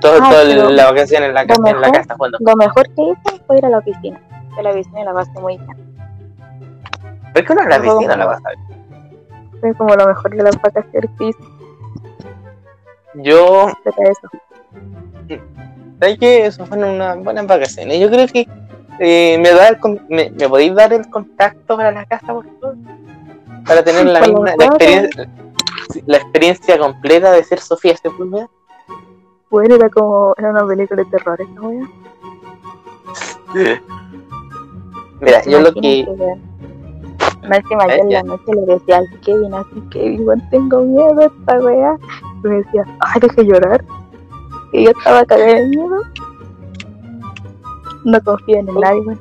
todo, 0.00 0.18
Ah, 0.22 0.28
pero 0.30 0.70
la 0.70 0.86
vacación 0.90 1.24
en 1.24 1.34
la, 1.34 1.44
ca- 1.46 1.54
lo 1.58 1.66
en 1.66 1.80
la 1.80 1.90
casa 1.90 2.14
jugando. 2.16 2.38
Lo 2.40 2.56
mejor 2.56 2.84
que 2.94 3.02
hice 3.02 3.42
fue 3.46 3.58
ir 3.58 3.66
a 3.66 3.68
la 3.70 3.80
piscina. 3.80 4.20
Que 4.56 4.62
la 4.62 4.72
piscina 4.72 5.04
la 5.04 5.12
pasé 5.14 5.32
muy 5.40 5.56
bien. 5.58 5.76
¿Por 7.34 7.44
qué 7.44 7.54
no 7.54 7.64
la 7.64 7.78
Juego 7.78 7.98
piscina 7.98 8.16
la 8.16 8.24
como- 8.26 8.36
vas 8.36 8.44
a? 8.46 9.60
Fue 9.60 9.74
como 9.74 9.96
lo 9.96 10.06
mejor 10.06 10.30
de 10.36 10.42
las 10.42 10.60
vacaciones 10.60 11.10
que. 11.18 11.30
Yo, 13.14 13.68
eso. 13.68 14.28
¿sabes 16.00 16.18
qué? 16.18 16.46
Eso 16.46 16.66
fueron 16.66 16.90
unas 16.96 17.22
buenas 17.22 17.46
vacaciones. 17.46 17.98
Yo 18.00 18.10
creo 18.10 18.26
que 18.28 18.46
eh, 19.00 19.38
me, 19.38 19.50
da 19.50 19.68
el 19.68 19.78
con- 19.78 20.04
me, 20.08 20.30
me 20.30 20.48
podéis 20.48 20.74
dar 20.74 20.92
el 20.92 21.08
contacto 21.10 21.76
para 21.76 21.92
la 21.92 22.04
casa, 22.04 22.26
por 22.34 22.44
favor. 22.60 22.76
Para 23.66 23.82
tener 23.82 24.06
la 24.06 24.20
misma 24.26 24.54
la 24.56 24.64
experiencia, 24.66 25.28
la 26.06 26.16
experiencia 26.18 26.78
completa 26.78 27.32
de 27.32 27.42
ser 27.44 27.58
Sofía 27.60 27.96
Sepúlveda. 27.96 28.48
Bueno, 29.50 29.76
era 29.76 29.88
como. 29.88 30.34
Era 30.36 30.50
una 30.50 30.66
película 30.66 31.02
de 31.04 31.10
terror 31.10 31.40
esa 31.40 31.60
wea. 31.60 31.88
Mira, 35.24 35.42
yo 35.44 35.60
lo 35.60 35.72
que. 35.72 36.04
Yo 36.04 36.12
Eh, 37.50 37.98
en 38.00 38.10
la 38.10 38.22
noche 38.22 38.54
le 38.54 38.74
decía 38.74 38.98
al 38.98 39.20
Kevin 39.20 39.54
así, 39.54 39.80
Kevin, 39.90 40.20
igual 40.20 40.48
tengo 40.50 40.80
miedo 40.80 41.20
a 41.20 41.24
esta 41.26 41.58
wea. 41.58 41.96
Y 42.42 42.48
me 42.48 42.56
decía, 42.56 42.84
ay, 43.00 43.20
deje 43.20 43.44
llorar. 43.44 43.84
Y 44.72 44.84
yo 44.84 44.90
estaba 44.90 45.24
cagada 45.24 45.54
de 45.54 45.66
miedo. 45.66 46.00
No 48.04 48.20
confío 48.22 48.58
en 48.58 48.66
nadie, 48.66 49.00
weón. 49.00 49.20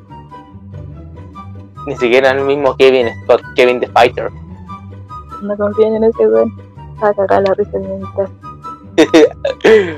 Ni 1.85 1.95
siquiera 1.97 2.31
el 2.31 2.45
mismo 2.45 2.75
Kevin 2.77 3.07
Scott, 3.23 3.41
Kevin 3.55 3.79
the 3.79 3.87
Fighter. 3.87 4.31
No 5.41 5.57
confío 5.57 5.87
en 5.87 6.03
ese 6.03 6.27
weón. 6.27 6.53
Estaba 6.93 7.13
cagada 7.13 7.41
la 7.41 7.53
risa 7.55 7.77
mientras. 7.77 8.29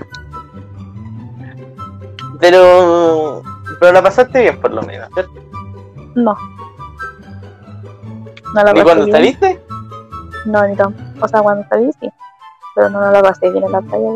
pero. 2.40 3.44
Pero 3.80 3.92
la 3.92 4.02
pasaste 4.02 4.42
bien, 4.42 4.60
por 4.60 4.72
lo 4.72 4.82
menos, 4.84 5.10
¿cierto? 5.14 5.34
No. 6.16 6.36
No 8.54 8.64
la 8.64 8.72
¿Y 8.72 8.74
pasé 8.74 8.84
cuando 8.84 9.08
saliste? 9.08 9.62
No, 10.46 10.68
ni 10.68 10.76
tampoco. 10.76 11.26
O 11.26 11.28
sea, 11.28 11.42
cuando 11.42 11.68
salí 11.70 11.92
sí. 12.00 12.10
Pero 12.76 12.90
no, 12.90 13.02
no 13.02 13.12
la 13.12 13.22
pasé 13.22 13.50
bien 13.50 13.64
en 13.64 13.72
la 13.72 13.82
playa. 13.82 14.12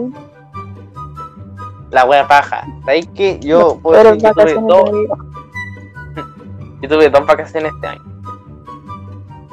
La 1.91 2.05
wea 2.05 2.27
paja. 2.27 2.65
¿Sabes 2.85 3.09
qué? 3.15 3.39
Yo 3.39 3.79
puedo 3.81 3.97
Pero 3.97 4.13
decir 4.13 4.29
que 4.33 4.53
tuve 4.53 4.67
dos, 4.67 4.89
yo 6.81 6.89
tuve 6.89 7.09
dos 7.09 7.25
vacaciones 7.25 7.73
este 7.73 7.87
año. 7.87 8.01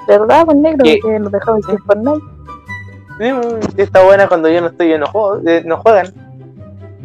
¿Verdad, 0.07 0.45
pues 0.45 0.57
negro? 0.59 0.85
¿Qué? 0.85 1.01
Que 1.01 1.19
nos 1.19 1.33
dejamos 1.33 1.65
sin 1.67 1.79
Fortnite. 1.79 2.25
Sí, 3.19 3.81
Está 3.83 4.05
buena 4.05 4.29
cuando 4.29 4.49
yo 4.49 4.61
no 4.61 4.69
estoy, 4.69 4.91
yo 4.91 4.99
no 4.99 5.07
juego, 5.07 5.41
eh, 5.47 5.63
no 5.65 5.79
juegan. 5.79 6.13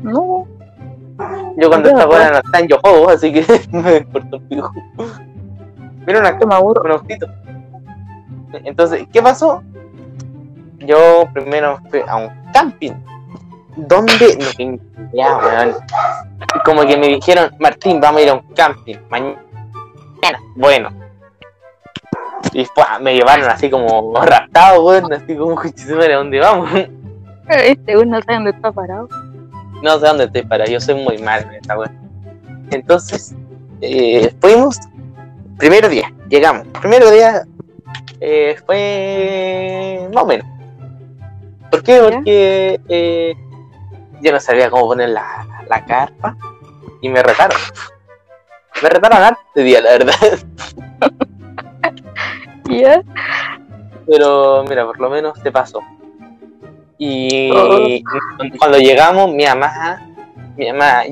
No. 0.03 0.45
Yo 1.57 1.69
cuando 1.69 1.89
está 1.89 2.05
buena 2.05 2.31
no 2.31 2.37
están, 2.37 2.67
yo 2.67 2.77
juego, 2.79 3.09
así 3.09 3.31
que 3.31 3.45
me 3.71 3.97
importa 3.97 4.37
un 4.37 4.47
pico. 4.47 4.73
Me 6.05 6.55
aburro. 6.55 6.83
un 6.83 6.91
autito. 6.91 7.27
Entonces, 8.53 9.07
¿qué 9.11 9.21
pasó? 9.21 9.63
Yo 10.79 11.25
primero 11.33 11.79
fui 11.89 12.01
a 12.07 12.15
un 12.17 12.29
camping. 12.53 12.93
¿Dónde? 13.75 14.37
No 14.39 14.51
tengo 14.57 14.83
idea, 15.13 15.37
weón. 15.37 15.75
Como 16.65 16.81
que 16.81 16.97
me 16.97 17.07
dijeron, 17.07 17.51
Martín, 17.59 18.01
vamos 18.01 18.21
a 18.21 18.23
ir 18.23 18.29
a 18.29 18.33
un 18.33 18.41
camping. 18.53 18.97
Mañana. 19.09 19.37
Bueno. 20.55 20.89
Y 22.53 22.67
me 23.01 23.15
llevaron 23.15 23.49
así 23.49 23.69
como 23.69 24.13
raptado, 24.21 24.83
weón. 24.83 25.13
Así 25.13 25.35
como, 25.35 25.59
¿a 25.59 26.15
dónde 26.15 26.39
vamos? 26.39 26.69
Este 27.47 27.97
uno 27.97 28.17
no 28.17 28.21
sabe 28.21 28.35
dónde 28.35 28.51
está 28.51 28.71
parado. 28.71 29.07
No 29.81 29.99
sé 29.99 30.07
dónde 30.07 30.25
estoy 30.25 30.43
para, 30.43 30.65
yo 30.65 30.79
soy 30.79 30.95
muy 30.95 31.17
mal 31.17 31.43
en 31.43 31.55
esta 31.55 31.77
wea. 31.77 31.91
Entonces, 32.69 33.35
eh, 33.81 34.33
fuimos, 34.39 34.79
primer 35.61 35.87
día, 35.89 36.11
llegamos. 36.27 36.65
Primero 36.79 37.11
día 37.11 37.43
eh, 38.19 38.55
fue 38.65 40.09
más 40.11 40.23
o 40.23 40.27
menos. 40.27 40.47
¿Por 41.69 41.83
qué? 41.83 41.99
Porque 42.01 42.79
eh, 42.89 43.35
yo 44.21 44.31
no 44.31 44.39
sabía 44.39 44.71
cómo 44.71 44.87
poner 44.87 45.09
la, 45.09 45.45
la 45.69 45.85
carpa 45.85 46.35
y 47.01 47.09
me 47.09 47.21
retaron. 47.21 47.57
Me 48.81 48.89
retaron 48.89 49.21
antes 49.21 49.63
día, 49.63 49.81
la 49.81 49.91
verdad. 49.91 50.15
¿Ya? 52.69 53.03
Pero 54.07 54.63
mira, 54.67 54.85
por 54.85 54.99
lo 54.99 55.09
menos 55.11 55.37
se 55.43 55.51
pasó. 55.51 55.79
Y 56.97 57.51
Oh. 57.53 57.87
cuando 58.57 58.79
llegamos, 58.79 59.31
mi 59.33 59.45
mamá, 59.45 60.01
mi 60.57 60.71
mamá 60.71 61.03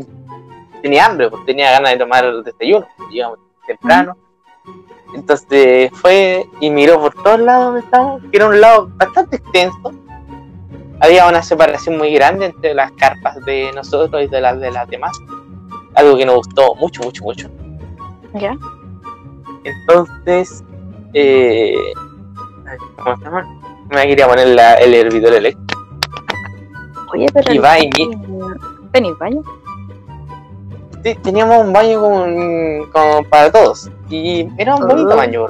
tenía 0.82 1.06
hambre, 1.06 1.30
pues 1.30 1.46
tenía 1.46 1.72
ganas 1.72 1.92
de 1.92 1.98
tomar 2.00 2.26
el 2.26 2.44
desayuno. 2.44 2.88
Llegamos 3.12 3.38
temprano. 3.68 4.18
Entonces 5.16 5.92
fue 5.94 6.48
y 6.60 6.70
miró 6.70 7.00
por 7.00 7.14
todos 7.16 7.40
lados 7.40 7.66
donde 7.66 7.80
estábamos, 7.82 8.22
que 8.30 8.38
era 8.38 8.48
un 8.48 8.62
lado 8.62 8.90
bastante 8.96 9.38
extenso. 9.38 9.92
Había 11.02 11.28
una 11.28 11.42
separación 11.42 11.98
muy 11.98 12.14
grande 12.14 12.48
entre 12.48 12.74
las 12.74 12.92
carpas 12.92 13.44
de 13.46 13.72
nosotros 13.74 14.22
y 14.24 14.28
de 14.28 14.42
las 14.42 14.60
de 14.60 14.72
las 14.72 14.88
demás. 14.90 15.12
Algo 15.96 16.18
que 16.18 16.26
nos 16.26 16.36
gustó 16.36 16.76
mucho, 16.76 17.02
mucho, 17.04 17.24
mucho. 17.24 17.50
¿Ya? 18.34 18.56
Entonces, 19.64 20.64
eh, 21.14 21.74
¿cómo 23.04 23.18
se 23.18 23.24
llama? 23.24 23.48
Me 23.90 24.08
quería 24.08 24.28
poner 24.28 24.50
la- 24.50 24.76
el 24.76 24.94
hervidor 24.94 25.34
eléctrico. 25.34 25.82
Oye, 27.14 27.26
pero. 27.34 27.54
Y 27.54 27.58
va 27.58 27.80
y 27.80 27.90
mi- 27.98 28.12
¿Tenéis 28.92 29.18
baño? 29.18 29.42
Teníamos 31.24 31.66
un 31.66 31.72
baño 31.74 32.00
con, 32.02 32.86
con- 32.92 33.26
para 33.30 33.52
todos. 33.52 33.90
Y 34.10 34.48
era 34.58 34.76
un 34.76 34.88
bonito 34.88 35.10
Oh. 35.14 35.16
baño. 35.18 35.46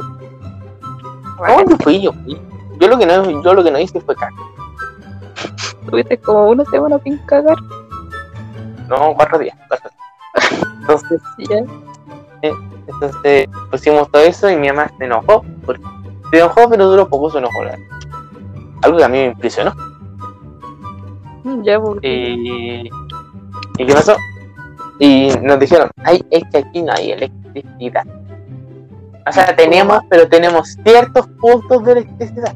¿Cómo 1.37 1.77
fui? 1.83 2.01
Yo 2.01 2.11
fui. 2.13 2.39
Yo 2.79 2.87
lo 2.87 2.97
que 2.97 3.05
no, 3.05 3.41
yo 3.41 3.53
lo 3.53 3.63
que 3.63 3.71
no 3.71 3.79
hice 3.79 3.99
fue 4.01 4.15
cagar. 4.15 4.33
Tuviste 5.89 6.17
como 6.19 6.49
una 6.49 6.63
semana 6.65 6.99
sin 7.03 7.17
cagar. 7.19 7.57
No, 8.89 9.13
cuatro 9.15 9.39
días. 9.39 9.57
cuatro 9.67 9.89
días. 9.89 10.61
Entonces, 10.81 11.21
¿Ya? 12.41 12.51
entonces 12.87 13.47
pusimos 13.71 14.09
todo 14.11 14.21
eso 14.23 14.49
y 14.49 14.55
mi 14.55 14.67
mamá 14.69 14.91
se 14.97 15.05
enojó. 15.05 15.43
porque- 15.65 15.83
Se 16.31 16.37
enojó, 16.37 16.69
pero 16.69 16.85
duró 16.89 17.07
poco 17.07 17.29
su 17.31 17.37
enojo. 17.39 17.63
la 17.63 17.71
verdad. 17.71 17.85
Algo 18.83 18.97
que 18.97 19.03
a 19.03 19.09
mí 19.09 19.17
me 19.17 19.25
impresionó. 19.27 19.73
Ya, 21.63 21.79
porque. 21.79 22.09
¿y 23.77 23.85
qué 23.85 23.93
pasó? 23.93 24.15
Y 24.99 25.29
nos 25.41 25.57
dijeron, 25.59 25.89
ay, 26.03 26.23
es 26.29 26.43
que 26.51 26.57
aquí 26.59 26.81
no 26.81 26.91
hay 26.93 27.11
electricidad. 27.13 28.05
O 29.27 29.31
sea, 29.31 29.55
tenemos, 29.55 29.99
pero 30.09 30.27
tenemos 30.27 30.77
ciertos 30.83 31.27
puntos 31.39 31.83
de 31.85 31.91
electricidad. 31.93 32.53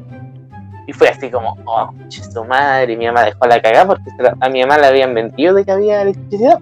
Y 0.86 0.92
fue 0.92 1.08
así 1.08 1.30
como, 1.30 1.56
oh, 1.64 1.90
su 2.08 2.44
madre, 2.44 2.96
mi 2.96 3.06
mamá 3.06 3.22
dejó 3.24 3.46
la 3.46 3.62
cagada 3.62 3.86
porque 3.86 4.10
se 4.10 4.22
la- 4.22 4.36
a 4.40 4.48
mi 4.50 4.60
mamá 4.60 4.76
le 4.78 4.86
habían 4.88 5.14
vendido 5.14 5.54
de 5.54 5.64
que 5.64 5.72
había 5.72 6.02
electricidad. 6.02 6.58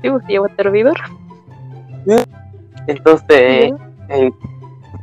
Sí, 0.00 0.08
pues 0.10 0.24
llevo 0.26 0.46
este 0.46 0.62
hervidor. 0.62 0.96
Entonces, 2.86 3.72
Ya. 4.08 4.16
eh, 4.16 4.30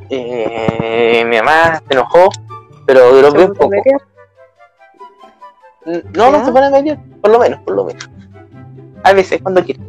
eh, 0.10 1.26
mi 1.28 1.38
mamá 1.38 1.82
se 1.88 1.94
enojó, 1.94 2.30
pero 2.86 3.14
duró 3.14 3.32
bien 3.32 3.54
poco. 3.54 3.72
No, 5.86 6.32
no 6.32 6.46
se 6.46 6.52
pone 6.52 6.66
a 6.68 6.70
medir, 6.70 7.00
por 7.22 7.32
lo 7.32 7.40
menos, 7.40 7.60
por 7.62 7.76
lo 7.76 7.86
menos. 7.86 8.10
A 9.04 9.14
veces, 9.14 9.42
cuando 9.42 9.64
quiere. 9.64 9.80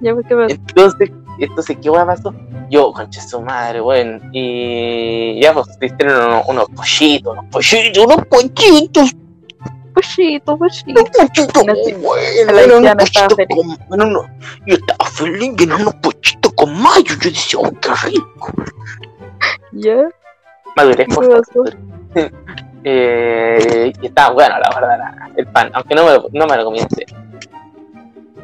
Ya, 0.00 0.14
pues, 0.14 0.26
¿qué 0.26 0.34
pasó? 0.36 0.54
Entonces, 0.54 1.10
entonces 1.38 1.76
¿qué 1.82 1.90
hueá 1.90 2.06
pasó? 2.06 2.34
Yo, 2.70 2.92
concha 2.92 3.20
su 3.20 3.40
madre, 3.42 3.80
weón. 3.80 4.30
Y 4.32 5.40
ya 5.42 5.52
pues 5.52 5.66
hicieron 5.80 6.16
unos, 6.22 6.44
unos 6.48 6.68
pollitos, 6.70 7.32
unos 7.36 7.46
pollitos, 7.50 8.04
unos 8.04 8.26
pollitos, 8.26 8.74
la 12.46 12.62
eran 12.62 12.78
unos 12.78 12.90
haitiana 12.90 13.02
estaba 13.02 13.28
con- 13.28 14.26
yo 14.66 14.74
estaba 14.74 15.04
feliz, 15.10 15.52
eran 15.60 15.80
unos 15.82 15.94
pollitos 15.96 16.52
con 16.54 16.82
mayo. 16.82 17.14
Yo 17.20 17.30
decía, 17.30 17.60
oh, 17.60 17.70
qué 17.80 17.90
rico. 18.08 18.52
Ya, 19.72 20.08
Madurez, 20.76 21.06
¿qué 21.08 21.14
por 21.14 21.46
favor. 21.46 21.76
Eh, 22.82 23.92
y 24.00 24.06
estaba 24.06 24.32
bueno, 24.32 24.54
la 24.58 24.70
verdad, 24.80 25.12
el 25.36 25.46
pan. 25.48 25.70
Aunque 25.74 25.94
no 25.94 26.02
me, 26.06 26.12
lo- 26.14 26.28
no 26.32 26.46
me 26.46 26.56
lo 26.56 26.64
comí 26.64 26.78
en 26.78 26.88
serio. 26.88 27.14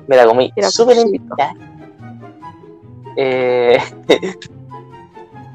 Me 0.08 0.16
la 0.16 0.26
comí 0.26 0.52
Era 0.54 0.68
súper. 0.68 0.96
Eh, 3.16 3.78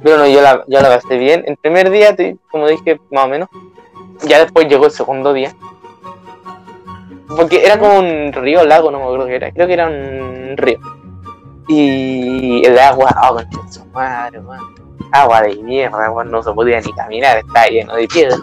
pero 0.04 0.18
no, 0.18 0.28
yo 0.28 0.42
la, 0.42 0.64
yo 0.68 0.82
la 0.82 0.90
pasé 0.90 1.18
bien. 1.18 1.44
El 1.46 1.58
primer 1.58 1.90
día, 1.90 2.16
como 2.50 2.68
dije, 2.68 3.00
más 3.12 3.26
o 3.26 3.30
menos. 3.30 3.50
Ya 4.24 4.40
después 4.40 4.68
llegó 4.68 4.86
el 4.86 4.92
segundo 4.92 5.34
día. 5.34 5.56
Porque 7.36 7.66
era 7.66 7.80
como 7.80 8.00
un 8.00 8.34
río, 8.34 8.66
lago, 8.66 8.92
no 8.92 9.00
me 9.00 9.06
acuerdo 9.06 9.26
qué 9.28 9.36
era. 9.36 9.52
Creo 9.52 9.68
que 9.68 9.74
era 9.74 9.88
un 9.88 10.56
río. 10.58 10.80
Y 11.68 12.66
el 12.66 12.78
agua, 12.78 13.10
oh, 13.30 13.40
madre. 13.94 14.42
Agua 15.12 15.42
de 15.42 15.56
mierda, 15.58 16.12
weón, 16.12 16.32
no 16.32 16.42
se 16.44 16.52
podía 16.54 16.80
ni 16.82 16.92
caminar, 16.94 17.38
estaba 17.38 17.68
lleno 17.68 17.96
de 17.96 18.08
piedra. 18.08 18.38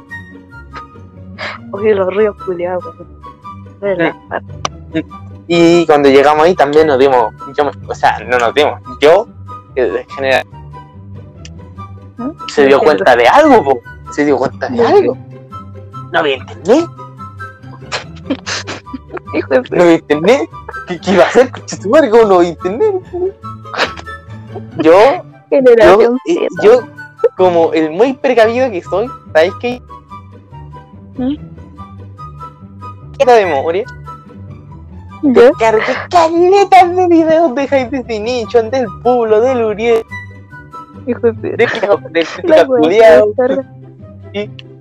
Oye, 1.73 1.95
los 1.95 2.15
ríos 2.15 2.37
culiados. 2.45 2.85
Y 5.51 5.87
cuando 5.87 6.09
llegamos 6.11 6.45
ahí 6.45 6.55
también 6.55 6.87
nos 6.87 6.99
dimos, 6.99 7.33
yo 7.57 7.65
me- 7.65 7.71
o 7.89 7.95
sea, 7.95 8.19
no 8.21 8.39
nos 8.39 8.53
dimos, 8.55 8.81
yo, 9.01 9.27
general, 9.75 10.45
se 12.49 12.67
dio 12.67 12.79
cuenta 12.81 13.17
de 13.17 13.27
algo, 13.29 13.65
po. 13.65 13.81
se 14.13 14.25
dio 14.27 14.37
cuenta 14.37 14.69
de 14.69 14.87
algo. 14.87 15.17
No 16.13 16.19
había 16.19 16.37
internet, 16.37 16.87
no 19.71 19.83
había 19.83 19.95
internet. 19.95 20.51
¿Qué, 20.87 21.01
qué 21.01 21.11
iba 21.13 21.25
a 21.25 21.29
hacer? 21.29 21.51
¿Cómo 22.11 22.25
no 22.25 22.35
había 22.37 22.51
internet? 22.51 22.95
Yo, 24.79 24.93
yo, 25.51 26.17
eh, 26.27 26.47
yo, 26.63 26.81
como 27.37 27.73
el 27.73 27.91
muy 27.91 28.13
precavido 28.15 28.71
que 28.71 28.83
soy, 28.83 29.09
¿sabes 29.33 29.53
qué? 29.61 29.81
¿Mm? 31.17 31.37
De 33.19 33.45
memoria. 33.45 33.85
¿Ya? 35.23 35.51
Cargué 35.59 35.83
caletas 36.11 36.97
de 36.97 37.09
videos 37.09 37.55
de 37.55 37.69
High 37.69 37.91
Definition, 37.91 38.71
del 38.71 38.87
Pueblo, 39.03 39.41
del 39.41 39.63
Uriel, 39.63 40.05
Hijo 41.07 41.33
de 41.33 41.57
del 41.57 41.69
wea, 42.45 42.67
Culiao. 42.67 43.35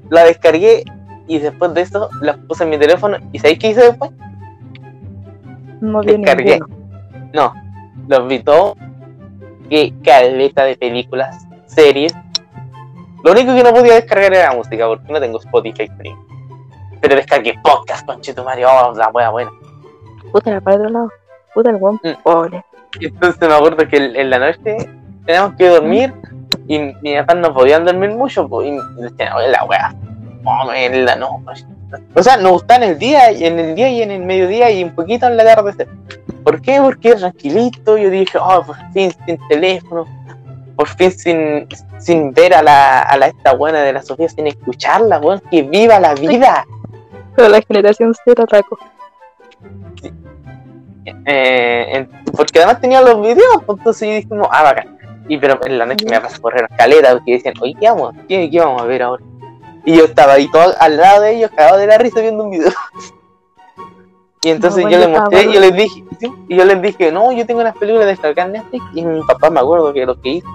la 0.09 0.23
descargué 0.25 0.83
y 1.27 1.39
después 1.39 1.73
de 1.73 1.81
eso 1.81 2.09
las 2.21 2.37
puse 2.37 2.63
en 2.63 2.69
mi 2.69 2.77
teléfono. 2.77 3.17
¿Y 3.31 3.39
sabéis 3.39 3.59
qué 3.59 3.69
hice 3.69 3.81
después? 3.81 4.11
No 5.81 6.01
Descargué. 6.01 6.59
No, 7.33 7.53
los 8.07 8.27
vi 8.27 8.39
todos. 8.39 8.75
Que 9.69 9.93
caleta 10.03 10.63
de 10.63 10.75
películas, 10.77 11.45
series. 11.65 12.13
Lo 13.23 13.31
único 13.31 13.53
que 13.53 13.63
no 13.63 13.73
podía 13.73 13.95
descargar 13.95 14.33
era 14.33 14.53
música 14.53 14.87
porque 14.87 15.11
no 15.11 15.19
tengo 15.19 15.39
Spotify 15.39 15.87
Free. 15.97 16.15
Pero 17.01 17.15
descargué 17.15 17.55
podcast, 17.61 18.05
conchito 18.05 18.43
Mario, 18.43 18.69
oh, 18.69 18.93
la 18.95 19.09
wea 19.09 19.29
buena. 19.29 19.51
Puta, 20.31 20.51
la 20.51 20.61
para 20.61 20.77
otro 20.77 20.89
lado. 20.89 21.09
Puta, 21.53 21.69
el 21.71 21.77
buen 21.77 21.95
Mm. 21.95 22.21
pobre. 22.23 22.63
Entonces 22.99 23.47
me 23.47 23.53
acuerdo 23.53 23.87
que 23.87 23.97
en 23.97 24.29
la 24.29 24.39
noche 24.39 24.89
teníamos 25.25 25.55
que 25.55 25.67
dormir 25.67 26.13
y 26.67 26.79
mi 27.01 27.15
papá 27.17 27.35
no 27.35 27.53
podían 27.53 27.85
dormir 27.85 28.11
mucho 28.11 28.47
pues, 28.47 28.67
y 28.67 29.01
decían, 29.01 29.33
oye, 29.33 29.49
la 29.49 29.93
fome 30.43 30.85
en 30.85 31.05
la 31.05 31.15
noche. 31.15 31.65
O 32.15 32.21
sea, 32.23 32.37
nos 32.37 32.51
gusta 32.53 32.75
en 32.75 32.83
el 32.83 32.99
día, 32.99 33.31
y 33.31 33.45
en 33.45 33.59
el 33.59 33.75
día 33.75 33.89
y 33.89 34.01
en 34.01 34.11
el 34.11 34.23
mediodía 34.23 34.69
y 34.71 34.83
un 34.83 34.93
poquito 34.93 35.27
en 35.27 35.37
la 35.37 35.43
tarde. 35.45 35.87
¿Por 36.43 36.61
qué? 36.61 36.79
Porque 36.81 37.15
tranquilito. 37.15 37.97
Yo 37.97 38.09
dije, 38.09 38.37
oh, 38.37 38.63
por 38.65 38.75
fin 38.93 39.11
sin 39.25 39.37
teléfono, 39.47 40.05
por 40.75 40.87
fin 40.87 41.11
sin, 41.11 41.67
sin 41.99 42.33
ver 42.33 42.53
a 42.53 42.61
la, 42.61 43.01
a 43.01 43.17
la 43.17 43.27
esta 43.27 43.53
buena 43.53 43.79
de 43.81 43.93
la 43.93 44.01
Sofía, 44.01 44.27
sin 44.29 44.47
escucharla, 44.47 45.19
weón, 45.19 45.41
que 45.49 45.63
viva 45.63 45.99
la 45.99 46.13
vida. 46.13 46.65
Pero 47.35 47.49
la 47.49 47.61
generación 47.61 48.13
Z 48.25 48.43
atacó. 48.43 48.77
Eh, 51.25 51.85
en- 51.91 52.09
porque 52.35 52.59
además 52.59 52.81
tenía 52.81 53.01
los 53.01 53.21
videos, 53.21 53.63
pues, 53.65 53.77
entonces 53.77 54.07
yo 54.07 54.15
dije, 54.15 54.27
como, 54.27 54.47
ah, 54.51 54.63
bacán. 54.63 54.97
Y 55.29 55.37
pero 55.37 55.59
en 55.65 55.77
la 55.77 55.85
noche 55.85 56.05
me 56.09 56.19
pasó 56.21 56.41
correr 56.41 56.67
caleta 56.77 57.13
porque 57.13 57.33
decían, 57.33 57.53
oye, 57.61 57.75
¿qué 57.79 57.87
vamos, 57.89 58.13
¿Qué, 58.27 58.49
qué 58.49 58.59
vamos 58.59 58.81
a 58.81 58.85
ver 58.85 59.03
ahora? 59.03 59.23
Y 59.85 59.95
yo 59.97 60.05
estaba 60.05 60.33
ahí 60.33 60.49
todo 60.51 60.73
al 60.79 60.97
lado 60.97 61.21
de 61.21 61.35
ellos, 61.35 61.51
cagado 61.55 61.77
de 61.77 61.87
la 61.87 61.97
risa 61.97 62.19
viendo 62.21 62.43
un 62.43 62.51
video. 62.51 62.71
y 64.43 64.49
entonces 64.49 64.83
No, 64.83 64.89
yo 64.89 64.97
les 64.99 65.09
mostré, 65.09 65.37
bueno. 65.37 65.51
yo 65.53 65.59
les 65.59 65.73
dije, 65.75 66.03
¿sí? 66.19 66.31
y 66.47 66.55
yo 66.55 66.65
les 66.65 66.81
dije, 66.81 67.11
no, 67.11 67.31
yo 67.31 67.45
tengo 67.45 67.61
unas 67.61 67.75
películas 67.77 68.05
de 68.05 68.11
descargar 68.11 68.49
Netflix, 68.49 68.83
y 68.93 69.03
mi 69.05 69.21
papá 69.23 69.49
me 69.49 69.59
acuerdo 69.59 69.93
que 69.93 70.05
lo 70.05 70.19
que 70.21 70.29
hizo 70.29 70.47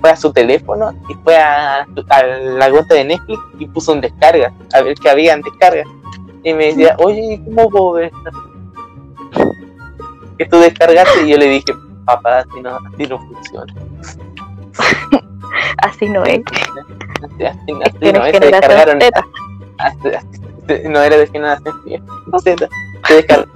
fue 0.00 0.10
a 0.10 0.16
su 0.16 0.32
teléfono 0.32 0.92
y 1.08 1.14
fue 1.22 1.36
a, 1.36 1.86
a 2.08 2.22
la 2.22 2.70
cuenta 2.70 2.94
de 2.94 3.04
Netflix 3.04 3.38
y 3.58 3.66
puso 3.68 3.92
en 3.92 4.00
descarga, 4.00 4.52
a 4.72 4.80
ver 4.80 4.94
qué 4.96 5.10
había 5.10 5.34
en 5.34 5.42
descarga. 5.42 5.84
Y 6.42 6.54
me 6.54 6.66
decía, 6.66 6.96
oye, 6.98 7.40
¿cómo 7.44 7.68
puedo 7.68 7.92
ver 7.92 8.04
esta 8.04 8.30
que 10.40 10.46
tú 10.48 10.58
descargaste? 10.58 11.26
Y 11.26 11.30
yo 11.32 11.36
le 11.36 11.46
dije, 11.48 11.66
papá, 12.06 12.38
así 12.38 12.60
no, 12.62 12.78
así 12.94 13.06
no 13.06 13.18
funciona. 13.18 13.74
Así 15.82 16.08
no 16.08 16.24
es. 16.24 16.40
Así, 16.40 17.44
así, 17.44 17.72
no 18.12 18.24
es, 18.24 18.32
se 18.32 18.40
descargaron. 18.40 18.98
así- 19.78 20.88
no 20.88 21.00
era 21.02 21.16
de 21.16 21.26
generación 21.26 21.74
Z, 22.42 22.68
se 23.06 23.14
descargaron. 23.14 23.50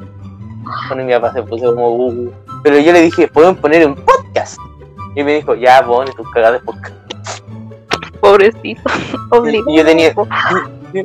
Bueno, 0.89 1.05
mi 1.05 1.13
papá 1.13 1.33
se 1.33 1.43
puso 1.43 1.75
como, 1.75 1.89
uh, 1.95 2.09
uh. 2.11 2.33
pero 2.63 2.79
yo 2.79 2.93
le 2.93 3.03
dije, 3.03 3.29
¿pueden 3.29 3.55
poner 3.57 3.87
un 3.87 3.95
podcast? 3.95 4.59
Y 5.15 5.23
me 5.23 5.35
dijo, 5.37 5.55
ya, 5.55 5.85
pone 5.87 6.11
tus 6.13 6.29
cagadas 6.33 6.61
de 6.61 6.67
podcast. 6.67 6.95
Pobrecito. 8.21 8.83
Obligado. 9.31 9.71
Y 9.71 9.77
yo 9.79 9.85
tenía- 9.85 10.15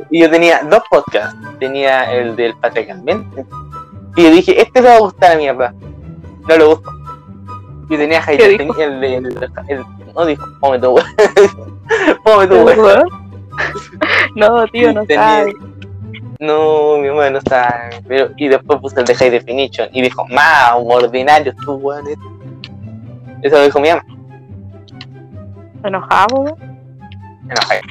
Y 0.10 0.20
yo 0.22 0.30
tenía 0.30 0.62
dos 0.70 0.82
podcasts. 0.90 1.36
Tenía 1.60 2.12
el 2.14 2.36
del 2.36 2.56
patriarcalmente. 2.56 3.46
Y 4.20 4.24
yo 4.24 4.32
dije, 4.32 4.62
este 4.62 4.82
le 4.82 4.90
va 4.90 4.96
a 4.96 5.00
gustar 5.00 5.32
a 5.32 5.36
mi 5.38 5.48
papá. 5.48 5.74
No 6.50 6.58
le 6.58 6.64
gustó. 6.66 6.92
Yo 7.90 7.98
tenía 7.98 8.20
¿Qué 8.20 8.38
Jaime, 8.38 8.48
dijo? 8.58 8.74
tenía 8.76 8.86
el 8.86 9.00
de. 9.00 9.16
El, 9.16 9.52
el- 9.70 9.86
no 10.14 10.26
dijo, 10.26 10.46
fome 10.60 10.78
tu. 10.80 10.98
Fome 12.26 12.48
tu. 12.48 12.56
No, 14.36 14.68
tío, 14.68 14.92
no 14.94 15.06
Tenía- 15.06 15.24
sabe. 15.24 15.54
No, 16.40 16.98
mi 16.98 17.08
mamá 17.08 17.30
no 17.30 17.40
sabe. 17.48 18.02
Pero, 18.08 18.32
y 18.36 18.48
después 18.50 18.80
puse 18.82 19.00
el 19.00 19.06
de 19.06 19.16
High 19.16 19.30
Definition. 19.30 19.88
Y 19.94 20.02
dijo, 20.02 20.26
más 20.28 20.72
ordinario 20.76 21.54
tú, 21.64 21.76
weón. 21.76 22.06
Eso 23.42 23.56
lo 23.58 23.64
dijo 23.64 23.80
mi 23.80 23.88
mamá. 23.90 24.04
Enojado, 25.84 26.36
weón. 26.42 26.58
enojé. 27.50 27.82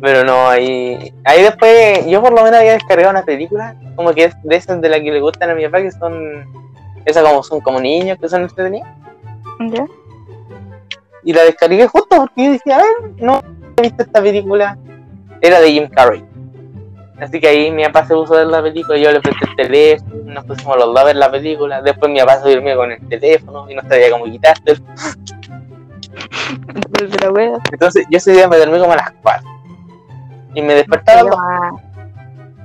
Pero 0.00 0.24
no, 0.24 0.48
ahí, 0.48 1.12
ahí 1.24 1.42
después, 1.42 2.06
yo 2.06 2.20
por 2.20 2.32
lo 2.32 2.42
menos 2.42 2.60
había 2.60 2.72
descargado 2.72 3.10
una 3.10 3.24
película, 3.24 3.74
como 3.94 4.12
que 4.12 4.24
es 4.24 4.42
de 4.42 4.56
esas 4.56 4.80
de 4.80 4.88
las 4.88 5.00
que 5.00 5.10
le 5.10 5.20
gustan 5.20 5.50
a 5.50 5.54
mi 5.54 5.64
papá, 5.64 5.80
que 5.80 5.90
son, 5.90 6.44
esas 7.04 7.24
como 7.24 7.42
son 7.42 7.60
como 7.60 7.80
niños, 7.80 8.18
que 8.20 8.28
son 8.28 8.42
entretenidas, 8.42 8.88
¿Ya? 9.60 9.86
y 11.24 11.32
la 11.32 11.44
descargué 11.44 11.86
justo 11.86 12.16
porque 12.16 12.44
yo 12.44 12.52
dije, 12.52 12.72
a 12.72 12.78
ver, 12.78 13.10
no 13.16 13.42
he 13.78 13.82
visto 13.82 14.02
esta 14.02 14.22
película, 14.22 14.78
era 15.40 15.60
de 15.60 15.72
Jim 15.72 15.88
Carrey. 15.88 16.24
Así 17.18 17.40
que 17.40 17.48
ahí 17.48 17.70
mi 17.70 17.82
papá 17.84 18.06
se 18.06 18.14
puso 18.14 18.34
a 18.34 18.38
ver 18.38 18.48
la 18.48 18.62
película, 18.62 18.98
yo 18.98 19.10
le 19.10 19.20
presté 19.20 19.46
el 19.46 19.56
teléfono, 19.56 20.14
nos 20.26 20.44
pusimos 20.44 20.76
los 20.76 20.86
dos 20.86 20.98
a 20.98 21.04
ver 21.04 21.16
la 21.16 21.30
película, 21.30 21.80
después 21.80 22.12
mi 22.12 22.20
papá 22.20 22.42
se 22.42 22.54
durmió 22.54 22.76
con 22.76 22.92
el 22.92 23.08
teléfono 23.08 23.70
y 23.70 23.74
no 23.74 23.82
sabía 23.82 24.10
cómo 24.10 24.26
wea. 27.32 27.58
Entonces 27.72 28.04
yo 28.10 28.18
ese 28.18 28.32
día 28.32 28.48
me 28.48 28.58
dormí 28.58 28.78
como 28.78 28.92
a 28.92 28.96
las 28.96 29.12
4. 29.22 29.55
Y 30.56 30.62
me 30.62 30.74
desperté 30.74 31.12
a 31.12 31.22
las 31.22 31.30
2. 31.30 31.40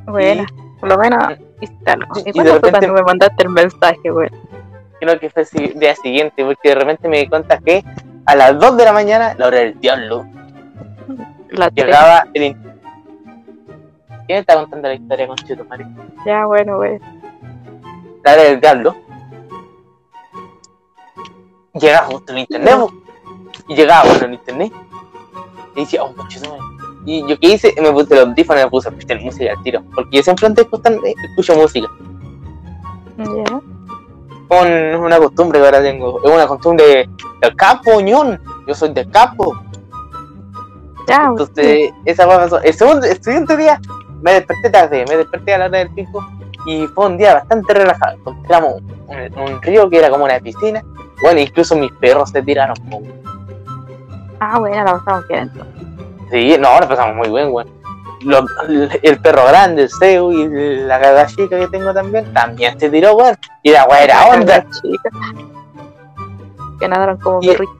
Bueno, 0.07 0.45
por 0.79 0.89
lo 0.89 0.97
menos 0.97 1.23
hiciste 1.59 1.91
algo. 1.91 2.13
y 2.25 2.29
¿Y 2.29 2.31
de 2.31 2.31
cuándo 2.33 2.59
fue 2.61 2.71
cuando 2.71 2.93
me 2.93 3.03
mandaste 3.03 3.43
el 3.43 3.49
mensaje, 3.49 4.11
weón? 4.11 4.31
creo 4.99 5.19
que 5.19 5.29
fue 5.31 5.45
el 5.53 5.79
día 5.79 5.95
siguiente, 5.95 6.45
porque 6.45 6.69
de 6.69 6.75
repente 6.75 7.07
me 7.09 7.17
di 7.19 7.27
cuenta 7.27 7.57
que 7.57 7.83
a 8.25 8.35
las 8.35 8.57
2 8.59 8.77
de 8.77 8.85
la 8.85 8.93
mañana, 8.93 9.33
la 9.37 9.47
hora 9.47 9.57
del 9.59 9.79
diablo, 9.79 10.25
La 11.49 11.69
llegaba 11.69 12.25
el... 12.33 12.43
in- 12.43 12.71
¿Quién 14.27 14.39
está 14.39 14.55
contando 14.55 14.87
la 14.87 14.93
historia 14.93 15.27
con 15.27 15.35
Chito 15.37 15.65
Mario? 15.65 15.87
Ya, 16.25 16.45
bueno, 16.45 16.77
weón. 16.77 17.01
La 18.23 18.33
hora 18.33 18.43
del 18.43 18.61
diablo. 18.61 18.95
Llegaba 21.73 22.07
justo 22.07 22.31
el 22.33 22.39
internet, 22.39 22.75
y 23.67 23.75
llegaba 23.75 24.03
bueno 24.09 24.25
el 24.27 24.33
internet. 24.33 24.71
Y 25.75 25.79
decía, 25.81 26.03
oh, 26.03 26.13
conchetumare. 26.15 26.61
Y 27.05 27.27
yo 27.27 27.39
qué 27.39 27.53
hice, 27.53 27.73
me 27.81 27.91
puse 27.91 28.13
el 28.13 28.27
audífono 28.29 28.59
y 28.59 28.63
me 28.63 28.69
puse 28.69 28.89
a 28.89 28.91
escuchar 28.91 29.19
música 29.21 29.51
al 29.55 29.63
tiro. 29.63 29.81
Porque 29.95 30.17
yo 30.17 30.23
siempre 30.23 30.47
antes 30.47 30.65
escuchar- 30.65 30.97
escucho 31.29 31.55
música. 31.55 31.87
Con 34.47 34.67
una 35.03 35.17
costumbre 35.17 35.59
que 35.59 35.65
ahora 35.65 35.81
tengo. 35.81 36.19
Es 36.23 36.31
una 36.31 36.45
costumbre 36.47 37.09
del 37.41 37.55
campo, 37.55 38.01
ñón. 38.01 38.39
Yo 38.67 38.75
soy 38.75 38.89
del 38.93 39.09
campo. 39.09 39.55
Ya, 41.07 41.27
Entonces, 41.29 41.91
esa 42.05 42.25
fue 42.25 42.35
pasó. 42.37 42.61
El, 42.61 42.73
segundo, 42.73 43.05
el 43.07 43.21
siguiente 43.23 43.57
día 43.57 43.79
me 44.21 44.33
desperté 44.33 44.69
tarde, 44.69 45.05
me 45.09 45.17
desperté 45.17 45.53
a 45.55 45.57
la 45.57 45.65
hora 45.65 45.79
del 45.79 45.89
pico 45.89 46.23
y 46.67 46.85
fue 46.87 47.07
un 47.07 47.17
día 47.17 47.33
bastante 47.33 47.73
relajado. 47.73 48.17
Encontramos 48.17 48.81
un, 49.07 49.39
un 49.39 49.61
río 49.61 49.89
que 49.89 49.97
era 49.97 50.09
como 50.09 50.25
una 50.25 50.39
piscina. 50.39 50.83
Bueno, 51.23 51.39
incluso 51.39 51.75
mis 51.75 51.91
perros 51.93 52.29
se 52.29 52.41
tiraron. 52.43 52.75
Ah, 54.39 54.59
bueno, 54.59 54.83
la 54.83 54.93
pasamos 54.99 55.27
bien 55.27 55.41
entonces. 55.41 55.87
Sí, 56.31 56.55
no, 56.59 56.69
ahora 56.69 56.87
pasamos 56.87 57.15
muy 57.15 57.29
bien, 57.29 57.51
güey. 57.51 57.67
Lo- 58.21 58.45
el 59.01 59.19
perro 59.19 59.45
grande, 59.47 59.83
el 59.83 59.89
Seu 59.89 60.31
y 60.31 60.47
la 60.85 60.97
gaga 60.99 61.25
chica 61.27 61.59
que 61.59 61.67
tengo 61.67 61.93
también, 61.93 62.31
también 62.33 62.79
se 62.79 62.89
tiró, 62.89 63.13
güey. 63.15 63.33
Y 63.63 63.71
la 63.71 63.85
güey 63.85 64.03
era 64.03 64.27
onda. 64.27 64.65
Chica. 64.81 65.09
Que 66.79 66.87
nadaron 66.87 67.17
como 67.17 67.39
perritos. 67.41 67.75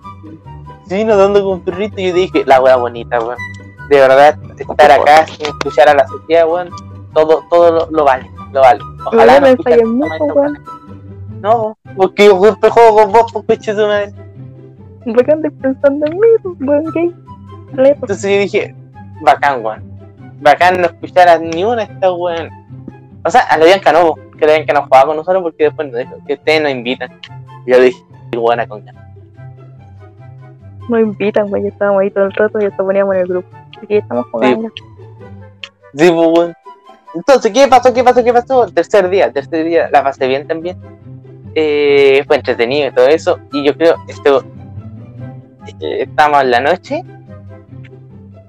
Sí, 0.88 1.04
nadando 1.06 1.44
con 1.44 1.54
un 1.54 1.62
perrito 1.62 2.02
y 2.02 2.10
yo 2.10 2.14
dije, 2.14 2.44
la 2.46 2.60
wea 2.62 2.76
bonita, 2.76 3.20
weón. 3.20 3.38
De 3.90 4.00
verdad, 4.00 4.38
estar 4.58 4.92
acá 4.92 5.26
sin 5.28 5.46
escuchar 5.46 5.90
a 5.90 5.94
la 5.94 6.08
sociedad, 6.08 6.48
weón, 6.48 6.70
todo, 7.14 7.44
todo 7.50 7.72
lo, 7.72 7.88
lo 7.92 8.04
vale, 8.04 8.30
lo 8.52 8.62
vale. 8.62 8.80
Ojalá 9.06 9.40
Weón, 9.42 9.58
no 9.58 9.72
me 9.76 9.86
mucho, 9.86 10.24
weón. 10.26 10.36
weá. 10.36 10.62
No, 11.42 11.78
porque 11.96 12.26
yo 12.26 12.36
juego 12.36 12.96
con 12.96 13.12
vos, 13.12 13.32
coche 13.32 13.74
tu 13.74 13.82
madre. 13.88 14.14
¿Por 15.06 15.26
qué 15.26 15.32
andas 15.32 15.52
pensando 15.62 16.06
en 16.06 16.14
mí, 16.20 16.28
weón 16.60 16.84
gay? 16.94 17.16
Lepo. 17.74 18.02
Entonces 18.02 18.32
yo 18.32 18.40
dije, 18.40 18.76
bacán, 19.22 19.64
weón. 19.64 19.84
Bacán 20.42 20.82
no 20.82 20.88
escuchar 20.88 21.30
a 21.30 21.38
ni 21.38 21.64
una 21.64 21.86
de 21.86 21.94
estas 21.94 22.12
weón. 22.16 22.50
O 23.24 23.30
sea, 23.30 23.42
a 23.42 23.58
la 23.58 23.66
Bianca 23.66 23.92
no, 23.92 24.16
que 24.38 24.46
la 24.46 24.54
Bianca 24.54 24.74
no 24.74 24.84
jugaba 24.84 25.08
con 25.08 25.18
nosotros 25.18 25.44
porque 25.44 25.66
después 25.66 25.88
nos 25.90 26.00
dijo 26.00 26.18
que 26.26 26.34
ustedes 26.34 26.62
nos 26.62 26.72
invitan. 26.72 27.10
Y 27.66 27.72
yo 27.72 27.80
dije, 27.80 28.04
buena 28.36 28.68
con 28.68 28.84
ganas. 28.84 29.06
Nos 30.90 31.00
invitan, 31.00 31.48
güey. 31.48 31.68
Estábamos 31.68 32.02
ahí 32.02 32.10
todo 32.10 32.26
el 32.26 32.34
rato 32.34 32.60
y 32.60 32.66
hasta 32.66 32.84
poníamos 32.84 33.16
en 33.16 33.22
el 33.22 33.28
grupo. 33.28 33.48
Aquí 33.82 33.98
estamos 33.98 34.26
jugando. 34.32 34.70
Sí, 35.96 36.12
pues, 36.12 36.12
weón. 36.14 36.54
Entonces, 37.14 37.52
¿qué 37.52 37.68
pasó? 37.68 37.94
¿Qué 37.94 38.04
pasó? 38.04 38.24
¿Qué 38.24 38.34
pasó? 38.34 38.66
Tercer 38.68 39.10
día, 39.10 39.32
tercer 39.32 39.66
día, 39.66 39.90
la 39.92 40.04
pasé 40.04 40.28
bien 40.28 40.48
también. 40.48 40.78
Eh, 41.54 42.24
fue 42.26 42.38
entretenido 42.38 42.88
y 42.88 42.92
todo 42.92 43.08
eso. 43.08 43.40
Y 43.52 43.66
yo 43.66 43.76
creo, 43.76 43.96
esto, 44.08 44.46
eh, 45.82 46.04
estábamos 46.04 46.44
en 46.44 46.52
la 46.52 46.60
noche 46.62 47.04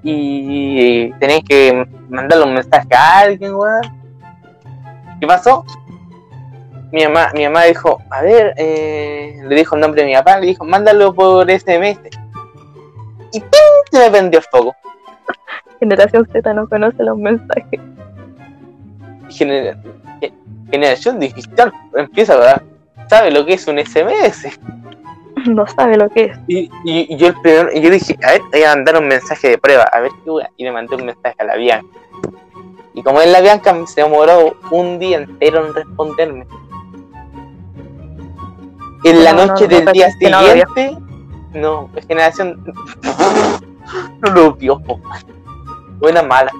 y 0.03 1.11
tenéis 1.13 1.43
que 1.45 1.87
mandarle 2.09 2.45
un 2.45 2.53
mensaje 2.53 2.87
a 2.93 3.19
alguien, 3.19 3.55
weón. 3.55 3.81
¿Qué 5.19 5.27
pasó? 5.27 5.65
Mi 6.91 7.03
mamá, 7.05 7.31
mi 7.33 7.43
mamá 7.45 7.63
dijo, 7.63 7.99
a 8.11 8.21
ver, 8.21 8.53
eh, 8.57 9.41
le 9.47 9.55
dijo 9.55 9.75
el 9.75 9.81
nombre 9.81 10.01
de 10.03 10.07
mi 10.09 10.13
papá, 10.15 10.39
le 10.39 10.47
dijo, 10.47 10.63
mándalo 10.65 11.13
por 11.13 11.49
SMS. 11.49 11.99
Y 13.31 13.39
¡pim! 13.39 13.49
se 13.91 13.99
me 13.99 14.11
prendió 14.11 14.39
el 14.39 14.45
foco. 14.51 14.75
Generación 15.79 16.27
Z 16.31 16.53
no 16.53 16.67
conoce 16.69 17.01
los 17.03 17.17
mensajes. 17.17 17.79
Genera- 19.29 19.77
ge- 20.21 20.33
generación 20.69 21.19
digital 21.19 21.73
empieza 21.95 22.33
a 22.53 22.61
sabe 23.09 23.31
lo 23.31 23.45
que 23.45 23.53
es 23.53 23.67
un 23.67 23.79
SMS 23.79 24.59
No 25.47 25.65
sabe 25.67 25.97
lo 25.97 26.09
que 26.09 26.25
es. 26.25 26.39
y, 26.47 26.69
y- 26.85 27.13
y 27.13 27.17
yo 27.17 27.27
el 27.27 27.35
primero 27.41 27.69
y 27.73 27.81
yo 27.81 27.89
dije 27.89 28.17
a 28.23 28.31
ver 28.31 28.41
voy 28.51 28.63
a 28.63 28.69
mandar 28.75 28.97
un 28.97 29.07
mensaje 29.07 29.49
de 29.49 29.57
prueba 29.57 29.83
a 29.83 29.99
ver 29.99 30.11
qué 30.23 30.29
wea 30.31 30.49
y 30.57 30.63
le 30.63 30.71
mandé 30.71 30.95
un 30.95 31.05
mensaje 31.05 31.35
a 31.39 31.43
la 31.43 31.55
Bianca. 31.55 31.87
Y 32.93 33.01
como 33.03 33.19
es 33.21 33.31
la 33.31 33.41
Bianca 33.41 33.75
se 33.87 34.01
demoró 34.03 34.55
un 34.71 34.99
día 34.99 35.17
entero 35.17 35.65
en 35.65 35.73
responderme. 35.73 36.45
En 39.03 39.23
la 39.23 39.33
No, 39.33 39.45
no, 39.45 39.47
noche 39.53 39.67
no 39.67 39.69
del 39.75 39.85
día 39.91 40.07
lo 40.21 40.39
vio. 40.39 40.39
siguiente 40.49 40.97
no, 41.53 41.89
es 41.95 42.07
generación 42.07 42.63
no 44.21 44.31
lo 44.31 44.53
vio 44.53 44.79
buena 45.99 46.23
mala. 46.23 46.51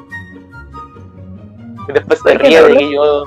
Y 1.88 1.92
después 1.94 2.20
se 2.20 2.34
¿Por 2.34 2.42
qué 2.42 2.48
ríe 2.48 2.62
de 2.62 2.78
que 2.78 2.92
yo 2.94 3.26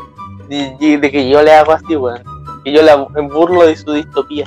de 0.48 1.10
que 1.10 1.28
yo 1.28 1.42
le 1.42 1.52
hago 1.52 1.72
así 1.72 1.96
weón. 1.96 2.22
Que 2.64 2.72
yo 2.72 2.82
la 2.82 2.96
burlo 2.96 3.64
de 3.66 3.76
su 3.76 3.92
distopía 3.92 4.44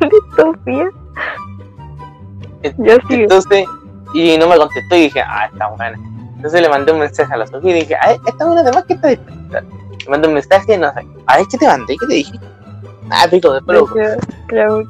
Distopía. 0.00 0.90
Yo 2.78 2.96
sí. 3.08 3.14
entonces 3.14 3.66
y 4.14 4.36
no 4.38 4.48
me 4.48 4.56
contestó 4.56 4.96
y 4.96 5.02
dije 5.02 5.20
ah 5.20 5.46
está 5.52 5.68
buena 5.68 5.98
entonces 6.36 6.60
le 6.60 6.68
mandé 6.68 6.92
un 6.92 7.00
mensaje 7.00 7.32
a 7.32 7.36
la 7.36 7.46
Sofía 7.46 7.76
y 7.76 7.80
dije 7.80 7.94
ah 8.00 8.16
esta 8.26 8.46
buena 8.46 8.62
además 8.62 8.84
que 8.84 8.94
está 8.94 9.08
despierta 9.08 9.60
le 9.60 10.10
mandé 10.10 10.28
un 10.28 10.34
mensaje 10.34 10.78
no 10.78 10.92
sé 10.92 11.06
a 11.26 11.36
ver 11.36 11.46
qué 11.50 11.58
te 11.58 11.66
mandé 11.66 11.96
qué 11.96 12.06
te 12.06 12.14
dije 12.14 12.40
ah 13.10 13.26
pico 13.30 13.52
después 13.52 13.78
lo 14.48 14.82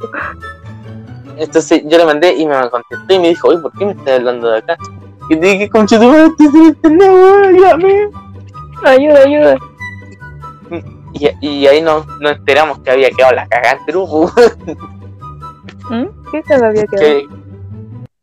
Entonces 1.36 1.82
yo 1.84 1.98
le 1.98 2.04
mandé 2.04 2.34
y 2.34 2.46
me 2.46 2.54
contestó 2.70 3.14
y 3.14 3.18
me 3.18 3.28
dijo, 3.28 3.48
oye, 3.48 3.58
¿por 3.58 3.72
qué 3.72 3.86
me 3.86 3.92
estás 3.92 4.18
hablando 4.18 4.50
de 4.50 4.58
acá? 4.58 4.76
Y 5.30 5.36
te 5.36 5.46
dije, 5.46 5.70
concha 5.70 5.98
tu 6.00 6.08
madre, 6.08 6.26
estoy 6.26 6.48
sin 6.48 6.64
internet, 6.64 7.08
weón, 7.08 7.44
ayúdame. 7.44 8.10
Ayuda, 8.84 9.20
ayuda. 9.20 9.56
Y, 11.12 11.30
y 11.40 11.66
ahí 11.66 11.80
nos, 11.80 12.06
nos 12.20 12.32
enteramos 12.36 12.78
que 12.80 12.90
había 12.90 13.10
quedado 13.10 13.34
la 13.34 13.46
cagada 13.46 13.78
en 13.78 13.84
Perú. 13.86 14.06
¿Mm? 15.90 16.04
¿Qué 16.30 16.42
se 16.42 16.54
había 16.54 16.84
quedado? 16.86 16.88
que 16.98 17.26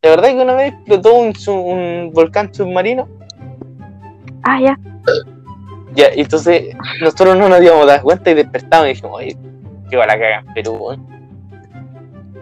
de 0.03 0.09
verdad 0.11 0.29
que 0.29 0.41
una 0.41 0.53
vez 0.53 0.73
explotó 0.73 1.13
un, 1.15 2.11
volcán 2.13 2.53
submarino. 2.53 3.07
Ah, 4.43 4.59
ya. 4.61 4.77
Ya, 5.95 6.07
entonces 6.13 6.75
nosotros 7.01 7.35
no 7.37 7.49
nos 7.49 7.57
habíamos 7.57 7.87
dado 7.87 8.03
cuenta 8.03 8.29
y 8.29 8.35
despertamos 8.35 8.85
y 8.85 8.89
dijimos, 8.89 9.11
oye, 9.15 9.35
quedó 9.89 10.01
la 10.05 10.13
cagada 10.19 10.43
en 10.45 10.53
Perú. 10.53 10.95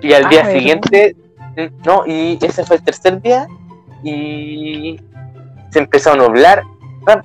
Y 0.01 0.11
al 0.11 0.25
Ah, 0.25 0.29
día 0.29 0.45
siguiente, 0.51 1.15
no, 1.85 2.03
y 2.05 2.37
ese 2.41 2.65
fue 2.65 2.75
el 2.77 2.83
tercer 2.83 3.21
día 3.21 3.47
y 4.03 4.99
se 5.69 5.79
empezó 5.79 6.11
a 6.11 6.15
nublar. 6.17 6.63
Rap- 7.05 7.23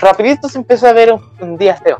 Rapidito 0.00 0.48
se 0.48 0.58
empezó 0.58 0.86
a 0.86 0.92
ver 0.92 1.12
un, 1.12 1.20
un 1.40 1.56
día 1.58 1.74
feo. 1.74 1.98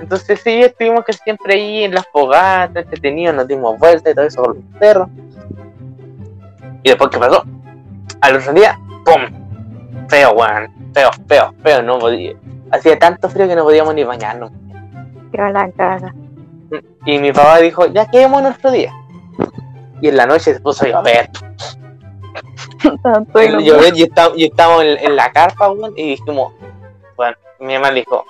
Entonces 0.00 0.40
sí, 0.42 0.62
estuvimos 0.62 1.04
que 1.04 1.12
siempre 1.12 1.54
ahí 1.54 1.84
en 1.84 1.94
las 1.94 2.06
fogatas, 2.08 2.84
entretenidos, 2.84 3.34
nos 3.36 3.46
dimos 3.48 3.78
vueltas 3.78 4.12
y 4.12 4.14
todo 4.14 4.24
eso 4.26 4.42
con 4.42 4.54
los 4.56 4.78
perros. 4.78 5.08
Y 6.82 6.88
después, 6.88 7.10
¿qué 7.10 7.18
pasó? 7.18 7.44
Al 8.22 8.36
otro 8.36 8.52
día, 8.54 8.78
¡pum! 9.04 10.06
Feo, 10.08 10.32
weón. 10.32 10.70
Feo, 10.94 11.10
feo, 11.28 11.54
feo, 11.62 11.82
no 11.82 11.98
podía. 11.98 12.34
Hacía 12.72 12.98
tanto 12.98 13.28
frío 13.28 13.46
que 13.46 13.54
no 13.56 13.64
podíamos 13.64 13.94
ni 13.94 14.02
bañarnos. 14.04 14.50
Que 15.30 15.38
la 15.38 15.70
cara. 15.72 16.14
Y 17.04 17.18
mi 17.18 17.32
papá 17.32 17.58
dijo, 17.58 17.86
ya 17.86 18.06
quedémonos 18.06 18.56
otro 18.56 18.70
día. 18.70 18.92
Y 20.00 20.08
en 20.08 20.16
la 20.16 20.26
noche 20.26 20.54
se 20.54 20.60
puso 20.60 20.84
a 20.86 20.88
llover. 20.88 21.30
Tanto 23.02 23.42
y 23.42 23.64
Llover 23.64 23.96
y, 23.96 24.02
está- 24.04 24.30
y 24.34 24.44
estábamos 24.46 24.84
en, 24.84 24.98
en 24.98 25.16
la 25.16 25.30
carpa, 25.32 25.70
weón, 25.70 25.92
y 25.96 26.10
dijimos, 26.10 26.52
bueno, 27.16 27.36
mi 27.58 27.74
mamá 27.74 27.90
dijo 27.90 28.24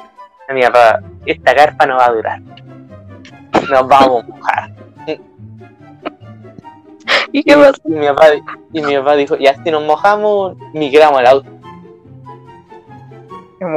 a 0.51 0.55
mi 0.55 0.63
papá, 0.63 1.01
esta 1.27 1.55
carpa 1.55 1.87
no 1.87 1.97
va 1.97 2.07
a 2.07 2.13
durar. 2.13 2.41
Nos 3.71 3.89
vamos 3.89 4.25
a 4.25 4.27
mojar. 4.27 4.73
¿Y 7.33 7.45
qué 7.45 7.55
pasó? 7.55 7.81
Y 7.85 7.93
mi 7.93 8.07
papá, 8.07 8.27
y 8.73 8.83
mi 8.83 8.97
papá 8.97 9.15
dijo, 9.15 9.37
ya 9.37 9.55
si 9.63 9.71
nos 9.71 9.85
mojamos, 9.85 10.57
migramos 10.75 11.21
al 11.21 11.27
auto. 11.27 11.49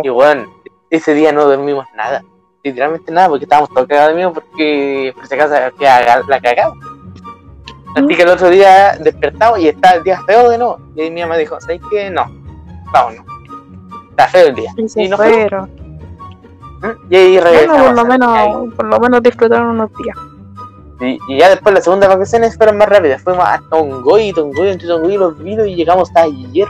Y 0.03 0.09
bueno, 0.09 0.51
ese 0.89 1.13
día 1.13 1.31
no 1.31 1.45
dormimos 1.45 1.85
nada. 1.95 2.23
Literalmente 2.63 3.11
nada, 3.11 3.29
porque 3.29 3.45
estábamos 3.45 3.69
todos 3.69 3.87
cagados 3.87 4.09
de 4.11 4.15
miedo 4.15 4.33
porque 4.33 5.13
por 5.15 5.27
si 5.27 5.35
acaso 5.35 5.53
la 6.27 6.41
cagada. 6.41 6.73
Así 7.95 8.07
que 8.07 8.23
el 8.23 8.29
otro 8.29 8.49
día 8.49 8.97
despertamos 8.99 9.59
y 9.59 9.67
está 9.67 9.95
el 9.95 10.03
día 10.03 10.19
feo 10.25 10.49
de 10.49 10.57
nuevo. 10.57 10.79
Y 10.95 11.11
mi 11.11 11.21
mamá 11.21 11.37
dijo, 11.37 11.59
¿sabes 11.61 11.81
qué? 11.91 12.09
No, 12.09 12.25
vámonos. 12.91 13.25
Está 14.09 14.27
feo 14.29 14.47
el 14.47 14.55
día. 14.55 14.71
Y 14.77 15.03
Y 15.03 15.09
nos 15.09 15.19
fueron. 15.19 15.82
Y 17.09 17.15
ahí 17.15 17.39
Bueno, 17.39 17.73
por 17.85 17.93
lo 17.95 18.01
Ahí. 18.01 18.07
menos, 18.07 18.73
por 18.75 18.85
lo 18.85 18.99
menos 18.99 19.23
disfrutaron 19.23 19.67
unos 19.69 19.89
días. 19.97 20.17
Y, 21.01 21.19
y 21.27 21.39
ya 21.39 21.49
después 21.49 21.73
las 21.75 21.83
segundas 21.83 22.09
vacaciones 22.09 22.55
fueron 22.57 22.77
más 22.77 22.87
rápidas. 22.89 23.21
Fuimos 23.21 23.43
hasta 23.45 23.75
un 23.75 24.01
goy, 24.01 24.31
Tongoy, 24.33 24.69
entre 24.69 24.87
Tongoy 24.87 25.15
y 25.15 25.17
los 25.17 25.37
vinos 25.37 25.67
y 25.67 25.75
llegamos 25.75 26.09
hasta 26.09 26.23
ayer. 26.23 26.67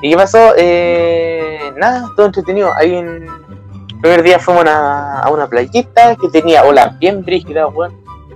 ¿Y 0.00 0.10
qué 0.10 0.16
pasó? 0.16 0.52
Eh, 0.56 1.72
nada, 1.76 2.06
todo 2.16 2.26
entretenido. 2.26 2.72
Ahí 2.74 2.94
en 2.94 3.06
el 3.08 4.00
primer 4.00 4.22
día 4.22 4.38
fuimos 4.38 4.60
a 4.60 4.62
una, 4.62 5.20
a 5.20 5.30
una 5.30 5.46
playita 5.48 6.14
que 6.16 6.28
tenía 6.28 6.62
olas 6.64 6.98
bien 6.98 7.24
brígidas, 7.24 7.68
weón. 7.74 7.92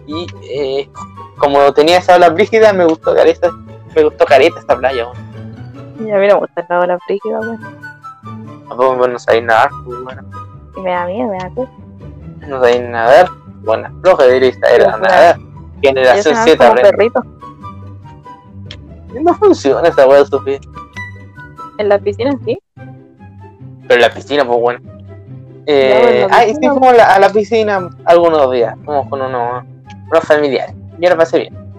Y 0.07 0.27
eh, 0.51 0.89
como 1.39 1.73
tenía 1.73 1.99
esa 1.99 2.17
ola 2.17 2.31
brígida, 2.31 2.73
me 2.73 2.85
gustó 2.85 3.15
careta, 3.15 3.51
me 3.95 4.03
gustó 4.05 4.25
careta 4.25 4.59
esta 4.59 4.77
playa, 4.77 5.07
weón. 5.07 5.33
Y 6.07 6.11
a 6.11 6.17
mí 6.19 6.27
no 6.27 6.35
me 6.35 6.41
gusta 6.41 6.67
la 6.69 6.81
hora 6.81 6.99
frígida, 7.07 7.39
weón. 7.41 7.61
Bueno, 8.77 9.09
no 9.09 9.19
sabéis 9.19 9.45
nadar, 9.45 9.71
pues, 9.85 10.03
bueno. 10.03 10.23
Y 10.77 10.81
me 10.81 10.91
da 10.91 11.07
miedo, 11.07 11.29
me 11.31 11.39
da 11.39 11.51
cosa. 11.51 11.73
No 12.49 12.61
sabéis 12.61 12.83
nadar. 12.83 13.29
Buena 13.63 13.93
floja, 14.03 14.25
saber 14.25 14.53
Sí, 14.55 14.59
nadar. 14.61 15.39
Generación 15.83 16.35
soy 16.37 16.45
Z, 16.45 16.57
como 16.57 16.71
aprende. 16.71 16.91
perrito. 16.91 17.25
No 19.23 19.35
funciona 19.35 19.89
esa 19.89 20.07
weá, 20.07 20.25
Sofía. 20.25 20.59
En 21.79 21.89
la 21.89 21.99
piscina 21.99 22.33
sí. 22.45 22.59
Pero 22.77 23.95
en 23.95 24.01
la 24.01 24.11
piscina, 24.11 24.45
pues 24.45 24.61
bueno. 24.61 24.81
Eh, 25.67 26.27
ah, 26.31 26.45
y 26.45 26.55
sí 26.55 26.69
fuimos 26.69 26.99
a 26.99 27.19
la, 27.19 27.29
piscina 27.31 27.89
algunos 28.05 28.51
días. 28.51 28.75
Fuimos 28.85 29.09
con 29.09 29.23
unos, 29.23 29.65
unos 30.11 30.25
familiares. 30.25 30.75
Yo 30.99 31.09
la 31.09 31.17
pasé 31.17 31.39
bien. 31.41 31.72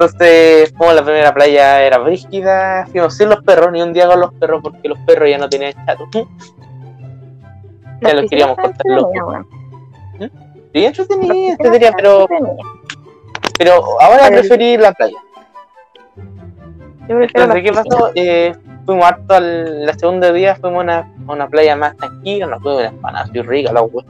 Entonces, 0.00 0.72
fuimos 0.76 0.92
a 0.92 0.94
la 0.94 1.02
primera 1.04 1.34
playa, 1.34 1.82
era 1.82 1.98
brígida. 1.98 2.86
Fuimos 2.92 3.16
sin 3.16 3.30
los 3.30 3.42
perros, 3.42 3.72
ni 3.72 3.82
un 3.82 3.92
día 3.92 4.06
con 4.06 4.20
los 4.20 4.32
perros, 4.34 4.60
porque 4.62 4.88
los 4.88 4.98
perros 5.00 5.28
ya 5.28 5.38
no 5.38 5.48
tenían 5.48 5.72
chato. 5.86 6.08
Ya 8.00 8.14
Las 8.14 8.22
lo 8.22 8.28
queríamos 8.28 8.56
loco. 8.56 8.68
entretenidas, 8.68 9.26
weón. 9.26 9.46
Sí, 10.72 10.84
entretenida, 10.84 11.52
entretenida, 11.54 11.92
pero, 11.96 12.26
pero 13.58 14.00
ahora 14.00 14.28
preferí 14.28 14.76
la 14.76 14.92
playa. 14.92 15.16
Entonces, 17.08 17.62
¿qué 17.64 17.72
pasó? 17.72 18.12
Eh, 18.14 18.54
fuimos 18.86 19.04
harto 19.04 19.34
al 19.34 19.84
la 19.84 19.94
segunda 19.94 20.30
día, 20.30 20.54
fuimos 20.54 20.78
a 20.78 20.82
una, 20.84 20.98
a 21.26 21.32
una 21.32 21.48
playa 21.48 21.74
más 21.74 21.96
tranquila, 21.96 22.46
nos 22.46 22.62
fuimos 22.62 22.78
una 22.82 22.88
empanada 22.90 23.24
así 23.24 23.42
rica, 23.42 23.72
la 23.72 23.82
wea. 23.82 24.04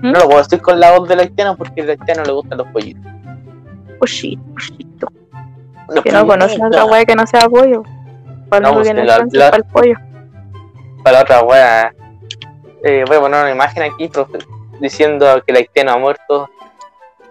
No 0.00 0.12
lo 0.12 0.24
puedo 0.24 0.38
decir 0.38 0.62
con 0.62 0.80
la 0.80 0.96
voz 0.98 1.06
del 1.10 1.20
haitiano 1.20 1.58
porque 1.58 1.82
al 1.82 1.90
haitiano 1.90 2.22
le 2.24 2.32
gustan 2.32 2.56
los 2.56 2.68
pollitos. 2.68 3.04
Pollito, 3.98 4.42
pollito. 4.54 5.08
Los 5.88 6.04
Que 6.04 6.12
no 6.12 6.26
conoce 6.26 6.58
otra 6.64 6.84
wea 6.84 7.04
que 7.04 7.14
no 7.14 7.26
sea 7.26 7.48
pollo. 7.48 7.82
Para 8.48 8.68
No, 8.68 8.74
pues, 8.74 8.84
tiene 8.86 9.04
la- 9.04 9.26
para 9.50 9.56
el 9.56 9.64
pollo. 9.64 9.94
Para 11.02 11.18
la 11.18 11.22
otra 11.22 11.42
wea. 11.42 11.94
Eh, 12.84 13.04
voy 13.06 13.16
a 13.16 13.20
poner 13.20 13.40
una 13.42 13.50
imagen 13.50 13.82
aquí 13.82 14.10
diciendo 14.80 15.42
que 15.44 15.52
el 15.52 15.58
haitiano 15.58 15.92
ha 15.92 15.98
muerto 15.98 16.48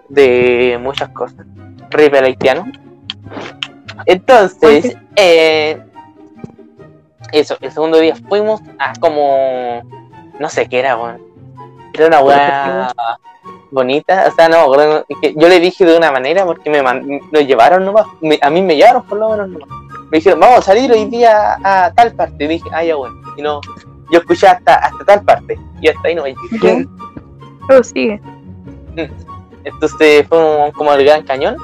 de 0.08 0.78
muchas 0.80 1.08
cosas. 1.10 1.46
Rip 1.90 2.14
el 2.14 2.24
haitiano. 2.24 2.66
Entonces, 4.06 4.96
eh, 5.16 5.80
eso, 7.32 7.56
el 7.60 7.72
segundo 7.72 7.98
día 7.98 8.14
fuimos 8.28 8.60
a 8.78 8.92
como. 9.00 9.82
No 10.38 10.48
sé 10.48 10.68
qué 10.68 10.80
era, 10.80 10.96
weón. 10.96 11.22
Era 11.94 12.06
una 12.08 12.20
weá 12.20 12.94
bonita. 13.70 14.26
O 14.28 14.34
sea, 14.34 14.48
no, 14.48 14.66
yo 14.74 15.48
le 15.48 15.60
dije 15.60 15.84
de 15.84 15.96
una 15.96 16.10
manera 16.12 16.44
porque 16.44 16.70
me 16.70 16.82
nos 16.82 17.46
llevaron 17.46 17.84
nomás. 17.84 18.06
me- 18.20 18.38
a 18.42 18.50
mí 18.50 18.62
me 18.62 18.76
llevaron 18.76 19.02
por 19.04 19.18
lo 19.18 19.30
menos 19.30 19.48
nomás. 19.48 19.68
Me 20.10 20.18
dijeron, 20.18 20.40
vamos 20.40 20.58
a 20.58 20.62
salir 20.62 20.90
hoy 20.92 21.04
día 21.06 21.56
a 21.64 21.92
tal 21.94 22.12
parte. 22.14 22.44
Y 22.44 22.48
dije, 22.48 22.68
ah, 22.72 22.84
ya 22.84 22.94
bueno. 22.96 23.16
Y 23.36 23.42
no, 23.42 23.60
yo 24.12 24.18
escuché 24.20 24.46
hasta, 24.46 24.76
hasta 24.76 25.04
tal 25.04 25.22
parte. 25.22 25.58
Y 25.80 25.88
hasta 25.88 26.08
ahí 26.08 26.14
no 26.14 26.24
llegué. 26.26 26.36
Ya. 26.62 26.84
Pero 27.68 27.82
sigue. 27.82 28.20
Entonces 29.64 30.26
fue 30.28 30.72
como 30.76 30.92
el 30.92 31.04
Gran 31.04 31.22
Cañón. 31.24 31.56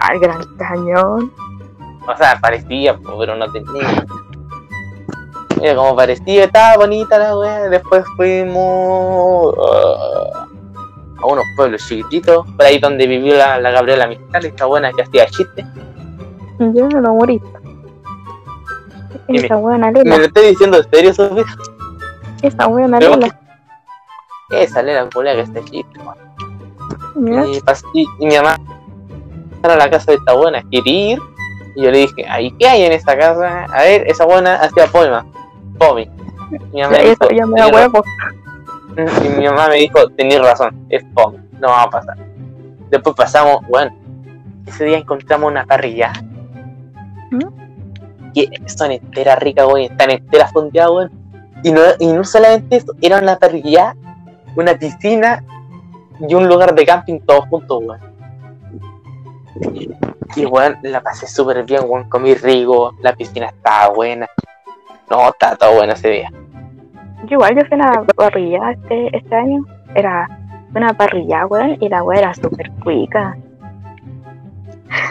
Ah, 0.00 0.12
el 0.12 0.20
gran 0.20 0.42
cañón. 0.56 1.32
O 2.08 2.16
sea, 2.16 2.38
parecía, 2.40 2.98
pero 3.18 3.36
no 3.36 3.50
tenía. 3.52 4.04
Mira, 5.60 5.74
como 5.76 5.94
parecía, 5.96 6.44
estaba 6.44 6.76
bonita 6.76 7.16
la 7.18 7.38
wea. 7.38 7.68
Después 7.68 8.04
fuimos 8.16 9.54
ah, 9.72 10.35
a 11.22 11.26
unos 11.26 11.44
pueblos 11.56 11.86
chiquititos, 11.86 12.46
por 12.56 12.64
ahí 12.64 12.78
donde 12.78 13.06
vivió 13.06 13.36
la, 13.36 13.58
la 13.60 13.70
Gabriela 13.70 14.06
Mistral, 14.06 14.44
esta 14.44 14.66
buena 14.66 14.92
que 14.92 15.02
hacía 15.02 15.26
chistes. 15.26 15.64
Yo 16.58 16.88
no 16.88 17.00
lo 17.00 17.14
morí. 17.14 17.40
Esa 19.28 19.56
buena 19.56 19.90
¿Me 19.90 20.04
Lela. 20.04 20.18
lo 20.18 20.24
estoy 20.24 20.48
diciendo 20.48 20.78
en 20.78 20.90
serio, 20.90 21.14
Sofía? 21.14 21.44
Esa 22.42 22.66
buena 22.66 22.98
Lela. 23.00 23.38
Esa 24.50 24.80
era 24.80 25.04
la 25.04 25.10
culea 25.10 25.34
que 25.34 25.40
está 25.40 25.60
chiste. 25.64 26.00
Y, 27.92 28.02
y, 28.20 28.26
mi 28.26 28.36
mamá 28.36 28.56
a 29.62 29.76
la 29.76 29.90
casa 29.90 30.12
de 30.12 30.18
esta 30.18 30.32
buena, 30.34 30.62
quería 30.70 31.12
ir. 31.14 31.18
Y 31.74 31.82
yo 31.82 31.90
le 31.90 31.98
dije, 31.98 32.24
¿ahí 32.28 32.52
qué 32.52 32.68
hay 32.68 32.82
en 32.84 32.92
esta 32.92 33.18
casa? 33.18 33.64
A 33.64 33.82
ver, 33.82 34.06
esa 34.06 34.24
buena 34.24 34.56
hacía 34.56 34.86
poemas. 34.86 35.24
Pomi. 35.78 36.08
Mi 36.72 36.82
mamá 36.82 36.98
dijo, 36.98 37.28
ya 37.34 37.46
me 37.46 37.60
da 37.60 37.66
"Tenés 37.66 37.80
huevo. 37.92 38.04
Y 38.96 39.28
mi 39.28 39.44
mamá 39.44 39.68
me 39.68 39.76
dijo, 39.76 40.08
tenés 40.10 40.40
razón, 40.40 40.86
es 40.88 41.04
fome, 41.14 41.38
no 41.60 41.68
va 41.68 41.82
a 41.82 41.90
pasar. 41.90 42.16
Después 42.90 43.14
pasamos, 43.14 43.60
bueno, 43.68 43.94
ese 44.66 44.84
día 44.84 44.98
encontramos 44.98 45.50
una 45.50 45.64
parrilla. 45.64 46.12
Que 48.34 48.48
son 48.66 48.92
enteras 48.92 49.38
ricas, 49.38 49.66
güey, 49.66 49.86
están 49.86 50.10
enteras 50.10 50.52
fondeadas, 50.52 50.90
güey. 50.90 51.08
Y 51.62 51.72
no, 51.72 51.80
y 51.98 52.12
no 52.12 52.24
solamente 52.24 52.76
eso, 52.76 52.92
era 53.00 53.18
una 53.18 53.38
parrilla, 53.38 53.96
una 54.56 54.74
piscina 54.74 55.42
y 56.20 56.34
un 56.34 56.48
lugar 56.48 56.74
de 56.74 56.86
camping 56.86 57.20
todos 57.20 57.46
juntos, 57.48 57.82
güey. 57.82 58.00
Y, 60.36 60.44
güey, 60.44 60.74
la 60.82 61.02
pasé 61.02 61.26
súper 61.26 61.64
bien, 61.64 61.86
güey, 61.86 62.04
comí 62.08 62.34
rico, 62.34 62.94
la 63.00 63.14
piscina 63.14 63.46
estaba 63.46 63.94
buena. 63.94 64.26
No, 65.10 65.28
estaba 65.28 65.56
todo 65.56 65.76
bueno 65.76 65.92
ese 65.92 66.08
día. 66.08 66.32
Yo 67.26 67.34
igual 67.34 67.54
yo 67.56 67.64
fui 67.66 67.80
a 67.80 67.84
una 67.90 68.04
parrilla 68.04 68.70
este, 68.72 69.16
este 69.16 69.34
año. 69.34 69.64
Era 69.94 70.28
una 70.74 70.92
parrilla, 70.94 71.46
weón, 71.46 71.76
y 71.80 71.88
la 71.88 72.02
weá 72.02 72.18
era 72.20 72.34
súper 72.34 72.70
cuica. 72.82 73.36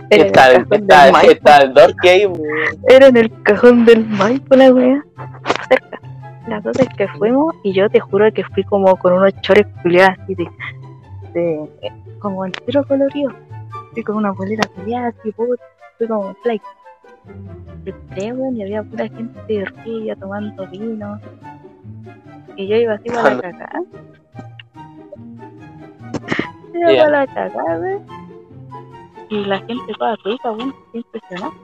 Era 0.09 0.51
el 0.51 0.65
el- 0.71 1.11
Maipo, 1.11 1.31
está 1.31 1.57
el 1.57 1.73
dorque 1.73 2.09
ahí, 2.09 2.25
güey. 2.25 2.41
era 2.87 3.07
en 3.07 3.17
el 3.17 3.41
cajón 3.43 3.85
del 3.85 4.05
Maipo 4.05 4.55
la 4.55 4.71
weá. 4.73 5.03
Cerca. 5.67 5.99
Las 6.47 6.63
dos 6.63 6.77
es 6.79 6.87
que 6.89 7.07
fuimos 7.07 7.55
y 7.63 7.73
yo 7.73 7.89
te 7.89 7.99
juro 7.99 8.31
que 8.31 8.43
fui 8.43 8.63
como 8.63 8.95
con 8.97 9.13
unos 9.13 9.33
chores 9.41 9.65
culiados 9.81 10.17
así 10.19 10.35
de, 10.35 10.47
de 11.33 11.69
como 12.19 12.45
el 12.45 12.51
tiro 12.51 12.83
colorido. 12.85 13.31
Fui 13.93 14.03
con 14.03 14.17
una 14.17 14.31
bolera 14.31 14.63
culiada 14.75 15.07
así, 15.07 15.31
puta, 15.31 15.63
fui 15.97 16.07
como 16.07 16.33
fly. 16.43 16.61
Weón, 18.17 18.55
y 18.57 18.63
había 18.63 18.83
pura 18.83 19.07
gente 19.07 19.39
de 19.47 19.65
ría 19.65 20.15
tomando 20.15 20.67
vino. 20.67 21.19
Y 22.55 22.67
yo 22.67 22.75
iba 22.75 22.93
así 22.93 23.09
para 23.09 23.35
la 23.35 23.41
cagada. 23.41 23.81
Ya. 26.73 27.03
para 27.03 27.09
la 27.09 27.27
cagada. 27.27 27.99
Y 29.29 29.45
la 29.45 29.57
gente 29.59 29.93
toda 29.97 30.15
rica, 30.23 30.49
qué 30.91 30.97
impresionante. 30.99 31.57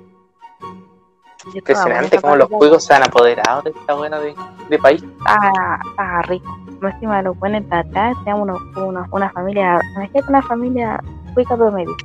Yo 1.45 1.51
Impresionante 1.55 2.21
cómo 2.21 2.35
los 2.35 2.49
juegos 2.49 2.83
se 2.83 2.93
han 2.93 3.03
apoderado 3.03 3.63
de 3.63 3.71
esta 3.71 3.93
buena 3.95 4.19
de, 4.19 4.35
de 4.69 4.79
país. 4.79 5.03
Estaba, 5.03 5.79
estaba 5.89 6.21
rico. 6.23 6.57
Más 6.81 6.93
encima 6.95 7.17
de 7.17 7.23
los 7.23 7.37
buenos 7.39 7.67
de 7.69 7.75
atrás, 7.75 8.17
una, 8.25 9.07
una 9.11 9.29
familia, 9.31 9.79
imagínate 9.95 10.29
una 10.29 10.41
familia 10.41 10.99
cuica 11.33 11.55
promedio. 11.55 11.95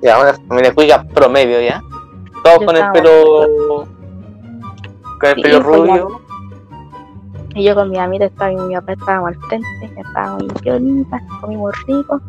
Ya, 0.00 0.18
una 0.18 0.34
familia 0.34 0.74
cuica 0.74 1.04
promedio, 1.04 1.60
¿ya? 1.60 1.82
Todos 2.42 2.60
Yo 2.60 2.66
con 2.66 2.76
el 2.76 2.90
pelo. 2.92 3.86
Con 5.20 5.30
el 5.30 5.42
pelo 5.42 5.60
rubio. 5.60 6.21
Y 7.54 7.64
yo 7.64 7.74
con 7.74 7.90
mi 7.90 7.98
amiga 7.98 8.26
estaba 8.26 8.52
y 8.52 8.56
mi 8.56 8.74
papá 8.74 8.92
estábamos 8.92 9.28
al 9.28 9.36
frente, 9.48 9.68
estábamos 9.96 10.42
en 10.42 10.48
violita, 10.62 11.20
comimos 11.40 11.74
rico. 11.86 12.20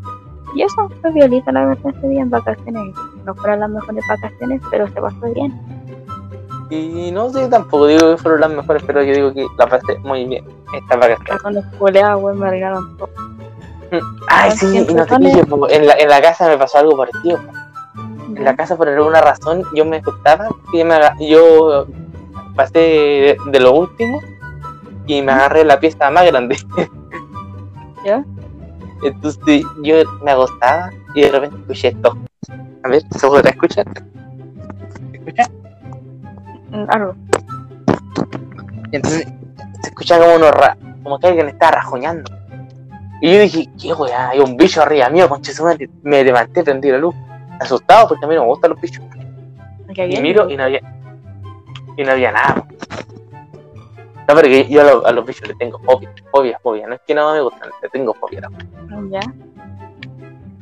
Y 0.56 0.62
eso 0.64 0.90
fue 1.02 1.12
violita 1.14 1.52
la 1.52 1.66
verdad 1.66 1.94
ese 1.98 2.08
día 2.10 2.22
en 2.22 2.30
vacaciones. 2.30 2.96
No 3.26 3.34
fueron 3.36 3.62
las 3.62 3.70
mejores 3.70 4.04
vacaciones, 4.08 4.62
pero 4.70 4.88
se 4.88 5.02
pasó 5.02 5.34
bien. 5.34 5.54
Y 6.70 7.12
no 7.12 7.30
sé, 7.30 7.48
tampoco 7.48 7.88
digo 7.88 8.12
que 8.12 8.18
fueron 8.18 8.42
las 8.42 8.52
mejores, 8.52 8.84
pero 8.86 9.04
yo 9.04 9.14
digo 9.14 9.34
que 9.34 9.46
la 9.58 9.68
pasé 9.68 9.98
muy 10.00 10.26
bien. 10.26 10.44
Esta 10.76 10.96
vacación. 10.98 11.38
Con 11.40 11.54
los 11.56 11.66
colegas, 11.78 12.20
güey, 12.20 12.36
me 12.36 12.50
regaron 12.50 12.98
todo. 12.98 13.10
Ay, 14.28 14.50
Con 14.50 14.58
sí, 14.60 14.86
y 14.90 14.94
no 14.94 15.06
te 15.06 15.46
po. 15.46 15.70
en 15.70 15.86
la, 15.88 15.94
en 15.94 16.10
la 16.10 16.22
casa 16.22 16.48
me 16.48 16.58
pasó 16.58 16.80
algo 16.80 16.98
parecido. 16.98 17.38
po. 17.38 17.52
En 18.36 18.44
la 18.44 18.56
casa, 18.56 18.76
por 18.76 18.90
alguna 18.90 19.22
razón, 19.22 19.64
yo 19.76 19.86
me 19.86 20.02
gustaba 20.02 20.48
y 20.72 20.80
yo, 20.80 20.86
me 20.86 20.96
aga- 20.96 21.16
yo 21.20 21.86
pasé 22.56 22.80
de, 22.80 23.38
de 23.52 23.60
lo 23.60 23.74
último 23.74 24.20
y 25.08 25.22
me 25.22 25.32
agarré 25.32 25.64
la 25.66 25.80
pieza 25.80 26.10
más 26.10 26.26
grande. 26.26 26.58
¿Ya? 28.06 28.24
Entonces 29.04 29.64
yo 29.84 29.96
me 30.24 30.32
acostaba 30.32 30.90
y 31.14 31.22
de 31.22 31.32
repente 31.32 31.58
escuché 31.62 31.88
esto. 31.90 32.18
A 32.84 32.88
ver, 32.90 33.02
¿se 33.12 33.28
podrá 33.28 33.50
escuchar? 33.50 33.86
¿Se 35.12 35.18
escucha? 35.18 35.44
Mm, 36.72 36.86
Algo. 36.90 37.16
Entonces 38.92 39.28
se 39.82 39.90
escucha 39.90 40.20
como 40.20 40.36
uno 40.36 40.52
ra- 40.52 40.78
como 41.04 41.20
que 41.20 41.28
alguien 41.28 41.50
estaba 41.50 41.72
rajuñando. 41.74 42.32
Y 43.22 43.34
yo 43.34 43.40
dije, 43.42 43.70
qué 43.82 43.94
weá, 43.94 44.30
hay 44.30 44.40
un 44.40 44.58
bicho 44.58 44.82
arriba 44.82 45.10
mío, 45.10 45.30
concha 45.30 45.52
su 45.54 45.64
madre. 45.64 45.90
Me 46.04 46.24
levanté, 46.24 46.64
prendí 46.64 46.90
la 46.92 46.98
luz, 46.98 47.16
asustado 47.60 48.10
porque 48.10 48.26
a 48.26 48.28
mí 48.28 48.36
no 48.36 48.42
me 48.42 48.48
gustan 48.48 48.72
los 48.72 48.82
bichos. 48.82 49.04
¿Qué 49.94 50.08
Y 50.08 50.22
miro 50.22 50.50
y 50.50 50.58
no 50.58 50.64
había, 50.64 50.82
y 51.98 52.04
no 52.04 52.12
había 52.12 52.32
nada. 52.32 52.66
No, 54.28 54.36
porque 54.36 54.68
yo 54.70 54.82
a 54.82 54.84
los, 54.86 55.06
a 55.06 55.12
los 55.12 55.26
bichos 55.26 55.48
le 55.48 55.56
tengo 55.56 55.80
fobia, 55.80 56.10
fobia, 56.32 56.60
fobia. 56.64 56.88
No 56.88 56.96
es 56.96 57.02
que 57.06 57.14
no 57.14 57.34
me 57.34 57.42
gustan, 57.42 57.70
le 57.82 57.90
tengo 57.90 58.14
fobia. 58.14 58.42
Ya. 59.10 59.20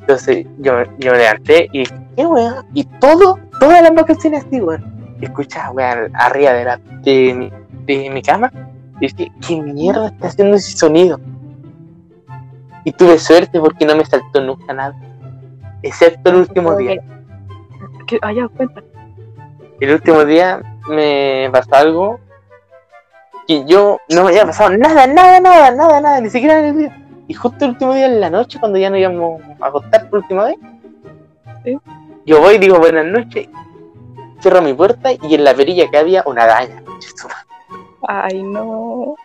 Entonces 0.01 0.47
yo, 0.57 0.83
yo 0.97 1.11
me 1.11 1.17
levanté 1.19 1.69
y 1.71 1.79
dije, 1.79 1.95
¿qué 2.15 2.25
weá? 2.25 2.65
Y 2.73 2.83
todo, 2.99 3.39
todas 3.59 3.83
las 3.83 3.93
vacaciones 3.93 4.45
así, 4.45 4.59
weón. 4.59 5.15
Escuchaba, 5.21 5.71
weón, 5.71 6.11
arriba 6.15 6.53
de, 6.53 6.65
la, 6.65 6.77
de, 6.77 7.33
mi, 7.35 7.51
de 7.85 8.09
mi 8.09 8.21
cama. 8.23 8.51
Y 8.99 9.07
dije, 9.07 9.31
¿qué 9.45 9.61
mierda 9.61 10.07
está 10.07 10.27
haciendo 10.27 10.57
ese 10.57 10.75
sonido? 10.75 11.19
Y 12.83 12.91
tuve 12.91 13.19
suerte 13.19 13.59
porque 13.59 13.85
no 13.85 13.95
me 13.95 14.05
saltó 14.05 14.41
nunca 14.41 14.73
nada. 14.73 14.95
Excepto 15.83 16.31
el 16.31 16.37
último 16.37 16.75
día. 16.75 16.99
¿Qué? 18.07 18.17
Ah, 18.23 18.33
ya, 18.33 18.47
cuenta. 18.47 18.81
El 19.79 19.93
último 19.93 20.25
día 20.25 20.61
me 20.87 21.47
pasó 21.51 21.75
algo 21.75 22.19
que 23.51 23.65
yo 23.65 23.99
no 24.09 24.23
me 24.23 24.29
había 24.29 24.45
pasado 24.45 24.69
nada, 24.77 25.07
nada, 25.07 25.39
nada, 25.39 25.71
nada, 25.71 26.01
nada, 26.01 26.21
ni 26.21 26.29
siquiera 26.29 26.59
en 26.59 26.65
el 26.65 26.77
día. 26.77 26.97
Y 27.27 27.33
justo 27.33 27.65
el 27.65 27.71
último 27.71 27.93
día 27.93 28.05
en 28.07 28.19
la 28.21 28.29
noche, 28.29 28.59
cuando 28.59 28.77
ya 28.77 28.89
nos 28.89 28.99
íbamos 28.99 29.41
a 29.59 29.67
acostar 29.67 30.09
por 30.09 30.19
última 30.19 30.45
vez, 30.45 30.55
Sí. 31.63 31.77
yo 32.25 32.39
voy 32.41 32.55
y 32.55 32.57
digo 32.57 32.79
buenas 32.79 33.05
noches, 33.05 33.47
cierro 34.41 34.61
mi 34.61 34.73
puerta 34.73 35.11
y 35.11 35.35
en 35.35 35.43
la 35.43 35.53
perilla 35.53 35.89
que 35.91 35.97
había 35.97 36.23
una 36.25 36.43
araña. 36.43 36.81
Ay, 38.07 38.41
no. 38.41 39.15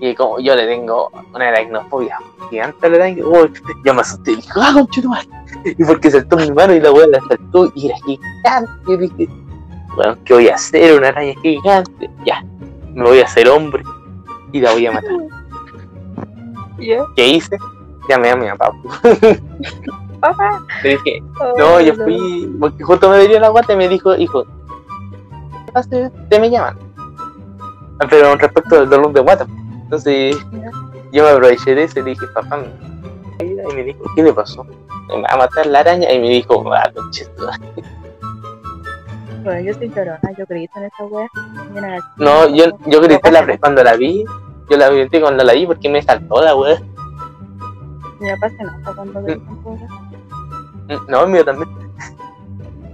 Y 0.00 0.14
como 0.14 0.40
yo 0.40 0.54
le 0.56 0.66
tengo 0.66 1.10
una 1.34 1.48
aracnofobia 1.48 2.18
gigante 2.48 2.86
a 2.86 2.90
la 2.90 2.96
araña, 2.96 3.22
oh, 3.24 3.46
yo 3.84 3.94
me 3.94 4.00
asusté 4.00 4.32
y 4.32 4.36
dije, 4.36 4.50
¡ah, 4.56 4.70
concha 4.74 5.02
tu 5.02 5.08
madre! 5.08 5.28
Y 5.64 5.84
porque 5.84 6.10
saltó 6.10 6.36
mi 6.36 6.50
mano 6.52 6.74
y 6.74 6.80
la 6.80 6.90
weá 6.92 7.06
la 7.06 7.20
saltó 7.28 7.70
y 7.74 7.86
era 7.86 7.96
gigante. 8.06 8.70
Y 8.88 8.96
dije, 8.96 9.28
bueno, 9.94 10.16
¿qué 10.24 10.34
voy 10.34 10.48
a 10.48 10.54
hacer? 10.54 10.98
Una 10.98 11.08
araña 11.08 11.34
gigante. 11.42 12.10
Ya, 12.24 12.44
me 12.94 13.04
voy 13.04 13.20
a 13.20 13.24
hacer 13.24 13.48
hombre 13.48 13.82
y 14.52 14.60
la 14.60 14.72
voy 14.72 14.86
a 14.86 14.92
matar. 14.92 15.12
¿Ya? 16.78 17.04
¿Qué 17.16 17.28
hice? 17.28 17.58
Llamé 18.08 18.30
a 18.30 18.36
mi 18.36 18.48
papá. 18.48 18.72
Papá. 20.20 20.60
Le 20.82 20.90
dije, 20.90 21.22
Oh, 21.40 21.54
no, 21.56 21.80
yo 21.80 21.94
fui, 21.94 22.50
porque 22.60 22.82
justo 22.84 23.08
me 23.08 23.26
dio 23.26 23.40
la 23.40 23.48
guata 23.48 23.72
y 23.72 23.76
me 23.76 23.88
dijo, 23.88 24.14
hijo. 24.16 24.44
Te 26.28 26.40
me 26.40 26.50
llaman. 26.50 26.76
Ah, 28.00 28.06
Pero 28.08 28.34
respecto 28.36 28.80
del 28.80 28.90
dolor 28.90 29.12
de 29.12 29.20
guata. 29.20 29.46
Entonces, 29.84 30.36
yo 31.12 31.24
me 31.24 31.30
aproveché 31.30 31.74
de 31.74 31.84
eso 31.84 32.00
y 32.00 32.02
le 32.02 32.10
dije, 32.10 32.26
papá, 32.34 32.58
me 32.58 33.44
y 33.44 33.74
me 33.74 33.84
dijo, 33.84 34.00
¿qué 34.14 34.22
le 34.22 34.32
pasó? 34.32 34.64
Me 35.08 35.22
va 35.22 35.28
a 35.30 35.36
matar 35.38 35.66
la 35.66 35.80
araña 35.80 36.12
y 36.12 36.18
me 36.18 36.28
dijo, 36.28 36.62
ah. 36.72 36.90
Bueno, 39.42 39.60
yo 39.60 39.74
soy 39.74 39.88
llorona, 39.88 40.20
yo 40.36 40.44
grito 40.46 40.78
en 40.78 40.84
esa 40.84 41.04
wea. 41.04 41.28
No, 42.18 42.48
yo, 42.48 42.64
yo 42.86 43.00
grité 43.00 43.30
la, 43.30 43.46
pasa 43.46 43.58
cuando 43.58 43.82
la 43.82 43.96
vi, 43.96 44.24
yo 44.70 44.76
la 44.76 44.90
grité 44.90 45.20
cuando 45.20 45.44
la 45.44 45.54
vi 45.54 45.66
porque 45.66 45.88
me 45.88 46.02
saltó 46.02 46.42
la 46.42 46.54
wea. 46.54 46.78
Mi 48.20 48.30
papá 48.30 48.50
se 48.50 48.64
nota 48.64 48.92
cuando 48.94 49.22
grito 49.22 49.42
en 49.48 49.66
wea. 49.66 51.00
No, 51.08 51.24
el 51.24 51.30
mío 51.30 51.44
también. 51.44 51.68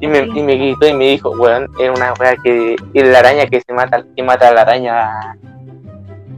Y 0.00 0.06
me, 0.06 0.18
y 0.18 0.42
me 0.42 0.56
gritó 0.56 0.86
y 0.86 0.92
me 0.92 1.08
dijo, 1.08 1.30
weón, 1.30 1.68
era 1.80 1.92
una 1.92 2.12
wea 2.20 2.36
que. 2.36 2.76
Y 2.92 3.02
la 3.02 3.18
araña 3.18 3.46
que 3.46 3.60
se 3.60 3.72
mata, 3.72 4.04
que 4.14 4.22
mata 4.22 4.48
a 4.48 4.52
la 4.52 4.62
araña. 4.62 5.36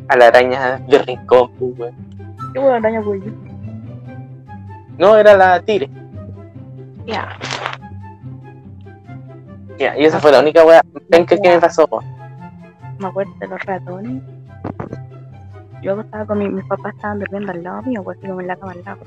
A 0.08 0.16
la 0.16 0.28
araña 0.28 0.78
de 0.88 0.98
rincón, 1.00 1.50
pues, 1.58 1.78
weón. 1.78 1.94
Qué 2.54 2.60
buena 2.60 2.76
araña, 2.76 3.00
güey. 3.00 3.20
No, 4.96 5.16
era 5.16 5.36
la 5.36 5.60
tigre. 5.60 5.90
Ya. 7.04 7.28
Ya, 7.28 7.77
y 9.78 10.04
esa 10.04 10.18
fue 10.20 10.32
la 10.32 10.40
única 10.40 10.64
wea 10.64 10.82
penca 11.08 11.36
que 11.36 11.48
me 11.48 11.58
pasó. 11.60 11.88
Me 12.98 13.06
acuerdo 13.06 13.32
de 13.38 13.46
los 13.46 13.60
ratones. 13.64 14.22
Yo 15.82 16.00
estaba 16.00 16.26
con 16.26 16.38
mi, 16.38 16.48
mis 16.48 16.64
papás 16.64 16.94
estaban 16.96 17.20
durmiendo 17.20 17.52
al 17.52 17.62
lado 17.62 17.82
mío, 17.82 18.02
pues 18.02 18.18
como 18.20 18.40
en 18.40 18.48
la 18.48 18.56
cama 18.56 18.72
al 18.72 18.82
lado. 18.84 19.00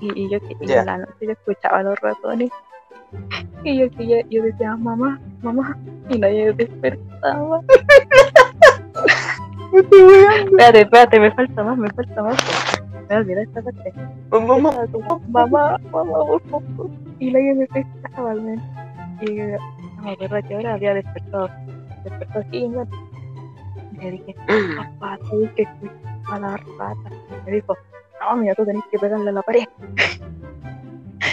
Y, 0.00 0.22
y 0.24 0.30
yo, 0.30 0.38
y 0.60 0.66
Ya. 0.66 0.80
en 0.80 0.86
la 0.86 0.98
noche 0.98 1.12
yo 1.20 1.32
escuchaba 1.32 1.78
a 1.80 1.82
los 1.82 2.00
ratones. 2.00 2.50
Y 3.64 3.78
yo, 3.78 3.86
y 3.98 4.06
yo, 4.08 4.16
yo 4.30 4.42
decía, 4.44 4.76
mamá, 4.76 5.20
mamá. 5.42 5.76
Y 6.08 6.18
nadie 6.18 6.52
despertaba. 6.52 7.60
espérate, 9.72 10.80
espérate, 10.82 11.20
me 11.20 11.30
falta 11.32 11.62
más, 11.62 11.76
me 11.78 11.90
falta 11.90 12.22
más. 12.22 12.36
Me 13.08 13.16
olvidé 13.16 13.42
esta 13.42 13.62
parte. 13.62 13.92
Mamá, 14.30 14.58
mamá, 14.58 14.86
mamá, 15.28 15.78
por 16.30 16.42
favor. 16.50 16.90
Y 17.18 17.30
nadie 17.32 17.54
me 17.54 17.66
pescaba, 17.66 18.34
man. 18.34 18.62
Y 19.20 19.30
no 19.30 20.02
me 20.02 20.12
acuerdo 20.12 20.48
que 20.48 20.54
ahora 20.54 20.74
había 20.74 20.94
despertado. 20.94 21.50
Despertó 22.04 22.38
así. 22.38 22.56
Y 22.56 23.96
le 23.96 24.10
dije, 24.12 24.36
papá, 24.98 25.18
sabes 25.28 25.50
que 25.52 25.66
a 26.30 26.38
rata. 26.38 27.10
Me 27.44 27.52
dijo, 27.52 27.76
no, 28.20 28.36
mira, 28.36 28.54
tú 28.54 28.64
tenés 28.64 28.84
que 28.90 28.98
pegarle 28.98 29.30
a 29.30 29.32
la 29.32 29.42
pared. 29.42 29.64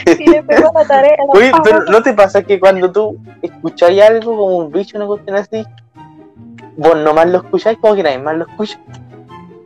y 0.19 0.29
le 0.29 0.43
pegó 0.43 0.71
la 0.73 0.85
tarea. 0.85 1.15
a 1.19 1.25
la 1.25 1.31
Oye, 1.33 1.51
pero. 1.63 1.83
¿no 1.85 2.01
te 2.01 2.13
pasa 2.13 2.43
que 2.43 2.59
cuando 2.59 2.91
tú 2.91 3.17
escucháis 3.41 4.01
algo 4.01 4.35
como 4.37 4.57
un 4.57 4.71
bicho, 4.71 4.97
una 4.97 5.07
cuestión 5.07 5.35
así, 5.35 5.65
vos 6.77 6.95
nomás 6.97 7.29
lo 7.29 7.37
escucháis 7.39 7.77
como 7.79 7.95
que 7.95 8.03
nadie 8.03 8.19
más 8.19 8.37
lo 8.37 8.45
escucha? 8.47 8.79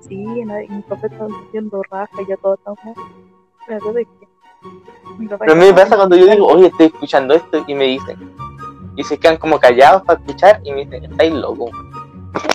Sí, 0.07 0.23
y 0.23 0.45
mi 0.45 0.81
papá 0.83 1.07
estaba 1.07 1.27
diciendo 1.45 1.81
raja 1.91 2.21
y 2.21 2.29
yo 2.29 2.37
todo 2.37 2.57
tan 2.57 2.75
mal. 2.83 2.95
La 3.67 3.79
cosa 3.79 3.99
es 3.99 4.07
que. 4.19 4.28
Pero 5.40 5.52
a 5.52 5.56
mí 5.56 5.65
me 5.65 5.73
pasa 5.73 5.95
cuando 5.95 6.15
yo 6.15 6.27
digo, 6.27 6.48
oye, 6.48 6.68
estoy 6.68 6.88
escuchando 6.88 7.34
esto, 7.34 7.64
y 7.68 7.73
me 7.73 7.86
dicen, 7.86 8.18
y 8.95 9.03
se 9.03 9.18
quedan 9.18 9.38
como 9.38 9.60
callados 9.60 10.03
para 10.03 10.19
escuchar, 10.19 10.61
y 10.64 10.72
me 10.72 10.86
dicen, 10.86 11.06
estáis 11.06 11.34
loco. 11.34 11.69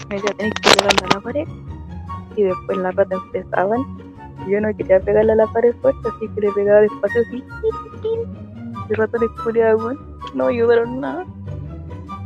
decía, 0.08 0.30
tenés 0.36 0.54
que 0.54 0.70
pegarle 0.70 1.04
a 1.04 1.14
la 1.14 1.20
pared. 1.20 1.48
Y 2.36 2.42
después 2.42 2.78
las 2.78 2.94
ratas 2.96 3.18
empezaban. 3.26 3.84
Yo 4.48 4.60
no 4.60 4.76
quería 4.76 4.98
pegarle 5.00 5.32
a 5.32 5.36
la 5.36 5.46
pared 5.46 5.74
fuerte, 5.80 6.08
así 6.08 6.28
que 6.34 6.40
le 6.40 6.52
pegaba 6.52 6.80
despacio 6.80 7.22
así. 7.28 7.44
Y 8.90 8.94
ratones 8.94 9.30
culiados, 9.42 9.82
weón. 9.82 9.98
No 10.34 10.46
ayudaron 10.46 11.00
nada. 11.00 11.24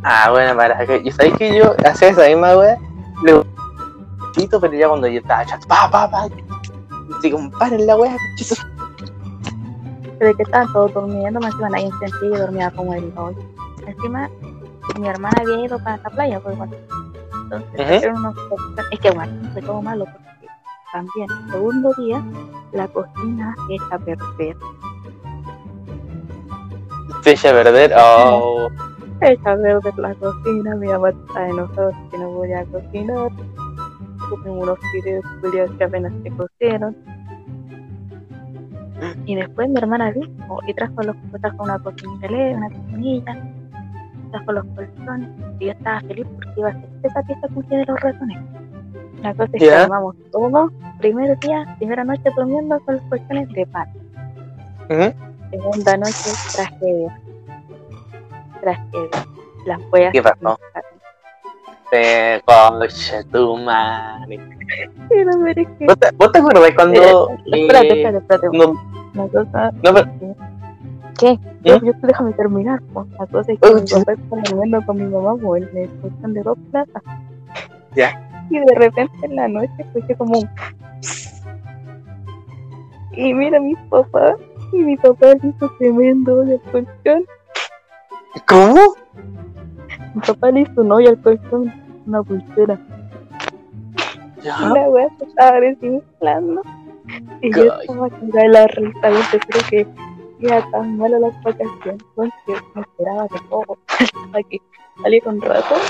Ah, 0.03 0.31
bueno, 0.31 0.57
para 0.57 0.87
que. 0.87 1.03
Y 1.05 1.11
sabéis 1.11 1.37
que 1.37 1.59
yo 1.59 1.75
hacía 1.85 2.09
esa 2.09 2.27
misma 2.27 2.57
wea, 2.57 2.79
le 3.25 3.43
pero 4.61 4.73
ya 4.73 4.89
cuando 4.89 5.09
yo 5.09 5.19
estaba 5.19 5.45
chato, 5.45 5.67
pa, 5.67 5.91
pa, 5.91 6.09
pa, 6.11 6.29
así 7.19 7.31
como 7.31 7.51
paren 7.51 7.87
la 7.87 7.97
wea, 7.97 8.17
Pero 10.19 10.37
que 10.37 10.43
estaban 10.43 10.73
todos 10.73 10.93
durmiendo, 10.95 11.41
más 11.41 11.53
encima 11.53 11.71
nadie 11.71 11.91
y 12.23 12.31
yo 12.31 12.39
dormía 12.39 12.71
como 12.73 12.95
el 12.95 13.13
hoyo. 13.17 13.39
Encima, 13.87 14.29
mi 14.99 15.09
hermana 15.09 15.37
había 15.41 15.65
ido 15.65 15.79
para 15.79 15.97
la 15.99 16.11
playa, 16.11 16.41
pues 16.41 16.57
bueno. 16.57 16.73
Entonces, 17.45 17.69
Ujú. 17.69 17.77
trajeron 17.77 18.17
unos 18.19 18.37
es 18.91 19.01
que 19.01 19.11
bueno, 19.11 19.33
fue 19.53 19.63
todo 19.63 19.81
malo 19.81 20.05
porque 20.05 20.29
también, 20.93 21.29
segundo 21.51 21.93
día, 21.95 22.23
la 22.73 22.89
cocina 22.89 23.55
se 23.67 23.75
echa 23.75 23.95
a 23.95 23.99
perder. 23.99 24.57
Se 27.23 27.31
echa 27.33 27.51
a 27.51 27.53
perder, 27.53 27.95
oh. 27.97 28.69
Se 29.21 29.33
echa 29.33 29.53
a 29.53 29.57
perder 29.57 29.99
la 29.99 30.15
cocina, 30.15 30.75
mi 30.77 30.89
mamá 30.89 31.11
está 31.11 31.49
enojada 31.49 31.93
que 32.11 32.19
no 32.19 32.31
voy 32.31 32.53
a 32.53 32.65
cocinar. 32.67 33.31
Tuve 34.29 34.51
unos 34.51 34.79
fideos 35.41 35.71
que 35.79 35.85
apenas 35.85 36.13
se 36.23 36.31
cocieron. 36.31 36.97
Y 39.27 39.35
después 39.37 39.69
mi 39.69 39.77
hermana 39.79 40.11
vino 40.11 40.27
y 40.67 40.75
trajo, 40.75 41.03
los, 41.03 41.17
trajo 41.41 41.63
una 41.63 41.79
cocinilla, 41.79 42.57
una 42.57 42.69
cocinilla, 42.69 43.43
trajo 44.31 44.53
los 44.53 44.65
colchones. 44.75 45.29
Y 45.61 45.67
yo 45.67 45.73
estaba 45.73 46.01
feliz 46.01 46.27
porque 46.35 46.53
iba 46.61 46.69
a 46.71 46.73
ser 46.73 46.89
esa 47.05 47.23
pieza 47.23 47.49
cuya 47.55 47.79
de 47.79 47.85
los 47.87 48.01
ratones. 48.01 48.39
La 49.23 49.33
cosa 49.35 49.45
es 49.53 49.61
que 49.61 49.67
Ya. 49.67 49.83
armamos 49.85 50.17
todo. 50.33 50.71
Primer 50.99 51.39
día, 51.41 51.77
primera 51.79 52.05
noche 52.05 52.23
durmiendo 52.37 52.79
con 52.81 52.97
los 52.97 53.05
colchones 53.05 53.49
de 53.51 53.67
pata. 53.67 53.93
Segunda 55.51 55.97
noche, 55.97 56.31
tragedia. 56.55 57.21
Tragedia. 58.61 59.27
Las 59.67 59.81
huellas. 59.93 60.13
¿Qué 60.13 60.23
pasó? 60.23 60.59
Eh, 61.93 62.41
Coche, 62.45 63.25
tu 63.33 63.57
madre. 63.57 64.39
¿Vos 65.87 65.99
te, 65.99 66.11
vos 66.17 66.33
te 66.33 66.39
acuerdas 66.39 66.71
cuando. 66.75 67.01
Espérate, 67.01 67.61
espérate, 67.61 67.89
eh, 67.89 68.03
espérate, 68.03 68.17
espérate. 68.19 68.59
no, 68.59 68.75
La 69.15 69.29
cosa 69.29 69.73
no, 69.83 69.95
pero- 69.95 70.37
¿Qué? 71.19 71.39
Yo, 71.65 71.79
¿Mm? 71.81 71.85
yo 71.87 71.93
déjame 72.03 72.33
terminar. 72.35 72.81
pues. 72.93 73.07
La 73.19 73.27
cosa 73.27 73.53
es 73.53 73.59
que 73.59 73.69
Oh, 73.69 73.75
mi 73.75 73.81
papá 73.81 74.13
estaba 74.13 74.43
durmiendo 74.49 74.87
con 74.87 74.97
mi 74.99 75.05
mamá 75.05 75.35
pues, 75.43 75.63
el 75.75 75.89
colchón 76.01 76.35
de 76.35 76.43
dos 76.43 76.59
plazas. 76.71 77.03
Ya. 77.97 78.47
Y 78.51 78.59
de 78.59 78.75
repente 78.77 79.13
en 79.23 79.35
la 79.37 79.49
noche 79.49 79.71
escuché 79.79 80.15
como 80.15 80.39
un... 80.39 80.49
Y 83.13 83.35
mira 83.35 83.59
mi 83.59 83.75
papá. 83.91 84.37
Y 84.73 84.77
mi 84.77 84.97
papá 84.97 85.35
le 85.43 85.49
hizo 85.49 85.69
tremendo 85.79 86.41
hoyo 86.41 86.61
al 86.65 86.71
colchón. 86.71 87.25
¿Cómo? 88.47 88.81
Mi 90.15 90.21
papá 90.21 90.51
le 90.53 90.61
hizo 90.61 90.81
un 90.83 90.93
hoyo 90.93 91.09
al 91.11 91.21
colchón. 91.21 91.73
Una 92.07 92.23
pulsera. 92.23 92.79
Weá 94.45 95.09
se 95.19 95.25
estaba 95.25 95.61
desinflando. 95.61 96.63
Y 97.41 97.55
yo 97.55 97.73
estaba 97.81 98.11
cagada 98.11 98.43
de 98.43 98.49
la 98.49 98.67
risa. 98.67 99.11
Yo 99.11 99.21
te 99.31 99.39
creo 99.39 99.63
que 99.71 99.87
iba 100.41 100.71
tan 100.71 100.99
mal 100.99 101.15
a 101.15 101.19
las 101.19 101.43
vacaciones. 101.43 102.03
Porque 102.15 102.33
me 102.75 102.81
esperaba 102.83 103.23
de 103.25 103.41
todo. 103.49 103.79
Hasta 103.89 104.43
que 104.49 104.61
salí 105.03 105.21
con 105.21 105.41
ratón. 105.41 105.81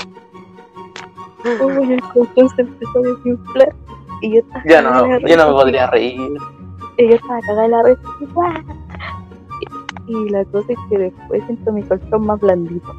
Como 1.59 1.83
y 1.85 1.93
el 1.93 2.01
colchón 2.01 2.49
se 2.55 2.61
empezó 2.61 2.99
a 2.99 3.01
desinflar. 3.01 3.75
Y 4.21 4.33
yo 4.33 4.39
estaba 4.39 4.63
Ya 4.65 4.81
no, 4.81 5.19
yo 5.19 5.37
no 5.37 5.47
me 5.47 5.53
podría 5.53 5.87
reír. 5.87 6.31
Y 6.97 7.09
yo 7.09 7.15
estaba 7.15 7.39
cagada 7.41 7.63
de 7.63 7.69
la 7.69 7.83
risa. 7.83 8.63
Y, 10.07 10.13
y 10.13 10.29
la 10.29 10.45
cosa 10.45 10.73
es 10.73 10.79
que 10.89 10.97
después 10.97 11.43
siento 11.45 11.71
mi 11.71 11.83
colchón 11.83 12.25
más 12.25 12.39
blandito. 12.39 12.93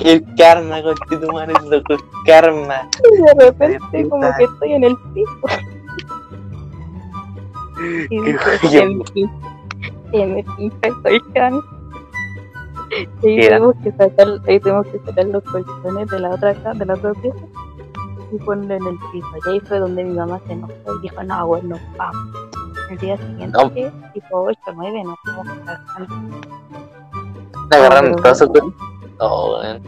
El 0.00 0.24
karma, 0.36 0.82
coche, 0.82 1.16
tu 1.20 1.32
madre, 1.32 1.52
loco, 1.68 1.92
el 1.94 2.00
karma. 2.26 2.88
Y 3.12 3.22
de 3.22 3.44
repente 3.44 4.08
como 4.08 4.34
que 4.36 4.44
estoy 4.44 4.72
en 4.74 4.84
el 4.84 4.96
piso. 5.14 5.30
Y 8.10 8.20
dije, 8.22 8.58
se 10.12 10.26
me 10.26 10.44
quinta 10.56 10.88
el 10.88 10.94
colchón. 11.02 11.62
Y 12.90 13.06
tuvimos 13.48 13.74
que 13.82 13.92
sacar, 13.92 14.26
ahí 14.48 14.58
tuvimos 14.60 14.86
que 14.88 14.98
sacar 15.00 15.24
los 15.26 15.42
colchones 15.44 16.08
de 16.08 16.18
la 16.18 16.30
otra 16.30 16.54
ca- 16.54 16.74
de 16.74 16.84
la 16.86 16.94
otra 16.94 17.12
pieza 17.14 17.38
y 18.32 18.36
ponerlo 18.44 18.74
en 18.88 18.94
el 18.94 18.98
piso. 19.12 19.28
Y 19.46 19.48
ahí 19.50 19.60
fue 19.60 19.78
donde 19.78 20.04
mi 20.04 20.14
mamá 20.14 20.40
se 20.46 20.54
enojó 20.54 20.72
y 20.98 21.02
dijo, 21.02 21.22
no, 21.22 21.46
bueno, 21.46 21.78
vamos. 21.96 22.26
El 22.90 22.98
día 22.98 23.16
siguiente, 23.18 23.46
No. 23.56 23.70
tipo 24.12 24.42
8 24.42 24.58
o 24.66 24.72
9, 24.74 25.04
nos 25.04 25.16
fuimos 25.22 25.46
a 25.48 25.64
casa. 25.64 26.06
Todo 27.70 28.34
su 28.34 28.48
bueno. 28.48 28.74
Oh, 29.20 29.60
weón. 29.60 29.82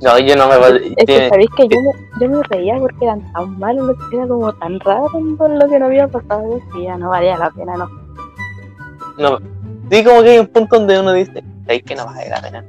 No, 0.00 0.18
yo 0.18 0.36
no 0.36 0.48
me 0.48 0.56
podría. 0.56 0.94
Es 0.96 1.06
que 1.06 1.28
sabéis 1.28 1.50
que 1.56 1.68
yo 1.68 1.76
me, 1.80 2.20
yo 2.20 2.30
me 2.30 2.42
reía 2.44 2.76
porque 2.78 3.04
eran 3.04 3.32
tan 3.32 3.58
malos, 3.58 3.96
era 4.12 4.28
como 4.28 4.52
tan 4.54 4.78
raro 4.80 5.08
todo 5.36 5.48
lo 5.48 5.68
que 5.68 5.78
no 5.78 5.86
había 5.86 6.06
pasado 6.06 6.60
que 6.72 6.84
ya 6.84 6.96
no 6.96 7.10
valía 7.10 7.36
la 7.36 7.50
pena, 7.50 7.76
no. 7.76 7.88
no. 9.18 9.38
Sí, 9.90 10.04
como 10.04 10.22
que 10.22 10.30
hay 10.30 10.38
un 10.38 10.46
punto 10.46 10.78
donde 10.78 11.00
uno 11.00 11.12
dice, 11.12 11.42
¿sabes 11.66 11.82
que 11.82 11.96
no 11.96 12.06
vale 12.06 12.28
la 12.30 12.40
pena? 12.40 12.64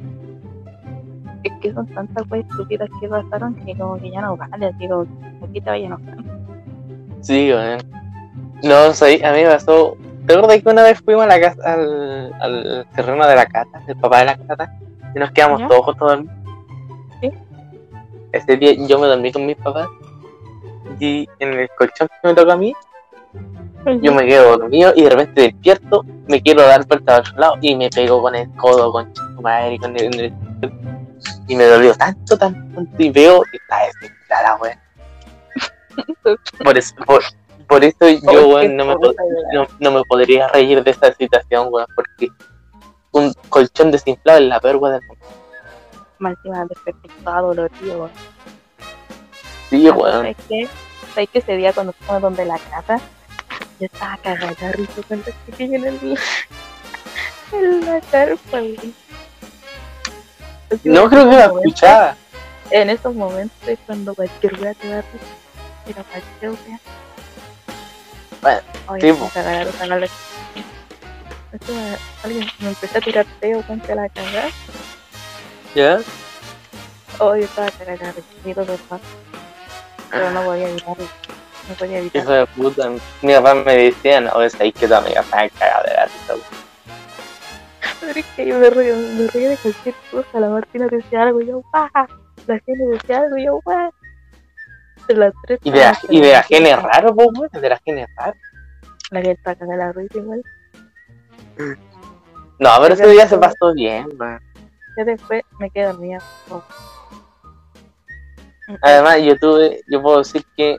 Es 1.43 1.53
que 1.61 1.73
son 1.73 1.85
tantas 1.87 2.23
cosas 2.27 2.45
estúpidas 2.49 2.89
que 2.99 3.07
pasaron 3.07 3.53
que 3.55 3.77
como 3.77 3.97
que 3.99 4.11
ya 4.11 4.21
no 4.21 4.35
vale, 4.35 4.65
así 4.65 4.87
como 4.87 5.03
que 5.03 5.45
aquí 5.45 5.61
te 5.61 5.69
vaya 5.69 5.83
a 5.83 5.87
enojar. 5.87 6.17
Sí, 7.21 7.51
weón. 7.51 7.79
No, 8.63 8.93
sé, 8.93 9.23
a 9.23 9.31
mí 9.33 9.43
me 9.43 9.49
pasó. 9.49 9.95
¿Te 10.29 10.35
acuerdas 10.35 10.61
que 10.61 10.69
una 10.69 10.83
vez 10.83 11.01
fuimos 11.03 11.23
a 11.23 11.27
la 11.27 11.41
casa, 11.41 11.73
al, 11.73 12.31
al 12.39 12.87
terreno 12.95 13.25
de 13.25 13.35
la 13.35 13.47
cata, 13.47 13.81
el 13.87 13.97
papá 13.97 14.19
de 14.19 14.25
la 14.25 14.37
cata, 14.37 14.77
y 15.15 15.17
nos 15.17 15.31
quedamos 15.31 15.59
¿Ya? 15.61 15.67
todos 15.67 15.85
juntos 15.85 16.07
a 16.07 16.15
dormir? 16.15 16.31
Sí. 17.19 17.31
Ese 18.31 18.57
día 18.57 18.73
yo 18.87 18.99
me 18.99 19.07
dormí 19.07 19.31
con 19.31 19.47
mis 19.47 19.57
papás 19.57 19.87
y 20.99 21.27
en 21.39 21.53
el 21.53 21.67
colchón 21.75 22.07
que 22.09 22.27
me 22.27 22.35
tocó 22.35 22.51
a 22.51 22.57
mí, 22.57 22.75
yo 24.03 24.13
me 24.13 24.27
quedo 24.27 24.55
dormido 24.59 24.93
y 24.95 25.01
de 25.01 25.09
repente 25.09 25.41
despierto, 25.41 26.05
me 26.27 26.39
quiero 26.43 26.61
dar 26.61 26.85
vuelta 26.85 27.15
al 27.15 27.21
otro 27.21 27.39
lado 27.39 27.55
y 27.61 27.75
me 27.75 27.89
pego 27.89 28.21
con 28.21 28.35
el 28.35 28.51
codo, 28.51 28.91
con 28.91 29.11
tu 29.11 29.41
madre, 29.41 29.79
con 29.79 29.97
el, 29.97 30.31
y 31.47 31.55
me 31.55 31.63
dolió 31.63 31.95
tanto, 31.95 32.37
tanto, 32.37 32.75
tanto, 32.75 33.03
y 33.03 33.09
veo 33.09 33.41
que 33.49 33.57
está 33.57 33.79
desinflada, 33.83 34.59
weón. 34.61 34.77
Por 36.63 36.77
eso, 36.77 36.93
por, 37.03 37.23
por 37.69 37.83
eso 37.83 38.09
yo, 38.09 38.47
weón, 38.47 38.75
no 38.75 38.85
me, 38.85 38.95
no, 39.53 39.67
no 39.79 39.91
me 39.91 40.03
podría 40.05 40.47
reír 40.47 40.83
de 40.83 40.89
esta 40.89 41.13
situación, 41.13 41.67
weón, 41.69 41.85
porque 41.95 42.27
un 43.11 43.31
colchón 43.47 43.91
desinflado 43.91 44.39
es 44.39 44.45
la 44.45 44.59
peor 44.59 44.77
weón 44.77 44.99
del 44.99 45.07
mundo. 45.07 45.25
Más 46.17 46.35
encima 46.37 46.65
despertado, 46.65 47.47
dolorido, 47.49 47.97
weón. 47.99 48.11
Sí, 49.69 49.87
weón. 49.87 50.11
¿Sabes 50.11 50.37
qué? 50.47 50.67
¿Sabes 51.13 51.29
que 51.29 51.39
ese 51.39 51.57
día 51.57 51.71
cuando 51.71 51.93
fuimos 51.93 52.21
donde 52.23 52.43
la 52.43 52.57
casa, 52.57 52.99
yo 53.79 53.85
estaba 53.85 54.17
cagada 54.17 54.71
risa 54.71 55.01
con 55.07 55.19
los 55.19 55.35
chiquillos 55.45 55.83
en, 55.83 55.85
el, 55.85 56.17
en 57.51 57.85
la 57.85 58.01
carpa. 58.01 58.57
Así 58.57 58.95
No 60.89 61.07
creo 61.07 61.29
que 61.29 61.35
la 61.35 61.45
escuchaba. 61.45 62.15
En 62.71 62.89
esos 62.89 63.13
momentos 63.13 63.67
es 63.67 63.77
cuando 63.85 64.15
cualquier 64.15 64.59
wea 64.59 64.73
te 64.73 64.89
da 64.89 65.01
risa. 65.01 65.25
Pero 65.85 66.03
cualquier 66.03 66.51
wea. 66.67 66.79
Bueno, 68.41 68.61
Oye, 68.87 69.01
sí, 69.01 69.07
me 69.07 69.13
po. 69.13 69.29
cagaron, 69.33 69.67
o 69.67 69.71
sea, 69.77 69.87
no 69.87 69.97
le- 69.97 70.09
Encima, 71.51 71.81
alguien 72.23 72.47
me 72.59 72.69
empezó 72.69 72.97
a 72.97 73.01
tirar 73.01 73.25
feo 73.39 73.61
contra 73.63 73.95
la 73.95 74.09
cagada. 74.09 74.49
¿Ya? 75.75 75.99
Hoy 77.19 77.43
estaba 77.43 77.69
cagada 77.71 78.13
de 78.13 78.53
paz. 78.87 79.01
Pero 80.11 80.31
no 80.31 80.43
podía 80.43 80.69
evitarlo. 80.69 81.03
No 81.69 81.75
podía 81.75 81.97
Hijo 81.97 82.01
evitarlo. 82.01 82.31
de 82.33 82.45
puta. 82.47 82.89
Mi 83.21 83.33
papá 83.33 83.55
me 83.55 83.75
decía, 83.77 84.21
no, 84.21 84.41
es 84.41 84.59
ahí 84.61 84.71
que 84.71 84.87
tu 84.87 84.93
amiga 84.93 85.21
está 85.21 85.49
cagada 85.49 85.83
de 85.83 85.93
la 85.95 86.05
risa. 86.05 86.33
Pero 87.99 88.19
es 88.19 88.25
que 88.35 88.45
yo 88.45 88.57
me 88.59 88.69
río, 88.69 88.95
me 88.95 89.27
río 89.27 89.49
de 89.49 89.57
cualquier 89.57 89.95
cosa. 90.11 90.39
La 90.39 90.49
Martina 90.49 90.87
decía 90.89 91.23
algo 91.23 91.41
y 91.41 91.47
yo, 91.47 91.61
¡guau! 91.71 91.89
La 92.47 92.59
gente 92.59 92.85
decía 92.91 93.17
algo 93.21 93.37
y 93.37 93.45
yo, 93.45 93.59
¡guau! 93.63 93.91
De 95.09 95.15
las 95.15 95.33
tres 95.41 95.59
Y 95.63 95.71
de 95.71 95.79
la, 95.79 95.97
y 96.07 96.21
de 96.21 96.69
la 96.69 96.75
raro, 96.75 97.15
pues, 97.15 97.27
weón, 97.33 97.49
de 97.51 97.69
la 97.69 97.79
gene 97.79 98.05
raro. 98.15 98.37
La 99.09 99.21
que 99.23 99.31
está 99.31 99.55
cagada 99.55 99.87
la 99.87 99.91
risa 99.91 100.19
igual. 100.19 100.43
No, 102.59 102.69
pero 102.79 102.93
ese 102.93 103.07
día 103.07 103.27
se 103.27 103.39
pasó 103.39 103.73
bien, 103.73 104.07
weón. 104.19 104.39
Ya 104.95 105.05
después 105.05 105.41
me 105.59 105.71
quedé 105.71 105.85
dormida. 105.85 106.19
Oh. 106.51 106.63
Además, 108.83 109.17
yo 109.23 109.35
tuve, 109.39 109.81
yo 109.87 109.99
puedo 109.99 110.19
decir 110.19 110.45
que 110.55 110.77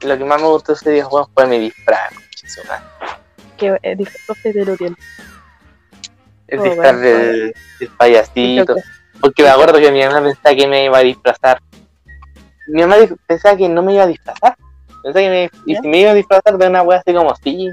lo 0.00 0.16
que 0.16 0.24
más 0.24 0.40
me 0.40 0.48
gustó 0.48 0.72
ese 0.72 0.92
día 0.92 1.06
fue 1.34 1.46
mi 1.46 1.58
disfraz, 1.58 2.14
que 3.58 3.68
eh. 3.68 3.80
El 3.82 4.00
Oh, 6.58 6.62
disfraz 6.62 6.94
bueno, 6.94 6.98
del, 7.00 7.54
del 7.78 7.88
payasito. 7.98 8.76
Porque 9.20 9.42
me 9.42 9.50
acuerdo 9.50 9.78
que 9.78 9.90
mi 9.90 10.02
mamá 10.02 10.22
pensaba 10.22 10.54
que 10.54 10.66
me 10.66 10.84
iba 10.84 10.96
a 10.96 11.02
disfrazar. 11.02 11.60
Mi 12.68 12.82
mamá 12.82 12.96
pensaba 13.26 13.56
que 13.56 13.68
no 13.68 13.82
me 13.82 13.94
iba 13.94 14.02
a 14.04 14.06
disfrazar. 14.06 14.56
Pensaba 15.02 15.20
que 15.24 15.30
me, 15.30 15.50
y 15.66 15.76
si 15.76 15.88
me 15.88 15.98
iba 16.00 16.10
a 16.10 16.14
disfrazar 16.14 16.56
de 16.58 16.66
una 16.68 16.82
wea 16.82 16.98
así 16.98 17.14
como 17.14 17.30
así. 17.32 17.70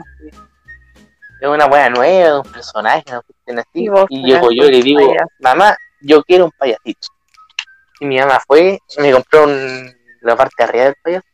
De 1.42 1.48
una 1.48 1.66
wea 1.66 1.90
nueva, 1.90 2.30
de 2.34 2.40
un 2.40 2.52
personaje, 2.52 3.04
una 3.10 3.22
cuestión 3.22 3.60
así. 3.60 3.70
Y 4.10 4.28
Y 4.28 4.30
yo 4.32 4.48
y 4.52 4.56
le 4.72 4.82
digo, 4.82 5.08
payaso. 5.08 5.30
mamá, 5.40 5.76
yo 6.02 6.24
quiero 6.24 6.46
un 6.46 6.52
payasito. 6.52 7.08
Y 8.00 8.06
mi 8.06 8.18
mamá 8.20 8.40
fue, 8.48 8.80
me 9.00 9.12
compró 9.12 9.44
un- 9.46 9.92
la 10.22 10.36
parte 10.38 10.54
de 10.58 10.64
arriba 10.64 10.84
del 10.86 10.96
payaso. 11.04 11.28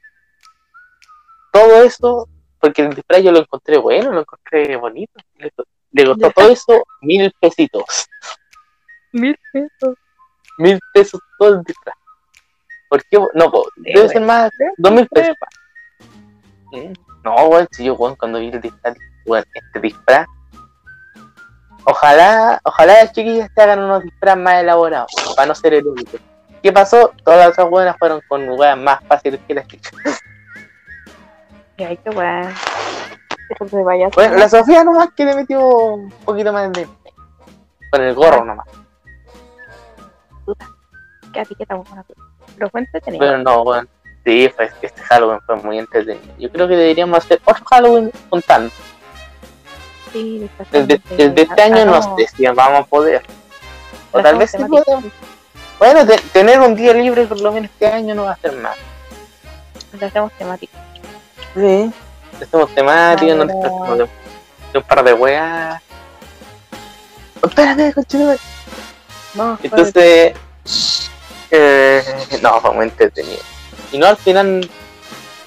Todo 1.52 1.84
eso, 1.84 2.28
porque 2.60 2.84
el 2.84 2.94
disfraz 2.96 3.24
yo 3.24 3.32
lo 3.32 3.40
encontré 3.40 3.78
bueno, 3.78 4.12
lo 4.12 4.22
encontré 4.22 4.76
bonito. 4.78 5.14
Le, 5.38 5.52
le 5.92 6.06
costó 6.06 6.28
Ya. 6.28 6.34
todo 6.34 6.50
eso 6.50 6.84
mil 7.02 7.32
pesitos. 7.40 8.08
Mil 9.12 9.36
pesos. 9.52 9.96
mil 10.60 10.80
pesos 10.94 11.20
todo 11.40 11.56
el 11.56 11.64
disfraz. 11.64 11.96
¿Por 12.90 13.04
qué? 13.06 13.20
No, 13.34 13.52
po, 13.52 13.66
debe 13.78 14.10
ser 14.10 14.22
más, 14.22 14.52
dos 14.78 14.92
mil 14.92 15.08
pesos. 15.08 15.36
Mm, 16.72 16.94
No, 17.24 17.36
weón, 17.48 17.68
si 17.72 17.86
yo, 17.86 17.94
weón, 17.96 18.16
cuando 18.16 18.40
vi 18.40 18.50
el 18.50 18.60
disfraz, 18.62 18.96
weón, 19.26 19.46
este 19.54 19.80
disfraz. 19.80 20.26
Ojalá, 21.86 22.60
ojalá 22.64 22.94
las 23.04 23.12
chiquillas 23.14 23.50
te 23.56 23.62
hagan 23.62 23.80
unos 23.80 24.04
disfraz 24.04 24.38
más 24.38 24.56
elaborados, 24.56 25.12
para 25.36 25.48
no 25.48 25.56
ser 25.56 25.76
el 25.76 25.88
único. 25.88 26.18
¿Qué 26.62 26.74
pasó? 26.74 27.14
Todas 27.24 27.40
las 27.40 27.50
otras 27.50 27.70
buenas 27.70 27.96
fueron 27.98 28.22
con 28.28 28.50
weas 28.50 28.78
más 28.78 29.00
fáciles 29.06 29.40
que 29.48 29.54
las 29.54 29.68
chicas. 29.68 29.94
Y 31.78 31.84
ay, 31.84 31.98
qué 31.98 32.10
vaya 32.10 32.54
Bueno, 34.14 34.36
la 34.36 34.50
Sofía 34.50 34.84
nomás 34.84 35.10
que 35.16 35.26
le 35.26 35.36
metió 35.36 35.66
un 35.66 36.10
poquito 36.26 36.52
más 36.52 36.72
de 36.74 36.88
con 37.92 38.02
el 38.02 38.14
gorro 38.14 38.44
nomás. 38.44 38.68
que 41.34 41.40
a 41.40 41.46
ti 41.46 41.56
que 41.56 41.64
estamos 41.64 41.88
buena. 41.88 42.04
Pero 42.60 42.70
fue 42.72 42.82
entretenido. 42.82 43.26
Pero 43.26 43.38
no, 43.38 43.62
weón. 43.62 43.90
Sí, 44.26 44.52
fue, 44.54 44.70
este 44.82 45.02
Halloween 45.04 45.40
fue 45.46 45.56
muy 45.56 45.80
entretenido. 45.80 46.36
Yo 46.38 46.52
creo 46.52 46.68
que 46.68 46.76
deberíamos 46.76 47.18
hacer 47.20 47.42
otro 47.46 47.64
Halloween 47.66 48.12
juntando. 48.30 48.72
sí, 50.12 50.50
Desde, 50.72 50.88
de- 50.98 51.02
desde 51.30 51.42
este 51.44 51.62
año 51.62 51.86
no 51.86 52.18
sé 52.18 52.28
si 52.36 52.46
vamos 52.48 52.82
a 52.82 52.84
poder. 52.84 53.24
O 54.12 54.22
tal 54.22 54.38
vez 54.38 54.52
sí 54.52 54.58
podemos. 54.58 55.06
Bueno, 55.80 56.06
te- 56.06 56.18
tener 56.34 56.60
un 56.60 56.76
día 56.76 56.94
libre 56.94 57.26
por 57.26 57.40
lo 57.40 57.52
menos 57.54 57.72
este 57.72 57.88
año 57.88 58.14
no 58.14 58.24
va 58.26 58.32
a 58.34 58.38
ser 58.38 58.52
mal. 58.58 58.76
Le 59.98 60.06
hacemos 60.06 60.34
temática. 60.34 60.78
Sí. 61.56 61.92
Hacemos 62.44 62.76
temáticas, 62.76 63.38
no 63.38 63.44
hacemos 63.44 63.98
de, 64.00 64.04
de 64.74 64.78
un 64.80 64.84
par 64.84 65.04
de 65.04 65.14
weas. 65.14 65.82
Espérame, 67.42 67.94
conchito. 67.94 68.36
No, 69.36 69.58
Entonces, 69.64 70.34
eh, 71.52 72.04
no, 72.42 72.60
fue 72.62 72.74
muy 72.74 72.86
entretenido. 72.86 73.42
Y 73.92 73.98
no, 73.98 74.08
al 74.08 74.18
final 74.18 74.70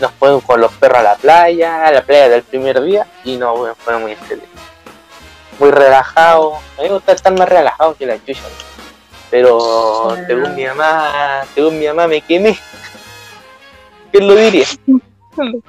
nos 0.01 0.11
fuimos 0.13 0.43
con 0.45 0.61
los 0.61 0.73
perros 0.75 0.99
a 0.99 1.03
la 1.03 1.15
playa, 1.17 1.87
a 1.87 1.93
la 1.93 2.03
playa 2.03 2.29
del 2.29 2.43
primer 2.43 2.81
día, 2.83 3.07
y 3.25 3.37
no, 3.37 3.57
bueno, 3.57 3.75
fue 3.79 3.97
muy 3.99 4.13
entretenido. 4.13 4.49
Muy 5.59 5.71
relajado. 5.71 6.55
A 6.79 6.83
mí 6.83 6.89
me 6.89 6.95
gusta 6.95 7.13
estar 7.13 7.33
más 7.39 7.49
relajado 7.49 7.95
que 7.97 8.07
la 8.07 8.17
chucha. 8.25 8.41
Pero 9.31 10.11
Ah. 10.11 10.25
según 10.27 10.55
mi 10.55 10.65
mamá, 10.67 11.43
según 11.55 11.79
mi 11.79 11.87
mamá 11.87 12.07
me 12.09 12.21
quemé. 12.21 12.59
¿Quién 14.11 14.27
lo 14.29 14.35
diría? 14.35 14.67
lo 14.87 14.99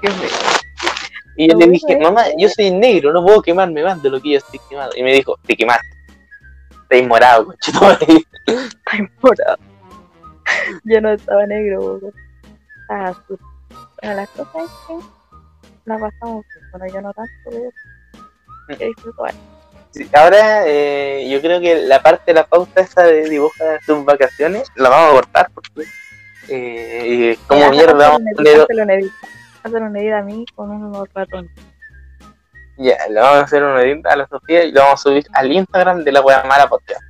Y 1.35 1.47
yo 1.47 1.53
No, 1.53 1.59
le 1.59 1.67
dije, 1.71 1.97
mamá, 1.97 2.25
yo 2.37 2.47
soy 2.49 2.69
negro, 2.71 3.11
no 3.11 3.23
puedo 3.25 3.41
quemarme 3.41 3.83
más 3.83 4.01
de 4.03 4.09
lo 4.09 4.21
que 4.21 4.31
yo 4.33 4.37
estoy 4.37 4.59
quemado. 4.69 4.91
Y 4.95 5.01
me 5.03 5.13
dijo, 5.13 5.37
te 5.45 5.55
quemaste. 5.55 5.87
Estás 6.89 7.07
morado, 7.07 7.45
conchito. 7.45 7.79
Ay, 8.85 9.07
morado. 9.21 9.57
Ya 10.85 11.01
no 11.01 11.11
estaba 11.11 11.45
negro, 11.45 11.79
weón. 11.79 12.13
Estaba 12.81 13.09
azul. 13.09 13.39
Bueno, 14.01 14.15
las 14.15 14.29
cosas 14.29 14.63
es 14.63 14.71
que 14.87 14.95
la 15.85 15.97
pasamos. 15.97 16.45
Bueno, 16.71 16.93
yo 16.93 17.01
no 17.01 17.13
tanto, 17.13 17.31
pero 17.45 18.77
que 18.77 18.85
disfruto. 18.85 19.25
Sí, 19.91 20.09
ahora 20.13 20.63
eh, 20.65 21.29
yo 21.29 21.39
creo 21.41 21.61
que 21.61 21.85
la 21.85 22.01
parte 22.01 22.23
de 22.27 22.33
la 22.33 22.47
pauta 22.47 22.81
esa 22.81 23.03
de 23.03 23.29
dibujar 23.29 23.79
tus 23.85 24.03
vacaciones 24.03 24.67
la 24.75 24.89
vamos 24.89 25.11
a 25.11 25.13
cortar 25.13 25.51
porque 25.53 25.87
eh, 26.49 27.37
como 27.47 27.69
mierda 27.69 28.09
vamos 28.09 28.21
un 28.21 28.29
a 28.29 28.31
poner 28.35 28.61
hazle 28.61 28.83
un 29.81 29.95
edit. 29.95 30.13
A 30.13 30.21
mí 30.23 30.45
con 30.55 30.71
unos 30.71 31.07
ratones. 31.13 31.51
ya 32.77 32.97
le 33.07 33.19
vamos 33.19 33.37
a 33.37 33.41
hacer 33.43 33.63
un 33.63 33.79
edit 33.79 34.05
a 34.07 34.15
la 34.15 34.27
Sofía 34.27 34.63
y 34.63 34.71
lo 34.71 34.81
vamos 34.81 34.99
a 34.99 35.03
subir 35.03 35.25
al 35.33 35.51
Instagram 35.51 36.03
de 36.03 36.11
la 36.11 36.21
wea 36.21 36.43
mala 36.43 36.67
podcast 36.67 37.01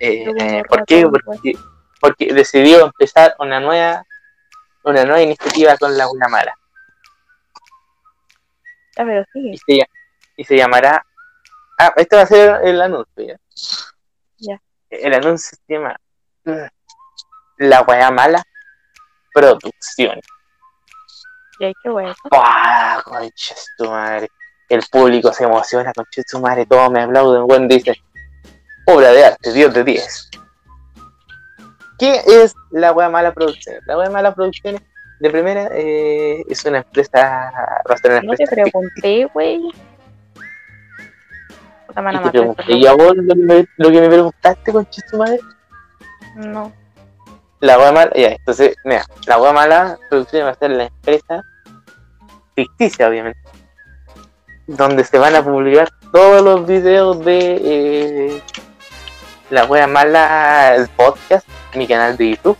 eh, 0.00 0.24
Yo 0.24 0.34
como 0.34 0.62
¿por 0.64 0.84
qué? 0.86 1.06
Porque, 1.06 1.52
porque 2.00 2.32
decidió 2.32 2.84
empezar 2.84 3.34
una 3.38 3.60
nueva 3.60 4.04
una 4.84 5.04
nueva 5.04 5.22
iniciativa 5.22 5.76
con 5.76 5.96
la 5.96 6.06
mala 6.30 6.54
Ya, 8.96 9.04
pero 9.04 9.24
y 9.34 9.56
sí, 9.56 9.62
se, 9.66 9.88
y 10.36 10.44
se 10.44 10.56
llamará 10.56 11.04
ah 11.78 11.92
este 11.96 12.16
va 12.16 12.22
a 12.22 12.26
ser 12.26 12.60
el 12.64 12.80
anuncio 12.80 13.24
ya 13.26 13.36
Ya. 14.38 14.60
el 14.90 15.14
anuncio 15.14 15.56
se 15.66 15.74
llama 15.74 15.96
mm, 16.44 16.66
la 17.58 17.82
wea 17.82 18.10
mala 18.10 18.42
producción 19.32 20.20
y 21.58 21.64
hay 21.64 21.74
que 21.82 21.88
bueno. 21.90 22.14
¡Pah! 22.30 23.02
Concha 23.04 23.54
de 23.54 23.60
tu 23.76 23.90
madre. 23.90 24.28
El 24.68 24.82
público 24.90 25.32
se 25.32 25.44
emociona, 25.44 25.92
concha 25.92 26.20
de 26.20 26.24
tu 26.24 26.40
madre, 26.40 26.66
todos 26.66 26.90
me 26.90 27.02
aplauden, 27.02 27.46
buen 27.46 27.68
dice. 27.68 27.94
Obra 28.86 29.10
de 29.12 29.24
arte, 29.24 29.52
Dios 29.52 29.74
de 29.74 29.84
10. 29.84 30.30
¿Qué 31.98 32.22
es 32.26 32.54
la 32.70 32.92
wea 32.92 33.08
mala 33.08 33.32
producción? 33.32 33.76
La 33.86 33.98
wea 33.98 34.10
mala 34.10 34.34
producción 34.34 34.78
de 35.20 35.30
primera, 35.30 35.68
eh, 35.72 36.44
es 36.48 36.64
una 36.64 36.78
empresa. 36.78 37.52
Va 37.90 37.94
a 37.94 37.96
ser 37.96 38.12
una 38.12 38.20
No 38.22 38.34
te 38.34 38.44
empresa. 38.44 39.30
güey. 39.34 39.60
Te 41.94 42.30
pregunté, 42.30 42.62
estos 42.62 42.76
¿y 42.76 42.86
a 42.86 42.92
vos 42.92 43.16
lo 43.16 43.34
que 43.34 43.40
me, 43.40 43.66
lo 43.76 43.90
que 43.90 44.00
me 44.00 44.08
preguntaste 44.08 44.72
con 44.72 44.84
tu 44.86 45.16
madre? 45.16 45.40
No. 46.36 46.72
La 47.60 47.76
wea 47.76 47.90
mala, 47.90 48.12
ya, 48.14 48.28
entonces, 48.28 48.76
mira, 48.84 49.04
la 49.26 49.40
wea 49.40 49.52
mala 49.52 49.98
producción 50.08 50.46
va 50.46 50.50
a 50.50 50.54
ser 50.54 50.70
la 50.70 50.84
empresa 50.84 51.42
ficticia, 52.54 53.08
obviamente, 53.08 53.40
donde 54.68 55.02
se 55.02 55.18
van 55.18 55.34
a 55.34 55.42
publicar 55.42 55.88
todos 56.12 56.42
los 56.42 56.66
videos 56.66 57.24
de 57.24 57.56
eh, 57.60 58.42
la 59.50 59.64
wea 59.64 59.86
mala 59.86 60.74
el 60.74 60.88
podcast, 60.88 61.46
mi 61.74 61.86
canal 61.86 62.16
de 62.16 62.30
YouTube, 62.30 62.58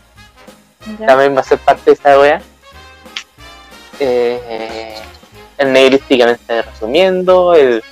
Ya. 0.98 1.06
también 1.06 1.36
va 1.36 1.40
a 1.40 1.44
ser 1.44 1.58
parte 1.58 1.82
de 1.90 1.92
esa 1.92 2.18
wea. 2.18 2.40
Eh, 4.00 4.94
el 5.58 5.72
negrísticamente 5.72 6.62
resumiendo, 6.62 7.54
el, 7.54 7.82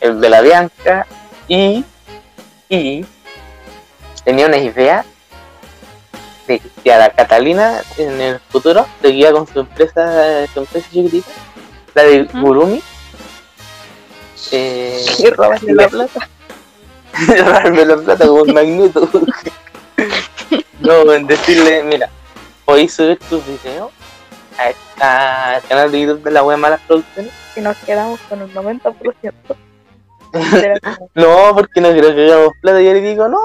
el 0.00 0.20
de 0.20 0.28
la 0.28 0.40
Bianca, 0.42 1.06
y, 1.48 1.84
y 2.68 3.04
tenía 4.24 4.46
una 4.46 4.58
idea 4.58 5.04
de 6.46 6.60
que 6.84 6.92
a 6.92 6.98
la 6.98 7.10
Catalina 7.10 7.80
en 7.96 8.20
el 8.20 8.38
futuro 8.50 8.86
seguía 9.02 9.32
con 9.32 9.46
su 9.48 9.60
empresa, 9.60 10.46
su 10.52 10.60
empresa 10.60 10.86
chiquitita, 10.92 11.30
la 11.94 12.02
de. 12.04 12.24
Gurumi. 12.24 12.82
Eh, 14.52 15.04
Y 15.18 15.72
la 15.72 15.88
plata. 15.88 16.28
Robarme 17.38 17.84
la 17.84 17.96
plata 17.96 18.26
como 18.26 18.42
un 18.42 18.52
magneto. 18.54 19.08
no, 20.80 21.12
en 21.12 21.26
decirle, 21.26 21.82
mira, 21.84 22.08
podéis 22.64 22.94
subir 22.94 23.18
tus 23.28 23.44
videos 23.46 23.90
a 24.58 24.68
esta- 24.70 25.56
al 25.56 25.62
canal 25.62 25.92
de 25.92 26.00
YouTube 26.02 26.22
de 26.22 26.30
la 26.30 26.42
web 26.42 26.58
Malas 26.58 26.80
Producciones. 26.86 27.32
Y 27.56 27.60
nos 27.60 27.76
quedamos 27.78 28.20
con 28.28 28.42
un 28.42 28.52
90%. 28.52 29.56
Era 30.32 30.78
como, 30.80 31.10
No, 31.14 31.54
porque 31.54 31.80
no 31.80 31.90
creo 31.90 32.14
que 32.14 32.30
hagamos 32.32 32.52
plata. 32.60 32.80
Yo 32.82 32.92
le 32.92 33.00
digo, 33.00 33.28
no, 33.28 33.38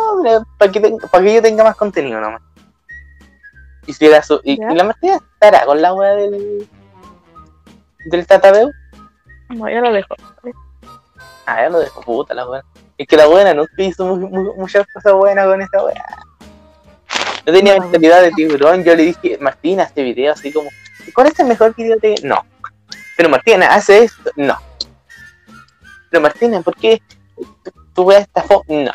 para 0.58 0.72
que, 0.72 0.80
tenga- 0.82 1.08
pa' 1.08 1.22
que 1.22 1.34
yo 1.36 1.42
tenga 1.42 1.64
más 1.64 1.76
contenido 1.76 2.20
nomás. 2.20 2.42
Y, 3.88 3.94
si 3.94 4.08
la, 4.08 4.22
su- 4.22 4.42
y 4.44 4.58
la 4.58 4.84
Martina 4.84 5.16
estará 5.34 5.66
con 5.66 5.82
la 5.82 5.94
wea 5.94 6.12
del, 6.16 6.70
del 8.06 8.28
Tatabeu. 8.28 8.70
No, 9.50 9.70
ya 9.70 9.82
lo 9.82 9.92
dejo. 9.92 10.16
Ah, 11.46 11.62
ya 11.64 11.70
lo 11.70 11.80
dejo 11.80 12.02
puta 12.02 12.34
la 12.34 12.48
wea. 12.48 12.64
Es 13.02 13.08
que 13.08 13.18
la 13.18 13.26
buena 13.26 13.52
nunca 13.56 13.72
hizo 13.78 14.16
mu- 14.16 14.30
mu- 14.30 14.54
muchas 14.54 14.86
cosas 14.94 15.14
buenas 15.14 15.48
con 15.48 15.60
esa 15.60 15.84
wea. 15.84 16.06
No 17.48 17.52
tenía 17.52 17.76
No. 17.76 17.82
mentalidad 17.82 18.22
de 18.22 18.30
tiburón. 18.32 18.84
Yo 18.84 18.96
le 18.96 19.04
dije, 19.04 19.40
Martina, 19.42 19.84
este 19.84 20.04
video 20.04 20.34
así 20.34 20.52
como, 20.54 20.70
¿cuál 21.16 21.28
es 21.28 21.40
el 21.40 21.48
mejor 21.48 21.74
video 21.76 21.98
de.? 21.98 22.14
No. 22.24 22.46
Pero 23.18 23.30
Martina, 23.30 23.74
hace 23.74 24.04
esto. 24.04 24.30
No. 24.36 24.56
Pero 26.12 26.22
Martina, 26.22 26.62
¿por 26.62 26.76
qué 26.76 27.02
tu- 27.36 27.72
tu 27.96 28.04
wea 28.04 28.20
esta 28.20 28.44
fo 28.44 28.64
No. 28.68 28.92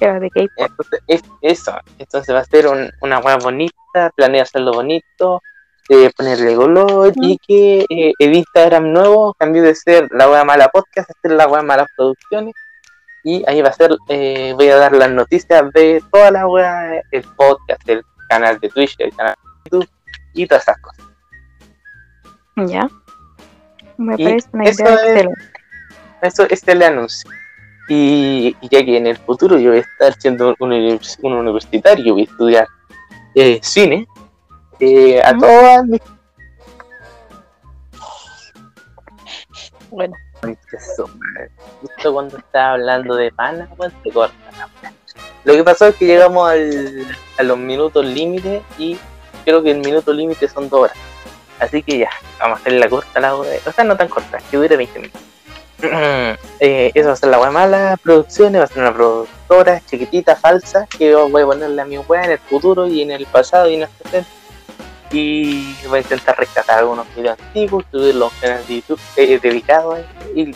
Era 0.00 0.18
de. 0.18 0.30
Entonces, 0.34 1.00
es 1.08 1.22
eso. 1.42 1.78
Entonces 1.98 2.34
va 2.34 2.40
a 2.40 2.44
ser 2.44 2.68
un- 2.68 2.90
una 3.02 3.18
web 3.18 3.42
bonita, 3.42 4.10
planea 4.16 4.44
hacerlo 4.44 4.72
bonito, 4.72 5.42
eh, 5.88 6.10
ponerle 6.16 6.54
color 6.56 7.12
y 7.16 7.38
que 7.38 7.84
eh, 7.88 8.12
el 8.18 8.34
Instagram 8.34 8.92
nuevo 8.92 9.34
cambió 9.38 9.62
de 9.62 9.74
ser 9.74 10.08
la 10.10 10.28
web 10.28 10.44
mala 10.44 10.68
podcast 10.68 11.10
a 11.10 11.14
ser 11.22 11.32
la 11.32 11.46
web 11.46 11.62
mala 11.64 11.86
producciones. 11.96 12.54
Y 13.24 13.42
ahí 13.48 13.60
va 13.60 13.70
a 13.70 13.72
ser, 13.72 13.96
eh, 14.08 14.52
voy 14.56 14.68
a 14.68 14.76
dar 14.76 14.92
las 14.92 15.10
noticias 15.10 15.64
de 15.72 16.02
toda 16.12 16.30
la 16.30 16.46
web, 16.46 17.02
el 17.10 17.22
podcast, 17.36 17.88
el 17.88 18.02
canal 18.28 18.58
de 18.60 18.68
Twitch, 18.68 18.94
el 18.98 19.14
canal 19.16 19.34
de 19.64 19.70
YouTube 19.70 19.90
y 20.34 20.46
todas 20.46 20.62
esas 20.62 20.78
cosas. 20.80 21.04
Ya. 22.56 22.88
Me 23.96 24.14
Y 24.18 24.24
parece 24.24 24.48
una 24.52 24.64
eso 24.64 24.82
idea 24.82 24.94
es- 24.94 25.00
excelente. 25.00 25.42
Eso 26.22 26.42
este 26.44 26.54
es 26.54 26.68
el 26.68 26.82
anuncio. 26.82 27.30
Y, 27.88 28.56
y 28.60 28.68
ya 28.68 28.84
que 28.84 28.96
en 28.96 29.06
el 29.06 29.16
futuro 29.16 29.58
yo 29.58 29.70
voy 29.70 29.78
a 29.78 29.82
estar 29.82 30.14
siendo 30.20 30.54
un, 30.58 30.72
un 31.22 31.32
universitario, 31.32 32.14
voy 32.14 32.22
a 32.22 32.24
estudiar 32.24 32.66
eh, 33.34 33.60
cine, 33.62 34.06
eh, 34.80 35.20
a 35.22 35.36
todas 35.36 35.86
mis 35.86 36.00
Bueno. 39.90 40.14
Justo 41.80 42.12
cuando 42.12 42.36
estaba 42.36 42.72
hablando 42.72 43.14
de 43.16 43.32
pana, 43.32 43.68
se 44.02 44.10
corta 44.10 44.34
la. 44.58 44.92
Lo 45.44 45.54
que 45.54 45.64
pasó 45.64 45.86
es 45.86 45.96
que 45.96 46.06
llegamos 46.06 46.50
al, 46.50 47.06
a 47.38 47.42
los 47.42 47.56
minutos 47.56 48.04
límite 48.04 48.62
y 48.78 48.98
creo 49.44 49.62
que 49.62 49.70
el 49.70 49.78
minuto 49.78 50.12
límite 50.12 50.48
son 50.48 50.68
dos 50.68 50.80
horas. 50.80 50.96
Así 51.58 51.82
que 51.82 51.98
ya, 51.98 52.10
vamos 52.38 52.58
a 52.58 52.60
hacer 52.60 52.72
la 52.74 52.88
corta 52.88 53.20
la 53.20 53.34
hora. 53.34 53.50
O 53.64 53.72
sea, 53.72 53.84
no 53.84 53.96
tan 53.96 54.08
corta, 54.08 54.38
que 54.50 54.56
dure 54.56 54.76
20 54.76 54.98
minutos. 54.98 55.22
Eh, 56.58 56.90
eso 56.94 57.08
va 57.08 57.12
a 57.12 57.16
ser 57.16 57.28
la 57.28 57.38
wea 57.38 57.50
mala, 57.50 57.98
producciones, 58.02 58.60
va 58.60 58.64
a 58.64 58.68
ser 58.68 58.78
una 58.78 58.94
productora 58.94 59.80
chiquitita, 59.84 60.34
falsa, 60.34 60.86
que 60.86 61.10
yo 61.10 61.28
voy 61.28 61.42
a 61.42 61.46
ponerle 61.46 61.82
a 61.82 61.84
mi 61.84 61.98
wea 61.98 62.24
en 62.24 62.30
el 62.30 62.38
futuro 62.38 62.86
y 62.86 63.02
en 63.02 63.10
el 63.10 63.26
pasado 63.26 63.68
y 63.68 63.74
en 63.74 63.82
el 63.82 63.88
presente. 63.88 64.26
Y 65.10 65.74
voy 65.86 65.98
a 65.98 66.02
intentar 66.02 66.36
rescatar 66.38 66.80
algunos 66.80 67.06
videos 67.14 67.38
antiguos, 67.40 67.84
subirlos 67.90 68.32
a 68.32 68.34
un 68.34 68.40
canal 68.40 68.66
de 68.66 68.74
YouTube 68.74 69.00
eh, 69.16 69.38
dedicado 69.40 69.92
a 69.92 70.00
esto, 70.00 70.26
y 70.34 70.54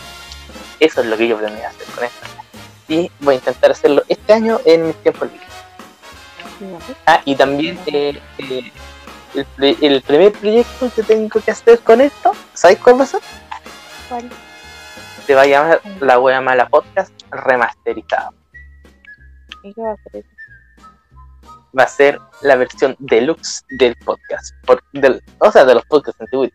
eso 0.81 1.01
es 1.01 1.07
lo 1.07 1.17
que 1.17 1.29
yo 1.29 1.39
planeo 1.39 1.69
hacer 1.69 1.87
con 1.95 2.05
esto. 2.05 2.27
Y 2.89 3.11
voy 3.21 3.35
a 3.35 3.39
intentar 3.39 3.71
hacerlo 3.71 4.03
este 4.09 4.33
año 4.33 4.59
en 4.65 4.89
mis 4.89 4.97
tiempos 4.97 5.31
libres. 5.31 5.49
Ah, 7.07 7.23
y 7.25 7.35
también 7.37 7.79
eh, 7.87 8.21
eh, 8.39 8.73
el, 9.81 10.03
primer 10.03 10.33
proyecto 10.33 10.91
que 10.95 11.03
tengo 11.03 11.41
que 11.41 11.51
hacer 11.51 11.79
con 11.81 12.01
esto, 12.01 12.33
¿sabes 12.53 12.79
cuál 12.79 13.01
va 13.01 13.05
a 13.05 13.07
ser? 13.07 13.21
¿cuál? 14.09 14.29
Se 15.27 15.35
va 15.35 15.43
a 15.43 15.47
llamar 15.47 15.81
La 16.01 16.19
Wea 16.19 16.41
Mala 16.41 16.69
Podcast 16.69 17.13
Remasterizado. 17.31 18.35
¿Y 19.63 19.73
qué 19.73 19.81
va 19.81 19.91
a 19.91 19.93
hacer 19.93 20.17
eso? 20.17 20.40
Va 21.79 21.85
a 21.85 21.89
ser 21.89 22.19
la 22.43 22.57
versión 22.57 22.97
deluxe 22.99 23.63
del 23.79 23.95
podcast. 23.97 24.55
por- 24.67 24.83
del, 24.93 25.23
o 25.39 25.51
sea, 25.53 25.65
de 25.65 25.75
los 25.75 25.85
podcasts 25.87 26.21
antiguos. 26.21 26.51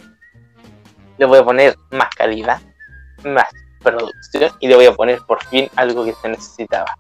Le 1.17 1.25
voy 1.25 1.39
a 1.39 1.43
poner 1.45 1.75
más 1.91 2.09
calidad, 2.15 2.59
más 3.23 3.45
producción 3.81 4.51
y 4.59 4.67
le 4.67 4.75
voy 4.75 4.85
a 4.87 4.93
poner 4.93 5.19
por 5.27 5.41
fin 5.45 5.69
algo 5.75 6.03
que 6.03 6.13
se 6.13 6.27
necesitaba. 6.29 6.95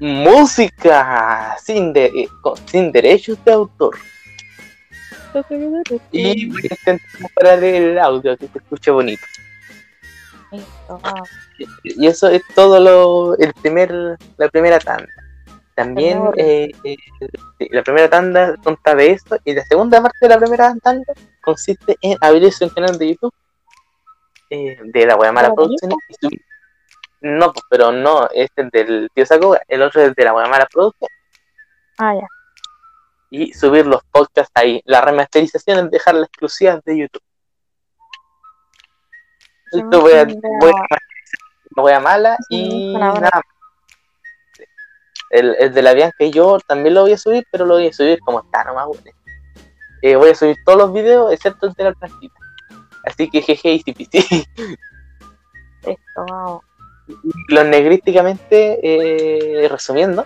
Música 0.00 1.56
sin, 1.62 1.92
de- 1.92 2.06
eh, 2.06 2.28
sin 2.66 2.90
derechos 2.92 3.38
de 3.44 3.52
autor. 3.52 3.96
Y 6.12 6.46
voy 6.50 6.62
a 6.62 6.74
intentar 6.74 7.00
mejorar 7.20 7.64
el 7.64 7.98
audio 7.98 8.36
que 8.36 8.48
se 8.48 8.58
escuche 8.58 8.90
bonito. 8.90 9.22
Y 11.82 12.06
eso 12.06 12.28
es 12.28 12.42
todo 12.54 12.78
lo, 12.80 13.36
el 13.38 13.52
primer, 13.54 14.16
la 14.36 14.48
primera 14.48 14.78
tanda. 14.78 15.08
También 15.74 16.22
eh, 16.36 16.70
eh, 16.84 16.96
la 17.70 17.82
primera 17.82 18.08
tanda 18.08 18.54
consta 18.62 18.94
de 18.94 19.10
esto 19.10 19.36
y 19.44 19.54
la 19.54 19.64
segunda 19.64 20.00
parte 20.00 20.18
de 20.20 20.28
la 20.28 20.38
primera 20.38 20.72
tanda 20.82 21.12
consiste 21.42 21.96
en 22.00 22.16
abrirse 22.20 22.64
un 22.64 22.70
canal 22.70 22.96
de 22.96 23.08
YouTube 23.08 23.34
eh, 24.50 24.78
de 24.84 25.06
la 25.06 25.14
Guayamala 25.14 25.48
¿Lo 25.48 25.54
Producciones 25.56 25.96
y 26.08 26.14
subir. 26.14 26.40
No, 27.22 27.52
pues, 27.52 27.64
pero 27.68 27.90
no, 27.90 28.28
este 28.32 28.62
es 28.62 28.70
del 28.70 29.08
tío 29.14 29.26
Sakuga, 29.26 29.62
el 29.66 29.82
otro 29.82 30.02
es 30.02 30.14
de 30.14 30.24
la 30.24 30.30
Guayamala 30.32 30.66
Producciones 30.72 31.16
ah, 31.98 32.14
ya. 32.14 32.26
y 33.30 33.52
subir 33.52 33.84
los 33.86 34.02
podcasts 34.12 34.52
ahí. 34.54 34.80
La 34.84 35.00
remasterización 35.00 35.86
es 35.86 35.90
dejar 35.90 36.14
las 36.14 36.28
exclusivas 36.28 36.84
de 36.84 36.98
YouTube. 36.98 37.22
Esto 39.72 40.00
voy 40.00 40.12
a, 40.12 40.24
voy 40.24 40.24
a 40.24 40.26
idea- 40.26 40.86
remasterizar 40.88 41.40
la 41.74 41.82
Guayamala 41.82 42.36
Sí, 42.48 42.56
y 42.56 42.94
nada. 42.96 43.42
El, 45.34 45.56
el 45.58 45.74
de 45.74 45.82
la 45.82 45.94
Bianca 45.94 46.22
y 46.24 46.30
yo 46.30 46.58
también 46.66 46.94
lo 46.94 47.02
voy 47.02 47.12
a 47.12 47.18
subir, 47.18 47.44
pero 47.50 47.66
lo 47.66 47.74
voy 47.74 47.88
a 47.88 47.92
subir 47.92 48.20
como 48.20 48.40
está 48.40 48.62
nomás, 48.62 48.86
bueno. 48.86 49.02
Eh, 50.00 50.16
voy 50.16 50.30
a 50.30 50.34
subir 50.34 50.56
todos 50.64 50.78
los 50.78 50.92
videos 50.92 51.32
excepto 51.32 51.66
el 51.66 51.72
de 51.72 51.84
la 51.84 51.92
plantita. 51.92 52.34
Así 53.04 53.28
que 53.28 53.42
jeje 53.42 53.72
y 53.72 53.80
sí, 53.80 54.44
Esto, 55.82 56.26
vamos. 56.30 56.62
Los 57.48 57.66
negrísticamente, 57.66 58.78
eh, 58.82 59.68
resumiendo, 59.68 60.24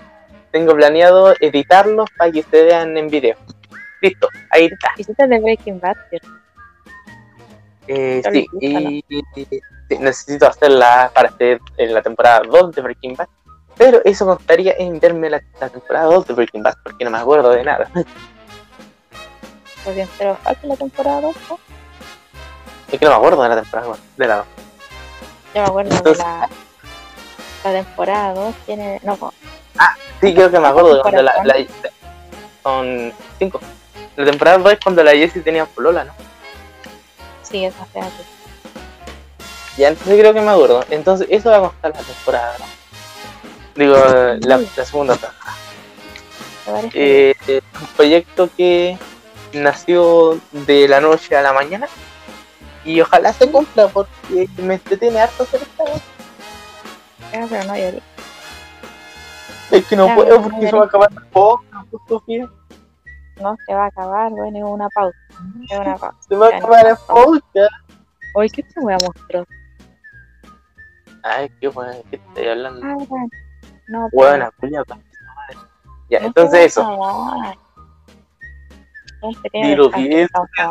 tengo 0.53 0.75
planeado 0.75 1.35
editarlos 1.41 2.09
para 2.17 2.31
que 2.31 2.43
se 2.43 2.65
vean 2.65 2.97
en 2.99 3.09
video. 3.09 3.37
Listo, 4.03 4.29
ahí 4.51 4.67
está. 4.67 4.91
Hiciste 4.97 5.27
de 5.27 5.41
Breaking 5.41 5.81
Bad. 5.81 5.97
Eh, 7.89 8.23
sí, 8.31 8.47
y, 8.61 9.05
y- 9.35 9.99
necesito 9.99 10.47
hacerla 10.47 11.11
para 11.15 11.31
hacer 11.31 11.61
en 11.79 11.95
la 11.95 12.03
temporada 12.03 12.43
2 12.49 12.73
de 12.75 12.83
Breaking 12.83 13.15
Bad. 13.15 13.29
Pero 13.79 14.01
eso 14.05 14.27
contaría 14.27 14.75
en 14.77 14.99
verme 14.99 15.31
la, 15.31 15.41
la 15.61 15.69
temporada 15.69 16.07
2 16.07 16.27
de 16.27 16.35
Breaking 16.35 16.63
Bad, 16.63 16.75
porque 16.83 17.05
no 17.05 17.11
me 17.13 17.19
acuerdo 17.19 17.51
de 17.51 17.63
nada. 17.65 17.89
Pues 19.85 19.95
bien, 19.97 20.09
pero 20.19 20.35
falta 20.37 20.67
la 20.67 20.77
temporada 20.77 21.21
2, 21.21 21.37
¿no? 21.49 21.59
Es 22.91 22.99
que 22.99 23.05
no 23.05 23.13
me 23.13 23.17
acuerdo 23.17 23.43
de 23.43 23.49
la 23.51 23.57
temporada 23.63 23.89
1, 23.89 23.99
de 24.17 24.27
la 24.27 24.37
2. 24.37 24.47
Yo 25.55 25.63
me 25.63 25.69
acuerdo 25.69 26.03
de 26.03 26.17
la, 26.17 26.49
la 27.65 27.73
temporada 27.73 28.35
2, 28.35 28.55
tiene. 28.67 29.01
No, 29.05 29.17
no, 29.21 29.33
Sí, 30.21 30.35
creo 30.35 30.51
que 30.51 30.59
me 30.59 30.67
acuerdo 30.67 30.97
de 30.97 31.03
cuando 31.03 31.23
la, 31.23 31.35
la- 31.45 31.55
son 32.65 33.13
5. 33.39 33.61
La 34.17 34.25
temporada 34.25 34.59
2 34.59 34.73
es 34.73 34.79
cuando 34.83 35.05
la 35.05 35.13
Jessie 35.13 35.43
tenía 35.43 35.65
polola, 35.65 36.03
¿no? 36.03 36.13
Sí, 37.43 37.65
esa 37.65 37.85
fea. 37.87 38.09
Ya, 39.77 39.89
entonces 39.89 40.19
creo 40.19 40.35
que 40.35 40.41
me 40.41 40.51
acuerdo. 40.51 40.85
Entonces, 40.91 41.29
eso 41.31 41.51
va 41.51 41.59
a 41.59 41.61
costar 41.61 41.93
la 41.95 42.03
temporada, 42.03 42.57
¿no? 42.59 42.65
Digo, 43.79 43.95
la, 43.95 44.59
la 44.59 44.85
segunda 44.85 45.15
temporada. 45.15 45.55
¿Te 46.65 46.73
parece? 46.73 46.91
Eh, 47.31 47.35
eh, 47.47 47.61
un 47.81 47.87
proyecto 47.97 48.51
que 48.57 48.99
nació 49.53 50.41
de 50.51 50.89
la 50.89 51.01
noche 51.01 51.37
a 51.37 51.43
la 51.43 51.53
mañana 51.53 51.87
y 52.85 53.01
ojalá 53.01 53.33
se 53.33 53.49
cumpla 53.49 53.87
porque 53.87 54.49
me 54.57 54.75
entretiene 54.75 55.21
harto 55.21 55.45
hacer 55.45 55.63
esta 55.63 55.85
wea. 55.85 55.95
Ya, 57.33 57.47
pero 57.49 57.65
no 57.67 57.77
lloré. 57.77 58.03
Es 59.71 59.87
que 59.87 59.95
no 59.95 60.13
puedo 60.13 60.43
porque 60.43 60.69
se 60.69 60.77
va 60.77 60.83
a 60.83 60.87
acabar 60.87 61.13
el 61.13 61.27
podcast, 61.27 61.89
pues, 61.89 62.03
Sofía. 62.09 62.51
No 63.41 63.57
se 63.65 63.75
va 63.75 63.85
a 63.85 63.87
acabar, 63.87 64.33
bueno, 64.33 64.59
es 64.59 64.65
una 64.65 64.89
pausa. 64.89 65.19
Es 65.71 65.79
una 65.79 65.97
pausa. 65.99 66.19
Se 66.29 66.35
va 66.35 66.49
a 66.49 66.57
acabar 66.57 66.85
el 66.85 66.97
podcast. 67.07 67.75
Oye, 68.35 68.51
¿qué 68.51 68.63
te 68.65 68.81
voy 68.81 68.95
a 68.95 68.97
mostrar? 68.97 69.47
Ay, 71.23 71.49
qué 71.61 71.69
bueno, 71.69 71.93
¿qué 72.11 72.17
estoy 72.17 72.49
hablando? 72.49 72.85
Ah, 72.85 72.97
bueno. 73.07 73.29
No, 73.89 74.09
Buena, 74.13 74.51
pa- 74.51 74.69
Ya, 76.11 76.21
no 76.21 76.27
entonces 76.27 76.67
eso. 76.67 76.81
estamos 76.81 77.57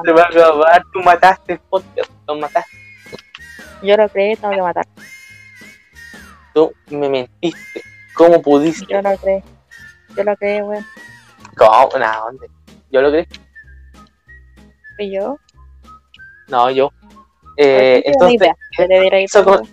se 0.05 0.11
va 0.11 0.21
a 0.23 0.25
acabar. 0.27 0.83
Tú 0.93 0.99
mataste 1.01 1.53
el 1.53 1.59
podcast, 1.59 2.11
lo 2.27 2.35
mataste. 2.35 2.77
Yo 3.83 3.97
lo 3.97 4.07
creé, 4.09 4.35
tengo 4.37 4.53
que 4.53 4.61
matar. 4.61 4.87
Tú 6.53 6.73
me 6.89 7.09
mentiste. 7.09 7.81
¿Cómo 8.13 8.41
pudiste? 8.41 8.85
Yo 8.91 9.01
lo 9.01 9.15
creé. 9.17 9.43
Yo 10.15 10.23
lo 10.23 10.35
creé, 10.37 10.63
weón. 10.63 10.85
¿Cómo? 11.55 11.89
No, 11.99 12.21
¿dónde? 12.25 12.49
¿Yo 12.91 13.01
lo 13.01 13.11
creí? 13.11 13.27
Fui 14.95 15.11
yo. 15.13 15.37
No, 16.47 16.71
yo. 16.71 16.91
Eh, 17.57 18.01
tenía 18.03 18.17
una 18.19 18.29
entonces, 18.31 18.55
idea, 18.77 19.19
eso 19.19 19.43
con- 19.43 19.67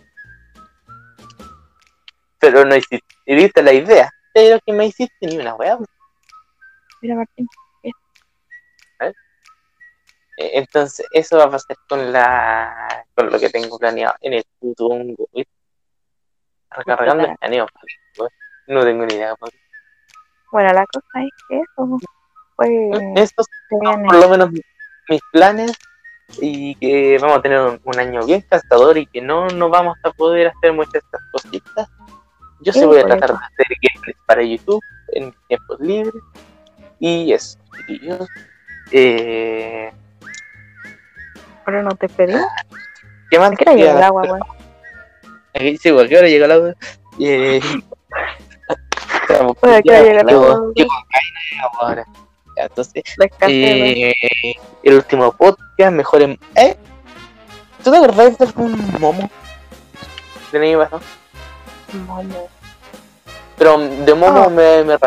pero 2.39 2.65
no 2.65 2.75
hiciste, 2.77 3.14
hiciste 3.27 3.63
la 3.63 3.73
idea. 3.73 4.11
Pero 4.33 4.59
que 4.65 4.73
me 4.73 4.87
hiciste 4.87 5.27
ni 5.27 5.39
una 5.39 5.55
weá. 5.55 5.79
Mira, 7.01 7.17
Martín. 7.17 7.47
Eh, 10.37 10.51
Entonces, 10.59 11.07
eso 11.13 11.39
va 11.39 11.45
a 11.45 11.51
pasar 11.51 11.77
con 11.89 12.13
la 12.13 13.07
con 13.15 13.31
lo 13.31 13.39
que 13.39 13.51
tengo 13.51 13.79
planeado 13.79 14.15
en 14.21 14.35
el 14.35 14.45
futuro. 14.59 14.97
Recargando 16.71 17.25
el 17.25 17.37
planeo. 17.37 17.67
No 18.67 18.83
tengo 18.83 19.07
ni 19.07 19.15
idea. 19.15 19.35
pues. 19.37 19.53
Bueno, 20.51 20.73
la 20.73 20.87
cosa 20.87 21.23
es 21.23 21.31
que 21.49 21.61
eso. 21.61 21.99
Estos 23.17 23.47
se 23.47 23.77
son 23.77 23.81
viene. 23.81 24.09
por 24.09 24.17
lo 24.21 24.29
menos 24.29 24.51
mis 25.09 25.21
planes 25.33 25.73
y 26.41 26.75
que 26.77 27.19
vamos 27.21 27.39
a 27.39 27.43
tener 27.43 27.61
un, 27.61 27.81
un 27.85 27.99
año 27.99 28.25
bien 28.25 28.41
castador 28.49 28.97
y 28.97 29.07
que 29.07 29.21
no, 29.21 29.47
no 29.49 29.69
vamos 29.69 29.97
a 30.03 30.11
poder 30.11 30.49
hacer 30.49 30.73
muchas 30.73 30.93
de 30.95 30.99
estas 31.01 31.21
cositas. 31.33 31.89
Yo 32.65 32.73
sí 32.73 32.85
voy 32.85 32.99
a 33.01 33.05
tratar 33.07 33.31
de 33.31 33.37
hacer 33.37 33.67
gameplays 33.83 34.17
para 34.27 34.43
YouTube 34.43 34.81
en 35.13 35.35
tiempos 35.49 35.81
libres 35.81 36.15
y 36.99 37.33
eso. 37.33 37.59
chiquillos. 37.87 38.29
Eh, 38.91 39.93
Pero 41.65 41.83
no 41.83 41.91
te 41.97 42.09
pedí. 42.09 42.35
¿Qué 43.31 43.39
más? 43.39 43.53
¿A 43.53 43.57
qué 43.57 43.75
llega 43.75 43.97
el 43.97 44.03
agua? 44.03 44.23
Aquí, 45.55 45.77
sí, 45.79 45.89
¿a 45.89 46.09
qué 46.09 46.19
hora 46.19 46.29
llega 46.29 46.47
el 46.47 46.53
agua? 46.53 46.75
Eh, 47.21 47.61
estamos- 49.23 49.57
Oye, 49.61 49.77
¿a 49.77 49.83
qué 49.83 49.91
hora 49.91 50.03
llega 50.03 50.21
el 50.23 50.29
agua? 50.31 50.61
de 50.75 50.87
agua 51.63 51.89
ahora. 51.89 52.05
Entonces. 52.57 53.03
Eh, 53.49 54.13
el 54.83 54.95
último 54.95 55.33
podcast, 55.33 55.93
mejor 55.93 56.23
en. 56.23 56.39
¿Eh? 56.57 56.77
¿Tú 57.83 57.91
te 57.91 57.97
acordás 57.97 58.39
de 58.39 58.45
algún 58.47 59.01
momo? 59.01 59.31
Año 60.53 60.79
pasado. 60.79 61.03
Momo. 62.07 62.49
Pero 63.59 63.79
de 63.79 64.15
momo 64.15 64.45
Ah. 64.45 64.49
me, 64.49 64.85
me, 64.85 64.99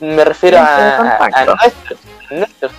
me 0.00 0.24
refiero 0.24 0.58
Sí, 0.58 0.62
a, 0.64 0.76
a, 0.76 1.14
a 1.14 1.18
contacto. 1.18 1.54
nuestro. 1.56 1.96
a 2.30 2.34
nuestro. 2.34 2.70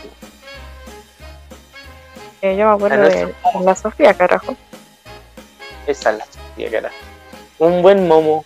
Eh, 2.41 2.55
yo 2.57 2.65
me 2.69 2.73
acuerdo 2.73 3.03
de, 3.03 3.35
la 3.63 3.75
Sofía, 3.75 4.13
carajo. 4.15 4.55
Esa 5.85 6.11
es 6.11 6.17
la 6.17 6.25
sofía, 6.25 6.71
cara. 6.71 6.91
Un 7.59 7.81
buen 7.83 8.07
momo 8.07 8.43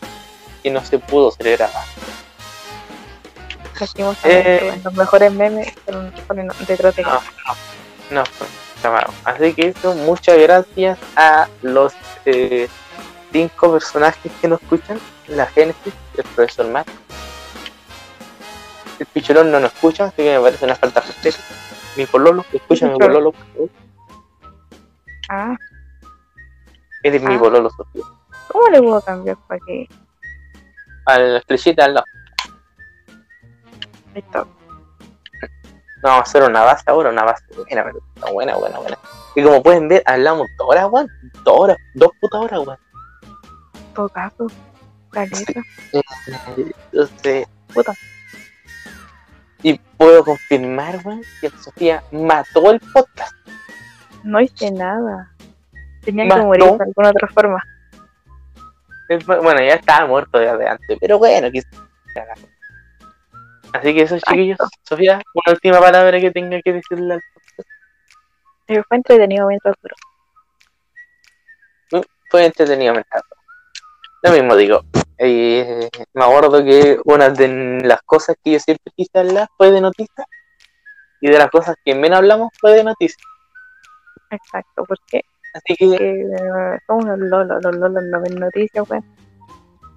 que 0.63 0.69
no 0.71 0.83
se 0.83 0.99
pudo 0.99 1.31
celebrar. 1.31 1.69
Lastimosamente, 3.79 4.67
Eh. 4.69 4.81
los 4.83 4.93
mejores 4.93 5.31
memes 5.31 5.73
fueron, 5.85 6.13
fueron 6.27 6.47
de. 6.47 7.03
No. 7.03 7.21
No, 8.11 8.23
llamado. 8.83 9.13
Así 9.23 9.53
que 9.53 9.69
eso, 9.69 9.95
muchas 9.95 10.37
gracias 10.37 10.97
a 11.15 11.47
los 11.61 11.93
eh, 12.25 12.69
cinco 13.35 13.73
personajes 13.73 14.31
que 14.39 14.47
nos 14.47 14.61
escuchan. 14.61 14.97
La 15.27 15.45
Génesis, 15.47 15.93
el 16.15 16.23
profesor 16.23 16.67
Matt. 16.69 16.87
El 18.97 19.05
picholón 19.07 19.51
no 19.51 19.59
nos 19.59 19.73
escucha, 19.73 20.05
así 20.05 20.15
que 20.23 20.37
me 20.37 20.41
parece 20.41 20.63
una 20.63 20.75
falta 20.75 21.01
de 21.01 21.07
respeto. 21.07 21.37
Mi 21.97 22.05
pololo, 22.05 22.45
escucha 22.53 22.87
mi 22.87 22.97
pololo. 22.97 23.33
Ah, 25.29 25.53
Eres 27.03 27.21
mi 27.23 27.35
Ah. 27.35 27.39
pololo, 27.39 27.69
Sofía. 27.71 28.03
¿cómo 28.47 28.69
le 28.69 28.81
puedo 28.81 29.01
cambiar 29.01 29.35
para 29.47 29.59
que 29.67 29.89
A 31.07 31.19
la 31.19 31.41
flechita 31.41 31.83
al 31.85 31.95
lado. 31.95 32.05
esto? 34.13 34.47
No, 36.03 36.09
vamos 36.09 36.19
a 36.19 36.21
hacer 36.21 36.43
una 36.43 36.63
base 36.63 36.83
ahora, 36.87 37.09
una 37.09 37.23
base 37.25 37.43
buena, 37.53 37.83
buena, 38.31 38.55
buena, 38.55 38.79
buena. 38.79 38.97
Y 39.35 39.43
como 39.43 39.61
pueden 39.61 39.89
ver, 39.89 40.03
hablamos 40.05 40.47
dos 40.57 40.67
horas, 40.69 40.87
weón. 40.89 41.09
Dos 41.43 41.59
horas, 41.59 41.77
dos 41.95 42.11
putas 42.21 42.41
horas, 42.41 42.59
weón. 42.65 42.77
Caso, 44.13 44.47
caleta. 45.11 45.61
Entonces, 46.91 47.47
Puta. 47.73 47.93
Y 49.63 49.79
puedo 49.97 50.23
confirmar, 50.23 50.99
weón, 51.03 51.21
que 51.41 51.49
Sofía 51.49 52.03
mató 52.11 52.71
el 52.71 52.79
podcast. 52.79 53.33
No 54.23 54.39
hice 54.41 54.69
nada. 54.71 55.31
Tenían 56.03 56.27
Más 56.27 56.39
que 56.39 56.45
morir 56.45 56.63
de 56.63 56.83
alguna 56.83 57.09
otra 57.09 57.27
forma. 57.29 57.63
Bueno, 59.25 59.59
ya 59.61 59.75
estaba 59.75 60.05
muerto 60.07 60.37
desde 60.39 60.67
antes, 60.67 60.97
pero 60.99 61.17
bueno, 61.17 61.49
quizás. 61.51 61.71
Así 63.73 63.93
que 63.93 64.01
eso, 64.03 64.17
chiquillos. 64.19 64.57
Sofía, 64.83 65.21
una 65.33 65.53
última 65.53 65.79
palabra 65.79 66.19
que 66.19 66.31
tenga 66.31 66.61
que 66.61 66.73
decirle 66.73 67.15
al 67.15 67.21
Eh, 68.67 68.81
Fue 68.87 68.97
entretenido 68.97 69.47
mientras 69.47 69.75
duró. 69.81 69.95
fue 72.31 72.45
entretenido 72.45 72.93
mental. 72.93 73.21
Lo 74.25 74.31
mismo 74.31 74.55
digo. 74.55 74.81
eh, 75.17 75.89
me 76.13 76.23
acuerdo 76.23 76.63
que 76.63 76.97
una 77.05 77.29
de 77.29 77.81
las 77.83 78.01
cosas 78.01 78.35
que 78.43 78.53
yo 78.53 78.59
siempre 78.59 78.91
quise 78.95 79.19
hablar 79.19 79.47
fue 79.57 79.71
de 79.71 79.81
noticias. 79.81 80.27
Y 81.21 81.29
de 81.29 81.37
las 81.37 81.49
cosas 81.49 81.75
que 81.85 81.95
menos 81.95 82.17
hablamos 82.17 82.51
fue 82.59 82.73
de 82.73 82.83
noticias. 82.83 83.25
Exacto, 84.31 84.83
porque 84.87 85.21
Así 85.55 85.73
que 85.77 86.27
son 86.85 87.03
unos 87.03 87.17
lolos, 87.17 87.63
los 87.63 87.75
lolos 87.77 88.03
no 88.11 88.19
ven 88.19 88.35
noticias, 88.35 88.89
weón. 88.89 89.05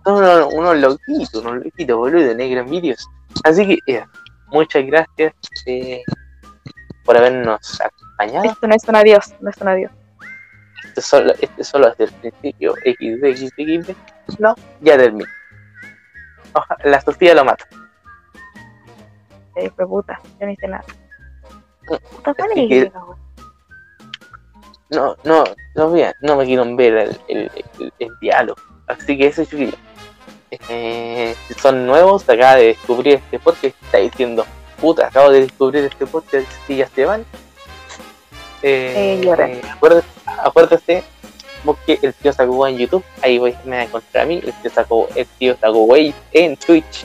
son 0.05 0.15
unos, 0.19 0.55
unos 0.55 0.77
loquitos, 0.79 1.45
unos 1.45 1.65
loquitos, 1.65 1.97
boludo, 1.97 2.33
negros 2.35 2.71
vídeos. 2.71 3.09
Así 3.43 3.67
que, 3.67 3.93
eh, 3.93 4.05
muchas 4.53 4.87
gracias 4.87 5.33
eh, 5.67 6.03
por 7.05 7.17
habernos 7.17 7.81
acompañado. 7.81 8.45
Esto 8.45 8.69
no 8.69 8.75
es 8.77 8.85
un 8.85 8.95
adiós, 8.95 9.35
no 9.41 9.51
es 9.51 9.57
un 9.57 9.69
adiós. 9.69 9.91
Este 10.89 11.01
solo, 11.03 11.33
este 11.41 11.65
solo 11.65 11.89
es 11.89 11.99
del 11.99 12.13
principio 12.13 12.75
XD, 12.75 13.37
XD, 13.37 13.85
XD. 13.85 13.97
No, 14.39 14.55
ya 14.81 14.97
termina. 14.97 15.29
La 16.85 17.01
Sofía 17.01 17.35
lo 17.35 17.45
mata. 17.45 17.65
Eh, 19.57 19.71
fue 19.75 19.87
puta, 19.87 20.19
yo 20.41 20.47
no 20.47 20.53
hice 20.53 20.69
nada. 20.69 20.85
Mm, 21.91 22.23
Puta. 22.91 23.01
No, 24.91 25.17
no, 25.25 25.45
Sofía, 25.75 26.15
no 26.23 26.37
me 26.37 26.45
quiero 26.47 26.65
ver 26.77 26.95
el, 26.97 27.21
el, 27.29 27.51
el- 27.79 27.93
el 27.99 28.19
diálogo. 28.21 28.61
Así 28.87 29.17
que 29.19 29.27
eso, 29.27 29.45
chiquillos. 29.45 29.75
Eh, 30.51 31.35
si 31.47 31.55
son 31.55 31.87
nuevos, 31.87 32.27
acaba 32.29 32.55
de 32.57 32.69
descubrir 32.69 33.15
este 33.17 33.39
podcast, 33.39 33.77
está 33.83 33.99
diciendo, 33.99 34.47
puta, 34.81 35.09
acabo 35.09 35.31
de 35.31 35.43
descubrir 35.43 35.85
este 35.85 36.07
podcast 36.07 36.47
y 36.69 36.77
ya 36.77 36.89
se 36.89 37.05
van. 37.05 37.25
Eh, 38.63 39.21
Eh, 39.57 39.63
acuérdate, 40.43 41.05
busque 41.65 41.99
el 42.03 42.15
tío 42.15 42.33
Sakugo 42.33 42.67
en 42.67 42.79
YouTube, 42.79 43.05
ahí 43.23 43.39
voy, 43.39 43.57
me 43.65 43.77
va 43.77 43.83
a 43.83 43.85
encontrar 43.85 44.25
a 44.25 44.27
mí, 44.27 44.41
el 44.45 44.53
tío 44.53 44.71
Sakugo, 44.71 45.09
el 45.15 45.27
tío 45.39 45.57
en 46.33 46.57
Twitch. 46.57 47.05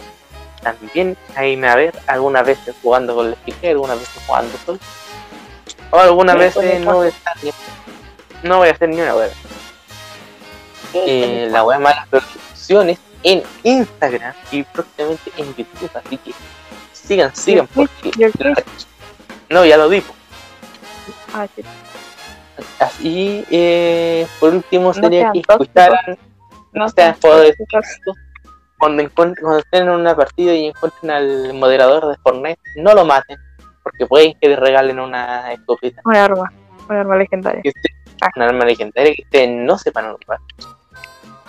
También 0.61 1.17
ahí 1.35 1.57
me 1.57 1.67
va 1.67 1.73
a 1.73 1.75
ver 1.77 1.93
algunas 2.07 2.45
veces 2.45 2.73
jugando 2.81 3.15
con 3.15 3.27
el 3.27 3.33
speaker, 3.33 3.71
algunas 3.71 3.99
veces 3.99 4.21
jugando 4.25 4.57
solo. 4.65 4.79
O 5.91 5.97
algunas 5.99 6.35
veces 6.55 6.79
no 6.85 6.95
voy 6.95 7.05
a 7.07 7.09
estar 7.09 7.35
ni- 7.43 7.51
no 8.49 8.57
voy 8.59 8.67
a 8.69 8.71
hacer 8.71 8.89
ni 8.89 9.01
una 9.01 9.15
web. 9.15 9.31
Eh, 10.93 11.47
la 11.51 11.63
web 11.63 11.79
más 11.79 11.95
las 11.95 12.07
producciones 12.07 12.99
en 13.23 13.43
Instagram 13.63 14.33
y 14.51 14.63
próximamente 14.63 15.31
en 15.37 15.55
YouTube, 15.55 15.89
así 15.93 16.17
que 16.17 16.31
sigan, 16.93 17.35
sigan, 17.35 17.67
porque. 17.67 18.11
No, 19.49 19.65
ya 19.65 19.77
lo 19.77 19.89
di. 19.89 20.03
Ah, 21.33 21.47
sí. 21.55 21.63
Así, 22.79 23.45
eh, 23.49 24.27
por 24.39 24.53
último, 24.53 24.87
No 24.89 24.93
sería 24.93 25.21
sean 25.21 25.33
que 25.33 25.41
tóxicos. 25.41 25.67
escucharan 25.67 26.17
No 26.73 26.89
sean 26.89 27.15
juegos 27.21 27.51
cuando, 28.77 29.03
cuando 29.15 29.57
estén 29.59 29.83
en 29.83 29.89
una 29.91 30.15
partida 30.15 30.53
y 30.53 30.65
encuentren 30.67 31.11
al 31.11 31.53
moderador 31.53 32.07
de 32.09 32.17
Fortnite, 32.17 32.59
no 32.77 32.93
lo 32.93 33.05
maten, 33.05 33.37
porque 33.81 34.05
pueden 34.05 34.33
que 34.41 34.49
les 34.49 34.59
regalen 34.59 34.99
una 34.99 35.53
escopeta, 35.53 36.01
Una 36.05 36.25
arma. 36.25 36.51
Una 36.89 36.99
arma 36.99 37.15
legendaria. 37.15 37.61
que 37.61 37.69
usted- 37.69 37.89
una 38.35 38.45
arma 38.45 38.65
legendaria 38.65 39.13
que 39.15 39.23
ustedes 39.23 39.49
no 39.51 39.77
sepan 39.77 40.09
ocupar. 40.11 40.39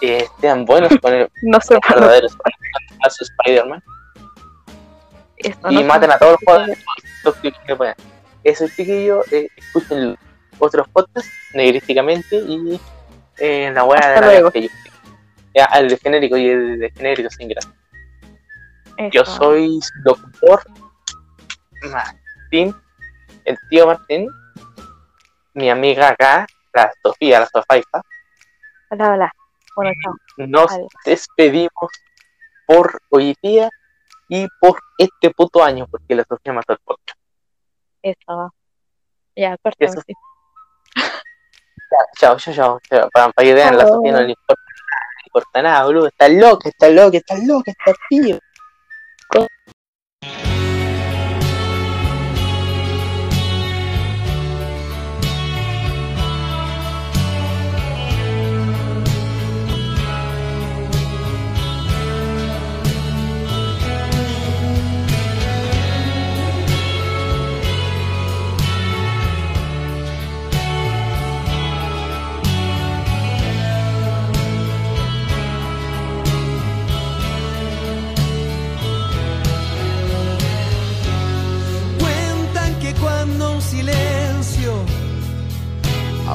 Que 0.01 0.26
sean 0.40 0.64
buenos 0.64 0.93
con 1.01 1.12
el 1.12 1.28
No 1.43 1.60
sé. 1.60 1.76
verdadero 1.89 2.28
a 3.05 3.10
su 3.10 3.24
Spider-Man 3.24 3.82
y 5.70 5.74
no 5.74 5.82
maten 5.85 6.10
a 6.12 6.18
todos 6.18 6.32
los 6.32 6.40
jugadores 6.44 6.78
tóxicos 7.22 7.60
que 7.66 7.76
puedan. 7.76 7.94
Eso, 8.45 8.69
chiquillos, 8.69 9.31
eh, 9.33 9.49
escuchen 9.57 10.16
otros 10.59 10.87
podcasts 10.89 11.31
negrísticamente 11.55 12.37
y 12.37 12.79
eh, 13.39 13.71
la 13.73 13.85
weá 13.85 14.21
de 14.21 14.43
la 14.43 14.51
que 14.51 14.62
yo. 14.62 14.69
Ya, 15.55 15.65
el 15.77 15.89
de 15.89 15.97
genérico 15.97 16.37
y 16.37 16.49
el 16.49 16.79
de 16.79 16.91
genérico 16.91 17.31
sin 17.31 17.49
gracia. 17.49 17.73
Yo 19.11 19.25
soy 19.25 19.81
su 19.81 19.93
locutor 20.05 20.62
Martín, 21.91 22.75
el 23.45 23.57
tío 23.71 23.87
Martín, 23.87 24.29
mi 25.55 25.71
amiga 25.71 26.11
acá, 26.11 26.47
la 26.73 26.93
Sofía, 27.03 27.41
la 27.41 27.47
Sofaifa. 27.47 28.03
Hola, 28.91 29.12
hola. 29.12 29.33
Bueno, 29.75 29.93
chao. 30.03 30.15
Nos 30.37 30.73
Adiós. 30.73 30.89
despedimos 31.05 31.91
por 32.66 33.01
hoy 33.11 33.35
día 33.43 33.69
y 34.29 34.47
por 34.61 34.79
este 34.99 35.31
puto 35.31 35.62
año, 35.62 35.87
porque 35.91 36.15
la 36.15 36.25
Sofía 36.25 36.53
mató 36.53 36.73
el 36.75 36.79
podcast. 36.85 37.03
Eso. 38.05 38.55
Ya, 39.35 39.56
corta. 39.56 39.85
Eso. 39.85 40.02
Chao, 42.20 42.36
chao, 42.39 42.55
chao, 42.55 42.81
chao. 42.89 43.09
Para, 43.10 43.32
para 43.32 43.47
que 43.47 43.55
vean, 43.55 43.78
la. 43.78 43.86
Sofía 43.86 44.12
no 44.12 44.20
le 44.20 44.31
importa 44.31 44.62
nada, 44.62 45.06
no 45.09 45.16
le 45.16 45.26
importa 45.26 45.62
nada, 45.62 45.85
boludo. 45.85 46.06
Está 46.09 46.28
loca, 46.28 46.68
está 46.68 46.90
loca, 46.90 47.16
está 47.16 47.36
loca, 47.39 47.70
está 47.70 47.93
tío. 48.10 48.39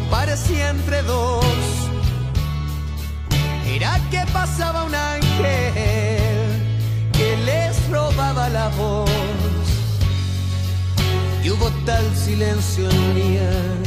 Aparecía 0.09 0.69
entre 0.69 1.03
dos, 1.03 1.45
era 3.67 3.99
que 4.09 4.25
pasaba 4.33 4.83
un 4.83 4.95
ángel 4.95 6.49
que 7.13 7.37
les 7.45 7.89
robaba 7.89 8.49
la 8.49 8.69
voz. 8.69 9.09
Y 11.43 11.51
hubo 11.51 11.69
tal 11.85 12.05
silencio 12.15 12.89
en 12.89 13.79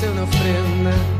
querer 0.00 0.06
se 0.06 0.06
hace 0.06 1.17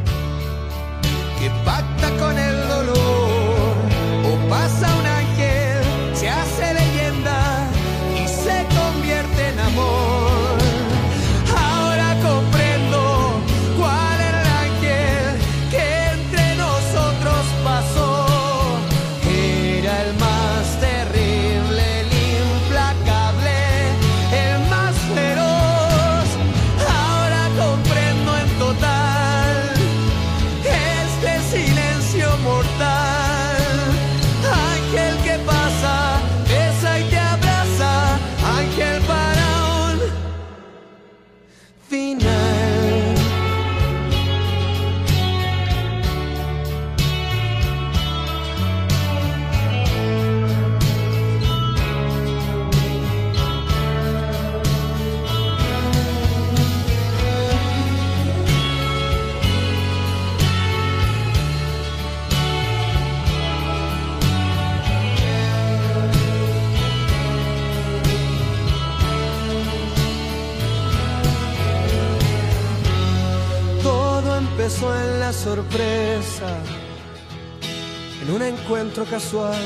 casual. 79.05 79.65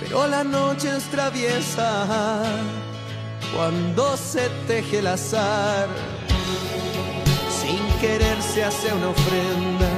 Pero 0.00 0.26
la 0.26 0.44
noche 0.44 0.96
es 0.96 1.04
traviesa 1.04 2.42
cuando 3.54 4.16
se 4.16 4.48
teje 4.66 4.98
el 4.98 5.06
azar. 5.06 5.88
Sin 7.60 7.80
querer 8.00 8.40
se 8.42 8.64
hace 8.64 8.92
una 8.92 9.08
ofrenda 9.08 9.91